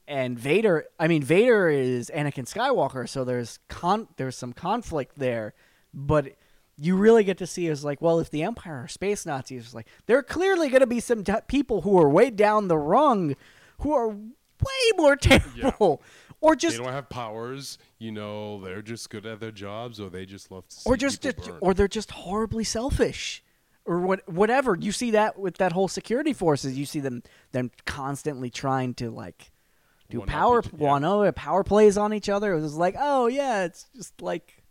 and 0.07 0.39
Vader. 0.39 0.87
I 1.01 1.09
mean, 1.09 1.21
Vader 1.21 1.69
is 1.69 2.13
Anakin 2.15 2.49
Skywalker, 2.49 3.09
so 3.09 3.25
there's 3.25 3.59
con 3.69 4.07
there's 4.17 4.37
some 4.37 4.53
conflict 4.53 5.19
there, 5.19 5.53
but 5.93 6.33
you 6.77 6.97
really 6.97 7.25
get 7.25 7.39
to 7.39 7.47
see 7.47 7.67
is 7.67 7.85
like, 7.85 8.01
well, 8.01 8.21
if 8.21 8.31
the 8.31 8.45
Empire 8.45 8.85
are 8.85 8.89
space 8.89 9.27
Nazis, 9.27 9.65
it's 9.65 9.75
like 9.75 9.89
there 10.07 10.17
are 10.17 10.23
clearly 10.23 10.69
going 10.69 10.81
to 10.81 10.87
be 10.87 11.01
some 11.01 11.25
t- 11.25 11.33
people 11.49 11.81
who 11.81 11.99
are 11.99 12.09
way 12.09 12.31
down 12.31 12.69
the 12.69 12.79
rung, 12.79 13.35
who 13.81 13.93
are 13.93 14.11
way 14.11 14.93
more 14.97 15.17
terrible, 15.17 16.01
or 16.41 16.55
they 16.55 16.61
just 16.61 16.77
don't 16.77 16.93
have 16.93 17.09
powers. 17.09 17.79
You 17.99 18.13
know, 18.13 18.61
they're 18.63 18.81
just 18.81 19.11
good 19.11 19.27
at 19.27 19.41
their 19.41 19.51
jobs, 19.51 19.99
or 19.99 20.09
they 20.09 20.25
just 20.25 20.53
love 20.53 20.69
to 20.69 20.77
see 20.77 20.89
or 20.89 20.97
just, 20.97 21.27
or 21.61 21.75
they're 21.75 21.89
just 21.89 22.13
horribly 22.13 22.63
selfish 22.63 23.43
or 23.89 24.01
what 24.01 24.29
whatever 24.29 24.77
you 24.79 24.93
see 24.93 25.11
that 25.13 25.39
with 25.39 25.57
that 25.57 25.73
whole 25.73 25.89
security 25.89 26.33
forces 26.33 26.77
you 26.79 26.85
see 26.87 27.01
them 27.01 27.23
them 27.53 27.71
constantly 27.87 28.51
trying 28.51 28.95
to 28.95 29.11
like 29.11 29.51
do 30.11 30.19
One 30.21 30.29
power 30.29 30.61
each- 30.61 30.71
yeah. 30.73 30.87
one 30.93 31.33
power 31.33 31.65
plays 31.65 31.97
on 31.99 32.13
each 32.13 32.29
other 32.29 32.53
it 32.53 32.61
was 32.61 32.75
like 32.77 32.95
oh 32.99 33.27
yeah 33.27 33.65
it's 33.65 33.87
just 33.97 34.21
like 34.21 34.63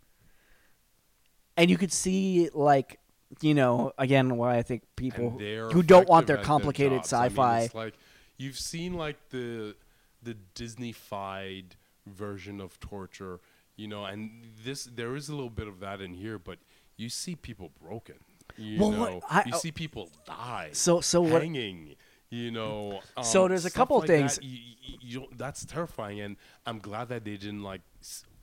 and 1.56 1.68
you 1.70 1.76
could 1.76 1.92
see 1.92 2.48
like 2.54 2.98
you 3.42 3.54
know 3.54 3.92
again 3.98 4.36
why 4.36 4.56
i 4.56 4.62
think 4.62 4.82
people 4.96 5.30
who 5.72 5.82
don't 5.82 6.08
want 6.08 6.26
their 6.26 6.38
at 6.38 6.44
complicated 6.44 7.00
jobs. 7.02 7.12
I 7.12 7.28
mean, 7.28 7.36
sci-fi 7.36 7.68
like 7.74 7.94
you've 8.36 8.58
seen 8.58 8.94
like 8.94 9.16
the 9.30 9.74
the 10.22 10.34
Disney-fied 10.54 11.76
version 12.06 12.60
of 12.60 12.78
torture. 12.80 13.40
You 13.76 13.86
know, 13.86 14.04
and 14.04 14.30
this 14.64 14.84
there 14.84 15.14
is 15.14 15.28
a 15.28 15.34
little 15.34 15.50
bit 15.50 15.68
of 15.68 15.78
that 15.80 16.00
in 16.00 16.14
here, 16.14 16.38
but 16.38 16.58
you 16.96 17.08
see 17.08 17.36
people 17.36 17.70
broken. 17.80 18.16
You 18.56 18.80
Well, 18.80 18.90
know, 18.90 19.00
what- 19.16 19.22
I- 19.28 19.42
you 19.46 19.52
see 19.58 19.72
people 19.72 20.10
die. 20.26 20.70
So- 20.72 21.00
so 21.00 21.20
what- 21.20 21.42
hanging. 21.42 21.96
You 22.30 22.50
know. 22.50 23.00
So 23.22 23.44
um, 23.44 23.48
there's 23.48 23.64
a 23.64 23.70
couple 23.70 23.98
like 24.00 24.06
things- 24.06 24.36
That, 24.36 24.44
you, 24.44 24.58
you, 25.00 25.26
that's 25.36 25.64
terrifying, 25.64 26.20
and 26.20 26.36
I'm 26.66 26.78
glad 26.78 27.08
that 27.08 27.24
they 27.24 27.38
didn't 27.38 27.62
like 27.62 27.80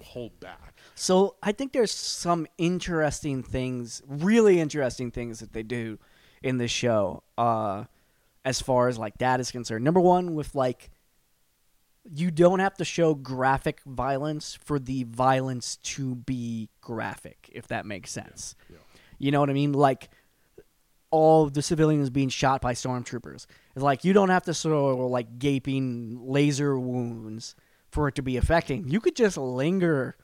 hold 0.04 0.40
back. 0.40 0.80
So 0.96 1.36
I 1.44 1.52
think 1.52 1.72
there's 1.72 1.92
some 1.92 2.48
interesting 2.58 3.44
things, 3.44 4.02
really 4.08 4.60
interesting 4.60 5.12
things 5.12 5.40
that 5.40 5.54
they 5.54 5.62
do 5.64 6.00
in 6.42 6.58
this 6.58 6.72
show, 6.72 7.22
uh, 7.38 7.84
as 8.44 8.60
far 8.60 8.88
as 8.88 8.98
like 8.98 9.20
that 9.20 9.40
is 9.40 9.52
concerned. 9.52 9.84
Number 9.86 10.00
one, 10.02 10.34
with 10.34 10.56
like, 10.56 10.90
you 12.12 12.30
don't 12.32 12.60
have 12.60 12.76
to 12.78 12.86
show 12.86 13.14
graphic 13.16 13.82
violence 13.86 14.56
for 14.64 14.80
the 14.80 15.04
violence 15.04 15.78
to 15.78 16.16
be 16.16 16.70
graphic, 16.82 17.50
if 17.52 17.68
that 17.68 17.86
makes 17.86 18.12
sense. 18.12 18.56
Yeah. 18.70 18.78
You 19.18 19.32
know 19.32 19.40
what 19.40 19.50
I 19.50 19.54
mean? 19.54 19.74
Like 19.74 20.10
all 21.12 21.50
the 21.50 21.62
civilians 21.62 22.10
being 22.10 22.30
shot 22.30 22.62
by 22.62 22.74
stormtroopers. 22.74 23.46
It's 23.76 23.84
like 23.84 24.04
you 24.04 24.14
don't 24.14 24.30
have 24.30 24.44
to 24.44 24.54
sort 24.54 24.76
of 24.76 25.00
like 25.10 25.40
gaping 25.40 26.20
laser 26.28 26.78
wounds 26.78 27.56
for 27.90 28.08
it 28.08 28.16
to 28.16 28.22
be 28.22 28.38
affecting. 28.38 28.90
You 28.90 29.00
could 29.00 29.16
just 29.16 29.38
linger 29.38 30.18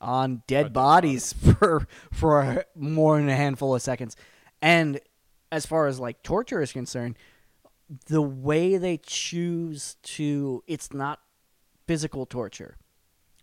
on 0.00 0.42
dead 0.46 0.64
dead 0.64 0.72
bodies 0.72 1.32
for 1.58 1.86
for 2.12 2.64
more 2.76 3.18
than 3.18 3.28
a 3.28 3.36
handful 3.36 3.74
of 3.74 3.82
seconds. 3.82 4.16
And 4.60 5.00
as 5.50 5.66
far 5.66 5.86
as 5.86 5.98
like 5.98 6.22
torture 6.22 6.62
is 6.62 6.72
concerned, 6.72 7.16
the 8.06 8.22
way 8.22 8.76
they 8.76 8.98
choose 8.98 9.96
to 10.02 10.62
it's 10.66 10.92
not 10.92 11.20
physical 11.86 12.26
torture, 12.26 12.76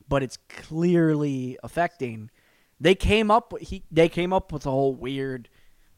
but 0.08 0.24
it's 0.24 0.38
clearly 0.48 1.58
affecting. 1.64 2.32
They 2.80 2.96
came 2.96 3.30
up 3.30 3.54
he 3.60 3.84
they 3.92 4.10
came 4.10 4.34
up 4.34 4.52
with 4.52 4.66
a 4.66 4.72
whole 4.72 4.94
weird 4.94 5.50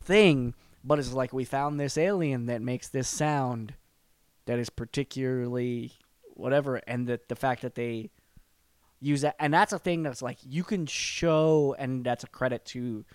thing, 0.01 0.55
but 0.83 0.99
it's 0.99 1.13
like 1.13 1.33
we 1.33 1.45
found 1.45 1.79
this 1.79 1.97
alien 1.97 2.47
that 2.47 2.61
makes 2.61 2.87
this 2.87 3.07
sound 3.07 3.75
that 4.45 4.59
is 4.59 4.69
particularly 4.69 5.93
whatever 6.33 6.77
and 6.87 7.07
that 7.07 7.29
the 7.29 7.35
fact 7.35 7.61
that 7.61 7.75
they 7.75 8.09
use 8.99 9.21
that 9.21 9.35
and 9.39 9.53
that's 9.53 9.73
a 9.73 9.79
thing 9.79 10.03
that's 10.03 10.21
like 10.21 10.37
you 10.43 10.63
can 10.63 10.85
show 10.85 11.75
and 11.77 12.03
that's 12.03 12.23
a 12.23 12.27
credit 12.27 12.65
to 12.65 13.05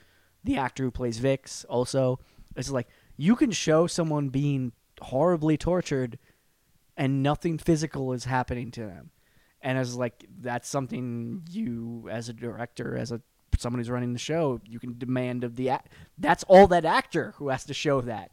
the 0.44 0.56
actor 0.56 0.84
who 0.84 0.90
plays 0.90 1.20
Bix 1.20 1.64
also 1.68 2.20
it's 2.54 2.70
like 2.70 2.88
you 3.16 3.36
can 3.36 3.50
show 3.50 3.86
someone 3.86 4.28
being 4.28 4.72
horribly 5.00 5.56
tortured 5.56 6.18
and 6.96 7.22
nothing 7.22 7.58
physical 7.58 8.12
is 8.12 8.24
happening 8.24 8.70
to 8.72 8.80
them. 8.80 9.10
And 9.60 9.78
as 9.78 9.94
like 9.94 10.24
that's 10.40 10.68
something 10.68 11.42
you 11.50 12.08
as 12.10 12.28
a 12.28 12.32
director 12.32 12.96
as 12.96 13.12
a 13.12 13.20
someone 13.60 13.78
who's 13.80 13.90
running 13.90 14.12
the 14.12 14.18
show 14.18 14.60
you 14.66 14.78
can 14.78 14.96
demand 14.98 15.44
of 15.44 15.56
the 15.56 15.70
act 15.70 15.92
that's 16.18 16.44
all 16.44 16.66
that 16.66 16.84
actor 16.84 17.34
who 17.36 17.48
has 17.48 17.64
to 17.64 17.74
show 17.74 18.00
that 18.00 18.30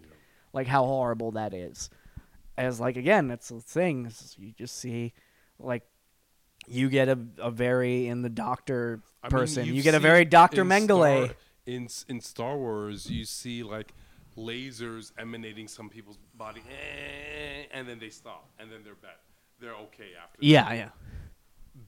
like 0.54 0.68
how 0.68 0.84
horrible 0.86 1.32
that 1.32 1.54
is 1.54 1.90
as 2.58 2.80
like 2.80 2.98
again 2.98 3.28
that's 3.28 3.50
the 3.50 3.62
thing 3.62 4.12
you 4.38 4.52
just 4.58 4.78
see 4.78 5.14
like 5.60 5.84
you 6.68 6.90
get 6.90 7.10
a, 7.10 7.18
a 7.40 7.52
very 7.52 8.08
in 8.08 8.22
the 8.22 8.30
doctor 8.30 9.02
I 9.22 9.28
mean, 9.28 9.32
person 9.32 9.66
you've 9.66 9.76
you 9.76 9.84
get 9.84 9.96
a 9.96 10.00
very 10.00 10.26
dr 10.26 10.62
in 10.62 10.68
mengele 10.68 11.26
Star- 11.26 11.36
in 11.66 11.88
in 12.08 12.20
Star 12.20 12.58
Wars, 12.58 13.10
you 13.10 13.26
see 13.26 13.64
like 13.64 13.94
lasers 14.38 15.12
emanating 15.18 15.68
some 15.68 15.90
people's 15.90 16.18
body, 16.34 16.62
eh, 16.70 17.66
and 17.72 17.88
then 17.88 18.00
they 18.00 18.10
stop, 18.10 18.50
and 18.60 18.72
then 18.72 18.80
they're 18.84 18.96
back. 18.96 19.20
They're 19.60 19.76
okay 19.76 20.12
after. 20.22 20.40
that. 20.40 20.46
yeah 20.46 20.74
yeah 20.74 20.90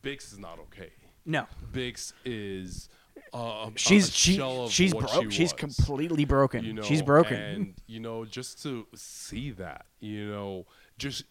Bix 0.02 0.32
is 0.32 0.40
not 0.40 0.60
okay. 0.60 0.92
no 1.26 1.48
Bix 1.74 2.14
is. 2.24 2.90
Uh, 3.36 3.70
she's 3.76 4.16
she, 4.16 4.34
she's 4.70 4.94
broke. 4.94 5.10
she 5.24 5.30
she's 5.30 5.52
completely 5.54 6.24
broken. 6.24 6.64
you 6.64 6.74
know, 6.74 6.82
she's 6.84 7.02
broken. 7.02 7.36
and 7.38 7.74
you 7.86 8.00
know 8.00 8.24
just 8.24 8.64
to 8.64 8.88
see 8.96 9.52
that 9.52 9.86
you 10.00 10.26
know 10.30 10.66
just 10.98 11.26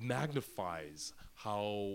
magnifies 0.00 1.12
how 1.34 1.94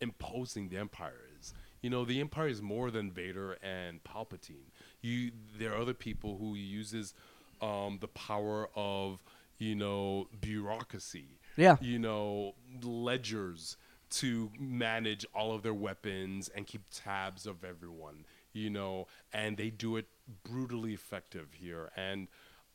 imposing 0.00 0.68
the 0.68 0.76
empire 0.76 1.22
is. 1.40 1.54
You 1.82 1.90
know 1.90 2.04
the 2.04 2.20
empire 2.20 2.48
is 2.48 2.60
more 2.60 2.90
than 2.90 3.10
vader 3.10 3.56
and 3.62 4.04
palpatine. 4.04 4.70
You 5.00 5.30
there 5.58 5.72
are 5.72 5.80
other 5.80 5.94
people 5.94 6.36
who 6.38 6.54
uses 6.54 7.14
um, 7.62 7.98
the 8.00 8.08
power 8.08 8.68
of 8.76 9.22
you 9.58 9.74
know 9.74 10.28
bureaucracy 10.40 11.26
Yeah. 11.56 11.76
you 11.80 11.98
know 11.98 12.54
ledgers 12.82 13.76
to 14.10 14.50
manage 14.58 15.26
all 15.34 15.54
of 15.54 15.62
their 15.62 15.74
weapons 15.74 16.48
and 16.54 16.66
keep 16.66 16.82
tabs 16.92 17.44
of 17.46 17.64
everyone 17.64 18.24
you 18.58 18.70
know 18.70 19.06
and 19.32 19.56
they 19.56 19.70
do 19.70 19.96
it 19.96 20.06
brutally 20.44 20.92
effective 20.92 21.54
here. 21.54 21.90
And 21.96 22.28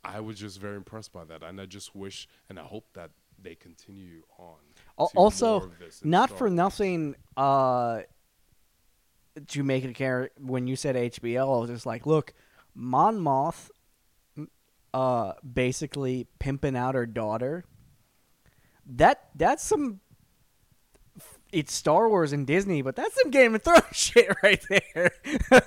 i 0.03 0.19
was 0.19 0.38
just 0.38 0.60
very 0.60 0.76
impressed 0.76 1.14
by 1.14 1.23
that. 1.26 1.43
And 1.43 1.61
i 1.61 1.65
just 1.65 1.95
wish 1.95 2.27
and 2.49 2.60
i 2.60 2.64
hope 2.64 2.85
that 2.93 3.11
they 3.41 3.55
continue 3.55 4.23
on 4.38 4.55
Al- 4.97 5.07
to 5.10 5.15
more 5.15 5.23
also 5.26 5.55
of 5.57 5.80
this 5.80 6.01
in 6.01 6.10
not 6.10 6.30
for 6.30 6.49
nothing 6.49 7.15
uh 7.38 8.01
to 9.47 9.64
make 9.64 9.84
it 9.84 9.89
a 9.89 9.93
care 9.93 10.30
when 10.39 10.68
you 10.68 10.76
said 10.76 10.95
hbo 10.95 11.41
i 11.41 11.60
was 11.61 11.69
just 11.69 11.85
like 11.85 12.05
look 12.05 12.34
Mon 12.76 13.19
Mothma 13.19 13.69
uh 14.93 15.34
basically 15.41 16.27
pimping 16.39 16.76
out 16.76 16.95
her 16.95 17.05
daughter 17.05 17.65
that 18.85 19.30
that's 19.35 19.64
some 19.64 19.99
it's 21.54 21.74
Star 21.74 22.10
Wars 22.10 22.34
and 22.34 22.46
Disney, 22.48 22.82
but 22.82 22.96
that's 22.96 23.16
some 23.22 23.32
Game 23.32 23.56
of 23.56 23.62
Thrones 23.62 23.84
shit 23.92 24.28
right 24.44 24.62
there. 24.70 25.12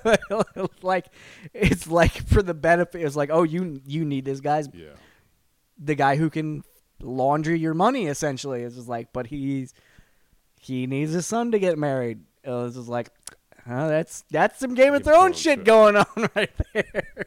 like 0.82 1.06
it's 1.54 1.86
like 1.86 2.12
for 2.26 2.42
the 2.42 2.54
benefit 2.54 3.02
it's 3.02 3.16
like, 3.16 3.30
oh 3.32 3.44
you 3.44 3.80
you 3.86 4.04
need 4.04 4.24
this 4.24 4.40
guy's 4.40 4.68
yeah 4.74 4.90
the 5.78 5.94
guy 5.94 6.16
who 6.16 6.30
can 6.30 6.64
laundry 7.00 7.58
your 7.58 7.74
money 7.74 8.06
essentially. 8.06 8.62
It's 8.62 8.76
just 8.76 8.88
like, 8.88 9.12
but 9.12 9.26
he's 9.26 9.72
he 10.60 10.86
needs 10.86 11.12
his 11.12 11.26
son 11.26 11.52
to 11.52 11.58
get 11.58 11.78
married. 11.78 12.20
Uh, 12.46 12.66
it's 12.66 12.76
just 12.76 12.88
like, 12.88 13.10
huh, 13.66 13.88
that's 13.88 14.24
that's 14.30 14.58
some 14.58 14.74
Game 14.74 14.94
of 14.94 15.02
Game 15.02 15.12
of 15.12 15.16
Thrones 15.16 15.18
Thrones 15.18 15.40
shit 15.40 15.58
shit. 15.60 15.64
going 15.64 15.96
on 15.96 16.06
right 16.34 16.50
there. 16.74 17.26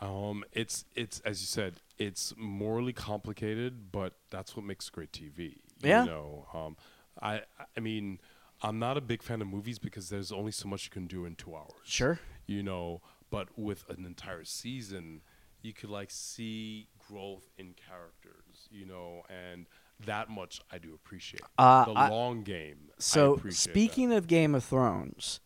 Um, 0.00 0.44
it's 0.52 0.84
it's 0.94 1.20
as 1.20 1.40
you 1.40 1.46
said, 1.46 1.74
it's 1.98 2.32
morally 2.36 2.92
complicated, 2.92 3.90
but 3.90 4.14
that's 4.30 4.56
what 4.56 4.64
makes 4.64 4.88
great 4.90 5.12
TV. 5.12 5.56
Yeah. 5.82 6.04
You 6.04 6.10
know, 6.10 6.46
um, 6.54 6.76
I 7.20 7.42
I 7.76 7.80
mean, 7.80 8.20
I'm 8.62 8.78
not 8.78 8.96
a 8.96 9.00
big 9.00 9.22
fan 9.22 9.40
of 9.42 9.48
movies 9.48 9.78
because 9.78 10.08
there's 10.08 10.32
only 10.32 10.52
so 10.52 10.68
much 10.68 10.84
you 10.84 10.90
can 10.90 11.06
do 11.06 11.24
in 11.24 11.34
two 11.36 11.54
hours. 11.54 11.72
Sure. 11.84 12.18
You 12.46 12.62
know, 12.62 13.02
but 13.30 13.48
with 13.58 13.84
an 13.88 14.04
entire 14.04 14.44
season, 14.44 15.20
you 15.62 15.72
could 15.72 15.90
like 15.90 16.10
see 16.10 16.88
growth 16.98 17.50
in 17.58 17.74
characters. 17.74 18.68
You 18.70 18.86
know, 18.86 19.22
and 19.28 19.66
that 20.06 20.28
much 20.30 20.60
I 20.72 20.78
do 20.78 20.94
appreciate. 20.94 21.42
Uh, 21.58 21.84
the 21.84 21.92
I- 21.92 22.08
long 22.08 22.42
game. 22.42 22.78
I 22.90 22.94
So 22.98 23.34
appreciate 23.34 23.64
that. 23.64 23.70
speaking 23.70 24.12
of 24.12 24.26
Game 24.26 24.54
of 24.54 24.64
Thrones, 24.64 25.40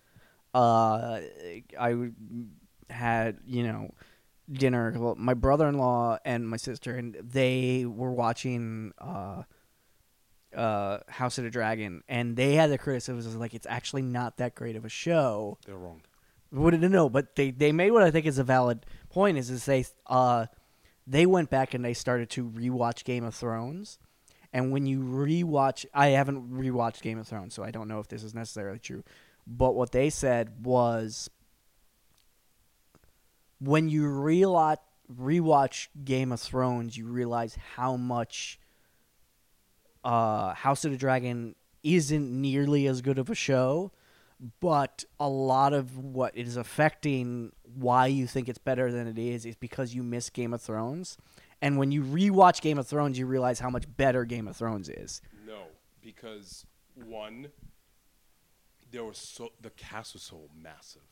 uh, 0.54 1.20
I 1.78 2.10
had 2.90 3.38
you 3.46 3.62
know 3.62 3.94
dinner. 4.50 4.94
Well, 4.96 5.14
my 5.16 5.34
brother-in-law 5.34 6.18
and 6.24 6.48
my 6.48 6.56
sister, 6.58 6.94
and 6.94 7.14
they 7.22 7.84
were 7.86 8.12
watching 8.12 8.92
uh, 8.98 9.42
uh, 10.54 10.98
House 11.08 11.38
of 11.38 11.44
the 11.44 11.50
Dragon, 11.50 12.02
and 12.08 12.36
they 12.36 12.54
had 12.54 12.70
the 12.70 12.78
criticism 12.78 13.38
like 13.38 13.54
it's 13.54 13.66
actually 13.66 14.02
not 14.02 14.36
that 14.38 14.54
great 14.54 14.76
of 14.76 14.84
a 14.84 14.88
show. 14.88 15.58
they're 15.66 15.76
wrong. 15.76 16.02
Wouldn't 16.50 16.82
know, 16.82 17.08
but 17.08 17.34
they 17.36 17.50
they 17.50 17.72
made 17.72 17.92
what 17.92 18.02
I 18.02 18.10
think 18.10 18.26
is 18.26 18.38
a 18.38 18.44
valid 18.44 18.84
point. 19.08 19.38
Is 19.38 19.48
is 19.48 19.64
they 19.64 19.86
uh 20.06 20.46
they 21.06 21.24
went 21.24 21.48
back 21.48 21.72
and 21.74 21.84
they 21.84 21.94
started 21.94 22.28
to 22.30 22.48
rewatch 22.48 23.04
Game 23.04 23.24
of 23.24 23.34
Thrones, 23.34 23.98
and 24.52 24.70
when 24.70 24.84
you 24.86 25.00
rewatch, 25.00 25.86
I 25.94 26.08
haven't 26.08 26.52
rewatched 26.52 27.00
Game 27.00 27.18
of 27.18 27.26
Thrones, 27.26 27.54
so 27.54 27.62
I 27.62 27.70
don't 27.70 27.88
know 27.88 28.00
if 28.00 28.08
this 28.08 28.22
is 28.22 28.34
necessarily 28.34 28.78
true. 28.78 29.02
But 29.46 29.74
what 29.74 29.92
they 29.92 30.10
said 30.10 30.64
was 30.64 31.30
when 33.58 33.88
you 33.88 34.02
rewatch 34.02 34.78
rewatch 35.10 35.88
Game 36.04 36.32
of 36.32 36.40
Thrones, 36.40 36.96
you 36.96 37.06
realize 37.06 37.56
how 37.76 37.96
much 37.96 38.58
uh, 40.04 40.54
House 40.54 40.84
of 40.84 40.90
the 40.90 40.96
Dragon 40.96 41.54
isn't 41.82 42.40
nearly 42.40 42.86
as 42.86 43.00
good 43.02 43.18
of 43.18 43.28
a 43.30 43.34
show, 43.34 43.92
but 44.60 45.04
a 45.20 45.28
lot 45.28 45.72
of 45.72 45.96
what 45.98 46.36
is 46.36 46.56
affecting 46.56 47.52
why 47.74 48.06
you 48.06 48.26
think 48.26 48.48
it's 48.48 48.58
better 48.58 48.90
than 48.92 49.06
it 49.06 49.18
is 49.18 49.46
is 49.46 49.56
because 49.56 49.94
you 49.94 50.02
miss 50.02 50.30
Game 50.30 50.52
of 50.52 50.60
Thrones. 50.62 51.16
And 51.60 51.78
when 51.78 51.92
you 51.92 52.02
rewatch 52.02 52.60
Game 52.60 52.78
of 52.78 52.86
Thrones, 52.88 53.18
you 53.18 53.26
realize 53.26 53.60
how 53.60 53.70
much 53.70 53.84
better 53.96 54.24
Game 54.24 54.48
of 54.48 54.56
Thrones 54.56 54.88
is. 54.88 55.22
No, 55.46 55.62
because 56.00 56.66
one, 56.94 57.48
there 58.90 59.04
was 59.04 59.18
so 59.18 59.52
the 59.60 59.70
cast 59.70 60.14
was 60.14 60.22
so 60.22 60.48
massive. 60.60 61.02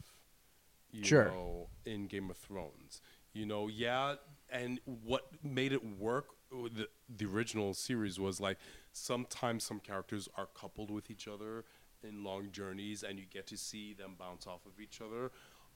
You 0.93 1.05
Sure. 1.05 1.27
know, 1.27 1.69
in 1.87 2.09
Game 2.09 2.31
of 2.31 2.37
Thrones, 2.37 3.01
you 3.33 3.47
know, 3.47 3.69
yeah, 3.69 4.17
and 4.51 4.81
what 4.85 5.27
made 5.45 5.73
it 5.73 5.85
work 5.99 6.27
the 6.51 6.89
the 7.09 7.27
original 7.27 7.73
series 7.75 8.19
was 8.19 8.41
like 8.41 8.59
sometimes 8.93 9.65
some 9.65 9.81
characters 9.81 10.29
are 10.37 10.49
coupled 10.55 10.91
with 10.91 11.11
each 11.11 11.29
other 11.29 11.65
in 12.03 12.25
long 12.25 12.49
journeys, 12.53 13.03
and 13.03 13.19
you 13.19 13.27
get 13.31 13.47
to 13.49 13.57
see 13.57 13.93
them 13.95 14.15
bounce 14.19 14.47
off 14.47 14.61
of 14.67 14.81
each 14.81 15.01
other. 15.01 15.31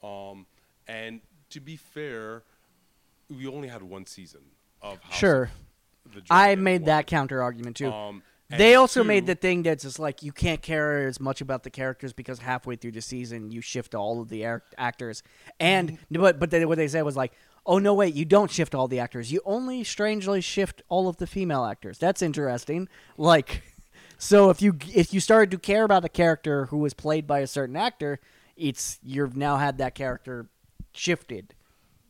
Um, 0.07 0.47
and 0.89 1.21
to 1.51 1.61
be 1.61 1.77
fair, 1.77 2.43
we 3.29 3.47
only 3.47 3.69
had 3.69 3.83
one 3.83 4.07
season 4.07 4.41
of 4.83 5.01
House 5.03 5.15
Sure. 5.19 5.51
of 6.07 6.15
the 6.15 6.23
I 6.31 6.55
made 6.57 6.83
one. 6.83 6.87
that 6.87 7.07
counter 7.07 7.43
argument 7.43 7.77
too. 7.77 7.91
Um, 7.91 8.23
they 8.51 8.75
also 8.77 9.03
made 9.03 9.27
the 9.27 9.35
thing 9.35 9.63
that's 9.63 9.83
just 9.83 9.99
like 9.99 10.23
you 10.23 10.31
can't 10.31 10.63
care 10.63 11.09
as 11.09 11.19
much 11.19 11.41
about 11.41 11.63
the 11.65 11.71
characters 11.71 12.13
because 12.13 12.39
halfway 12.39 12.77
through 12.77 12.93
the 12.93 13.01
season 13.03 13.51
you 13.51 13.61
shift 13.61 13.95
all 13.95 14.21
of 14.21 14.29
the 14.29 14.45
act- 14.45 14.75
actors, 14.79 15.23
and 15.59 15.99
but 16.11 16.39
but 16.39 16.51
they, 16.51 16.65
what 16.65 16.77
they 16.79 16.87
said 16.87 17.03
was 17.03 17.17
like, 17.17 17.33
oh 17.67 17.79
no 17.79 17.95
wait, 17.95 18.15
you 18.15 18.25
don't 18.25 18.51
shift 18.51 18.75
all 18.75 18.89
the 18.89 18.99
actors, 18.99 19.33
you 19.33 19.41
only 19.45 19.85
strangely 19.85 20.41
shift 20.41 20.83
all 20.89 21.09
of 21.09 21.17
the 21.19 21.27
female 21.27 21.65
actors. 21.65 21.99
That's 21.99 22.23
interesting. 22.23 22.89
Like, 23.17 23.63
so 24.19 24.51
if 24.51 24.61
you 24.63 24.77
if 24.95 25.13
you 25.15 25.21
started 25.21 25.51
to 25.53 25.59
care 25.59 25.85
about 25.85 26.05
a 26.05 26.09
character 26.09 26.67
who 26.67 26.79
was 26.79 26.95
played 26.95 27.27
by 27.27 27.41
a 27.41 27.47
certain 27.47 27.77
actor, 27.77 28.21
it's 28.57 28.99
you've 29.03 29.37
now 29.37 29.57
had 29.57 29.79
that 29.79 29.95
character 29.95 30.49
shifted. 30.93 31.55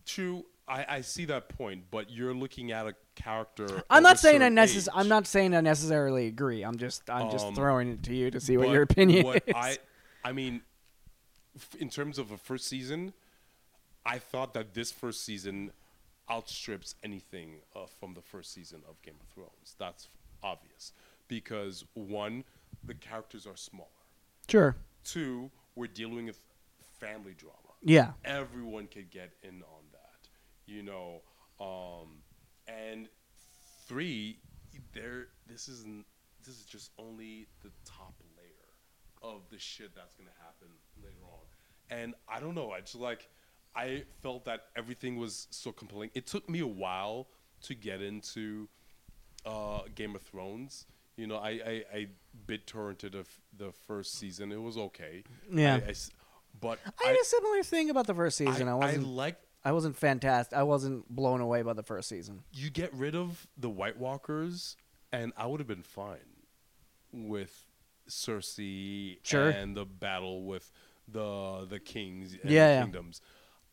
True, 0.07 0.45
I, 0.69 0.85
I 0.89 1.01
see 1.01 1.25
that 1.27 1.49
point, 1.49 1.85
but 1.91 2.11
you're 2.11 2.35
looking 2.35 2.73
at 2.73 2.87
a 2.87 2.95
character. 3.15 3.83
I'm 3.89 4.03
not 4.03 4.19
saying 4.19 4.43
I 4.43 4.49
necess- 4.51 4.89
I'm 4.93 5.09
not 5.09 5.27
saying 5.27 5.55
I 5.55 5.61
necessarily 5.61 6.27
agree. 6.27 6.63
I'm 6.63 6.77
just 6.77 7.09
I'm 7.09 7.31
just 7.31 7.47
Um, 7.47 7.55
throwing 7.55 7.89
it 7.89 8.03
to 8.05 8.15
you 8.15 8.31
to 8.31 8.41
see 8.41 8.57
what 8.57 8.69
your 8.71 8.83
opinion 8.83 9.25
what 9.25 9.43
is. 9.47 9.55
I, 9.55 9.79
I 10.25 10.33
mean, 10.33 10.63
in 11.79 11.89
terms 11.89 12.19
of 12.19 12.31
a 12.33 12.37
first 12.37 12.67
season, 12.67 13.13
I 14.07 14.19
thought 14.19 14.55
that 14.55 14.75
this 14.75 14.93
first 14.93 15.25
season 15.25 15.73
outstrips 16.31 16.95
anything 17.03 17.57
uh, 17.75 17.87
from 18.01 18.15
the 18.15 18.23
first 18.23 18.53
season 18.53 18.83
of 18.89 19.01
Game 19.03 19.15
of 19.21 19.27
Thrones. 19.35 19.75
That's 19.79 20.09
obvious 20.43 20.93
because 21.29 21.85
one, 21.95 22.45
the 22.85 22.95
characters 22.95 23.47
are 23.47 23.57
smaller. 23.57 23.89
Sure. 24.49 24.77
Two, 25.05 25.51
we're 25.75 25.87
dealing 25.87 26.27
with 26.27 26.39
family 26.99 27.35
drama. 27.37 27.59
Yeah. 27.83 28.13
everyone 28.25 28.87
could 28.87 29.11
get 29.11 29.33
in 29.43 29.63
on 29.63 29.85
that, 29.93 30.29
you 30.67 30.83
know. 30.83 31.21
Um, 31.61 32.23
and 32.67 33.09
three, 33.87 34.39
there. 34.95 35.29
This 35.47 35.69
isn't. 35.69 36.05
This 36.45 36.59
is 36.59 36.65
just 36.65 36.91
only 36.99 37.47
the 37.63 37.71
top 37.85 38.15
layer 38.37 39.31
of 39.33 39.43
the 39.51 39.59
shit 39.59 39.95
that's 39.95 40.15
gonna 40.15 40.31
happen 40.43 40.69
later 41.03 41.23
on. 41.25 41.47
And 41.91 42.15
I 42.29 42.41
don't 42.41 42.55
know. 42.55 42.71
I 42.71 42.81
just 42.81 42.95
like. 42.97 43.29
I 43.77 44.05
felt 44.23 44.45
that 44.45 44.67
everything 44.77 45.17
was 45.17 45.49
so 45.51 45.73
compelling. 45.73 46.11
It 46.15 46.27
took 46.27 46.49
me 46.49 46.61
a 46.61 46.67
while 46.67 47.29
to 47.63 47.75
get 47.75 48.01
into 48.03 48.69
uh, 49.45 49.81
Game 49.95 50.15
of 50.15 50.23
Thrones. 50.23 50.87
You 51.17 51.27
know, 51.27 51.37
I, 51.37 51.49
I, 51.51 51.85
I 51.95 52.07
bit 52.47 52.67
torrented 52.67 53.13
the, 53.13 53.21
f- 53.21 53.41
the 53.57 53.73
first 53.87 54.15
season. 54.19 54.53
It 54.53 54.61
was 54.61 54.77
okay. 54.77 55.23
Yeah. 55.53 55.77
I- 55.85 55.89
I 55.89 55.91
s- 55.91 56.11
but 56.61 56.79
I 57.05 57.09
had 57.09 57.17
a 57.17 57.25
similar 57.25 57.63
thing 57.65 57.91
about 57.91 58.07
the 58.07 58.15
first 58.15 58.37
season. 58.39 58.69
I, 58.69 58.73
I, 58.73 58.75
I 58.75 58.79
wasn't. 58.79 59.07
like 59.09 59.37
I 59.65 59.73
wasn't 59.73 59.97
fantastic. 59.97 60.57
I 60.57 60.63
wasn't 60.63 61.09
blown 61.09 61.41
away 61.41 61.63
by 61.63 61.73
the 61.73 61.83
first 61.83 62.09
season. 62.09 62.45
you 62.53 62.71
get 62.71 62.93
rid 62.95 63.15
of 63.17 63.47
the 63.57 63.69
White 63.71 63.99
Walkers, 63.99 64.77
and 65.13 65.33
I 65.37 65.47
would 65.47 65.59
have 65.59 65.67
been 65.67 65.83
fine 65.83 66.19
with 67.13 67.67
Cersei 68.09 69.19
Sure. 69.23 69.49
and 69.51 69.77
the 69.77 69.85
battle 69.85 70.45
with 70.45 70.71
the 71.09 71.67
the 71.69 71.79
kings 71.81 72.33
and 72.41 72.51
Yeah, 72.51 72.69
the 72.69 72.73
yeah. 72.75 72.83
kingdoms. 72.83 73.21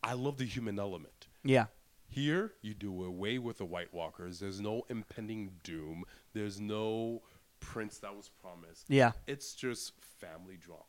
I 0.02 0.14
love 0.14 0.36
the 0.38 0.44
human 0.44 0.78
element. 0.78 1.28
Yeah. 1.44 1.66
Here, 2.08 2.52
you 2.60 2.74
do 2.74 3.04
away 3.04 3.38
with 3.38 3.58
the 3.58 3.64
White 3.64 3.92
Walkers. 3.94 4.38
There's 4.40 4.60
no 4.60 4.82
impending 4.88 5.52
doom. 5.62 6.04
There's 6.34 6.60
no 6.60 7.22
prince 7.60 7.98
that 7.98 8.14
was 8.14 8.28
promised. 8.28 8.86
Yeah. 8.88 9.12
It's 9.26 9.54
just 9.54 9.92
family 10.20 10.56
drama. 10.56 10.82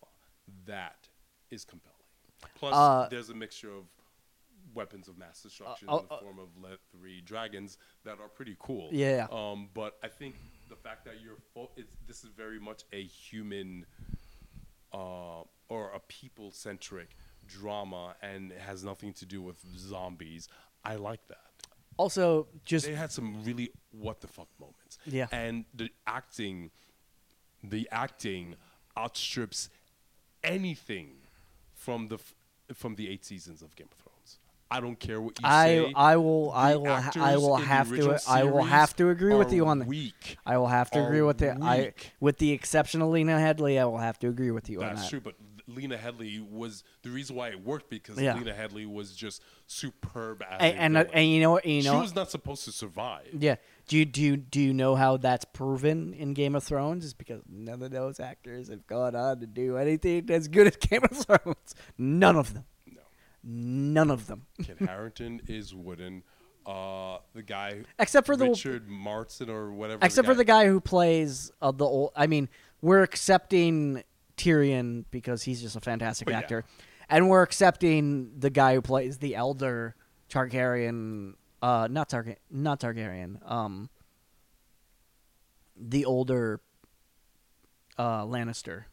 That 0.65 1.07
is 1.49 1.63
compelling. 1.63 1.93
Plus, 2.55 2.73
Uh, 2.75 3.07
there's 3.09 3.29
a 3.29 3.33
mixture 3.35 3.71
of 3.71 3.85
weapons 4.73 5.07
of 5.07 5.17
mass 5.17 5.41
destruction 5.41 5.87
uh, 5.89 5.97
in 5.99 6.05
the 6.07 6.13
uh, 6.15 6.19
form 6.19 6.39
of 6.39 6.49
three 6.91 7.21
dragons 7.21 7.77
that 8.03 8.19
are 8.19 8.27
pretty 8.27 8.55
cool. 8.59 8.89
Yeah. 8.91 9.27
Um, 9.31 9.69
but 9.73 9.97
I 10.03 10.07
think 10.07 10.35
the 10.69 10.75
fact 10.75 11.05
that 11.05 11.21
you're 11.23 11.37
fo- 11.53 11.71
it's, 11.77 11.91
this 12.07 12.23
is 12.23 12.31
very 12.31 12.59
much 12.59 12.83
a 12.91 13.03
human 13.03 13.85
uh, 14.91 15.43
or 15.69 15.91
a 15.93 15.99
people 16.07 16.51
centric 16.51 17.15
drama 17.47 18.15
and 18.21 18.51
it 18.51 18.59
has 18.59 18.83
nothing 18.83 19.13
to 19.13 19.25
do 19.25 19.41
with 19.41 19.57
zombies. 19.77 20.47
I 20.83 20.95
like 20.95 21.25
that. 21.27 21.37
Also, 21.97 22.47
just 22.65 22.85
They 22.87 22.95
had 22.95 23.11
some 23.11 23.43
really 23.43 23.71
what 23.91 24.21
the 24.21 24.27
fuck 24.27 24.47
moments. 24.59 24.97
Yeah. 25.05 25.27
And 25.31 25.65
the 25.73 25.91
acting, 26.07 26.71
the 27.63 27.87
acting 27.91 28.55
outstrips 28.97 29.69
anything 30.43 31.09
from 31.75 32.07
the 32.07 32.15
f- 32.15 32.33
from 32.73 32.95
the 32.95 33.09
eight 33.09 33.23
seasons 33.25 33.61
of 33.61 33.75
Game 33.75 33.87
of 33.91 33.97
Thrones. 33.97 34.39
I 34.71 34.79
don't 34.79 34.99
care 34.99 35.21
what 35.21 35.39
you 35.39 35.47
I 35.47 35.65
say. 35.67 35.93
I 35.95 36.15
will 36.17 36.51
I 36.51 36.75
will 36.75 36.87
ha- 36.87 37.11
I 37.19 37.37
will 37.37 37.57
have 37.57 37.89
to 37.95 38.17
I 38.27 38.43
will 38.43 38.63
have 38.63 38.95
to 38.95 39.09
agree 39.09 39.35
with 39.35 39.53
you 39.53 39.67
on 39.67 39.79
that. 39.79 39.87
Weak. 39.87 40.37
I 40.45 40.57
will 40.57 40.67
have 40.67 40.89
to 40.91 41.05
agree 41.05 41.21
with 41.21 41.41
it. 41.43 41.55
I 41.61 41.93
with 42.19 42.39
the 42.39 42.51
exception 42.51 43.01
of 43.03 43.09
Lena 43.09 43.33
Headey, 43.33 43.79
I 43.79 43.85
will 43.85 43.99
have 43.99 44.17
to 44.19 44.27
agree 44.29 44.49
with 44.51 44.69
you 44.69 44.81
on 44.81 44.89
That's 44.95 45.03
that. 45.03 45.09
true, 45.11 45.21
but 45.21 45.35
Lena 45.67 45.97
Headey 45.97 46.41
was 46.47 46.83
the 47.03 47.09
reason 47.09 47.35
why 47.35 47.49
it 47.49 47.63
worked 47.63 47.89
because 47.89 48.19
Yeah. 48.19 48.35
Lena 48.35 48.53
Headey 48.53 48.85
was 48.85 49.15
just 49.15 49.41
superb 49.67 50.43
as 50.49 50.57
And 50.59 50.77
and, 50.77 50.97
uh, 50.97 51.11
and 51.13 51.29
you 51.29 51.39
know 51.41 51.51
what- 51.51 51.65
you 51.65 51.81
she 51.81 51.89
was 51.89 52.13
not 52.15 52.29
supposed 52.29 52.65
to 52.65 52.71
survive. 52.71 53.27
Yeah. 53.37 53.55
Do 53.87 53.97
you 53.97 54.05
do 54.05 54.21
you, 54.21 54.37
do 54.37 54.59
you 54.61 54.73
know 54.73 54.95
how 54.95 55.17
that's 55.17 55.45
proven 55.45 56.13
in 56.13 56.33
Game 56.33 56.55
of 56.55 56.63
Thrones? 56.63 57.05
Is 57.05 57.13
because 57.13 57.41
none 57.49 57.81
of 57.81 57.91
those 57.91 58.19
actors 58.19 58.69
have 58.69 58.85
gone 58.87 59.15
on 59.15 59.39
to 59.39 59.47
do 59.47 59.77
anything 59.77 60.29
as 60.29 60.47
good 60.47 60.67
as 60.67 60.75
Game 60.77 61.03
of 61.03 61.11
Thrones. 61.17 61.75
None 61.97 62.35
of 62.35 62.53
them. 62.53 62.65
No. 62.85 63.01
None 63.43 64.11
of 64.11 64.27
them. 64.27 64.45
Kit 64.63 64.77
Harington 64.79 65.41
is 65.47 65.73
wooden. 65.73 66.23
Uh, 66.65 67.17
the 67.33 67.41
guy 67.43 67.81
Except 67.99 68.25
for 68.25 68.37
the 68.37 68.47
Richard 68.47 68.87
Martin 68.87 69.49
or 69.49 69.73
whatever. 69.73 70.05
except 70.05 70.25
for 70.25 70.33
the 70.33 70.45
guy 70.45 70.65
who 70.67 70.79
plays 70.79 71.51
uh, 71.61 71.71
the 71.71 71.83
old. 71.83 72.11
I 72.15 72.25
mean, 72.27 72.47
we're 72.81 73.03
accepting 73.03 74.01
Tyrion 74.37 75.05
because 75.11 75.43
he's 75.43 75.61
just 75.61 75.75
a 75.75 75.79
fantastic 75.81 76.27
Oh, 76.27 76.31
yeah. 76.31 76.37
actor, 76.39 76.65
and 77.09 77.29
we're 77.29 77.43
accepting 77.43 78.31
the 78.37 78.49
guy 78.49 78.73
who 78.75 78.81
plays 78.81 79.17
the 79.19 79.35
elder 79.35 79.95
Targaryen. 80.29 81.33
Uh, 81.61 81.87
not 81.89 82.09
Targaryen. 82.09 82.37
Not 82.51 82.79
Targaryen. 82.79 83.49
Um, 83.49 83.89
the 85.77 86.05
older 86.05 86.61
uh, 87.97 88.23
Lannister. 88.23 88.83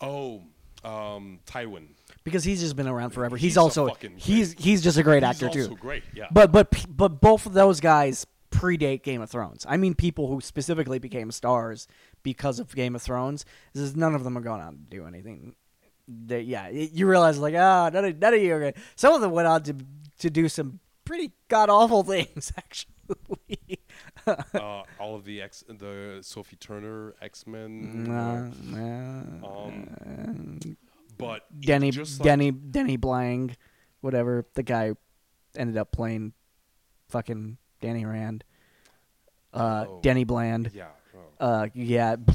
Oh, 0.00 0.42
um, 0.84 1.40
Tywin. 1.46 1.88
because 2.24 2.44
he's 2.44 2.60
just 2.60 2.76
been 2.76 2.88
around 2.88 3.10
forever. 3.10 3.36
He's, 3.36 3.52
He's 3.52 3.56
also 3.56 3.94
he's 4.16 4.52
he's 4.54 4.82
just 4.82 4.98
a 4.98 5.02
great 5.02 5.22
He's 5.22 5.30
actor 5.42 5.46
also 5.48 5.68
too. 5.68 5.76
great. 5.76 6.02
Yeah. 6.14 6.26
But 6.30 6.50
but 6.52 6.68
but 6.88 7.20
both 7.20 7.46
of 7.46 7.52
those 7.52 7.80
guys 7.80 8.26
predate 8.50 9.02
Game 9.02 9.22
of 9.22 9.30
Thrones. 9.30 9.64
I 9.68 9.76
mean, 9.76 9.94
people 9.94 10.28
who 10.28 10.40
specifically 10.40 10.98
became 10.98 11.30
stars 11.30 11.86
because 12.22 12.58
of 12.58 12.74
Game 12.74 12.94
of 12.94 13.02
Thrones. 13.02 13.44
Is 13.74 13.96
none 13.96 14.14
of 14.14 14.24
them 14.24 14.36
are 14.36 14.42
going 14.42 14.60
on 14.60 14.72
to 14.74 14.78
do 14.96 15.06
anything. 15.06 15.54
They, 16.08 16.40
yeah, 16.42 16.68
you 16.68 17.06
realize 17.06 17.38
like 17.38 17.54
ah, 17.56 17.90
none 17.92 18.04
of, 18.04 18.18
none 18.18 18.34
of 18.34 18.40
you 18.42 18.54
are 18.54 18.60
good. 18.60 18.74
Some 18.96 19.14
of 19.14 19.20
them 19.20 19.30
went 19.30 19.48
on 19.48 19.62
to 19.64 19.76
to 20.20 20.30
do 20.30 20.48
some 20.48 20.80
pretty 21.04 21.32
god 21.48 21.70
awful 21.70 22.02
things 22.14 22.52
actually. 22.56 23.78
uh, 24.26 24.82
all 24.98 25.14
of 25.16 25.24
the 25.24 25.40
X, 25.42 25.64
the 25.68 26.18
Sophie 26.22 26.56
Turner 26.56 27.14
X 27.20 27.46
Men. 27.46 28.04
Nah, 28.04 28.48
nah. 28.64 29.64
Um, 29.64 30.76
but 31.18 31.44
it- 31.60 31.66
Denny 31.66 31.90
just 31.90 32.20
like- 32.20 32.24
Denny 32.24 32.50
Denny 32.50 32.96
Blang, 32.96 33.56
whatever 34.00 34.46
the 34.54 34.62
guy 34.62 34.92
ended 35.56 35.76
up 35.76 35.92
playing, 35.92 36.32
fucking 37.08 37.58
Danny 37.80 38.04
Rand. 38.04 38.44
Uh, 39.52 39.84
Oh. 39.88 40.00
Denny 40.02 40.24
Bland. 40.24 40.70
Yeah. 40.74 40.86
Uh, 41.42 41.66
yeah. 41.74 42.16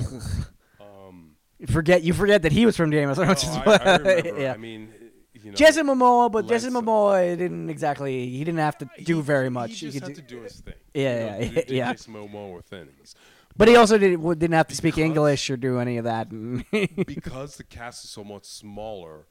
Um, 0.80 1.36
forget 1.68 2.04
you 2.04 2.14
forget 2.14 2.42
that 2.44 2.52
he 2.52 2.66
was 2.66 2.76
from 2.78 2.92
of 2.94 3.16
Thrones. 3.16 3.44
oh, 3.46 3.48
as 3.50 3.58
I, 3.58 3.64
well. 3.66 3.80
I 3.82 3.96
remember. 3.98 4.42
yeah. 4.42 4.54
I 4.54 4.58
mean, 4.58 4.90
you 5.34 5.52
know, 5.52 5.56
Jason 5.56 5.88
Momoa, 5.88 6.32
but 6.32 6.48
Jason 6.48 6.74
Momoa 6.74 7.38
didn't 7.38 7.70
exactly. 7.70 8.28
He 8.28 8.40
didn't 8.44 8.60
have 8.60 8.78
to 8.80 8.90
do 9.04 9.16
he- 9.18 9.22
very 9.22 9.50
much. 9.50 9.80
He 9.80 9.90
just 9.90 9.94
could 10.02 10.04
had 10.10 10.16
do- 10.16 10.22
to 10.22 10.28
do 10.36 10.42
his 10.44 10.60
thing. 10.60 10.74
Yeah, 10.94 11.02
you 11.02 11.26
yeah, 11.46 11.50
know, 11.50 11.56
do- 11.56 11.64
do 11.68 11.76
yeah. 11.76 11.92
Jason 11.94 12.14
Momoa 12.14 12.64
things. 12.66 13.16
but 13.56 13.68
he 13.70 13.76
also 13.76 13.98
didn't 13.98 14.22
didn't 14.40 14.54
have 14.54 14.68
to 14.68 14.76
speak 14.76 14.98
English 14.98 15.50
or 15.50 15.58
do 15.58 15.80
any 15.80 15.98
of 15.98 16.04
that. 16.04 16.30
because 17.06 17.58
the 17.58 17.64
cast 17.64 18.04
is 18.04 18.10
so 18.12 18.24
much 18.24 18.46
smaller, 18.46 19.26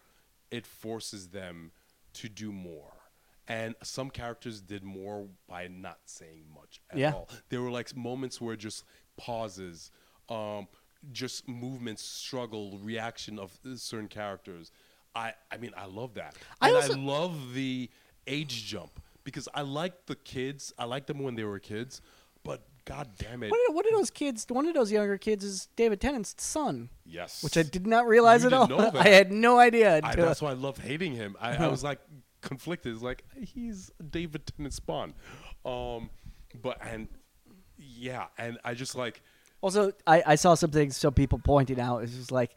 it 0.50 0.66
forces 0.66 1.28
them 1.28 1.70
to 2.14 2.28
do 2.28 2.50
more. 2.52 2.92
And 3.48 3.76
some 3.82 4.10
characters 4.10 4.60
did 4.60 4.82
more 4.82 5.28
by 5.48 5.68
not 5.68 5.98
saying 6.06 6.46
much 6.52 6.80
at 6.90 6.98
Yeah. 6.98 7.12
all. 7.12 7.28
There 7.50 7.60
were 7.62 7.70
like 7.70 7.94
moments 7.94 8.40
where 8.40 8.56
just 8.56 8.82
pauses, 9.16 9.90
um, 10.28 10.68
just 11.12 11.48
movements, 11.48 12.02
struggle, 12.02 12.78
reaction 12.82 13.38
of 13.38 13.56
certain 13.76 14.08
characters. 14.08 14.70
I, 15.14 15.32
I 15.50 15.56
mean, 15.56 15.72
I 15.76 15.86
love 15.86 16.14
that. 16.14 16.34
I 16.60 16.68
and 16.68 16.76
also- 16.76 16.92
I 16.94 16.96
love 16.96 17.54
the 17.54 17.90
age 18.26 18.66
jump 18.66 19.00
because 19.24 19.48
I 19.54 19.62
like 19.62 20.06
the 20.06 20.16
kids. 20.16 20.72
I 20.78 20.84
like 20.84 21.06
them 21.06 21.20
when 21.20 21.34
they 21.34 21.44
were 21.44 21.58
kids, 21.58 22.00
but 22.44 22.62
god 22.84 23.08
damn 23.18 23.42
it, 23.42 23.50
What 23.50 23.60
are, 23.68 23.72
what 23.74 23.86
are 23.86 23.90
those 23.90 24.10
kids? 24.10 24.46
One 24.48 24.66
of 24.66 24.74
those 24.74 24.92
younger 24.92 25.18
kids 25.18 25.44
is 25.44 25.68
David 25.76 26.00
Tennant's 26.00 26.34
son, 26.38 26.88
yes, 27.04 27.42
which 27.42 27.56
I 27.56 27.62
did 27.62 27.86
not 27.86 28.06
realize 28.06 28.42
You 28.42 28.48
at 28.48 28.52
all. 28.52 28.96
I 28.96 29.08
had 29.08 29.32
no 29.32 29.58
idea. 29.58 30.00
I, 30.02 30.14
that's 30.14 30.40
why 30.42 30.50
I 30.50 30.54
love 30.54 30.78
hating 30.78 31.14
him. 31.14 31.36
I, 31.40 31.56
I 31.56 31.66
was 31.68 31.82
like 31.90 31.98
conflicted. 32.42 32.92
It's 32.94 33.02
like 33.02 33.24
he's 33.36 33.90
David 34.10 34.46
Tennant's 34.46 34.76
Spawn, 34.76 35.14
um, 35.64 36.10
but 36.62 36.78
and 36.80 37.08
yeah, 37.96 38.26
and 38.38 38.58
I 38.64 38.74
just 38.74 38.94
like 38.94 39.22
Also, 39.60 39.92
I, 40.06 40.22
I 40.26 40.34
saw 40.36 40.54
something 40.54 40.90
some 40.90 41.14
people 41.14 41.38
pointed 41.38 41.78
out. 41.78 42.02
It's 42.02 42.14
just 42.14 42.32
like 42.32 42.54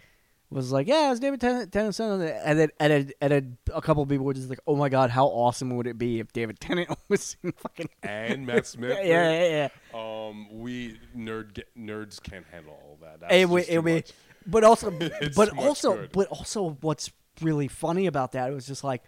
was 0.52 0.72
like, 0.72 0.88
yeah, 0.88 1.08
it 1.08 1.10
was 1.12 1.20
David 1.20 1.40
Tennant, 1.40 1.72
Tennant's 1.72 1.98
son, 1.98 2.22
and 2.22 2.60
then 2.60 2.70
and 2.80 2.94
a, 2.94 3.24
and 3.24 3.34
a, 3.70 3.76
a 3.78 3.82
couple 3.82 4.02
of 4.02 4.10
people 4.10 4.26
were 4.26 4.34
just 4.34 4.50
like, 4.50 4.60
oh 4.66 4.76
my 4.76 4.90
god, 4.90 5.12
how 5.12 5.28
awesome 5.28 5.76
would 5.76 5.86
it 5.86 5.98
be 5.98 6.20
if 6.20 6.34
David 6.34 6.60
Tennant 6.60 6.90
was 7.08 7.38
in 7.44 7.52
fucking 7.52 7.90
and 8.02 8.48
Matt 8.48 8.66
Smith. 8.68 8.98
yeah, 9.04 9.32
yeah, 9.32 9.70
yeah. 9.94 10.00
Um, 10.28 10.48
we 10.52 11.00
nerd 11.16 11.62
nerds 11.78 12.22
can't 12.22 12.46
handle 12.52 12.74
all 12.74 12.98
that. 13.02 13.22
That's 13.22 13.34
It 13.34 13.48
would, 13.48 13.64
it 13.64 13.74
too 13.74 13.82
would 13.82 13.94
much. 13.94 14.12
but 14.48 14.64
also, 14.64 14.92
but 15.36 15.56
also, 15.58 15.96
good. 15.98 16.12
but 16.14 16.28
also, 16.30 16.78
what's 16.82 17.12
really 17.42 17.68
funny 17.68 18.08
about 18.08 18.32
that 18.32 18.52
was 18.52 18.66
just 18.66 18.84
like, 18.84 19.04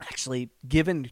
actually, 0.00 0.50
given 0.66 1.10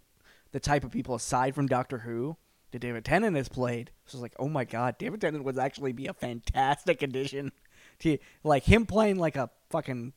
the 0.50 0.60
type 0.60 0.82
of 0.84 0.90
people 0.90 1.14
aside 1.14 1.54
from 1.54 1.66
Doctor 1.68 1.98
Who 1.98 2.36
that 2.72 2.80
David 2.80 3.04
Tennant 3.04 3.36
has 3.36 3.48
played, 3.48 3.90
it's 4.04 4.12
just 4.12 4.22
like, 4.22 4.34
oh 4.38 4.48
my 4.48 4.64
god, 4.64 4.98
David 4.98 5.20
Tennant 5.20 5.44
would 5.44 5.58
actually 5.58 5.92
be 5.92 6.06
a 6.06 6.12
fantastic 6.14 7.02
addition 7.02 7.52
to 8.00 8.18
like 8.44 8.64
him 8.64 8.84
playing 8.86 9.18
like 9.18 9.36
a 9.36 9.48
fucking 9.70 10.12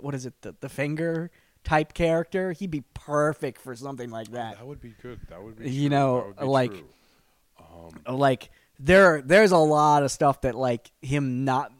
what 0.00 0.14
is 0.14 0.26
it, 0.26 0.34
the 0.42 0.54
the 0.60 0.68
finger 0.68 1.30
type 1.64 1.94
character. 1.94 2.52
He'd 2.52 2.70
be 2.70 2.84
perfect 2.94 3.60
for 3.60 3.74
something 3.74 4.10
like 4.10 4.28
that. 4.32 4.58
That 4.58 4.66
would 4.66 4.80
be 4.80 4.94
good. 5.02 5.18
That 5.30 5.42
would 5.42 5.58
be 5.58 5.70
You 5.70 5.88
true. 5.88 5.96
know, 5.98 6.34
be 6.38 6.44
like- 6.46 6.70
true. 6.70 6.84
Um, 8.06 8.16
like 8.18 8.50
there 8.78 9.22
there's 9.22 9.52
a 9.52 9.56
lot 9.58 10.02
of 10.02 10.10
stuff 10.10 10.42
that 10.42 10.54
like 10.54 10.90
him 11.00 11.44
not 11.44 11.72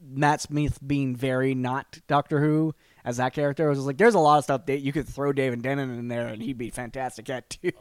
Matt 0.00 0.40
Smith 0.40 0.78
being 0.86 1.16
very 1.16 1.54
not 1.54 1.98
Doctor 2.06 2.40
Who 2.40 2.74
as 3.04 3.16
that 3.16 3.32
character 3.32 3.66
I 3.66 3.70
was 3.70 3.80
like 3.80 3.96
there's 3.98 4.14
a 4.14 4.18
lot 4.20 4.38
of 4.38 4.44
stuff 4.44 4.66
that 4.66 4.78
you 4.80 4.92
could 4.92 5.08
throw 5.08 5.32
David 5.32 5.62
Tennant 5.64 5.90
in 5.98 6.06
there 6.08 6.28
and 6.28 6.40
he'd 6.40 6.56
be 6.58 6.70
fantastic 6.70 7.28
at 7.30 7.50
too. 7.50 7.72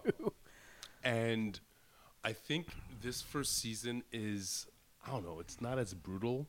and 1.03 1.59
I 2.23 2.33
think 2.33 2.67
this 3.01 3.21
first 3.21 3.57
season 3.57 4.03
is 4.11 4.67
I 5.05 5.11
don't 5.11 5.25
know. 5.25 5.39
It's 5.39 5.59
not 5.59 5.77
as 5.77 5.93
brutal 5.93 6.47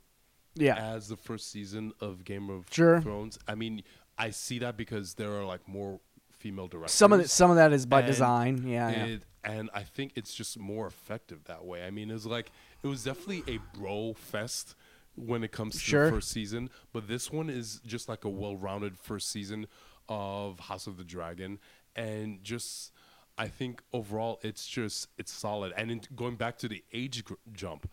yeah. 0.55 0.77
as 0.77 1.09
the 1.09 1.17
first 1.17 1.51
season 1.51 1.93
of 2.01 2.25
Game 2.25 2.49
of 2.49 2.67
Sure. 2.71 3.01
Thrones. 3.01 3.39
I 3.49 3.55
mean, 3.57 3.83
I 4.17 4.31
see 4.31 4.61
that 4.61 4.77
because 4.77 5.15
there 5.15 5.33
are 5.33 5.45
like 5.45 5.67
more 5.67 6.01
female 6.31 6.69
directors. 6.69 6.93
Some 6.93 7.13
of 7.13 7.21
it, 7.21 7.31
some 7.31 7.51
of 7.51 7.57
that 7.57 7.73
is 7.73 7.87
by 7.87 8.01
And 8.01 8.07
design. 8.07 8.65
Yeah, 8.67 9.07
yeah. 9.07 9.17
And 9.43 9.71
I 9.75 9.83
think 9.83 10.13
it's 10.15 10.35
just 10.35 10.59
more 10.59 10.87
effective 10.87 11.45
that 11.45 11.65
way. 11.65 11.85
I 11.85 11.91
mean, 11.91 12.11
it 12.11 12.15
was 12.15 12.27
like 12.27 12.51
it 12.83 12.87
was 12.87 13.05
definitely 13.05 13.43
a 13.53 13.59
bro 13.77 14.15
fest 14.15 14.75
when 15.17 15.45
it 15.45 15.53
comes 15.53 15.75
to 15.75 15.81
Sure. 15.81 16.07
the 16.07 16.13
first 16.13 16.31
season, 16.31 16.71
but 16.93 17.09
this 17.09 17.31
one 17.31 17.49
is 17.51 17.81
just 17.87 18.09
like 18.09 18.25
a 18.25 18.29
well-rounded 18.29 18.99
first 18.99 19.31
season 19.31 19.67
of 20.09 20.59
House 20.61 20.87
of 20.87 20.97
the 20.97 21.05
Dragon, 21.05 21.59
and 21.95 22.43
just 22.43 22.93
I 23.37 23.49
think 23.49 23.83
overall 23.93 24.39
it's 24.43 24.67
just 24.67 25.09
it's 25.19 25.33
solid. 25.33 25.73
And 25.77 25.91
in, 25.91 26.01
going 26.15 26.37
back 26.37 26.59
to 26.59 26.69
the 26.69 26.85
age 26.93 27.25
gr- 27.25 27.35
jump, 27.53 27.91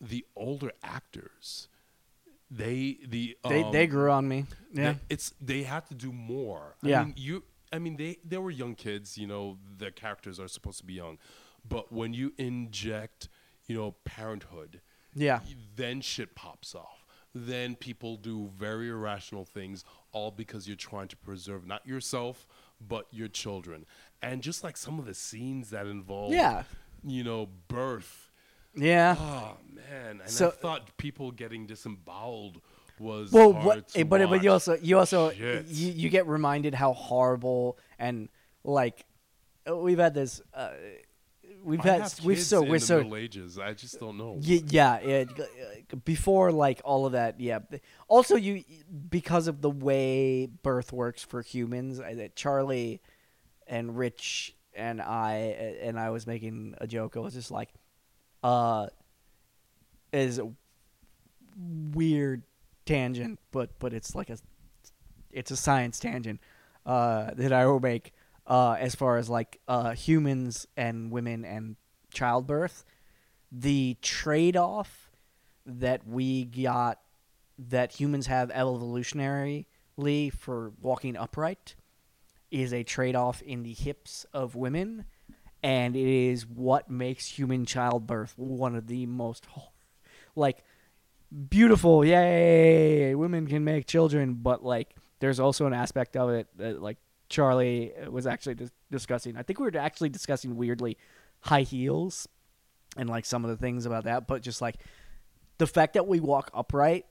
the 0.00 0.24
older 0.36 0.72
actors, 0.82 1.68
they 2.50 2.98
the 3.06 3.36
They 3.48 3.62
um, 3.62 3.72
they 3.72 3.86
grew 3.86 4.10
on 4.10 4.26
me. 4.28 4.46
Yeah. 4.72 4.92
they- 4.92 4.98
it's 5.10 5.32
they 5.40 5.62
had 5.64 5.86
to 5.88 5.94
do 5.94 6.12
more. 6.12 6.76
Yeah. 6.82 7.02
I 7.02 7.04
mean, 7.04 7.14
you. 7.16 7.44
I 7.72 7.78
mean, 7.78 7.96
they 7.96 8.18
they 8.24 8.38
were 8.38 8.50
young 8.50 8.74
kids. 8.74 9.16
You 9.16 9.26
know, 9.26 9.58
the 9.78 9.90
characters 9.90 10.40
are 10.40 10.48
supposed 10.48 10.78
to 10.78 10.84
be 10.86 10.94
young, 10.94 11.18
but 11.68 11.92
when 11.92 12.12
you 12.14 12.32
inject, 12.38 13.28
you 13.66 13.76
know, 13.76 13.92
parenthood, 14.04 14.80
Yeah. 15.14 15.40
then 15.76 16.00
shit 16.00 16.34
pops 16.34 16.74
off. 16.74 17.04
Then 17.32 17.76
people 17.76 18.16
do 18.16 18.50
very 18.56 18.88
irrational 18.88 19.44
things, 19.44 19.84
all 20.10 20.32
because 20.32 20.66
you're 20.66 20.76
trying 20.76 21.06
to 21.08 21.16
preserve 21.16 21.64
not 21.66 21.86
yourself 21.86 22.46
but 22.80 23.06
your 23.12 23.28
children. 23.28 23.84
And 24.22 24.42
just 24.42 24.62
like 24.62 24.76
some 24.76 24.98
of 24.98 25.06
the 25.06 25.14
scenes 25.14 25.70
that 25.70 25.86
involve, 25.86 26.32
Yeah. 26.32 26.64
you 27.04 27.24
know, 27.24 27.48
birth. 27.68 28.30
Yeah. 28.74 29.16
Oh 29.18 29.56
man! 29.72 30.20
And 30.20 30.30
So- 30.30 30.48
I 30.48 30.50
thought 30.52 30.96
people 30.96 31.32
getting 31.32 31.66
disemboweled 31.66 32.60
was 32.98 33.32
Well, 33.32 33.52
hard 33.54 33.64
what? 33.64 33.90
eh, 33.96 34.02
But 34.04 34.28
but 34.28 34.42
you 34.44 34.52
also 34.52 34.76
you 34.76 34.98
also 34.98 35.30
you, 35.30 35.64
you 35.66 36.08
get 36.10 36.26
reminded 36.26 36.74
how 36.74 36.92
horrible 36.92 37.78
and 37.98 38.28
like 38.62 39.06
uh, 39.68 39.76
we've 39.76 39.98
had 39.98 40.14
this. 40.14 40.40
Uh, 40.54 40.70
we've 41.64 41.80
I 41.84 41.88
had 41.98 42.14
we've 42.22 42.38
so 42.40 42.62
we're 42.62 42.78
so 42.78 42.98
Middle 42.98 43.16
Ages. 43.16 43.58
I 43.58 43.72
just 43.72 43.98
don't 43.98 44.16
know. 44.18 44.36
Ye- 44.40 44.64
yeah, 44.68 44.96
it, 44.96 45.30
uh, 45.40 45.96
before 46.04 46.52
like 46.52 46.80
all 46.84 47.06
of 47.06 47.12
that, 47.12 47.40
yeah. 47.40 47.60
Also, 48.06 48.36
you 48.36 48.64
because 49.08 49.48
of 49.48 49.62
the 49.62 49.70
way 49.70 50.46
birth 50.46 50.92
works 50.92 51.22
for 51.24 51.42
humans, 51.42 51.98
that 51.98 52.36
Charlie 52.36 53.00
and 53.70 53.96
Rich 53.96 54.54
and 54.74 55.00
I 55.00 55.76
and 55.80 55.98
I 55.98 56.10
was 56.10 56.26
making 56.26 56.74
a 56.78 56.86
joke. 56.86 57.16
I 57.16 57.20
was 57.20 57.32
just 57.32 57.50
like, 57.50 57.70
uh, 58.42 58.88
is 60.12 60.40
weird 61.94 62.42
tangent, 62.84 63.38
but 63.52 63.78
but 63.78 63.94
it's 63.94 64.14
like 64.14 64.28
a 64.28 64.36
it's 65.30 65.50
a 65.50 65.56
science 65.56 65.98
tangent 65.98 66.40
uh, 66.84 67.30
that 67.36 67.52
I 67.52 67.64
will 67.66 67.80
make 67.80 68.12
uh, 68.46 68.76
as 68.78 68.94
far 68.94 69.16
as 69.16 69.30
like 69.30 69.60
uh, 69.68 69.92
humans 69.92 70.66
and 70.76 71.10
women 71.10 71.44
and 71.44 71.76
childbirth. 72.12 72.84
The 73.52 73.96
trade 74.02 74.56
off 74.56 75.10
that 75.64 76.06
we 76.06 76.44
got 76.44 77.00
that 77.58 77.92
humans 77.92 78.26
have 78.26 78.48
evolutionarily 78.50 79.66
for 80.32 80.72
walking 80.80 81.16
upright 81.16 81.74
is 82.50 82.72
a 82.72 82.82
trade 82.82 83.16
off 83.16 83.42
in 83.42 83.62
the 83.62 83.72
hips 83.72 84.26
of 84.32 84.54
women, 84.54 85.04
and 85.62 85.94
it 85.94 86.06
is 86.06 86.46
what 86.46 86.90
makes 86.90 87.26
human 87.26 87.66
childbirth 87.66 88.34
one 88.36 88.74
of 88.74 88.86
the 88.86 89.06
most 89.06 89.46
like 90.34 90.64
beautiful. 91.48 92.04
Yay, 92.04 93.14
women 93.14 93.46
can 93.46 93.64
make 93.64 93.86
children, 93.86 94.34
but 94.34 94.64
like 94.64 94.94
there's 95.20 95.38
also 95.40 95.66
an 95.66 95.74
aspect 95.74 96.16
of 96.16 96.30
it 96.30 96.48
that 96.56 96.82
like 96.82 96.98
Charlie 97.28 97.92
was 98.08 98.26
actually 98.26 98.56
dis- 98.56 98.72
discussing. 98.90 99.36
I 99.36 99.42
think 99.42 99.60
we 99.60 99.66
were 99.70 99.78
actually 99.78 100.08
discussing 100.08 100.56
weirdly 100.56 100.98
high 101.40 101.62
heels 101.62 102.26
and 102.96 103.08
like 103.08 103.24
some 103.24 103.44
of 103.44 103.50
the 103.50 103.56
things 103.56 103.86
about 103.86 104.04
that, 104.04 104.26
but 104.26 104.42
just 104.42 104.60
like 104.60 104.76
the 105.58 105.66
fact 105.66 105.94
that 105.94 106.06
we 106.06 106.20
walk 106.20 106.50
upright 106.52 107.06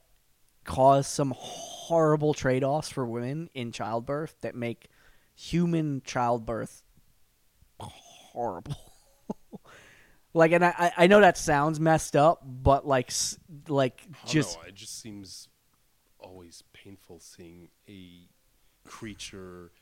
cause 0.64 1.06
some 1.06 1.32
horrible 1.36 2.34
trade-offs 2.34 2.90
for 2.90 3.06
women 3.06 3.48
in 3.54 3.72
childbirth 3.72 4.36
that 4.42 4.54
make 4.54 4.88
human 5.40 6.02
childbirth 6.04 6.82
horrible. 7.80 8.76
like, 10.34 10.52
and 10.52 10.64
I 10.64 10.92
I- 10.96 11.06
know 11.06 11.20
that 11.20 11.38
sounds 11.38 11.80
messed 11.80 12.14
up, 12.16 12.40
but 12.44 12.86
like 12.86 13.10
like 13.68 14.02
I 14.24 14.26
just 14.28 14.58
know, 14.58 14.64
it 14.68 14.74
just 14.74 15.00
seems 15.00 15.48
always 16.18 16.62
painful 16.72 17.20
seeing 17.20 17.68
a 17.88 18.28
creature 18.86 19.72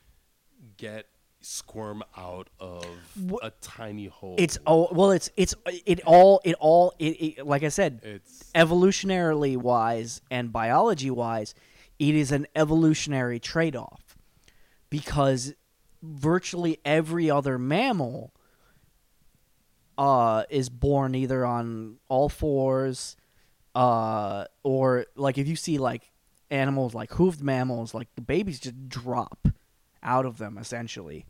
get 0.77 1.07
squirm 1.41 2.03
out 2.17 2.49
of 2.59 2.85
Wha- 3.17 3.39
a 3.43 3.51
tiny 3.61 4.07
hole. 4.07 4.35
it's 4.37 4.57
oh 4.67 4.89
well 4.91 5.11
it's 5.11 5.29
it's 5.37 5.55
it 5.85 6.01
all 6.05 6.41
it 6.43 6.55
all 6.59 6.93
it, 6.99 7.37
it 7.39 7.47
like 7.47 7.63
I 7.63 7.69
said 7.69 8.01
it's 8.03 8.49
evolutionarily 8.55 9.55
wise 9.57 10.21
and 10.31 10.51
biology 10.51 11.09
wise, 11.11 11.53
it 11.97 12.15
is 12.15 12.31
an 12.31 12.45
evolutionary 12.55 13.39
trade 13.39 13.75
off 13.75 14.08
because 14.89 15.53
virtually 16.01 16.79
every 16.85 17.29
other 17.29 17.57
mammal 17.57 18.33
uh, 19.97 20.43
is 20.49 20.69
born 20.69 21.13
either 21.15 21.45
on 21.45 21.97
all 22.07 22.29
fours 22.29 23.17
uh, 23.75 24.45
or 24.63 25.05
like 25.15 25.37
if 25.37 25.47
you 25.47 25.55
see 25.55 25.77
like 25.77 26.11
animals 26.49 26.93
like 26.93 27.11
hoofed 27.13 27.41
mammals, 27.41 27.93
like 27.93 28.07
the 28.15 28.21
babies 28.21 28.59
just 28.59 28.89
drop 28.89 29.47
out 30.01 30.25
of 30.25 30.37
them 30.37 30.57
essentially. 30.57 31.25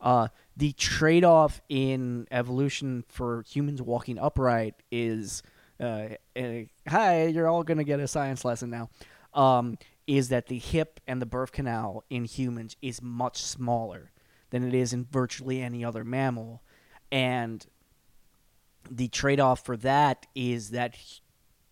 Uh, 0.00 0.28
the 0.56 0.72
trade 0.72 1.24
off 1.24 1.60
in 1.68 2.26
evolution 2.30 3.04
for 3.08 3.44
humans 3.48 3.82
walking 3.82 4.16
upright 4.18 4.74
is 4.92 5.42
uh, 5.80 6.08
uh, 6.36 6.60
hi, 6.88 7.26
you're 7.26 7.48
all 7.48 7.62
going 7.62 7.78
to 7.78 7.84
get 7.84 8.00
a 8.00 8.08
science 8.08 8.44
lesson 8.44 8.70
now. 8.70 8.90
Um, 9.34 9.78
is 10.08 10.30
that 10.30 10.46
the 10.46 10.58
hip 10.58 11.00
and 11.06 11.20
the 11.20 11.26
birth 11.26 11.52
canal 11.52 12.02
in 12.08 12.24
humans 12.24 12.76
is 12.80 13.02
much 13.02 13.42
smaller 13.42 14.10
than 14.48 14.66
it 14.66 14.72
is 14.72 14.94
in 14.94 15.04
virtually 15.04 15.60
any 15.60 15.84
other 15.84 16.02
mammal. 16.02 16.62
And 17.12 17.64
the 18.90 19.08
trade 19.08 19.38
off 19.38 19.62
for 19.64 19.76
that 19.76 20.26
is 20.34 20.70
that 20.70 20.96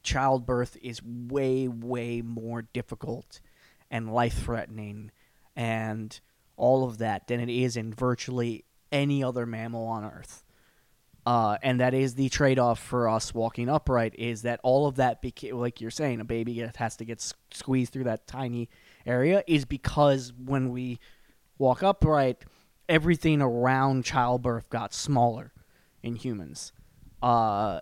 childbirth 0.03 0.77
is 0.83 1.03
way, 1.03 1.67
way 1.67 2.21
more 2.21 2.61
difficult 2.61 3.41
and 3.91 4.13
life 4.13 4.45
threatening 4.45 5.11
and 5.57 6.21
all 6.59 6.85
of 6.85 6.99
that 6.99 7.29
than 7.29 7.41
it 7.41 7.49
is 7.49 7.75
in 7.75 7.93
virtually 7.93 8.67
any 8.93 9.25
other 9.25 9.47
mammal 9.47 9.87
on 9.87 10.05
Earth. 10.05 10.45
Uh, 11.27 11.59
and 11.61 11.81
that 11.81 11.93
is 11.93 12.15
the 12.15 12.29
trade-off 12.29 12.79
for 12.79 13.09
us 13.09 13.35
walking 13.35 13.69
upright 13.69 14.15
is 14.17 14.43
that 14.43 14.61
all 14.63 14.87
of 14.87 14.95
that 14.95 15.21
beca- 15.21 15.53
like 15.53 15.81
you're 15.81 15.91
saying 15.91 16.21
a 16.21 16.25
baby 16.25 16.65
has 16.77 16.95
to 16.97 17.05
get 17.05 17.19
s- 17.19 17.35
squeezed 17.53 17.93
through 17.93 18.05
that 18.05 18.29
tiny 18.29 18.69
area 19.05 19.43
is 19.49 19.65
because 19.65 20.33
when 20.45 20.71
we 20.71 21.01
walk 21.59 21.83
upright 21.83 22.45
everything 22.89 23.43
around 23.43 24.05
childbirth 24.05 24.71
got 24.71 24.95
smaller 24.95 25.53
in 26.01 26.15
humans 26.15 26.73
uh, 27.25 27.81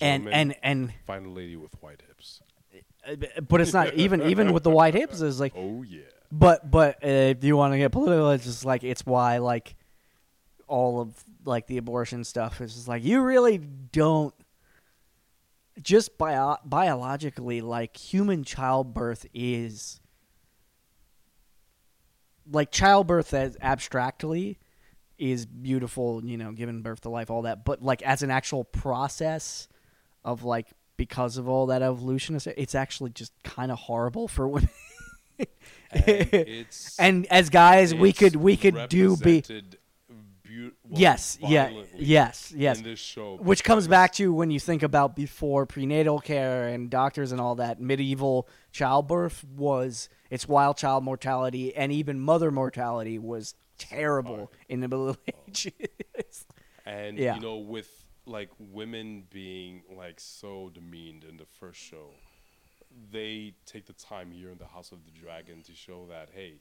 and 0.00 0.28
and 0.28 0.54
and 0.62 0.92
Find 1.04 1.26
a 1.26 1.30
lady 1.30 1.56
with 1.56 1.72
white 1.82 2.00
hips. 2.06 2.42
but 3.48 3.60
it's 3.60 3.72
not 3.72 3.92
even 3.94 4.22
even 4.30 4.52
with 4.52 4.62
the 4.62 4.70
white 4.70 4.94
hips 4.94 5.20
is 5.20 5.40
like 5.40 5.54
Oh 5.56 5.82
yeah. 5.82 6.02
but 6.30 6.70
but 6.70 7.02
uh, 7.02 7.08
if 7.08 7.42
you 7.42 7.56
want 7.56 7.72
to 7.72 7.78
get 7.78 7.90
political 7.90 8.30
it's 8.30 8.44
just 8.44 8.64
like 8.64 8.84
it's 8.84 9.04
why 9.04 9.38
like 9.38 9.74
all 10.66 11.00
of 11.00 11.24
like 11.44 11.66
the 11.66 11.78
abortion 11.78 12.24
stuff. 12.24 12.60
Is 12.60 12.74
just 12.74 12.88
like 12.88 13.04
you 13.04 13.20
really 13.22 13.58
don't 13.58 14.34
just 15.82 16.16
bio- 16.18 16.58
biologically 16.64 17.60
like 17.60 17.96
human 17.96 18.44
childbirth 18.44 19.26
is 19.34 20.00
like 22.50 22.70
childbirth 22.70 23.34
as 23.34 23.56
abstractly 23.60 24.58
is 25.18 25.46
beautiful 25.46 26.24
you 26.24 26.36
know 26.36 26.52
giving 26.52 26.82
birth 26.82 27.00
to 27.02 27.08
life 27.08 27.30
all 27.30 27.42
that. 27.42 27.64
But 27.64 27.82
like 27.82 28.02
as 28.02 28.22
an 28.22 28.30
actual 28.30 28.64
process 28.64 29.68
of 30.24 30.44
like 30.44 30.68
because 30.96 31.36
of 31.36 31.48
all 31.48 31.66
that 31.66 31.82
evolution 31.82 32.38
it's 32.56 32.74
actually 32.74 33.10
just 33.10 33.32
kind 33.42 33.70
of 33.70 33.78
horrible 33.78 34.28
for 34.28 34.48
women. 34.48 34.70
And 35.90 36.04
it's 36.06 36.98
and 36.98 37.26
as 37.26 37.50
guys 37.50 37.94
we 37.94 38.12
could 38.12 38.36
we 38.36 38.56
could 38.56 38.88
do 38.88 39.16
be 39.16 39.44
represented 40.48 40.72
beau- 40.82 40.90
well, 40.90 41.00
yes 41.00 41.38
yeah 41.40 41.70
yes 41.96 42.52
yes. 42.56 42.78
in 42.78 42.84
this 42.84 42.98
show. 42.98 43.36
Which 43.40 43.64
comes 43.64 43.86
back 43.88 44.12
to 44.14 44.32
when 44.32 44.50
you 44.50 44.60
think 44.60 44.82
about 44.82 45.16
before 45.16 45.66
prenatal 45.66 46.20
care 46.20 46.68
and 46.68 46.90
doctors 46.90 47.32
and 47.32 47.40
all 47.40 47.56
that 47.56 47.80
medieval 47.80 48.48
childbirth 48.72 49.44
was 49.44 50.08
its 50.30 50.48
wild 50.48 50.76
child 50.76 51.04
mortality 51.04 51.74
and 51.74 51.92
even 51.92 52.20
mother 52.20 52.50
mortality 52.50 53.18
was 53.18 53.54
terrible 53.78 54.50
in 54.68 54.80
the 54.80 54.88
middle 54.88 55.16
ages. 55.48 56.46
And 56.84 57.18
Yeah. 57.18 57.34
you 57.36 57.40
know 57.40 57.56
with 57.58 57.88
like 58.26 58.50
women 58.58 59.24
being 59.30 59.82
like 59.96 60.18
so 60.18 60.70
demeaned 60.74 61.24
in 61.24 61.36
the 61.36 61.46
first 61.60 61.80
show 61.80 62.10
they 63.12 63.54
take 63.66 63.86
the 63.86 63.92
time 63.92 64.30
here 64.30 64.50
in 64.50 64.58
the 64.58 64.66
house 64.66 64.90
of 64.90 64.98
the 65.04 65.10
dragon 65.12 65.62
to 65.62 65.72
show 65.74 66.06
that 66.08 66.30
hey 66.34 66.54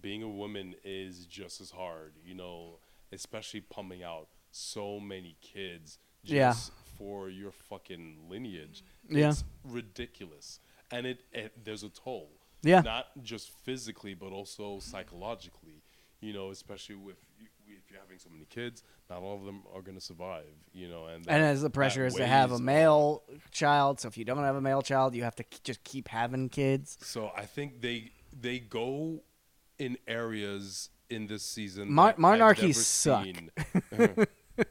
being 0.00 0.22
a 0.22 0.28
woman 0.28 0.74
is 0.84 1.26
just 1.26 1.60
as 1.60 1.70
hard 1.70 2.12
you 2.24 2.34
know 2.34 2.78
especially 3.12 3.60
pumping 3.60 4.02
out 4.02 4.28
so 4.52 5.00
many 5.00 5.36
kids 5.40 5.98
Yeah. 6.22 6.54
for 6.98 7.28
your 7.28 7.50
fucking 7.52 8.18
lineage 8.28 8.84
Yeah. 9.08 9.30
it's 9.30 9.44
ridiculous 9.64 10.60
and 10.92 11.06
it, 11.06 11.20
it 11.32 11.64
there's 11.64 11.82
a 11.82 11.88
toll 11.88 12.30
Yeah. 12.62 12.80
not 12.80 13.06
just 13.22 13.50
physically 13.64 14.14
but 14.14 14.32
also 14.32 14.78
psychologically 14.80 15.82
you 16.20 16.32
know 16.32 16.50
especially 16.50 16.96
with 16.96 17.16
if 17.68 17.88
you're 17.90 18.00
having 18.00 18.18
so 18.18 18.28
many 18.30 18.44
kids 18.44 18.82
not 19.08 19.22
all 19.22 19.36
of 19.36 19.44
them 19.44 19.62
are 19.74 19.80
going 19.82 19.96
to 19.96 20.00
survive 20.04 20.44
you 20.72 20.88
know 20.88 21.06
and 21.06 21.24
and 21.28 21.42
as 21.42 21.62
the 21.62 21.70
pressure 21.70 22.04
is 22.06 22.14
to 22.14 22.26
have 22.26 22.52
a 22.52 22.58
male 22.58 23.22
child 23.50 23.98
so 24.00 24.08
if 24.08 24.16
you 24.18 24.24
don't 24.24 24.38
have 24.44 24.56
a 24.56 24.60
male 24.60 24.82
child 24.82 25.14
you 25.14 25.22
have 25.22 25.34
to 25.36 25.44
k- 25.44 25.58
just 25.64 25.82
keep 25.84 26.08
having 26.08 26.48
kids 26.48 26.98
so 27.00 27.30
i 27.36 27.44
think 27.44 27.80
they 27.80 28.10
they 28.40 28.58
go 28.58 29.20
in 29.80 29.96
areas 30.06 30.90
in 31.08 31.26
this 31.26 31.42
season 31.42 31.90
Mon- 31.92 32.14
monarchies 32.16 32.86
suck. 32.86 33.24
seen. 33.24 33.50
well 33.96 34.26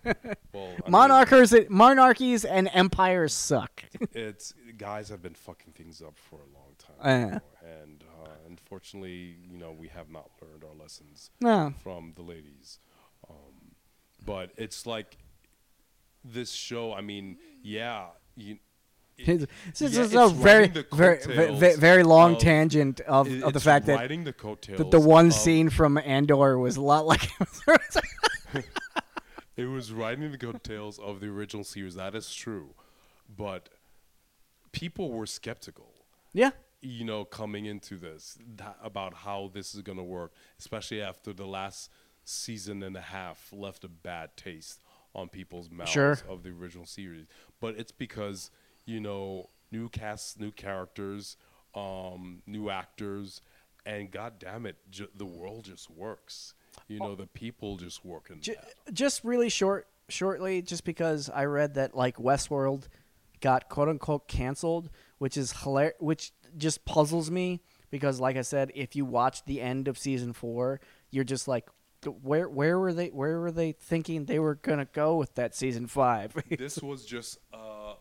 I 0.05 0.63
mean, 0.63 0.91
monarchies 0.91 1.53
monarchies 1.67 2.45
and 2.45 2.69
empires 2.73 3.33
suck 3.33 3.83
it's 4.13 4.53
guys 4.77 5.09
have 5.09 5.21
been 5.21 5.33
fucking 5.33 5.73
things 5.73 5.99
up 6.01 6.13
for 6.15 6.35
a 6.35 6.49
long 6.53 6.75
time 6.77 7.31
know, 7.31 7.39
and 7.81 8.03
uh, 8.23 8.29
unfortunately 8.47 9.35
you 9.49 9.57
know 9.57 9.71
we 9.71 9.87
have 9.87 10.09
not 10.11 10.29
learned 10.41 10.63
our 10.63 10.75
lessons 10.79 11.31
no 11.41 11.73
from 11.81 12.13
the 12.15 12.21
ladies. 12.21 12.79
Um, 13.29 13.75
but 14.25 14.51
it's 14.57 14.85
like 14.85 15.17
this 16.23 16.51
show. 16.51 16.93
I 16.93 17.01
mean, 17.01 17.37
yeah, 17.63 18.07
you, 18.35 18.57
It's, 19.21 19.81
it's 19.81 19.81
yeah, 19.95 20.03
it's 20.03 20.13
a 20.13 20.29
very, 20.29 20.67
very, 20.93 21.19
very, 21.23 21.75
very 21.75 22.03
long 22.03 22.33
of- 22.33 22.39
tangent 22.39 23.01
of, 23.01 23.27
it- 23.27 23.43
of 23.43 23.53
the 23.53 23.59
fact 23.59 23.85
that, 23.87 24.07
the 24.07 24.75
that 24.77 24.91
the 24.91 24.99
one 24.99 25.27
of- 25.27 25.33
scene 25.33 25.69
from 25.69 25.97
Andor 25.97 26.57
was 26.57 26.77
a 26.77 26.81
lot 26.81 27.05
like. 27.05 27.27
It 29.57 29.65
was 29.65 29.91
riding 29.91 30.31
the 30.31 30.37
coattails 30.37 30.99
of 30.99 31.19
the 31.19 31.27
original 31.27 31.63
series. 31.65 31.95
That 31.95 32.15
is 32.15 32.33
true, 32.33 32.69
but 33.35 33.67
people 34.71 35.11
were 35.11 35.25
skeptical. 35.25 35.93
yeah, 36.33 36.51
you 36.81 37.03
know, 37.03 37.25
coming 37.25 37.65
into 37.65 37.97
this 37.97 38.37
that, 38.55 38.77
about 38.81 39.13
how 39.13 39.51
this 39.53 39.75
is 39.75 39.81
going 39.81 39.97
to 39.97 40.03
work, 40.03 40.31
especially 40.59 41.01
after 41.01 41.33
the 41.33 41.45
last 41.45 41.89
season 42.23 42.81
and 42.83 42.95
a 42.95 43.01
half 43.01 43.49
left 43.51 43.83
a 43.83 43.89
bad 43.89 44.37
taste 44.37 44.81
on 45.13 45.27
people's 45.27 45.69
mouths 45.69 45.89
Sure. 45.91 46.17
of 46.29 46.43
the 46.43 46.51
original 46.51 46.85
series. 46.85 47.25
But 47.59 47.75
it's 47.77 47.91
because, 47.91 48.51
you 48.89 48.99
know, 48.99 49.49
new 49.71 49.87
casts, 49.89 50.39
new 50.39 50.51
characters, 50.51 51.37
um, 51.75 52.41
new 52.47 52.69
actors, 52.69 53.41
and 53.85 54.09
god 54.11 54.33
damn 54.39 54.65
it, 54.65 54.77
ju- 54.89 55.09
the 55.15 55.25
world 55.25 55.63
just 55.65 55.89
works. 55.91 56.53
You 56.87 56.99
know, 56.99 57.15
the 57.15 57.27
people 57.27 57.77
just 57.77 58.03
work 58.03 58.29
in 58.29 58.41
Ju- 58.41 58.55
that. 58.85 58.93
just 58.93 59.23
really 59.23 59.49
short, 59.49 59.87
shortly, 60.07 60.61
just 60.61 60.83
because 60.83 61.29
I 61.29 61.45
read 61.45 61.75
that 61.75 61.95
like 61.95 62.17
Westworld 62.17 62.87
got 63.41 63.69
quote 63.69 63.89
unquote 63.89 64.27
canceled, 64.27 64.89
which 65.19 65.37
is 65.37 65.51
hilarious, 65.51 65.95
which 65.99 66.31
just 66.57 66.83
puzzles 66.85 67.29
me 67.29 67.61
because, 67.91 68.19
like 68.19 68.37
I 68.37 68.41
said, 68.41 68.71
if 68.75 68.95
you 68.95 69.05
watch 69.05 69.45
the 69.45 69.61
end 69.61 69.87
of 69.87 69.97
season 69.97 70.33
four, 70.33 70.79
you're 71.11 71.23
just 71.23 71.47
like, 71.47 71.67
where 72.23 72.47
where 72.49 72.79
were 72.79 72.93
they? 72.93 73.07
Where 73.09 73.39
were 73.39 73.51
they 73.51 73.73
thinking 73.73 74.25
they 74.25 74.39
were 74.39 74.55
gonna 74.55 74.87
go 74.93 75.15
with 75.17 75.35
that 75.35 75.53
season 75.55 75.85
five? 75.87 76.33
this 76.57 76.81
was 76.81 77.05
just 77.05 77.37
a, 77.53 77.57
a 77.57 77.95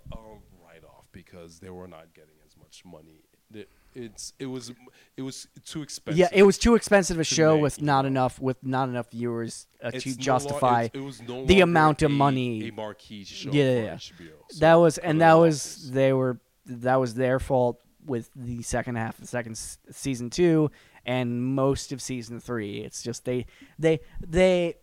write 0.62 0.84
off 0.84 1.06
because 1.22 1.58
they 1.58 1.70
were 1.70 1.88
not 1.88 2.06
getting 2.14 2.36
as 2.46 2.56
much 2.56 2.82
money. 2.84 3.22
It, 3.52 3.68
it's 3.94 4.34
it 4.38 4.46
was 4.46 4.72
it 5.16 5.22
was 5.22 5.48
too 5.64 5.82
expensive. 5.82 6.18
yeah, 6.18 6.28
it 6.32 6.42
was 6.44 6.58
too 6.58 6.74
expensive 6.74 7.16
a 7.18 7.24
to 7.24 7.34
show 7.38 7.54
make, 7.54 7.62
with 7.62 7.82
not 7.82 8.02
know. 8.02 8.08
enough 8.08 8.38
with 8.40 8.58
not 8.62 8.88
enough 8.88 9.10
viewers 9.10 9.66
uh, 9.82 9.90
to 9.90 10.08
no 10.10 10.14
justify 10.16 10.82
it's- 10.84 11.20
it 11.20 11.28
no 11.28 11.44
the 11.46 11.60
amount 11.62 12.02
of 12.02 12.10
a- 12.10 12.14
money. 12.14 12.68
A 12.68 12.72
marquee 12.72 13.24
show 13.24 13.50
Yeah, 13.50 13.80
yeah. 13.86 13.94
HBO. 13.96 14.28
So 14.50 14.58
that 14.60 14.74
was 14.74 14.98
and 14.98 15.20
that 15.22 15.34
was 15.34 15.90
they 15.90 16.12
were 16.12 16.38
that 16.66 16.96
was 16.96 17.14
their 17.14 17.40
fault 17.40 17.80
with 18.06 18.30
the 18.36 18.62
second 18.62 18.96
half 18.96 19.14
of 19.16 19.22
the 19.22 19.26
second 19.26 19.52
s- 19.52 19.78
season 19.90 20.28
two 20.30 20.70
and 21.06 21.42
most 21.42 21.90
of 21.92 22.00
season 22.02 22.38
three 22.40 22.78
it's 22.86 23.02
just 23.02 23.24
they 23.24 23.46
they 23.78 24.00
they 24.26 24.74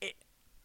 it, 0.00 0.14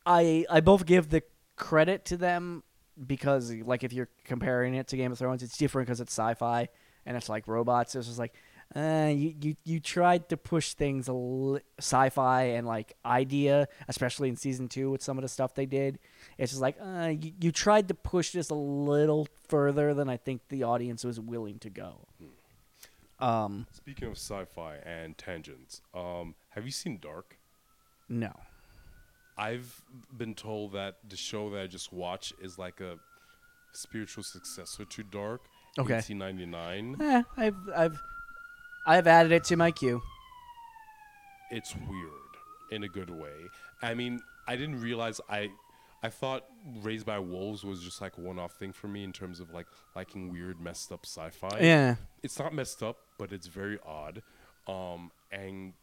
i 0.06 0.46
i 0.50 0.60
both 0.62 0.86
give 0.86 1.10
the 1.10 1.24
credit 1.56 2.06
to 2.06 2.16
them 2.18 2.64
because 3.06 3.54
like 3.66 3.84
if 3.84 3.94
you're 3.94 4.10
comparing 4.26 4.74
it 4.76 4.88
to 4.88 4.98
game 4.98 5.12
of 5.12 5.18
thrones 5.18 5.44
it's 5.44 5.58
different 5.58 5.88
because 5.88 6.02
it's 6.02 6.12
sci-fi 6.12 6.68
and 7.06 7.16
it's 7.16 7.30
like 7.30 7.48
robots 7.48 7.96
it's 7.96 8.08
just 8.08 8.20
like 8.20 8.34
uh, 8.76 9.12
you, 9.12 9.34
you 9.42 9.56
you 9.66 9.80
tried 9.80 10.30
to 10.30 10.38
push 10.38 10.74
things 10.74 11.08
a 11.08 11.14
li- 11.14 11.62
sci-fi 11.80 12.44
and 12.44 12.68
like 12.68 12.94
idea, 13.04 13.68
especially 13.88 14.30
in 14.30 14.36
season 14.36 14.68
two 14.68 14.92
with 14.92 15.02
some 15.02 15.18
of 15.18 15.24
the 15.24 15.28
stuff 15.28 15.56
they 15.56 15.66
did. 15.66 15.98
It's 16.38 16.52
just 16.52 16.62
like 16.62 16.78
uh, 16.80 17.14
you, 17.20 17.34
you 17.42 17.52
tried 17.52 17.88
to 17.88 17.96
push 17.96 18.32
this 18.32 18.52
a 18.52 18.56
little 18.56 19.28
further 19.48 19.96
than 19.96 20.08
I 20.08 20.18
think 20.18 20.42
the 20.50 20.64
audience 20.64 21.04
was 21.04 21.20
willing 21.20 21.58
to 21.60 21.70
go. 21.72 22.06
Um, 23.20 23.66
Speaking 23.72 24.08
of 24.08 24.18
sci-fi 24.18 24.76
and 24.86 25.18
tangents, 25.18 25.82
um, 25.96 26.36
have 26.50 26.66
you 26.66 26.72
seen 26.72 27.00
Dark? 27.02 27.38
no, 28.08 28.34
I've 29.40 29.82
been 30.18 30.36
told 30.36 30.74
that 30.74 30.98
the 31.08 31.16
show 31.18 31.50
that 31.52 31.62
I 31.62 31.68
just 31.68 31.94
watched 31.94 32.34
is 32.42 32.58
like 32.58 32.82
a 32.82 32.98
spiritual 33.72 34.24
successor 34.24 34.84
to 34.86 35.04
Dark. 35.04 35.42
Okay. 35.78 35.94
1899. 35.94 36.98
eh, 37.02 37.24
I've 37.38 37.56
I've 37.76 38.00
I've 38.86 39.08
added 39.08 39.32
it 39.32 39.44
to 39.46 39.56
my 39.56 39.72
queue. 39.72 40.02
it's 41.52 41.74
weird 41.76 42.12
in 42.72 42.84
a 42.84 42.88
good 42.90 43.10
way. 43.10 43.38
I 43.82 43.94
mean, 43.94 44.20
I 44.48 44.56
didn't 44.56 44.82
realize 44.82 45.22
I 45.30 45.50
I 46.04 46.10
thought 46.10 46.46
Raised 46.82 47.06
by 47.06 47.20
Wolves 47.20 47.64
was 47.64 47.82
just 47.82 48.02
like 48.02 48.18
a 48.18 48.22
one-off 48.22 48.54
thing 48.54 48.72
for 48.74 48.88
me 48.88 49.04
in 49.04 49.12
terms 49.14 49.40
of 49.40 49.52
like 49.52 49.68
liking 49.96 50.32
weird, 50.32 50.60
messed 50.60 50.92
up 50.92 51.06
sci-fi. 51.06 51.60
Yeah, 51.62 51.96
It's 52.24 52.38
not 52.40 52.54
messed 52.54 52.82
up, 52.84 52.98
but 53.18 53.32
it's 53.32 53.48
very 53.48 53.78
odd. 53.86 54.22
Um, 54.68 55.12
and 55.32 55.74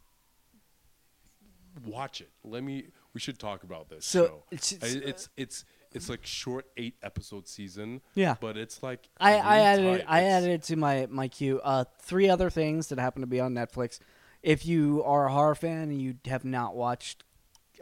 watch 1.85 2.21
it. 2.21 2.31
Let 2.45 2.63
me. 2.63 2.87
We 3.17 3.21
should 3.21 3.39
talk 3.39 3.63
about 3.63 3.89
this 3.89 4.05
So, 4.05 4.27
show. 4.27 4.45
it's- 4.51 4.75
I- 4.83 4.87
it's, 4.87 4.95
It's 4.95 5.29
it's 5.39 5.65
it's, 5.93 6.09
like 6.11 6.27
short 6.27 6.67
eight 6.77 6.97
episode 7.03 7.49
season. 7.49 8.03
Yeah. 8.15 8.35
but 8.39 8.59
it's 8.59 8.83
like 8.83 9.09
I, 9.19 9.37
I 9.39 9.59
added. 9.61 10.05
I 10.07 10.19
It's- 10.21 10.33
added 10.35 10.51
it 10.51 10.63
to 10.65 10.77
my 10.77 11.07
my 11.09 11.27
queue. 11.29 11.59
Uh, 11.65 11.85
three 12.03 12.29
other 12.29 12.51
things 12.51 12.89
that 12.89 12.99
happen 12.99 13.23
to 13.23 13.27
be 13.27 13.41
on 13.41 13.55
Netflix. 13.55 13.99
If 14.43 14.67
you 14.67 15.03
are 15.03 15.29
a 15.29 15.33
horror 15.33 15.55
fan 15.55 15.85
and 15.89 16.03
you 16.03 16.17
have 16.27 16.45
not 16.45 16.77
watched 16.77 17.25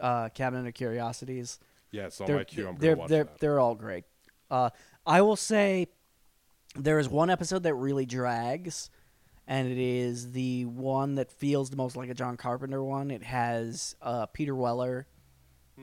uh, 0.00 0.28
Cabinet 0.28 0.68
of 0.68 0.74
Curiosities, 0.74 1.58
Yeah, 1.90 2.06
it's 2.06 2.20
on 2.20 2.32
my 2.32 2.44
queue. 2.44 2.68
I'm 2.68 2.76
they're 2.76 2.92
gonna 2.92 3.00
watch 3.00 3.08
they're, 3.10 3.24
that. 3.24 3.40
they're 3.40 3.58
all 3.58 3.74
great. 3.74 4.04
Uh, 4.52 4.70
I 5.04 5.20
will 5.22 5.34
say 5.34 5.88
there 6.76 7.00
is 7.00 7.08
one 7.08 7.28
episode 7.28 7.64
that 7.64 7.74
really 7.74 8.06
drags, 8.06 8.88
and 9.48 9.66
it 9.66 9.78
is 9.78 10.30
the 10.30 10.64
one 10.66 11.16
that 11.16 11.32
feels 11.32 11.70
the 11.70 11.76
most 11.76 11.96
like 11.96 12.08
a 12.08 12.14
John 12.14 12.36
Carpenter 12.36 12.84
one. 12.84 13.10
It 13.10 13.24
has 13.24 13.96
uh, 14.00 14.26
Peter 14.26 14.54
Weller 14.54 15.08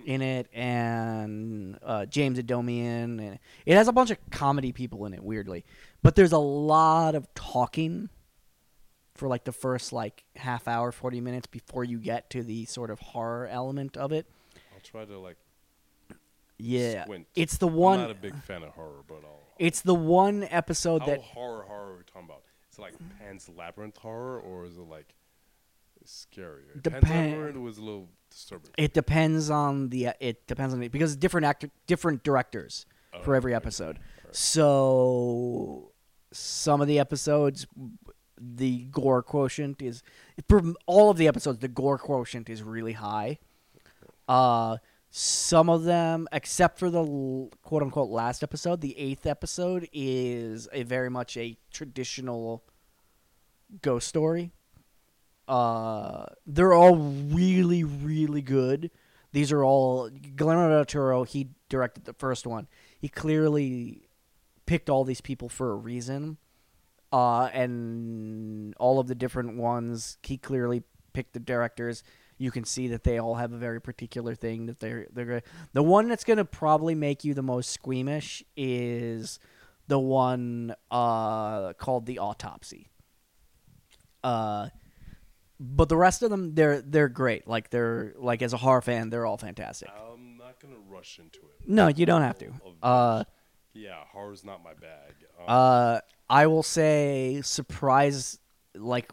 in 0.06 0.22
it 0.22 0.48
and 0.54 1.78
uh, 1.84 2.06
James 2.06 2.40
Adomian, 2.40 3.20
and 3.20 3.40
it 3.66 3.76
has 3.76 3.88
a 3.88 3.92
bunch 3.92 4.12
of 4.12 4.18
comedy 4.30 4.72
people 4.72 5.06
in 5.06 5.14
it. 5.14 5.24
Weirdly, 5.24 5.66
but 6.02 6.16
there's 6.16 6.32
a 6.32 6.38
lot 6.38 7.16
of 7.16 7.34
talking 7.36 8.10
for 9.16 9.28
like 9.28 9.44
the 9.44 9.52
first 9.52 9.94
like 9.94 10.24
half 10.36 10.68
hour, 10.68 10.92
forty 10.92 11.22
minutes 11.22 11.48
before 11.48 11.84
you 11.84 12.00
get 12.00 12.30
to 12.32 12.44
the 12.44 12.66
sort 12.66 12.90
of 12.90 13.00
horror 13.00 13.48
element 13.48 13.98
of 13.98 14.12
it. 14.12 14.26
I'll 14.74 14.82
try 14.82 15.06
to 15.06 15.20
like. 15.20 15.38
Yeah, 16.58 17.06
Squint. 17.06 17.28
it's 17.36 17.58
the 17.58 17.68
one. 17.68 18.00
I'm 18.00 18.08
not 18.08 18.12
a 18.12 18.22
big 18.22 18.36
fan 18.44 18.62
of 18.62 18.70
horror, 18.70 19.04
but 19.08 19.22
I'll. 19.24 19.42
It's 19.58 19.82
the 19.82 19.96
one 19.96 20.48
episode 20.50 21.02
How 21.02 21.08
that 21.08 21.22
horror 21.22 21.64
horror 21.64 21.92
we're 21.92 21.98
we 21.98 22.04
talking 22.04 22.26
about? 22.26 22.44
It's 22.70 22.80
like 22.80 22.94
Pan's 23.20 23.50
Labyrinth 23.50 23.98
horror, 23.98 24.40
or 24.40 24.66
is 24.66 24.78
it 24.78 24.82
like 24.82 25.14
scary? 26.12 26.64
Pan's 26.74 26.84
Depend- 26.84 27.32
Labyrinth 27.34 27.58
was 27.58 27.78
a 27.78 27.82
little 27.82 28.10
disturbing. 28.30 28.72
it 28.78 28.94
depends 28.94 29.50
on 29.50 29.90
the 29.90 30.10
it 30.20 30.46
depends 30.48 30.74
on 30.74 30.80
the 30.80 30.88
because 30.88 31.16
different 31.16 31.46
actor 31.46 31.70
different 31.88 32.24
directors 32.24 32.86
for 33.24 33.34
Oh, 33.34 33.38
every 33.38 33.54
okay. 33.54 33.58
episode. 33.58 34.00
So 34.32 35.92
some 36.32 36.82
of 36.82 36.88
the 36.88 37.00
episodes 37.00 37.68
the 38.38 38.86
gore 38.86 39.22
quotient 39.22 39.82
is 39.82 40.02
for 40.48 40.62
all 40.88 41.10
of 41.12 41.18
the 41.18 41.28
episodes 41.28 41.60
the 41.60 41.68
gore 41.68 41.98
quotient 41.98 42.50
is 42.50 42.64
really 42.64 42.94
high. 42.94 43.38
Uh 44.28 44.78
some 45.10 45.70
of 45.70 45.84
them 45.84 46.28
except 46.32 46.80
for 46.80 46.90
the 46.90 47.04
quote 47.64 47.82
unquote 47.84 48.10
last 48.10 48.44
episode, 48.44 48.80
the 48.80 48.96
8th 48.98 49.26
episode 49.26 49.90
is 49.92 50.70
a 50.72 50.84
very 50.84 51.10
much 51.10 51.36
a 51.36 51.58
traditional 51.72 52.64
ghost 53.82 54.08
story. 54.08 54.52
Uh, 55.52 56.28
they're 56.48 56.72
all 56.72 56.96
really, 56.96 57.84
really 57.84 58.42
good. 58.42 58.90
These 59.34 59.52
are 59.52 59.66
all 59.66 60.08
Guillermo 60.10 60.70
del 60.70 60.86
Toro. 60.86 61.24
He 61.26 61.50
directed 61.68 62.06
the 62.06 62.14
first 62.14 62.48
one. 62.48 62.70
He 62.98 63.10
clearly 63.10 64.08
picked 64.66 64.90
all 64.90 65.04
these 65.04 65.20
people 65.20 65.50
for 65.50 65.72
a 65.72 65.76
reason. 65.76 66.38
Uh, 67.12 67.50
and 67.54 68.74
all 68.78 69.00
of 69.00 69.08
the 69.08 69.16
different 69.16 69.58
ones, 69.58 70.18
he 70.24 70.38
clearly 70.38 70.84
picked 71.12 71.34
the 71.34 71.40
directors. 71.42 72.02
You 72.38 72.50
can 72.50 72.64
see 72.64 72.88
that 72.88 73.04
they 73.04 73.20
all 73.20 73.36
have 73.36 73.52
a 73.52 73.58
very 73.58 73.82
particular 73.82 74.36
thing 74.36 74.68
that 74.68 74.80
they're 74.80 75.08
they're 75.12 75.26
gonna. 75.26 75.42
The 75.74 75.84
one 75.84 76.08
that's 76.08 76.24
gonna 76.24 76.46
probably 76.46 76.96
make 76.96 77.26
you 77.26 77.34
the 77.34 77.44
most 77.44 77.72
squeamish 77.72 78.42
is 78.56 79.38
the 79.90 80.00
one 80.00 80.74
uh, 80.90 81.74
called 81.74 82.06
the 82.06 82.20
autopsy. 82.20 82.88
Uh, 84.24 84.70
but 85.64 85.90
the 85.90 85.96
rest 85.96 86.24
of 86.24 86.32
them 86.32 86.56
they're 86.56 86.82
they're 86.82 87.08
great. 87.08 87.48
Like 87.48 87.70
they're 87.70 88.14
like 88.18 88.42
as 88.42 88.52
a 88.52 88.58
horror 88.58 88.82
fan, 88.82 89.12
they're 89.12 89.28
all 89.28 89.38
fantastic. 89.38 89.90
I'm 89.90 90.38
not 90.38 90.60
gonna 90.60 90.82
rush 90.90 91.20
into 91.20 91.40
it. 91.40 91.68
No, 91.68 91.88
you 91.88 92.08
don't 92.08 92.24
have 92.24 92.40
to. 92.40 92.52
Uh, 92.82 93.24
yeah, 93.74 94.04
horror's 94.12 94.44
not 94.44 94.64
my 94.64 94.74
bag. 94.74 95.14
Um, 95.40 95.46
uh, 95.48 96.00
I 96.30 96.48
will 96.48 96.64
say 96.64 97.42
surprise. 97.44 98.40
Like 98.74 99.12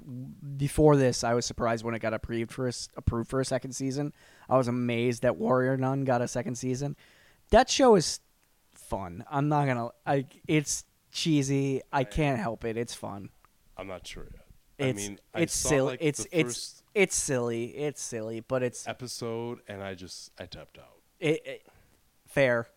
before 0.57 0.97
this, 0.97 1.23
I 1.23 1.35
was 1.35 1.45
surprised 1.45 1.85
when 1.85 1.95
it 1.95 1.99
got 1.99 2.15
approved 2.15 2.53
for 2.53 2.69
a, 2.69 2.73
approved 2.97 3.29
for 3.29 3.41
a 3.41 3.45
second 3.45 3.73
season. 3.73 4.13
I 4.49 4.57
was 4.57 4.69
amazed 4.69 5.23
that 5.23 5.37
Warrior 5.37 5.77
Nun 5.77 6.05
got 6.05 6.23
a 6.23 6.29
second 6.29 6.55
season. 6.55 6.97
That 7.51 7.69
show 7.69 7.97
is 7.97 8.21
fun. 8.75 9.25
I'm 9.31 9.49
not 9.49 9.67
gonna. 9.67 9.89
I 10.07 10.27
it's 10.47 10.85
cheesy. 11.11 11.83
I 11.93 12.05
can't 12.05 12.39
help 12.41 12.65
it. 12.65 12.77
It's 12.77 12.95
fun. 12.95 13.31
I'm 13.77 13.89
not 13.89 14.07
sure 14.07 14.29
yet. 14.33 14.48
It's 14.79 15.05
I 15.05 15.09
mean, 15.09 15.19
I 15.35 15.41
it's 15.41 15.55
saw, 15.55 15.69
silly. 15.69 15.91
like, 15.91 15.99
it's 16.03 16.27
it's 16.31 16.83
it's 16.95 17.17
silly. 17.17 17.65
It's 17.67 18.01
silly, 18.01 18.41
but 18.41 18.63
it's 18.63 18.87
episode, 18.87 19.61
and 19.69 19.83
I 19.83 19.95
just 19.95 20.31
I 20.39 20.47
tapped 20.47 20.79
out. 20.79 21.01
It, 21.19 21.47
it, 21.47 21.67
fair. 22.27 22.69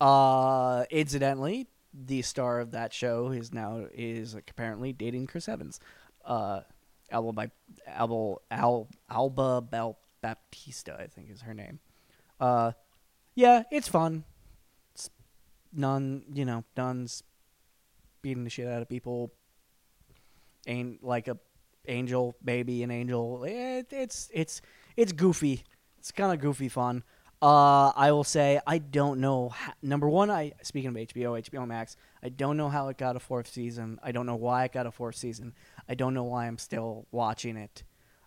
Uh, 0.00 0.84
incidentally, 0.90 1.68
the 1.92 2.22
star 2.22 2.60
of 2.60 2.72
that 2.72 2.92
show 2.92 3.28
is 3.30 3.52
now 3.52 3.86
is 3.92 4.34
like, 4.34 4.50
apparently 4.50 4.92
dating 4.92 5.28
Chris 5.28 5.48
Evans. 5.48 5.78
Uh, 6.24 6.60
Alba 7.10 7.32
by 7.32 7.50
Alba 7.86 8.36
Al, 8.50 8.88
Alba 9.08 9.60
Bel 9.60 9.96
Baptista, 10.22 10.96
I 10.98 11.06
think 11.06 11.30
is 11.30 11.42
her 11.42 11.54
name. 11.54 11.78
Uh, 12.40 12.72
yeah, 13.34 13.62
it's 13.70 13.88
fun. 13.88 14.24
It's 14.94 15.10
none, 15.72 16.24
you 16.32 16.44
know, 16.44 16.64
nuns 16.76 17.22
beating 18.22 18.44
the 18.44 18.50
shit 18.50 18.66
out 18.66 18.82
of 18.82 18.88
people. 18.88 19.32
Ain't 20.66 21.02
like 21.02 21.28
a 21.28 21.38
angel 21.86 22.36
baby, 22.44 22.82
an 22.82 22.90
angel. 22.90 23.44
It, 23.44 23.88
it's 23.90 24.30
it's 24.32 24.62
it's 24.96 25.12
goofy. 25.12 25.64
It's 25.98 26.10
kind 26.12 26.32
of 26.32 26.40
goofy 26.40 26.68
fun. 26.68 27.02
Uh, 27.42 27.92
I 27.94 28.10
will 28.12 28.24
say 28.24 28.60
I 28.66 28.78
don't 28.78 29.20
know. 29.20 29.50
How, 29.50 29.72
number 29.82 30.08
one, 30.08 30.30
I 30.30 30.52
speaking 30.62 30.88
of 30.88 30.94
HBO, 30.94 31.40
HBO 31.50 31.66
Max, 31.66 31.96
I 32.22 32.30
don't 32.30 32.56
know 32.56 32.68
how 32.68 32.88
it 32.88 32.96
got 32.96 33.16
a 33.16 33.20
fourth 33.20 33.48
season. 33.48 33.98
I 34.02 34.12
don't 34.12 34.26
know 34.26 34.36
why 34.36 34.64
it 34.64 34.72
got 34.72 34.86
a 34.86 34.90
fourth 34.90 35.16
season. 35.16 35.52
I 35.88 35.94
don't 35.94 36.14
know 36.14 36.24
why 36.24 36.46
I'm 36.46 36.58
still 36.58 37.06
watching 37.10 37.56
it. 37.56 37.82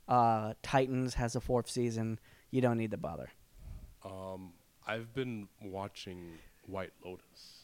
Uh, 0.08 0.54
Titans 0.62 1.16
has 1.16 1.36
a 1.36 1.42
fourth 1.42 1.70
season. 1.70 2.20
You 2.52 2.62
don't 2.62 2.78
need 2.78 2.92
to 2.92 2.98
bother. 2.98 3.30
Um, 4.06 4.54
I've 4.86 5.14
been 5.14 5.48
watching 5.62 6.34
White 6.66 6.94
Lotus. 7.04 7.57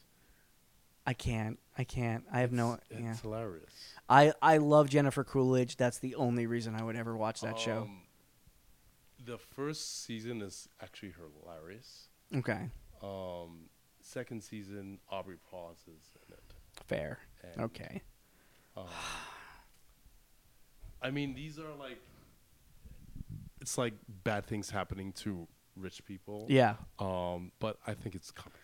I 1.05 1.13
can't. 1.13 1.59
I 1.77 1.84
can't. 1.84 2.23
I 2.31 2.39
have 2.39 2.51
no. 2.51 2.80
It's 2.89 2.99
Yeah. 3.01 3.15
hilarious. 3.17 3.73
I 4.09 4.34
I 4.41 4.57
love 4.57 4.89
Jennifer 4.89 5.23
Coolidge. 5.23 5.75
That's 5.77 5.99
the 5.99 6.15
only 6.15 6.45
reason 6.47 6.75
I 6.75 6.84
would 6.84 6.95
ever 6.95 7.15
watch 7.17 7.41
that 7.41 7.59
show. 7.59 7.84
Um, 7.84 8.03
The 9.25 9.38
first 9.38 10.03
season 10.03 10.41
is 10.41 10.67
actually 10.81 11.13
hilarious. 11.13 12.09
Okay. 12.35 12.69
Um, 13.01 13.69
second 14.01 14.43
season, 14.43 14.99
Aubrey 15.09 15.38
Plaza 15.49 15.91
is 15.91 16.11
in 16.27 16.34
it. 16.34 16.43
Fair. 16.85 17.19
And, 17.43 17.61
Okay. 17.61 18.01
Um, 18.75 18.88
I 21.01 21.11
mean, 21.11 21.34
these 21.35 21.59
are 21.59 21.73
like, 21.80 21.99
it's 23.61 23.77
like 23.77 23.93
bad 24.23 24.45
things 24.45 24.69
happening 24.69 25.11
to 25.13 25.47
rich 25.75 26.03
people. 26.05 26.45
Yeah. 26.49 26.75
Um, 26.99 27.51
but 27.59 27.77
I 27.85 27.93
think 27.93 28.15
it's 28.15 28.31
coming. 28.31 28.57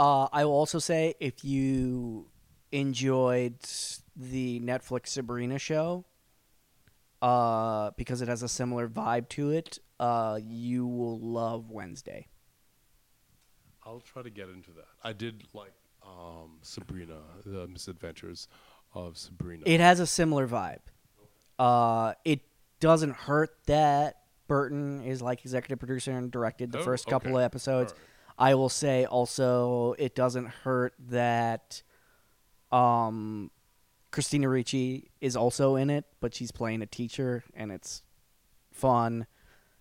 Uh, 0.00 0.28
I 0.32 0.46
will 0.46 0.54
also 0.54 0.78
say 0.78 1.14
if 1.20 1.44
you 1.44 2.30
enjoyed 2.72 3.56
the 4.16 4.58
Netflix 4.60 5.08
Sabrina 5.08 5.58
show, 5.58 6.06
uh, 7.20 7.90
because 7.98 8.22
it 8.22 8.28
has 8.28 8.42
a 8.42 8.48
similar 8.48 8.88
vibe 8.88 9.28
to 9.28 9.50
it, 9.50 9.78
uh, 9.98 10.38
you 10.42 10.86
will 10.86 11.20
love 11.20 11.70
Wednesday. 11.70 12.28
I'll 13.84 14.00
try 14.00 14.22
to 14.22 14.30
get 14.30 14.48
into 14.48 14.70
that. 14.72 14.86
I 15.04 15.12
did 15.12 15.44
like 15.52 15.74
um, 16.02 16.60
Sabrina, 16.62 17.18
the 17.44 17.68
Misadventures 17.68 18.48
of 18.94 19.18
Sabrina. 19.18 19.64
It 19.66 19.80
has 19.80 20.00
a 20.00 20.06
similar 20.06 20.48
vibe. 20.48 20.78
Uh, 21.58 22.14
it 22.24 22.40
doesn't 22.80 23.12
hurt 23.14 23.50
that 23.66 24.16
Burton 24.48 25.02
is 25.02 25.20
like 25.20 25.42
executive 25.42 25.78
producer 25.78 26.12
and 26.12 26.30
directed 26.30 26.72
the 26.72 26.78
Oh, 26.78 26.84
first 26.84 27.06
couple 27.06 27.32
okay. 27.32 27.36
of 27.40 27.42
episodes. 27.42 27.92
I 28.40 28.54
will 28.54 28.70
say 28.70 29.04
also 29.04 29.94
it 29.98 30.14
doesn't 30.16 30.46
hurt 30.46 30.94
that 31.10 31.82
um, 32.72 33.50
Christina 34.10 34.48
Ricci 34.48 35.10
is 35.20 35.36
also 35.36 35.76
in 35.76 35.90
it, 35.90 36.06
but 36.20 36.34
she's 36.34 36.50
playing 36.50 36.82
a 36.82 36.86
teacher 36.86 37.44
and 37.54 37.70
it's 37.70 38.02
fun. 38.72 39.26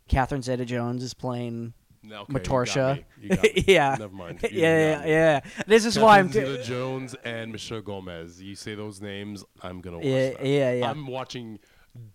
Catherine 0.09 0.41
Zeta 0.41 0.65
Jones 0.65 1.03
is 1.03 1.13
playing 1.13 1.73
okay, 2.05 2.15
you 2.27 2.39
Morticia. 2.39 2.95
me. 2.97 3.05
You 3.21 3.29
got 3.29 3.43
me. 3.43 3.51
yeah. 3.67 3.95
Never 3.97 4.13
mind. 4.15 4.39
yeah, 4.43 4.49
You 4.51 4.59
yeah, 4.61 5.05
yeah. 5.05 5.39
This 5.67 5.85
is 5.85 5.97
why 5.97 6.19
I'm. 6.19 6.27
Catherine 6.27 6.45
T- 6.45 6.51
Zeta-Jones 6.63 7.15
and 7.23 7.51
Michelle 7.51 7.81
Gomez. 7.81 8.41
You 8.41 8.55
say 8.55 8.75
those 8.75 8.99
names, 9.01 9.43
I'm 9.61 9.79
gonna 9.81 9.97
watch 9.97 10.05
Yeah, 10.05 10.29
that. 10.31 10.45
yeah, 10.45 10.73
yeah. 10.73 10.89
I'm 10.91 11.07
watching 11.07 11.59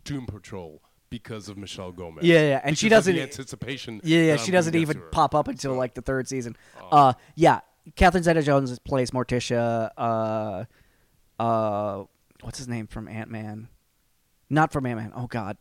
Doom 0.04 0.26
Patrol 0.26 0.82
because 1.18 1.48
of 1.48 1.56
Michelle 1.56 1.92
Gomez. 1.92 2.24
Yeah, 2.24 2.40
yeah, 2.48 2.60
and 2.64 2.76
she 2.76 2.88
doesn't- 2.88 3.14
the 3.14 3.22
anticipation. 3.22 4.00
Yeah, 4.02 4.18
yeah, 4.22 4.36
she 4.36 4.46
I'm 4.48 4.52
doesn't 4.52 4.74
even 4.74 4.94
get 4.96 5.00
to 5.00 5.04
her. 5.04 5.10
pop 5.10 5.34
up 5.34 5.46
until 5.46 5.74
like 5.74 5.94
the 5.94 6.02
third 6.02 6.26
season. 6.26 6.56
Oh. 6.82 6.88
Uh, 6.90 7.12
yeah, 7.36 7.60
Catherine 7.94 8.24
Zeta-Jones 8.24 8.76
plays 8.80 9.12
Morticia. 9.12 9.90
Uh, 9.96 10.64
uh, 11.40 12.04
what's 12.42 12.58
his 12.58 12.66
name 12.66 12.88
from 12.88 13.06
Ant 13.06 13.30
Man? 13.30 13.68
Not 14.50 14.72
from 14.72 14.86
Ant 14.86 14.98
Man. 14.98 15.12
Oh 15.14 15.26
God, 15.28 15.56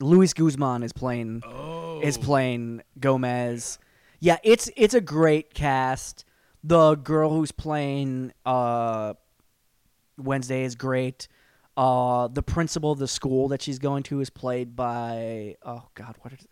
Luis 0.00 0.34
Guzman 0.34 0.82
is 0.82 0.92
playing 0.92 1.42
Oh. 1.46 2.00
is 2.02 2.18
playing 2.18 2.82
Gomez. 2.98 3.78
Yeah, 4.18 4.38
it's 4.42 4.68
it's 4.76 4.94
a 4.94 5.00
great 5.00 5.54
cast. 5.54 6.24
The 6.64 6.96
girl 6.96 7.30
who's 7.30 7.52
playing 7.52 8.32
uh, 8.44 9.14
Wednesday 10.18 10.64
is 10.64 10.74
great. 10.74 11.28
Uh, 11.76 12.28
the 12.28 12.42
principal 12.42 12.92
of 12.92 12.98
the 12.98 13.08
school 13.08 13.48
that 13.48 13.60
she's 13.60 13.78
going 13.78 14.02
to 14.04 14.20
is 14.20 14.30
played 14.30 14.74
by 14.74 15.56
oh 15.62 15.82
god, 15.94 16.16
what 16.22 16.32
is 16.32 16.46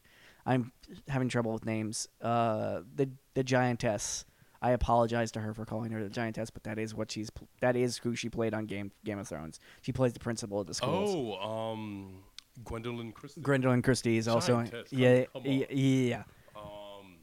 I'm 0.46 0.72
having 1.09 1.28
trouble 1.28 1.52
with 1.52 1.64
names. 1.64 2.09
Uh, 2.20 2.80
the 2.94 3.09
the 3.34 3.42
giantess. 3.42 4.24
I 4.60 4.70
apologize 4.70 5.30
to 5.32 5.40
her 5.40 5.52
for 5.52 5.66
calling 5.66 5.90
her 5.92 6.02
the 6.02 6.09
giantess, 6.09 6.48
but 6.51 6.62
that 6.64 6.78
is 6.78 6.94
what 6.94 7.10
she's. 7.10 7.30
That 7.60 7.76
is 7.76 7.98
who 7.98 8.14
she 8.14 8.28
played 8.28 8.55
on 8.55 8.66
Game 8.66 8.92
Game 9.05 9.18
of 9.18 9.28
Thrones. 9.28 9.60
She 9.82 9.92
plays 9.92 10.12
the 10.14 10.20
principal 10.20 10.60
of 10.60 10.66
the 10.66 10.74
school. 10.74 11.38
Oh, 11.40 11.72
um, 11.72 12.22
Gwendoline 12.64 13.12
Christie. 13.14 13.40
Gwendoline 13.42 13.82
Christie 13.84 14.16
is 14.16 14.28
also. 14.28 14.64
Yeah, 14.90 15.24
yeah, 15.42 15.66
yeah. 15.70 16.22
um, 16.56 17.16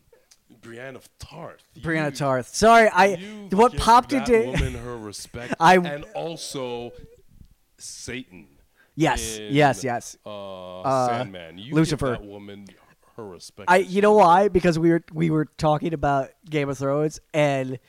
Brienne 0.61 0.95
of 0.95 1.07
Tarth. 1.17 1.63
Brianna 1.79 2.11
You- 2.11 2.17
Tarth. 2.17 2.47
Sorry, 2.55 2.89
I. 2.93 3.15
What 3.51 3.75
popped 3.77 4.13
into. 4.13 4.45
woman 4.45 4.73
her 4.75 4.97
respect. 4.97 5.55
I- 5.59 5.77
and 5.77 6.03
also 6.15 6.91
Satan. 7.83 8.47
Yes, 8.95 9.37
in, 9.37 9.53
yes, 9.53 9.83
yes. 9.83 10.17
Uh, 10.25 10.81
Uh, 10.81 11.07
Sandman. 11.07 11.57
You 11.57 11.73
Lucifer. 11.75 12.11
That 12.11 12.23
woman 12.23 12.65
her 13.17 13.25
respect. 13.27 13.69
I 13.69 13.77
you 13.77 14.01
know 14.01 14.13
why? 14.13 14.47
Because 14.47 14.77
we 14.77 14.89
were 14.89 15.03
we 15.13 15.29
were 15.29 15.45
talking 15.57 15.93
about 15.93 16.29
Game 16.49 16.69
of 16.69 16.77
Thrones 16.77 17.19
and 17.33 17.79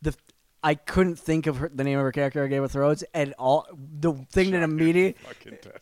the 0.00 0.14
I 0.62 0.74
couldn't 0.76 1.18
think 1.18 1.46
of 1.46 1.56
her, 1.58 1.70
the 1.74 1.82
name 1.82 1.98
of 1.98 2.04
her 2.04 2.12
character 2.12 2.44
in 2.44 2.50
Game 2.50 2.62
of 2.62 2.70
Thrones 2.70 3.02
and 3.14 3.34
all 3.38 3.66
the 3.72 4.12
thing 4.30 4.52
that 4.52 4.62
immediately 4.62 5.20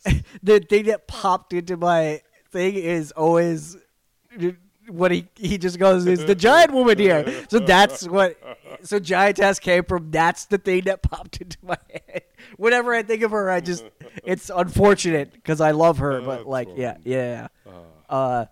the 0.43 0.59
thing 0.59 0.85
that 0.85 1.07
popped 1.07 1.53
into 1.53 1.77
my 1.77 2.21
thing 2.51 2.75
is 2.75 3.11
always 3.11 3.77
what 4.91 5.11
he 5.11 5.27
he 5.35 5.57
just 5.57 5.79
goes 5.79 6.05
is 6.05 6.25
the 6.25 6.35
giant 6.35 6.71
woman 6.71 6.97
here. 6.97 7.45
So 7.49 7.59
that's 7.59 8.07
what 8.07 8.37
so 8.83 8.99
giantess 8.99 9.59
came 9.59 9.83
from. 9.83 10.11
That's 10.11 10.45
the 10.45 10.57
thing 10.57 10.83
that 10.85 11.01
popped 11.01 11.41
into 11.41 11.57
my 11.63 11.77
head. 11.89 12.23
Whenever 12.57 12.93
I 12.93 13.03
think 13.03 13.23
of 13.23 13.31
her, 13.31 13.49
I 13.49 13.61
just 13.61 13.85
it's 14.23 14.49
unfortunate 14.53 15.33
because 15.33 15.61
I 15.61 15.71
love 15.71 15.99
her, 15.99 16.21
but 16.21 16.47
like 16.47 16.69
yeah 16.75 16.97
yeah. 17.03 17.47
Uh, 18.09 18.45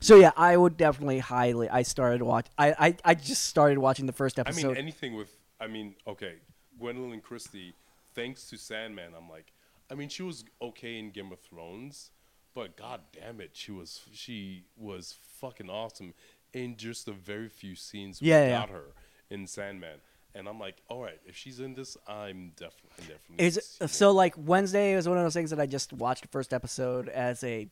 so 0.00 0.16
yeah, 0.16 0.32
I 0.36 0.56
would 0.56 0.76
definitely 0.76 1.20
highly. 1.20 1.68
I 1.68 1.82
started 1.82 2.22
watch. 2.22 2.46
I, 2.58 2.74
I 2.78 2.96
I 3.04 3.14
just 3.14 3.44
started 3.44 3.78
watching 3.78 4.06
the 4.06 4.12
first 4.12 4.38
episode. 4.38 4.64
I 4.64 4.68
mean, 4.68 4.76
anything 4.76 5.16
with. 5.16 5.30
I 5.60 5.68
mean, 5.68 5.94
okay, 6.06 6.34
Gwendoline 6.80 7.22
Christie. 7.22 7.74
Thanks 8.14 8.48
to 8.50 8.56
Sandman, 8.56 9.12
I'm 9.16 9.28
like. 9.28 9.52
I 9.90 9.94
mean, 9.94 10.08
she 10.08 10.22
was 10.22 10.44
okay 10.60 10.98
in 10.98 11.10
Game 11.10 11.32
of 11.32 11.40
Thrones, 11.40 12.10
but 12.54 12.76
god 12.76 13.00
damn 13.12 13.40
it, 13.40 13.50
she 13.54 13.72
was 13.72 14.00
she 14.12 14.64
was 14.76 15.18
fucking 15.40 15.70
awesome 15.70 16.14
in 16.52 16.76
just 16.76 17.06
the 17.06 17.12
very 17.12 17.48
few 17.48 17.74
scenes 17.74 18.20
we 18.20 18.28
Yeah, 18.28 18.46
yeah. 18.46 18.66
her 18.66 18.84
in 19.30 19.46
Sandman. 19.46 19.98
And 20.34 20.48
I'm 20.48 20.58
like, 20.58 20.76
all 20.88 21.02
right, 21.02 21.20
if 21.26 21.36
she's 21.36 21.60
in 21.60 21.74
this, 21.74 21.96
I'm 22.08 22.52
definitely 22.56 22.90
definitely. 23.06 23.44
is 23.46 23.54
see 23.56 23.84
uh, 23.84 23.86
so 23.86 24.12
like 24.12 24.34
Wednesday 24.38 24.96
was 24.96 25.06
one 25.08 25.18
of 25.18 25.24
those 25.24 25.34
things 25.34 25.50
that 25.50 25.60
I 25.60 25.66
just 25.66 25.92
watched 25.92 26.22
the 26.22 26.28
first 26.28 26.54
episode 26.54 27.08
as 27.10 27.44
a 27.44 27.68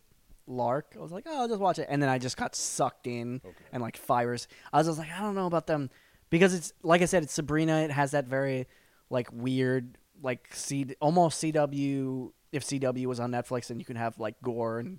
lark. 0.46 0.94
I 0.94 1.00
was 1.00 1.10
like, 1.12 1.24
oh, 1.26 1.40
I'll 1.42 1.48
just 1.48 1.60
watch 1.60 1.78
it, 1.78 1.86
and 1.88 2.02
then 2.02 2.08
I 2.10 2.18
just 2.18 2.36
got 2.36 2.54
sucked 2.54 3.06
in 3.06 3.40
Okay. 3.44 3.56
and 3.72 3.82
like 3.82 3.96
fires. 3.96 4.46
I 4.72 4.78
was 4.78 4.86
just 4.88 4.98
like, 4.98 5.08
I 5.10 5.20
don't 5.20 5.34
know 5.34 5.46
about 5.46 5.66
them 5.66 5.88
because 6.28 6.52
it's 6.52 6.72
like 6.82 7.00
I 7.00 7.06
said, 7.06 7.22
it's 7.22 7.32
Sabrina. 7.32 7.80
It 7.82 7.90
has 7.92 8.10
that 8.10 8.26
very 8.26 8.66
like 9.08 9.28
weird 9.32 9.96
like 10.22 10.48
C 10.52 10.86
almost 11.00 11.42
CW 11.42 12.30
if 12.52 12.64
CW 12.64 13.06
was 13.06 13.20
on 13.20 13.30
Netflix 13.30 13.70
and 13.70 13.80
you 13.80 13.84
can 13.84 13.96
have 13.96 14.18
like 14.18 14.40
gore 14.42 14.78
and 14.78 14.98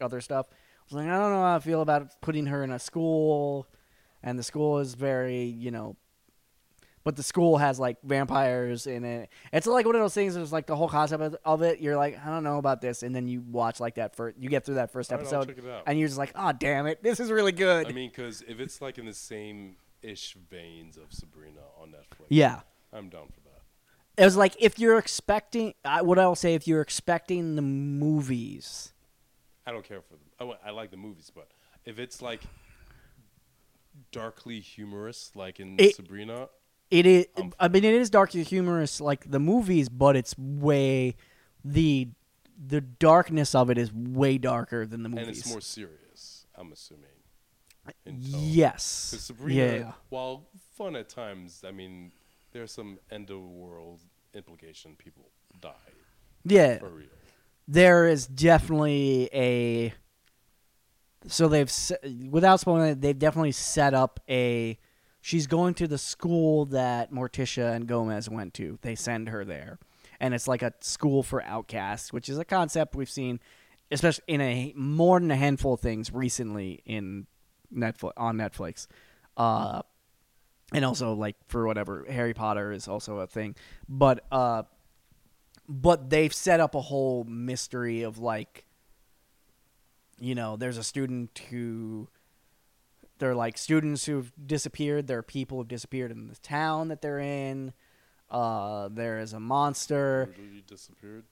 other 0.00 0.20
stuff. 0.20 0.46
I 0.50 0.54
was 0.88 0.94
like, 0.94 1.06
I 1.06 1.18
don't 1.18 1.32
know 1.32 1.42
how 1.42 1.56
I 1.56 1.58
feel 1.60 1.82
about 1.82 2.20
putting 2.20 2.46
her 2.46 2.64
in 2.64 2.70
a 2.70 2.78
school, 2.78 3.66
and 4.22 4.38
the 4.38 4.42
school 4.42 4.78
is 4.78 4.94
very 4.94 5.44
you 5.44 5.70
know 5.70 5.96
but 7.08 7.16
the 7.16 7.22
school 7.22 7.56
has 7.56 7.80
like 7.80 7.96
vampires 8.02 8.86
in 8.86 9.02
it. 9.02 9.30
It's 9.50 9.66
like 9.66 9.86
one 9.86 9.94
of 9.94 10.02
those 10.02 10.12
things. 10.12 10.36
It's 10.36 10.52
like 10.52 10.66
the 10.66 10.76
whole 10.76 10.90
concept 10.90 11.22
of, 11.22 11.36
of 11.42 11.62
it. 11.62 11.80
You're 11.80 11.96
like, 11.96 12.18
I 12.22 12.28
don't 12.28 12.44
know 12.44 12.58
about 12.58 12.82
this, 12.82 13.02
and 13.02 13.16
then 13.16 13.26
you 13.26 13.40
watch 13.40 13.80
like 13.80 13.94
that 13.94 14.14
first. 14.14 14.36
You 14.38 14.50
get 14.50 14.66
through 14.66 14.74
that 14.74 14.92
first 14.92 15.10
All 15.10 15.16
right, 15.16 15.26
I'll 15.26 15.40
episode, 15.40 15.56
check 15.56 15.64
it 15.64 15.70
out. 15.70 15.84
and 15.86 15.98
you're 15.98 16.06
just 16.06 16.18
like, 16.18 16.32
oh 16.34 16.52
damn 16.52 16.86
it, 16.86 17.02
this 17.02 17.18
is 17.18 17.30
really 17.30 17.52
good. 17.52 17.86
I 17.86 17.92
mean, 17.92 18.10
because 18.10 18.42
if 18.46 18.60
it's 18.60 18.82
like 18.82 18.98
in 18.98 19.06
the 19.06 19.14
same 19.14 19.76
ish 20.02 20.36
veins 20.50 20.98
of 20.98 21.10
Sabrina 21.10 21.60
on 21.80 21.92
Netflix, 21.92 22.26
yeah, 22.28 22.60
I'm 22.92 23.08
down 23.08 23.28
for 23.28 23.40
that. 23.40 23.47
It 24.18 24.24
was 24.24 24.36
like 24.36 24.56
if 24.58 24.78
you're 24.78 24.98
expecting. 24.98 25.74
I, 25.84 26.02
what 26.02 26.18
I'll 26.18 26.34
say, 26.34 26.54
if 26.54 26.66
you're 26.66 26.80
expecting 26.80 27.56
the 27.56 27.62
movies, 27.62 28.92
I 29.66 29.70
don't 29.72 29.84
care 29.84 30.00
for 30.02 30.14
them. 30.14 30.50
I, 30.64 30.68
I 30.68 30.70
like 30.72 30.90
the 30.90 30.96
movies, 30.96 31.30
but 31.34 31.48
if 31.84 31.98
it's 31.98 32.20
like 32.20 32.42
darkly 34.12 34.60
humorous, 34.60 35.30
like 35.34 35.60
in 35.60 35.76
It- 35.78 35.94
Sabrina, 35.96 36.48
it 36.90 37.06
is. 37.06 37.26
Um, 37.36 37.52
I 37.60 37.68
mean, 37.68 37.84
it 37.84 37.94
is 37.94 38.10
darkly 38.10 38.42
humorous 38.42 39.00
like 39.00 39.30
the 39.30 39.40
movies, 39.40 39.88
but 39.88 40.16
it's 40.16 40.36
way 40.38 41.16
the 41.64 42.08
the 42.66 42.80
darkness 42.80 43.54
of 43.54 43.70
it 43.70 43.78
is 43.78 43.92
way 43.92 44.36
darker 44.36 44.84
than 44.84 45.04
the 45.04 45.08
movies. 45.08 45.28
and 45.28 45.36
it's 45.36 45.48
more 45.48 45.60
serious. 45.60 46.46
I'm 46.56 46.72
assuming. 46.72 47.06
yes. 48.04 48.82
Sabrina, 48.84 49.76
yeah. 49.76 49.92
while 50.08 50.48
fun 50.76 50.96
at 50.96 51.08
times, 51.08 51.62
I 51.64 51.70
mean, 51.70 52.10
there's 52.52 52.72
some 52.72 52.98
end 53.10 53.30
of 53.30 53.40
world 53.42 54.00
implication. 54.34 54.94
People 54.96 55.30
die 55.60 55.72
Yeah. 56.44 56.78
for 56.78 56.88
real. 56.88 57.08
there 57.66 58.06
is 58.06 58.26
definitely 58.26 59.28
a 59.32 59.92
so 61.26 61.48
they've 61.48 61.70
without 62.30 62.60
spoiling 62.60 62.90
it, 62.92 63.00
they've 63.00 63.18
definitely 63.18 63.52
set 63.52 63.92
up 63.94 64.20
a 64.28 64.78
she's 65.20 65.46
going 65.46 65.74
to 65.74 65.88
the 65.88 65.98
school 65.98 66.64
that 66.66 67.12
Morticia 67.12 67.74
and 67.74 67.86
Gomez 67.86 68.28
went 68.30 68.54
to. 68.54 68.78
They 68.82 68.94
send 68.94 69.28
her 69.28 69.44
there. 69.44 69.78
And 70.20 70.32
it's 70.34 70.48
like 70.48 70.62
a 70.62 70.72
school 70.80 71.22
for 71.22 71.42
outcasts, 71.42 72.12
which 72.12 72.28
is 72.28 72.38
a 72.38 72.44
concept 72.44 72.94
we've 72.94 73.10
seen 73.10 73.40
especially 73.90 74.24
in 74.26 74.40
a 74.42 74.72
more 74.76 75.18
than 75.18 75.30
a 75.30 75.36
handful 75.36 75.72
of 75.74 75.80
things 75.80 76.12
recently 76.12 76.82
in 76.84 77.26
Netflix 77.74 78.12
on 78.18 78.36
Netflix. 78.36 78.86
Uh 79.36 79.80
and 80.72 80.84
also 80.84 81.14
like 81.14 81.36
for 81.48 81.66
whatever 81.66 82.04
Harry 82.08 82.34
Potter 82.34 82.72
is 82.72 82.88
also 82.88 83.18
a 83.18 83.26
thing. 83.26 83.54
But 83.88 84.24
uh 84.30 84.64
but 85.68 86.08
they've 86.10 86.32
set 86.32 86.60
up 86.60 86.74
a 86.74 86.80
whole 86.80 87.24
mystery 87.24 88.02
of 88.02 88.18
like 88.18 88.64
you 90.18 90.34
know 90.34 90.56
there's 90.56 90.78
a 90.78 90.84
student 90.84 91.38
who 91.50 92.08
they're 93.18 93.34
like 93.34 93.58
students 93.58 94.06
who've 94.06 94.32
disappeared 94.46 95.06
there 95.06 95.18
are 95.18 95.22
people 95.22 95.58
who've 95.58 95.68
disappeared 95.68 96.10
in 96.10 96.28
the 96.28 96.36
town 96.36 96.88
that 96.88 97.02
they're 97.02 97.18
in 97.20 97.72
uh 98.30 98.88
there 98.88 99.18
is 99.20 99.32
a 99.32 99.40
monster 99.40 100.34
disappeared. 100.66 101.24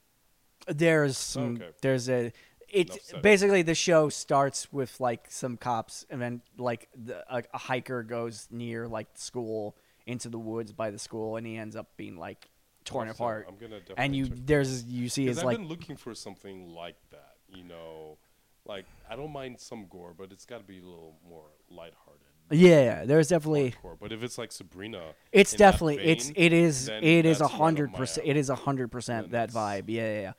there's 0.69 1.17
some 1.19 1.57
Okay. 1.57 1.71
there's 1.83 2.09
a 2.09 2.33
it's 2.69 3.13
basically 3.23 3.63
the 3.63 3.75
show 3.75 4.09
starts 4.09 4.73
with 4.73 4.99
like 5.01 5.27
some 5.29 5.57
cops 5.57 6.05
and 6.11 6.21
then 6.21 6.41
like 6.59 6.89
the, 6.95 7.25
a, 7.35 7.43
a 7.55 7.59
hiker 7.59 8.03
goes 8.03 8.49
near 8.51 8.89
like 8.89 9.09
school 9.15 9.77
into 10.07 10.29
the 10.29 10.39
woods 10.39 10.73
by 10.73 10.91
the 10.91 10.99
school 10.99 11.37
and 11.37 11.47
he 11.47 11.57
ends 11.57 11.77
up 11.77 11.89
being 11.97 12.17
like 12.17 12.49
torn 12.85 13.09
said. 13.09 13.15
apart 13.17 13.47
I'm 13.49 13.57
gonna 13.57 13.81
and 13.97 14.15
you 14.15 14.27
there's 14.27 14.85
you 14.85 15.09
see 15.09 15.29
it's 15.29 15.41
I've 15.41 15.45
like 15.45 15.59
been 15.59 15.69
looking 15.69 15.97
for 15.97 16.15
something 16.15 16.73
like 16.75 16.97
that. 17.11 17.35
You 17.49 17.65
know, 17.65 18.19
like 18.65 18.87
I 19.09 19.17
don't 19.17 19.33
mind 19.33 19.61
some 19.61 19.87
gore, 19.91 20.15
but 20.17 20.33
it's 20.33 20.47
got 20.47 20.59
to 20.59 20.65
be 20.65 20.79
a 20.79 20.83
little 20.83 21.17
more 21.29 21.45
lighthearted. 21.71 22.23
yeah 22.51 23.05
there's 23.05 23.29
definitely 23.29 23.75
hardcore. 23.83 23.97
But 24.01 24.13
if 24.13 24.23
it's 24.23 24.39
like 24.39 24.53
Sabrina, 24.53 25.03
it's 25.33 25.53
definitely 25.55 25.99
it's 25.99 26.27
vein, 26.27 26.35
it 26.37 26.53
is 26.53 26.89
it 26.89 27.27
is 27.27 27.39
a 27.39 27.45
that's 27.45 27.53
right 27.53 27.55
up 27.55 27.59
hundred 27.59 27.95
percent 27.95 28.27
it 28.27 28.37
is 28.37 28.51
a 28.51 28.55
hundred 28.55 28.89
percent 28.93 29.31
that 29.33 29.51
vibe 29.51 29.85
yeah 29.89 30.03
yeah, 30.03 30.21
yeah. 30.21 30.33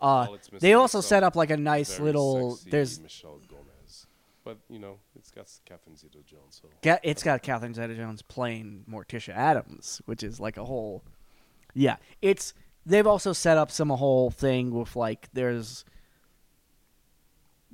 Uh, 0.00 0.28
they 0.60 0.72
also 0.74 1.00
set 1.00 1.22
up 1.22 1.36
like 1.36 1.50
a 1.50 1.56
nice 1.56 2.00
little 2.00 2.58
there's 2.66 3.00
Michelle 3.00 3.40
Gomez, 3.48 4.06
but 4.44 4.58
you 4.68 4.78
know 4.78 4.98
it's 5.14 5.30
got 5.30 5.46
Catherine 5.66 5.96
Zeta-Jones. 5.96 6.60
So 6.62 6.68
Ga- 6.82 7.00
it's 7.02 7.22
got 7.22 7.42
Catherine 7.42 7.74
Zeta-Jones 7.74 8.22
playing 8.22 8.84
Morticia 8.90 9.34
Addams, 9.34 10.00
which 10.06 10.22
is 10.22 10.40
like 10.40 10.56
a 10.56 10.64
whole. 10.64 11.02
Yeah, 11.74 11.96
it's 12.22 12.54
they've 12.86 13.06
also 13.06 13.32
set 13.32 13.58
up 13.58 13.70
some 13.70 13.90
whole 13.90 14.30
thing 14.30 14.70
with 14.70 14.96
like 14.96 15.28
there's 15.34 15.84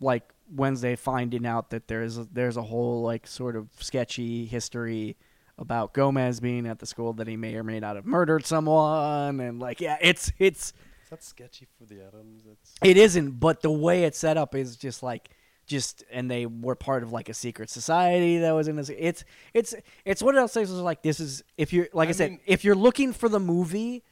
like 0.01 0.33
Wednesday 0.55 0.97
finding 0.97 1.47
out 1.47 1.71
that 1.71 1.89
there's 1.89 2.19
a, 2.19 2.25
there's 2.33 2.57
a 2.57 2.63
whole 2.63 3.03
like 3.03 3.27
sort 3.27 3.57
of 3.57 3.69
sketchy 3.79 4.47
history 4.47 5.17
about 5.59 5.95
Gomez 5.95 6.41
being 6.41 6.67
at 6.67 6.81
the 6.81 6.87
school 6.87 7.13
that 7.15 7.27
he 7.27 7.37
may 7.37 7.55
or 7.55 7.65
may 7.65 7.81
not 7.81 7.97
have 7.97 8.05
murdered 8.05 8.45
someone 8.45 9.41
and 9.41 9.59
like 9.59 9.81
yeah 9.81 9.97
it's 10.03 10.31
it's 10.39 10.75
is 11.07 11.11
that 11.11 11.23
sketchy 11.23 11.67
for 11.79 11.85
the 11.85 12.05
Addams? 12.05 12.43
That's 12.45 12.75
it 12.83 12.97
isn't, 12.97 13.39
but 13.39 13.63
the 13.63 13.71
way 13.71 14.03
it's 14.05 14.19
set 14.19 14.37
up 14.37 14.55
is 14.57 14.77
just 14.77 15.03
like 15.05 15.31
just 15.67 16.03
and 16.11 16.29
they 16.31 16.47
were 16.47 16.75
part 16.75 17.03
of 17.05 17.13
like 17.13 17.29
a 17.29 17.35
secret 17.35 17.71
society 17.71 18.39
that 18.39 18.53
was 18.53 18.69
in 18.69 18.77
this 18.77 18.89
it's 18.89 19.25
it's 19.55 19.75
it's 20.05 20.23
what 20.23 20.35
things 20.51 20.71
where, 20.73 20.81
like 20.83 21.03
this 21.03 21.19
is 21.21 21.43
if 21.57 21.73
you're 21.73 21.89
like 21.93 22.07
I, 22.07 22.11
I 22.11 22.13
said 22.13 22.31
mean- 22.33 22.41
if 22.47 22.65
you're 22.65 22.77
looking 22.77 23.13
for 23.13 23.29
the 23.29 23.41
movie 23.41 24.05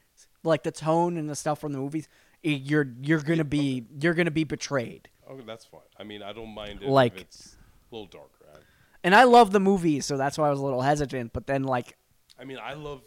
like 0.42 0.62
the 0.64 0.72
tone 0.72 1.16
and 1.16 1.28
the 1.30 1.36
stuff 1.36 1.60
from 1.60 1.72
the 1.72 1.78
movies 1.78 2.08
i- 2.44 2.48
you're 2.48 2.88
you're 3.00 3.20
gonna 3.22 3.44
be 3.44 3.84
you're 4.00 4.14
gonna 4.14 4.32
be 4.32 4.42
betrayed 4.44 5.08
oh, 5.28 5.38
that's 5.46 5.64
fine. 5.64 5.80
I 5.98 6.02
mean, 6.04 6.22
I 6.22 6.32
don't 6.32 6.52
mind 6.54 6.82
it 6.82 6.88
Like- 6.88 7.14
if 7.16 7.20
it's 7.22 7.56
a 7.90 7.94
little 7.94 8.08
darker. 8.08 8.28
I, 8.52 8.58
and 9.04 9.14
I 9.14 9.22
love 9.24 9.52
the 9.52 9.60
movie 9.60 10.00
so 10.00 10.16
that's 10.16 10.36
why 10.36 10.48
I 10.48 10.50
was 10.50 10.58
a 10.60 10.64
little 10.64 10.82
hesitant 10.82 11.32
but 11.32 11.46
then 11.46 11.62
like 11.64 11.96
I 12.38 12.44
mean, 12.44 12.58
I 12.60 12.74
love 12.74 13.02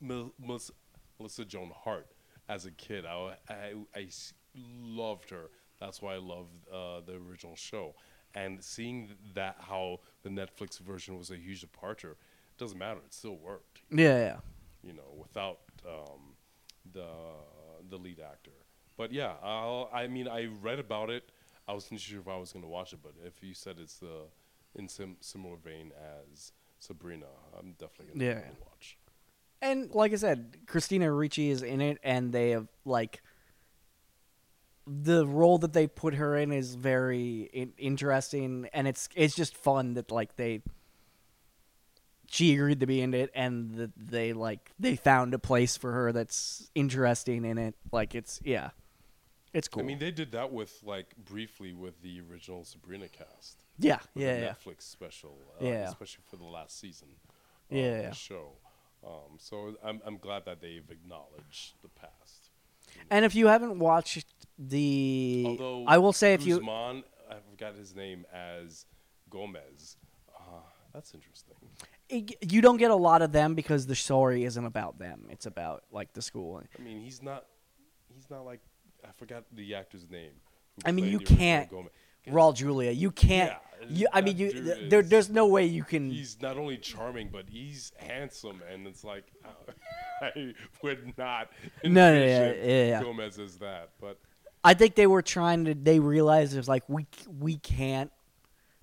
Mel- 0.00 0.32
Melissa, 0.38 0.72
Melissa 1.18 1.44
Joan 1.46 1.72
Hart 1.74 2.06
as 2.48 2.66
a 2.66 2.70
kid. 2.70 3.04
I 3.06 3.34
I 3.94 4.08
loved 4.54 5.30
her. 5.30 5.50
That's 5.80 6.02
why 6.02 6.14
I 6.14 6.18
loved 6.18 6.68
uh, 6.72 7.00
the 7.06 7.14
original 7.16 7.56
show. 7.56 7.94
and 8.34 8.62
seeing 8.62 9.10
that 9.34 9.56
how 9.58 10.00
the 10.22 10.28
Netflix 10.28 10.78
version 10.80 11.16
was 11.16 11.30
a 11.30 11.36
huge 11.36 11.60
departure, 11.62 12.12
it 12.12 12.58
doesn't 12.58 12.78
matter. 12.78 13.00
It 13.06 13.14
still 13.14 13.36
worked. 13.36 13.80
Yeah, 13.90 14.18
yeah. 14.18 14.36
You 14.82 14.92
know, 14.92 15.10
without 15.16 15.60
um, 15.86 16.34
the 16.92 17.08
the 17.88 17.96
lead 17.96 18.20
actor. 18.20 18.50
But 18.96 19.12
yeah, 19.12 19.34
I'll, 19.42 19.88
I 19.92 20.08
mean, 20.08 20.28
I 20.28 20.46
read 20.60 20.78
about 20.78 21.08
it. 21.10 21.30
I 21.66 21.72
wasn't 21.72 22.00
sure 22.00 22.20
if 22.20 22.28
I 22.28 22.36
was 22.36 22.52
going 22.52 22.64
to 22.64 22.68
watch 22.68 22.92
it, 22.92 22.98
but 23.02 23.12
if 23.24 23.42
you 23.42 23.54
said 23.54 23.76
it's 23.78 23.98
the 23.98 24.26
in 24.74 24.88
sim- 24.88 25.16
similar 25.20 25.56
vein 25.56 25.92
as 26.32 26.52
Sabrina, 26.80 27.26
I'm 27.58 27.72
definitely 27.78 28.06
going 28.08 28.18
to 28.18 28.24
Yeah. 28.26 28.50
watch. 28.64 28.98
And 29.60 29.92
like 29.94 30.12
I 30.12 30.16
said, 30.16 30.58
Christina 30.66 31.12
Ricci 31.12 31.50
is 31.50 31.62
in 31.62 31.80
it, 31.80 31.98
and 32.02 32.32
they 32.32 32.50
have 32.50 32.68
like 32.84 33.22
the 34.86 35.26
role 35.26 35.58
that 35.58 35.72
they 35.72 35.86
put 35.86 36.14
her 36.14 36.36
in 36.36 36.52
is 36.52 36.74
very 36.74 37.42
in- 37.52 37.74
interesting, 37.76 38.68
and 38.72 38.86
it's 38.88 39.08
it's 39.14 39.34
just 39.34 39.56
fun 39.56 39.94
that 39.94 40.10
like 40.10 40.36
they 40.36 40.62
she 42.30 42.52
agreed 42.54 42.80
to 42.80 42.86
be 42.86 43.00
in 43.00 43.14
it, 43.14 43.30
and 43.34 43.74
that 43.74 43.90
they 43.96 44.32
like 44.32 44.70
they 44.78 44.96
found 44.96 45.34
a 45.34 45.38
place 45.38 45.76
for 45.76 45.92
her 45.92 46.12
that's 46.12 46.70
interesting 46.74 47.44
in 47.44 47.58
it. 47.58 47.74
Like 47.90 48.14
it's 48.14 48.40
yeah, 48.44 48.70
it's 49.52 49.66
cool. 49.66 49.82
I 49.82 49.86
mean, 49.86 49.98
they 49.98 50.10
did 50.12 50.32
that 50.32 50.52
with 50.52 50.78
like 50.84 51.16
briefly 51.16 51.72
with 51.72 52.00
the 52.02 52.20
original 52.30 52.64
Sabrina 52.64 53.08
cast. 53.08 53.64
yeah, 53.78 53.98
yeah, 54.14 54.34
the 54.34 54.40
yeah. 54.42 54.52
Netflix 54.54 54.82
special, 54.82 55.36
uh, 55.60 55.64
Yeah. 55.64 55.88
especially 55.88 56.22
for 56.30 56.36
the 56.36 56.44
last 56.44 56.78
season. 56.78 57.08
of 57.70 57.76
Yeah. 57.76 58.08
the 58.10 58.14
show. 58.14 58.52
Um, 59.06 59.36
so 59.38 59.74
I'm 59.82 60.00
I'm 60.04 60.18
glad 60.18 60.44
that 60.46 60.60
they've 60.60 60.88
acknowledged 60.90 61.74
the 61.82 61.88
past. 61.88 62.50
And 63.10 63.24
if 63.24 63.34
you 63.34 63.46
haven't 63.46 63.78
watched 63.78 64.26
the, 64.58 65.44
Although 65.46 65.84
I 65.86 65.98
will 65.98 66.12
say 66.12 66.34
if 66.34 66.44
you 66.46 66.56
I've 67.30 67.56
got 67.58 67.76
his 67.76 67.94
name 67.94 68.24
as 68.32 68.86
Gomez. 69.30 69.96
Uh, 70.36 70.60
that's 70.92 71.14
interesting. 71.14 71.54
it- 72.08 72.52
you 72.52 72.60
don't 72.60 72.78
get 72.78 72.90
a 72.90 72.96
lot 72.96 73.22
of 73.22 73.32
them 73.32 73.54
because 73.54 73.86
the 73.86 73.94
story 73.94 74.44
isn't 74.44 74.64
about 74.64 74.98
them. 74.98 75.26
It's 75.30 75.46
about 75.46 75.84
like 75.92 76.12
the 76.14 76.22
school. 76.22 76.62
I 76.78 76.82
mean, 76.82 77.00
he's 77.00 77.22
not 77.22 77.44
he's 78.14 78.28
not 78.30 78.44
like 78.44 78.60
I 79.04 79.12
forgot 79.16 79.44
the 79.52 79.74
actor's 79.74 80.08
name. 80.10 80.32
I 80.84 80.92
mean, 80.92 81.06
you 81.06 81.20
can't- 81.20 81.70
Gomez. 81.70 81.90
Raul 82.30 82.54
Julia, 82.54 82.90
you 82.90 83.10
can't. 83.10 83.50
Yeah, 83.80 83.86
you, 83.90 84.06
I 84.12 84.20
mean, 84.20 84.36
you 84.36 84.52
dude 84.52 84.90
there, 84.90 85.00
is- 85.00 85.08
there's 85.08 85.30
no 85.30 85.46
way 85.46 85.64
you 85.64 85.84
can. 85.84 86.10
He's 86.10 86.36
not 86.42 86.56
only 86.58 86.76
charming, 86.76 87.28
but 87.32 87.44
he's 87.48 87.92
handsome, 87.96 88.60
and 88.70 88.86
it's 88.86 89.04
like 89.04 89.24
I 90.22 90.54
would 90.82 91.16
not 91.16 91.50
No, 91.84 92.12
no, 92.14 92.24
yeah, 92.24 92.52
yeah, 92.52 92.84
yeah. 92.86 93.02
Gomez 93.02 93.38
as 93.38 93.56
that. 93.58 93.90
But 94.00 94.18
I 94.64 94.74
think 94.74 94.94
they 94.94 95.06
were 95.06 95.22
trying 95.22 95.64
to. 95.66 95.74
They 95.74 96.00
realized 96.00 96.54
there's 96.54 96.68
like 96.68 96.82
we 96.88 97.06
we 97.38 97.56
can't. 97.56 98.10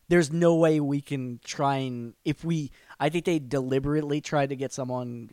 There's 0.08 0.32
no 0.32 0.56
way 0.56 0.80
we 0.80 1.02
can 1.02 1.40
try 1.44 1.78
and 1.78 2.14
if 2.24 2.44
we. 2.44 2.72
I 3.00 3.10
think 3.10 3.26
they 3.26 3.40
deliberately 3.40 4.22
tried 4.22 4.50
to 4.50 4.56
get 4.56 4.72
someone. 4.72 5.30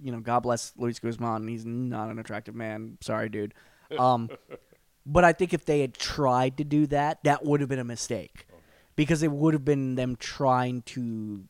You 0.00 0.12
know, 0.12 0.20
God 0.20 0.40
bless 0.40 0.72
Luis 0.76 0.98
Guzman. 0.98 1.48
He's 1.48 1.64
not 1.66 2.08
an 2.10 2.18
attractive 2.18 2.54
man. 2.54 2.98
Sorry, 3.00 3.28
dude. 3.28 3.52
Um, 3.98 4.28
but 5.06 5.24
I 5.24 5.32
think 5.32 5.54
if 5.54 5.64
they 5.64 5.80
had 5.80 5.94
tried 5.94 6.58
to 6.58 6.64
do 6.64 6.86
that, 6.88 7.22
that 7.24 7.44
would 7.44 7.60
have 7.60 7.68
been 7.68 7.78
a 7.78 7.84
mistake, 7.84 8.46
because 8.96 9.22
it 9.22 9.30
would 9.30 9.54
have 9.54 9.64
been 9.64 9.94
them 9.94 10.16
trying 10.16 10.82
to 10.82 11.44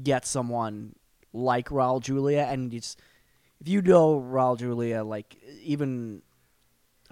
get 0.00 0.24
someone 0.24 0.94
like 1.32 1.68
Raul 1.68 2.00
Julia, 2.00 2.46
and 2.48 2.72
it's 2.72 2.96
if 3.60 3.68
you 3.68 3.82
know 3.82 4.20
Raul 4.20 4.58
Julia, 4.58 5.02
like 5.02 5.36
even 5.62 6.22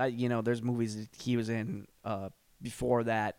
I, 0.00 0.06
you 0.06 0.28
know, 0.28 0.40
there's 0.40 0.62
movies 0.62 0.96
that 0.96 1.08
he 1.20 1.36
was 1.36 1.48
in 1.50 1.86
uh, 2.04 2.30
before 2.62 3.04
that. 3.04 3.38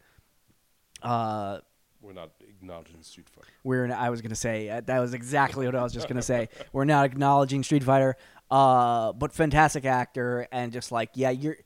Uh, 1.01 1.59
we're 2.01 2.13
not 2.13 2.31
acknowledging 2.41 3.01
Street 3.01 3.29
Fighter. 3.29 3.47
we're 3.63 3.91
I 3.91 4.09
was 4.09 4.21
gonna 4.21 4.35
say 4.35 4.69
uh, 4.69 4.81
that 4.81 4.99
was 4.99 5.13
exactly 5.13 5.65
what 5.65 5.75
I 5.75 5.83
was 5.83 5.93
just 5.93 6.07
gonna 6.07 6.21
say. 6.21 6.49
We're 6.73 6.85
not 6.85 7.05
acknowledging 7.05 7.63
Street 7.63 7.83
Fighter, 7.83 8.15
uh, 8.49 9.13
but 9.13 9.33
fantastic 9.33 9.85
actor 9.85 10.47
and 10.51 10.71
just 10.71 10.91
like 10.91 11.09
yeah, 11.13 11.29
you're 11.29 11.57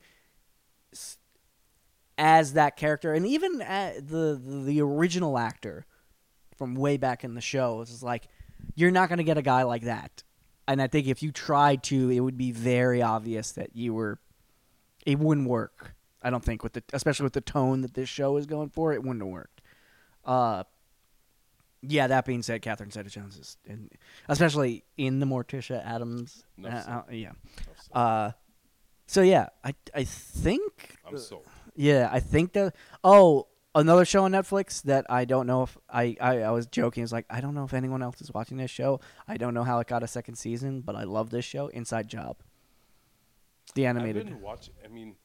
as 2.18 2.54
that 2.54 2.76
character, 2.76 3.12
and 3.12 3.26
even 3.26 3.60
uh 3.62 3.92
the, 3.98 4.40
the 4.64 4.80
original 4.80 5.38
actor 5.38 5.86
from 6.56 6.74
way 6.74 6.96
back 6.96 7.24
in 7.24 7.34
the 7.34 7.40
show 7.40 7.80
is 7.82 8.02
like 8.02 8.28
you're 8.74 8.90
not 8.90 9.08
gonna 9.08 9.22
get 9.22 9.38
a 9.38 9.42
guy 9.42 9.62
like 9.62 9.82
that. 9.82 10.22
And 10.68 10.82
I 10.82 10.88
think 10.88 11.06
if 11.06 11.22
you 11.22 11.30
tried 11.30 11.84
to, 11.84 12.10
it 12.10 12.18
would 12.20 12.36
be 12.36 12.50
very 12.50 13.00
obvious 13.00 13.52
that 13.52 13.76
you 13.76 13.94
were. 13.94 14.18
It 15.04 15.18
wouldn't 15.18 15.48
work. 15.48 15.94
I 16.22 16.30
don't 16.30 16.44
think 16.44 16.64
with 16.64 16.72
the 16.72 16.82
especially 16.92 17.22
with 17.24 17.34
the 17.34 17.40
tone 17.40 17.82
that 17.82 17.94
this 17.94 18.08
show 18.08 18.36
is 18.36 18.46
going 18.46 18.70
for, 18.70 18.92
it 18.92 19.02
wouldn't 19.02 19.22
have 19.22 19.30
worked. 19.30 19.60
Uh, 20.24 20.64
yeah. 21.82 22.08
That 22.08 22.24
being 22.24 22.42
said, 22.42 22.62
Catherine 22.62 22.90
Zeta-Jones 22.90 23.36
is, 23.38 23.56
in, 23.64 23.90
especially 24.28 24.82
in 24.96 25.20
the 25.20 25.26
Morticia 25.26 25.86
Addams. 25.86 26.44
Uh, 26.58 26.66
Enough 26.66 26.84
said. 26.84 26.92
uh, 26.92 27.02
yeah. 27.10 27.32
Said. 27.76 27.92
Uh, 27.92 28.32
so 29.06 29.22
yeah, 29.22 29.50
I 29.62 29.72
I 29.94 30.02
think 30.02 30.96
I'm 31.06 31.16
sold. 31.16 31.44
Yeah, 31.76 32.08
I 32.12 32.20
think 32.20 32.52
that. 32.54 32.74
Oh, 33.04 33.46
another 33.74 34.04
show 34.04 34.24
on 34.24 34.32
Netflix 34.32 34.82
that 34.82 35.06
I 35.10 35.24
don't 35.24 35.46
know 35.46 35.62
if 35.62 35.76
I, 35.88 36.16
I 36.20 36.40
I 36.42 36.50
was 36.50 36.66
joking. 36.66 37.02
It's 37.02 37.12
like 37.12 37.26
I 37.30 37.40
don't 37.40 37.54
know 37.54 37.64
if 37.64 37.74
anyone 37.74 38.02
else 38.02 38.20
is 38.20 38.32
watching 38.32 38.56
this 38.56 38.70
show. 38.70 39.00
I 39.28 39.36
don't 39.36 39.54
know 39.54 39.64
how 39.64 39.78
it 39.80 39.86
got 39.86 40.02
a 40.02 40.08
second 40.08 40.36
season, 40.36 40.80
but 40.80 40.96
I 40.96 41.04
love 41.04 41.30
this 41.30 41.44
show, 41.44 41.68
Inside 41.68 42.08
Job. 42.08 42.38
The 43.74 43.86
animated. 43.86 44.26
I've 44.26 44.32
been 44.32 44.40
watching. 44.40 44.74
I 44.84 44.88
mean, 44.88 45.16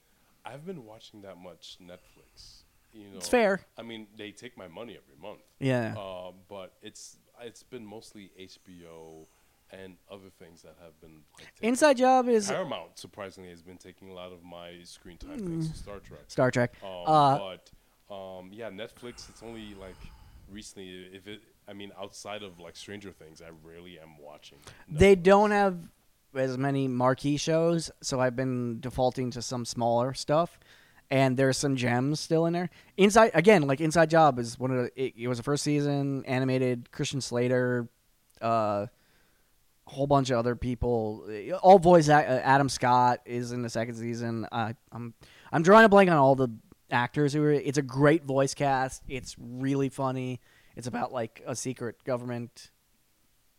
I've 0.45 0.65
been 0.65 0.85
watching 0.85 1.21
that 1.21 1.37
much 1.37 1.77
Netflix. 1.81 2.63
You 2.93 3.05
know, 3.09 3.17
It's 3.17 3.29
fair. 3.29 3.61
I 3.77 3.83
mean, 3.83 4.07
they 4.17 4.31
take 4.31 4.57
my 4.57 4.67
money 4.67 4.97
every 5.01 5.21
month. 5.21 5.39
Yeah. 5.59 5.95
Uh, 5.97 6.31
but 6.49 6.73
it's 6.81 7.17
it's 7.41 7.63
been 7.63 7.85
mostly 7.85 8.31
HBO 8.39 9.27
and 9.71 9.95
other 10.11 10.29
things 10.39 10.61
that 10.63 10.75
have 10.83 10.99
been. 11.01 11.21
Like, 11.37 11.47
Inside 11.61 11.97
Job 11.97 12.27
is 12.27 12.49
Paramount 12.49 12.97
surprisingly 12.97 13.49
has 13.49 13.61
been 13.61 13.77
taking 13.77 14.09
a 14.09 14.13
lot 14.13 14.31
of 14.31 14.43
my 14.43 14.79
screen 14.83 15.17
time 15.17 15.39
thanks 15.39 15.67
to 15.67 15.77
Star 15.77 15.99
Trek. 15.99 16.21
Star 16.27 16.51
Trek. 16.51 16.73
Um, 16.83 16.89
Mm. 16.89 17.03
Uh, 17.07 17.55
but 18.09 18.15
um, 18.15 18.49
yeah, 18.51 18.69
Netflix. 18.69 19.29
It's 19.29 19.41
only 19.43 19.73
like 19.79 19.95
recently. 20.51 21.07
If 21.13 21.27
it, 21.27 21.41
I 21.67 21.73
mean, 21.73 21.91
outside 21.99 22.43
of 22.43 22.59
like 22.59 22.75
Stranger 22.75 23.11
Things, 23.11 23.41
I 23.41 23.49
rarely 23.67 23.99
am 23.99 24.17
watching. 24.19 24.57
They 24.89 25.15
don't 25.15 25.51
have 25.51 25.77
as 26.35 26.57
many 26.57 26.87
marquee 26.87 27.37
shows, 27.37 27.91
so 28.01 28.19
I've 28.19 28.35
been 28.35 28.79
defaulting 28.79 29.31
to 29.31 29.41
some 29.41 29.65
smaller 29.65 30.13
stuff. 30.13 30.59
And 31.09 31.35
there's 31.35 31.57
some 31.57 31.75
gems 31.75 32.21
still 32.21 32.45
in 32.45 32.53
there. 32.53 32.69
Inside 32.95 33.31
again, 33.33 33.63
like 33.63 33.81
Inside 33.81 34.09
Job 34.09 34.39
is 34.39 34.57
one 34.57 34.71
of 34.71 34.77
the. 34.77 35.01
It, 35.01 35.13
it 35.17 35.27
was 35.27 35.37
the 35.39 35.43
first 35.43 35.63
season, 35.63 36.23
animated. 36.25 36.89
Christian 36.91 37.19
Slater, 37.19 37.89
uh, 38.41 38.85
whole 39.91 40.07
bunch 40.07 40.29
of 40.29 40.37
other 40.37 40.55
people. 40.55 41.27
All 41.61 41.77
voice. 41.77 42.07
uh, 42.07 42.41
Adam 42.43 42.69
Scott 42.69 43.19
is 43.25 43.51
in 43.51 43.61
the 43.61 43.69
second 43.69 43.95
season. 43.95 44.47
I, 44.51 44.75
I'm 44.91 45.13
I'm 45.51 45.63
drawing 45.63 45.85
a 45.85 45.89
blank 45.89 46.09
on 46.09 46.17
all 46.17 46.35
the 46.35 46.49
actors 46.89 47.33
who 47.33 47.43
are. 47.43 47.51
It's 47.51 47.77
a 47.77 47.83
great 47.83 48.23
voice 48.23 48.53
cast. 48.53 49.03
It's 49.07 49.35
really 49.37 49.89
funny. 49.89 50.39
It's 50.75 50.87
about 50.87 51.11
like 51.11 51.41
a 51.45 51.55
secret 51.55 52.03
government 52.05 52.71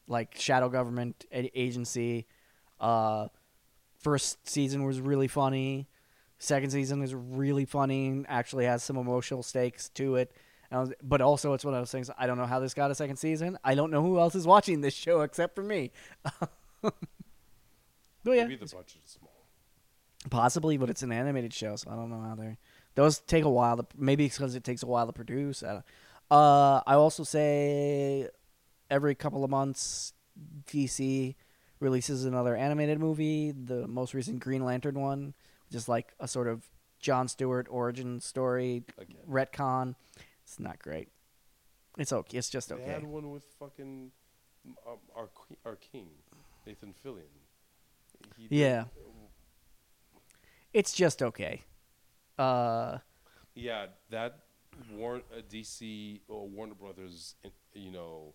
like 0.07 0.35
shadow 0.39 0.71
government 0.71 1.27
agency. 1.31 2.27
Uh, 2.81 3.29
first 4.01 4.49
season 4.49 4.85
was 4.85 5.01
really 5.01 5.29
funny. 5.29 5.87
Second 6.39 6.71
season 6.71 7.03
is 7.03 7.15
really 7.15 7.67
funny. 7.67 8.25
Actually 8.27 8.65
has 8.65 8.83
some 8.83 8.97
emotional 8.97 9.43
stakes 9.43 9.91
to 9.91 10.17
it. 10.17 10.33
Was- 10.81 10.93
but 11.03 11.21
also, 11.21 11.53
it's 11.55 11.65
one 11.65 11.75
of 11.75 11.81
those 11.81 11.91
things. 11.93 12.11
I 12.17 12.27
don't 12.27 12.39
know 12.39 12.47
how 12.47 12.61
this 12.61 12.75
got 12.75 12.91
a 12.91 12.95
second 12.95 13.17
season. 13.17 13.59
I 13.65 13.75
don't 13.75 13.91
know 13.91 14.03
who 14.03 14.19
else 14.19 14.35
is 14.35 14.47
watching 14.47 14.81
this 14.81 14.95
show 14.95 15.21
except 15.23 15.55
for 15.55 15.63
me. 15.63 15.91
but 16.83 16.93
yeah, 18.25 18.45
Maybe 18.45 18.57
the 18.57 18.67
budget 18.67 18.99
is 19.05 19.11
small. 19.13 19.47
possibly, 20.31 20.77
but 20.77 20.91
it's 20.91 21.03
an 21.03 21.13
animated 21.13 21.53
show, 21.53 21.77
so 21.77 21.91
I 21.91 21.95
don't 21.97 22.11
know 22.11 22.21
how 22.21 22.35
they. 22.35 22.59
Those 22.95 23.21
take 23.21 23.45
a 23.45 23.51
while. 23.51 23.77
To, 23.79 23.87
maybe 23.97 24.27
it's 24.27 24.37
because 24.37 24.55
it 24.55 24.65
takes 24.65 24.83
a 24.83 24.87
while 24.87 25.07
to 25.07 25.13
produce. 25.13 25.63
I, 25.63 25.83
uh, 26.31 26.81
I 26.87 26.95
also 26.95 27.25
say 27.25 28.29
every 28.91 29.15
couple 29.15 29.45
of 29.45 29.51
months, 29.51 30.13
DC 30.67 31.35
releases 31.81 32.25
another 32.25 32.55
animated 32.57 32.99
movie. 33.01 33.53
The 33.53 33.87
most 33.89 34.15
recent 34.15 34.41
Green 34.41 34.65
Lantern 34.65 35.01
one, 35.01 35.35
just 35.71 35.89
like 35.89 36.13
a 36.21 36.29
sort 36.29 36.49
of 36.49 36.69
John 37.01 37.29
Stewart 37.29 37.67
origin 37.71 38.21
story 38.21 38.85
Again. 38.99 39.17
retcon. 39.29 39.95
It's 40.53 40.61
not 40.61 40.79
great. 40.81 41.09
It's 41.97 42.13
okay. 42.13 42.37
It's 42.37 42.51
just 42.51 42.69
They 42.69 42.75
okay. 42.75 42.85
had 42.93 43.05
one 43.05 43.31
with 43.31 43.43
fucking 43.59 44.11
um, 44.87 44.99
our 45.17 45.29
que- 45.29 45.57
our 45.65 45.77
king, 45.77 46.09
Nathan 46.67 46.93
Fillion. 47.03 47.33
He 48.37 48.49
did- 48.49 48.55
Yeah. 48.59 48.85
It's 50.75 50.93
just 50.93 51.23
okay. 51.23 51.63
Uh, 52.39 52.99
yeah, 53.55 53.87
that 54.11 54.41
War- 54.91 55.23
uh, 55.35 55.41
DC 55.49 56.21
or 56.29 56.47
Warner 56.47 56.75
Brothers, 56.75 57.35
in- 57.45 57.53
you 57.73 57.91
know, 57.91 58.35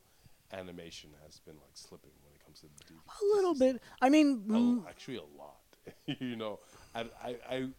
animation 0.52 1.12
has 1.24 1.40
been 1.40 1.56
like 1.58 1.76
slipping 1.76 2.12
when 2.24 2.34
it 2.34 2.44
comes 2.44 2.62
to 2.62 2.66
the 2.68 2.84
DC. 2.84 3.00
a 3.22 3.36
little 3.36 3.54
bit. 3.54 3.80
I 4.02 4.10
mean, 4.10 4.42
mm, 4.48 4.88
actually, 4.90 5.18
a 5.18 5.38
lot. 5.38 5.62
you 6.20 6.36
know, 6.36 6.62
I, 6.96 7.02
I, 7.24 7.36
I, 7.48 7.70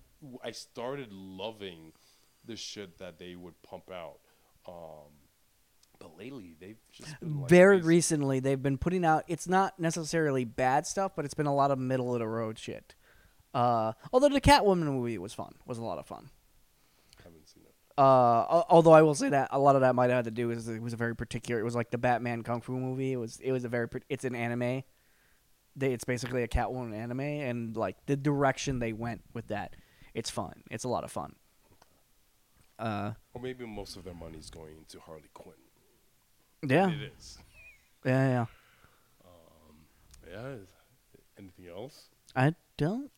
I 0.45 0.51
started 0.53 1.13
loving 1.13 1.93
the 2.45 2.55
shit 2.57 2.99
that 2.99 3.19
they 3.19 3.35
would 3.35 3.61
pump 3.63 3.91
out. 3.91 4.21
Um, 4.69 5.09
but 5.99 6.17
lately 6.19 6.55
they've 6.61 6.79
just 6.93 7.19
been 7.21 7.41
like 7.41 7.49
Very 7.49 7.81
recently, 7.81 8.41
they've 8.41 8.63
been 8.63 8.79
putting 8.79 9.05
out. 9.05 9.25
It's 9.27 9.49
not 9.49 9.79
necessarily 9.81 10.45
bad 10.45 10.87
stuff, 10.87 11.13
but 11.17 11.25
it's 11.25 11.35
been 11.35 11.47
a 11.47 11.55
lot 11.55 11.71
of 11.71 11.79
middle 11.79 12.13
of 12.15 12.21
the 12.21 12.29
road 12.29 12.59
shit. 12.59 12.95
Uh, 13.55 13.93
although 14.13 14.29
the 14.29 14.41
Catwoman 14.41 14.85
movie 14.85 15.19
was 15.19 15.33
fun, 15.33 15.55
was 15.67 15.79
a 15.79 15.83
lot 15.83 15.99
of 15.99 16.07
fun. 16.07 16.29
haven't 17.23 17.49
seen 17.49 17.65
it. 17.65 17.75
Uh, 17.97 18.63
although 18.69 18.93
I 18.93 19.03
will 19.03 19.15
say 19.15 19.31
that 19.31 19.49
a 19.51 19.59
lot 19.59 19.75
of 19.75 19.81
that 19.81 19.97
might 19.97 20.11
have 20.11 20.27
to 20.27 20.31
do 20.31 20.47
with 20.47 20.69
it 20.69 20.81
was 20.81 20.93
a 20.93 20.97
very 20.97 21.17
particular. 21.17 21.61
It 21.61 21.65
was 21.65 21.75
like 21.75 21.91
the 21.91 21.99
Batman 21.99 22.43
kung 22.43 22.61
fu 22.61 22.79
movie. 22.79 23.13
It 23.13 23.17
was 23.17 23.41
it 23.41 23.51
was 23.51 23.65
a 23.65 23.69
very 23.69 23.89
it's 24.09 24.25
an 24.25 24.37
anime. 24.37 24.85
They, 25.75 25.93
it's 25.93 26.05
basically 26.05 26.43
a 26.43 26.49
Catwoman 26.49 26.95
anime, 26.95 27.21
and 27.21 27.77
like 27.77 27.97
the 28.07 28.17
direction 28.17 28.79
they 28.79 28.93
went 28.93 29.23
with 29.35 29.49
that, 29.49 29.75
it's 30.15 30.31
fun. 30.31 30.63
It's 30.71 30.85
a 30.85 30.89
lot 30.89 31.03
of 31.03 31.11
fun. 31.11 31.35
Uh, 32.79 33.13
Or 33.35 33.41
maybe 33.43 33.67
most 33.67 33.97
of 33.97 34.05
their 34.05 34.15
money 34.15 34.39
is 34.39 34.51
going 34.51 34.77
into 34.77 35.01
Harley 35.01 35.29
Quinn. 35.35 35.57
yeah, 36.63 36.91
It 36.91 37.13
is. 37.19 37.39
yeah, 38.05 38.29
yeah. 38.29 38.47
Um, 39.25 39.77
Yeah. 40.31 40.55
Anything 41.39 41.69
else? 41.69 42.09
I 42.35 42.55
don't 42.77 43.11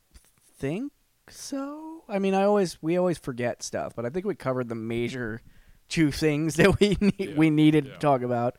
think 0.59 0.93
so. 1.28 2.05
I 2.09 2.19
mean, 2.19 2.35
I 2.35 2.45
always 2.45 2.82
we 2.82 2.97
always 2.99 3.19
forget 3.19 3.62
stuff, 3.62 3.95
but 3.97 4.05
I 4.05 4.11
think 4.11 4.27
we 4.27 4.35
covered 4.35 4.69
the 4.69 4.74
major 4.74 5.41
two 5.89 6.11
things 6.11 6.55
that 6.57 6.78
we 6.81 6.97
need, 7.01 7.15
Yeah, 7.19 7.37
we 7.37 7.51
needed 7.51 7.87
yeah. 7.87 7.93
to 7.95 7.99
talk 7.99 8.23
about. 8.23 8.57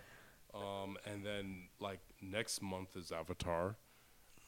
Um, 0.54 0.98
and 1.06 1.24
then 1.26 1.68
like 1.80 2.00
next 2.22 2.62
month 2.62 2.96
is 2.96 3.12
Avatar. 3.12 3.76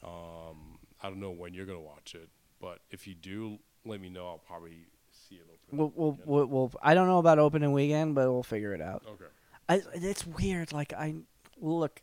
Um, 0.02 0.78
I 1.02 1.08
don't 1.08 1.20
know 1.20 1.30
when 1.30 1.54
you're 1.54 1.66
gonna 1.66 1.80
watch 1.80 2.14
it, 2.14 2.28
but 2.60 2.80
if 2.90 3.06
you 3.06 3.14
do, 3.14 3.58
let 3.84 4.00
me 4.00 4.08
know. 4.10 4.26
I'll 4.28 4.38
probably 4.38 4.86
see 5.28 5.36
it 5.36 5.42
open. 5.50 5.78
We'll, 5.78 5.92
we'll, 5.94 6.10
weekend. 6.12 6.28
we'll, 6.28 6.46
we'll 6.46 6.72
I 6.82 6.94
don't 6.94 7.06
know 7.06 7.18
about 7.18 7.38
opening 7.38 7.72
weekend, 7.72 8.14
but 8.14 8.30
we'll 8.30 8.42
figure 8.42 8.74
it 8.74 8.80
out. 8.80 9.02
okay. 9.08 9.24
I, 9.68 9.82
it's 9.94 10.26
weird. 10.26 10.72
Like 10.72 10.92
I 10.92 11.14
look, 11.60 12.02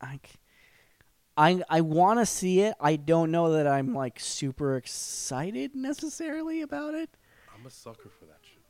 I 0.00 0.20
I 1.36 1.62
I 1.68 1.80
want 1.80 2.20
to 2.20 2.26
see 2.26 2.60
it. 2.60 2.74
I 2.80 2.96
don't 2.96 3.30
know 3.30 3.52
that 3.52 3.66
I'm 3.66 3.94
like 3.94 4.20
super 4.20 4.76
excited 4.76 5.74
necessarily 5.74 6.62
about 6.62 6.94
it. 6.94 7.10
I'm 7.58 7.66
a 7.66 7.70
sucker 7.70 8.10
for 8.18 8.26
that 8.26 8.40
shit. 8.42 8.62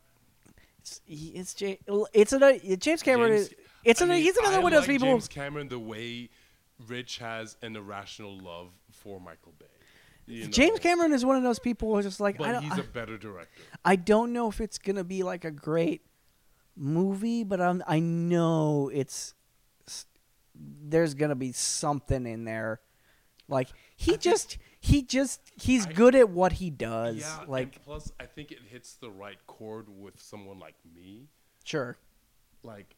It's 0.78 1.00
it's 1.08 1.54
James. 1.54 1.78
It's 2.12 2.32
an 2.32 2.42
uh, 2.42 2.52
James 2.76 3.02
Cameron. 3.02 3.32
James- 3.32 3.48
is, 3.48 3.54
it's 3.84 4.00
I 4.02 4.04
an, 4.04 4.10
mean, 4.10 4.22
he's 4.22 4.36
another 4.36 4.56
I 4.58 4.60
one 4.60 4.72
of 4.72 4.78
those 4.80 4.88
like 4.88 4.94
people. 5.00 5.08
James 5.08 5.28
Cameron, 5.28 5.68
the 5.68 5.78
way 5.78 6.28
Rich 6.86 7.18
has 7.18 7.56
an 7.62 7.74
irrational 7.76 8.38
love 8.38 8.68
for 8.90 9.20
Michael 9.20 9.54
Bay. 9.58 9.66
You 10.26 10.48
James? 10.48 10.78
Cameron 10.80 11.12
is 11.12 11.24
one 11.24 11.36
of 11.36 11.42
those 11.42 11.58
people 11.58 11.94
who's 11.94 12.04
just 12.04 12.20
like 12.20 12.36
I 12.36 12.38
but 12.38 12.52
don't. 12.52 12.62
he's 12.64 12.78
a 12.78 12.82
better 12.82 13.16
director. 13.16 13.62
I 13.84 13.96
don't 13.96 14.32
know 14.32 14.48
if 14.48 14.60
it's 14.60 14.78
gonna 14.78 15.04
be 15.04 15.22
like 15.22 15.44
a 15.44 15.50
great 15.50 16.02
movie, 16.76 17.44
but 17.44 17.60
I'm, 17.60 17.82
I 17.86 18.00
know 18.00 18.90
it's 18.92 19.34
there's 20.54 21.14
gonna 21.14 21.34
be 21.36 21.52
something 21.52 22.26
in 22.26 22.44
there. 22.44 22.80
Like 23.48 23.68
he 23.96 24.12
think- 24.12 24.22
just 24.22 24.58
he 24.80 25.02
just 25.02 25.40
he's 25.60 25.86
I- 25.86 25.92
good 25.92 26.14
at 26.14 26.28
what 26.30 26.52
he 26.52 26.70
does. 26.70 27.18
Yeah, 27.18 27.44
like 27.46 27.82
plus 27.84 28.10
I 28.18 28.24
think 28.26 28.50
it 28.52 28.58
hits 28.68 28.94
the 28.94 29.10
right 29.10 29.38
chord 29.46 29.86
with 29.88 30.20
someone 30.20 30.58
like 30.58 30.74
me, 30.94 31.28
sure. 31.64 31.96
like 32.62 32.96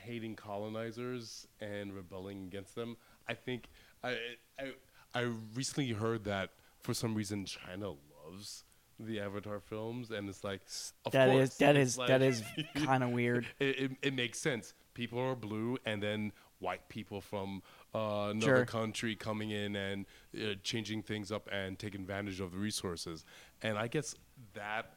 hating 0.00 0.36
colonizers 0.36 1.46
and 1.60 1.94
rebelling 1.94 2.44
against 2.44 2.74
them. 2.74 2.96
I 3.28 3.34
think 3.34 3.68
I 4.04 4.10
I, 4.58 4.72
I 5.14 5.28
recently 5.54 5.90
heard 5.92 6.24
that 6.24 6.50
for 6.80 6.94
some 6.94 7.14
reason 7.14 7.44
China 7.44 7.90
loves 8.24 8.64
the 8.98 9.20
Avatar 9.20 9.60
films, 9.60 10.10
and 10.10 10.28
it's 10.28 10.44
like 10.44 10.60
of 11.04 11.12
That 11.12 11.28
course, 11.30 11.50
is 11.50 11.56
that 11.58 11.76
is 11.76 11.98
like- 11.98 12.08
that 12.12 12.22
is 12.22 12.42
kind 12.84 13.02
of 13.02 13.10
weird. 13.10 13.46
it, 13.58 13.78
it, 13.78 13.90
it 14.02 14.14
makes 14.14 14.38
sense. 14.38 14.74
People 14.94 15.18
are 15.18 15.34
blue, 15.34 15.76
and 15.86 16.02
then 16.02 16.32
white 16.58 16.88
people 16.88 17.20
from 17.20 17.62
uh, 17.94 18.28
another 18.30 18.40
Sure. 18.58 18.64
country 18.66 19.16
coming 19.16 19.50
in 19.50 19.74
and 19.74 20.06
uh, 20.40 20.54
changing 20.62 21.02
things 21.02 21.32
up 21.32 21.48
and 21.50 21.78
taking 21.78 22.00
advantage 22.02 22.40
of 22.40 22.52
the 22.52 22.58
resources. 22.58 23.24
And 23.62 23.76
I 23.76 23.88
guess 23.88 24.14
that, 24.54 24.92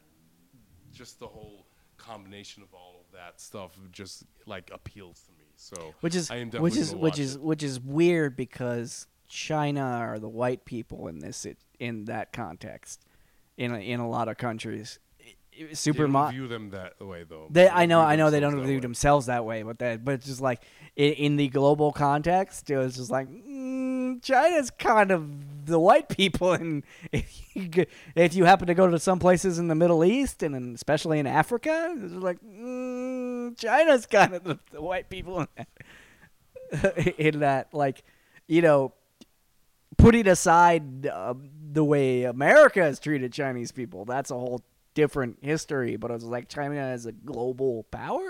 just 0.94 1.20
the 1.20 1.28
whole 1.28 1.66
combination 1.98 2.62
of 2.62 2.74
all 2.74 2.96
of 3.06 3.12
that 3.14 3.40
stuff, 3.42 3.72
just 3.92 4.24
like 4.46 4.70
appeals 4.74 5.22
to 5.24 5.32
me. 5.32 5.46
So 5.56 5.96
Which 6.02 6.14
is 6.16 6.30
I 6.30 6.36
am 6.38 6.52
which 6.52 6.76
is 6.76 6.94
which 6.94 7.18
is 7.18 7.36
it. 7.36 7.42
which 7.42 7.64
is 7.64 7.80
weird 7.80 8.36
because 8.36 9.08
China 9.28 9.82
are 9.82 10.20
the 10.20 10.30
white 10.30 10.66
people 10.66 11.08
in 11.08 11.20
this 11.20 11.46
in 11.80 12.06
that 12.06 12.32
context 12.32 13.06
in 13.58 13.74
a, 13.74 13.80
in 13.80 14.00
a 14.00 14.10
lot 14.10 14.28
of 14.28 14.38
countries. 14.38 15.00
They 15.58 15.74
Super 15.74 16.04
don't 16.04 16.12
mo- 16.12 16.30
view 16.30 16.48
them 16.48 16.72
that 16.72 17.00
way 17.00 17.24
though. 17.24 17.48
They, 17.50 17.70
I 17.70 17.86
know, 17.86 18.02
I 18.02 18.18
know 18.18 18.30
they 18.30 18.42
don't 18.42 18.62
view 18.62 18.76
way. 18.76 18.80
themselves 18.80 19.28
that 19.28 19.46
way, 19.46 19.64
but 19.64 19.80
that, 19.80 20.04
but 20.04 20.16
it's 20.16 20.26
just 20.26 20.42
like 20.42 20.62
in, 20.98 21.14
in 21.14 21.36
the 21.38 21.48
global 21.48 21.94
context, 21.94 22.70
it 22.70 22.78
was 22.78 22.98
just 22.98 23.10
like 23.10 23.30
mm, 23.30 24.22
China's 24.22 24.70
kind 24.70 25.12
of 25.12 25.66
the 25.66 25.80
white 25.80 26.10
people, 26.10 26.52
and 26.52 26.84
if 27.14 27.56
you, 27.56 27.86
if 28.16 28.36
you 28.36 28.44
happen 28.44 28.68
to 28.68 28.74
go 28.74 28.88
to 28.90 29.00
some 29.00 29.18
places 29.18 29.58
in 29.58 29.70
the 29.70 29.76
Middle 29.76 30.04
East 30.04 30.44
and 30.44 30.56
in, 30.56 30.76
especially 30.76 31.20
in 31.20 31.28
Africa, 31.28 31.96
it's 31.98 32.14
like 32.14 32.40
mm, 32.44 33.58
China's 33.58 34.06
kind 34.08 34.34
of 34.34 34.44
the, 34.44 34.60
the 34.72 34.82
white 34.82 35.10
people 35.10 35.40
in 35.40 35.48
that, 36.72 36.98
in 37.18 37.40
that, 37.40 37.74
like 37.74 38.04
you 38.48 38.62
know, 38.62 38.94
putting 39.98 40.28
aside 40.28 41.08
uh, 41.08 41.34
the 41.72 41.84
way 41.84 42.24
America 42.24 42.82
has 42.82 43.00
treated 43.00 43.32
Chinese 43.34 43.72
people, 43.72 44.06
that's 44.06 44.32
a 44.32 44.36
whole 44.36 44.62
different 44.94 45.40
history. 45.42 45.96
But 45.96 46.12
it 46.12 46.16
was 46.16 46.24
like 46.24 46.48
China 46.50 46.76
as 46.78 47.06
a 47.06 47.12
global 47.12 47.84
power. 47.92 48.22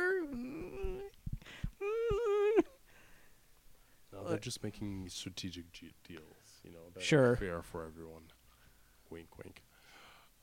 No, 4.11 4.23
they're 4.29 4.37
just 4.39 4.63
making 4.63 5.09
strategic 5.09 5.71
ge- 5.73 5.93
deals, 6.07 6.23
you 6.63 6.71
know, 6.71 6.79
that 6.93 7.03
Sure. 7.03 7.35
fair 7.35 7.61
for 7.61 7.85
everyone. 7.85 8.23
Wink, 9.09 9.27
wink. 9.37 9.61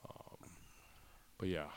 Um, 0.08 0.48
but 1.38 1.48
yeah, 1.48 1.68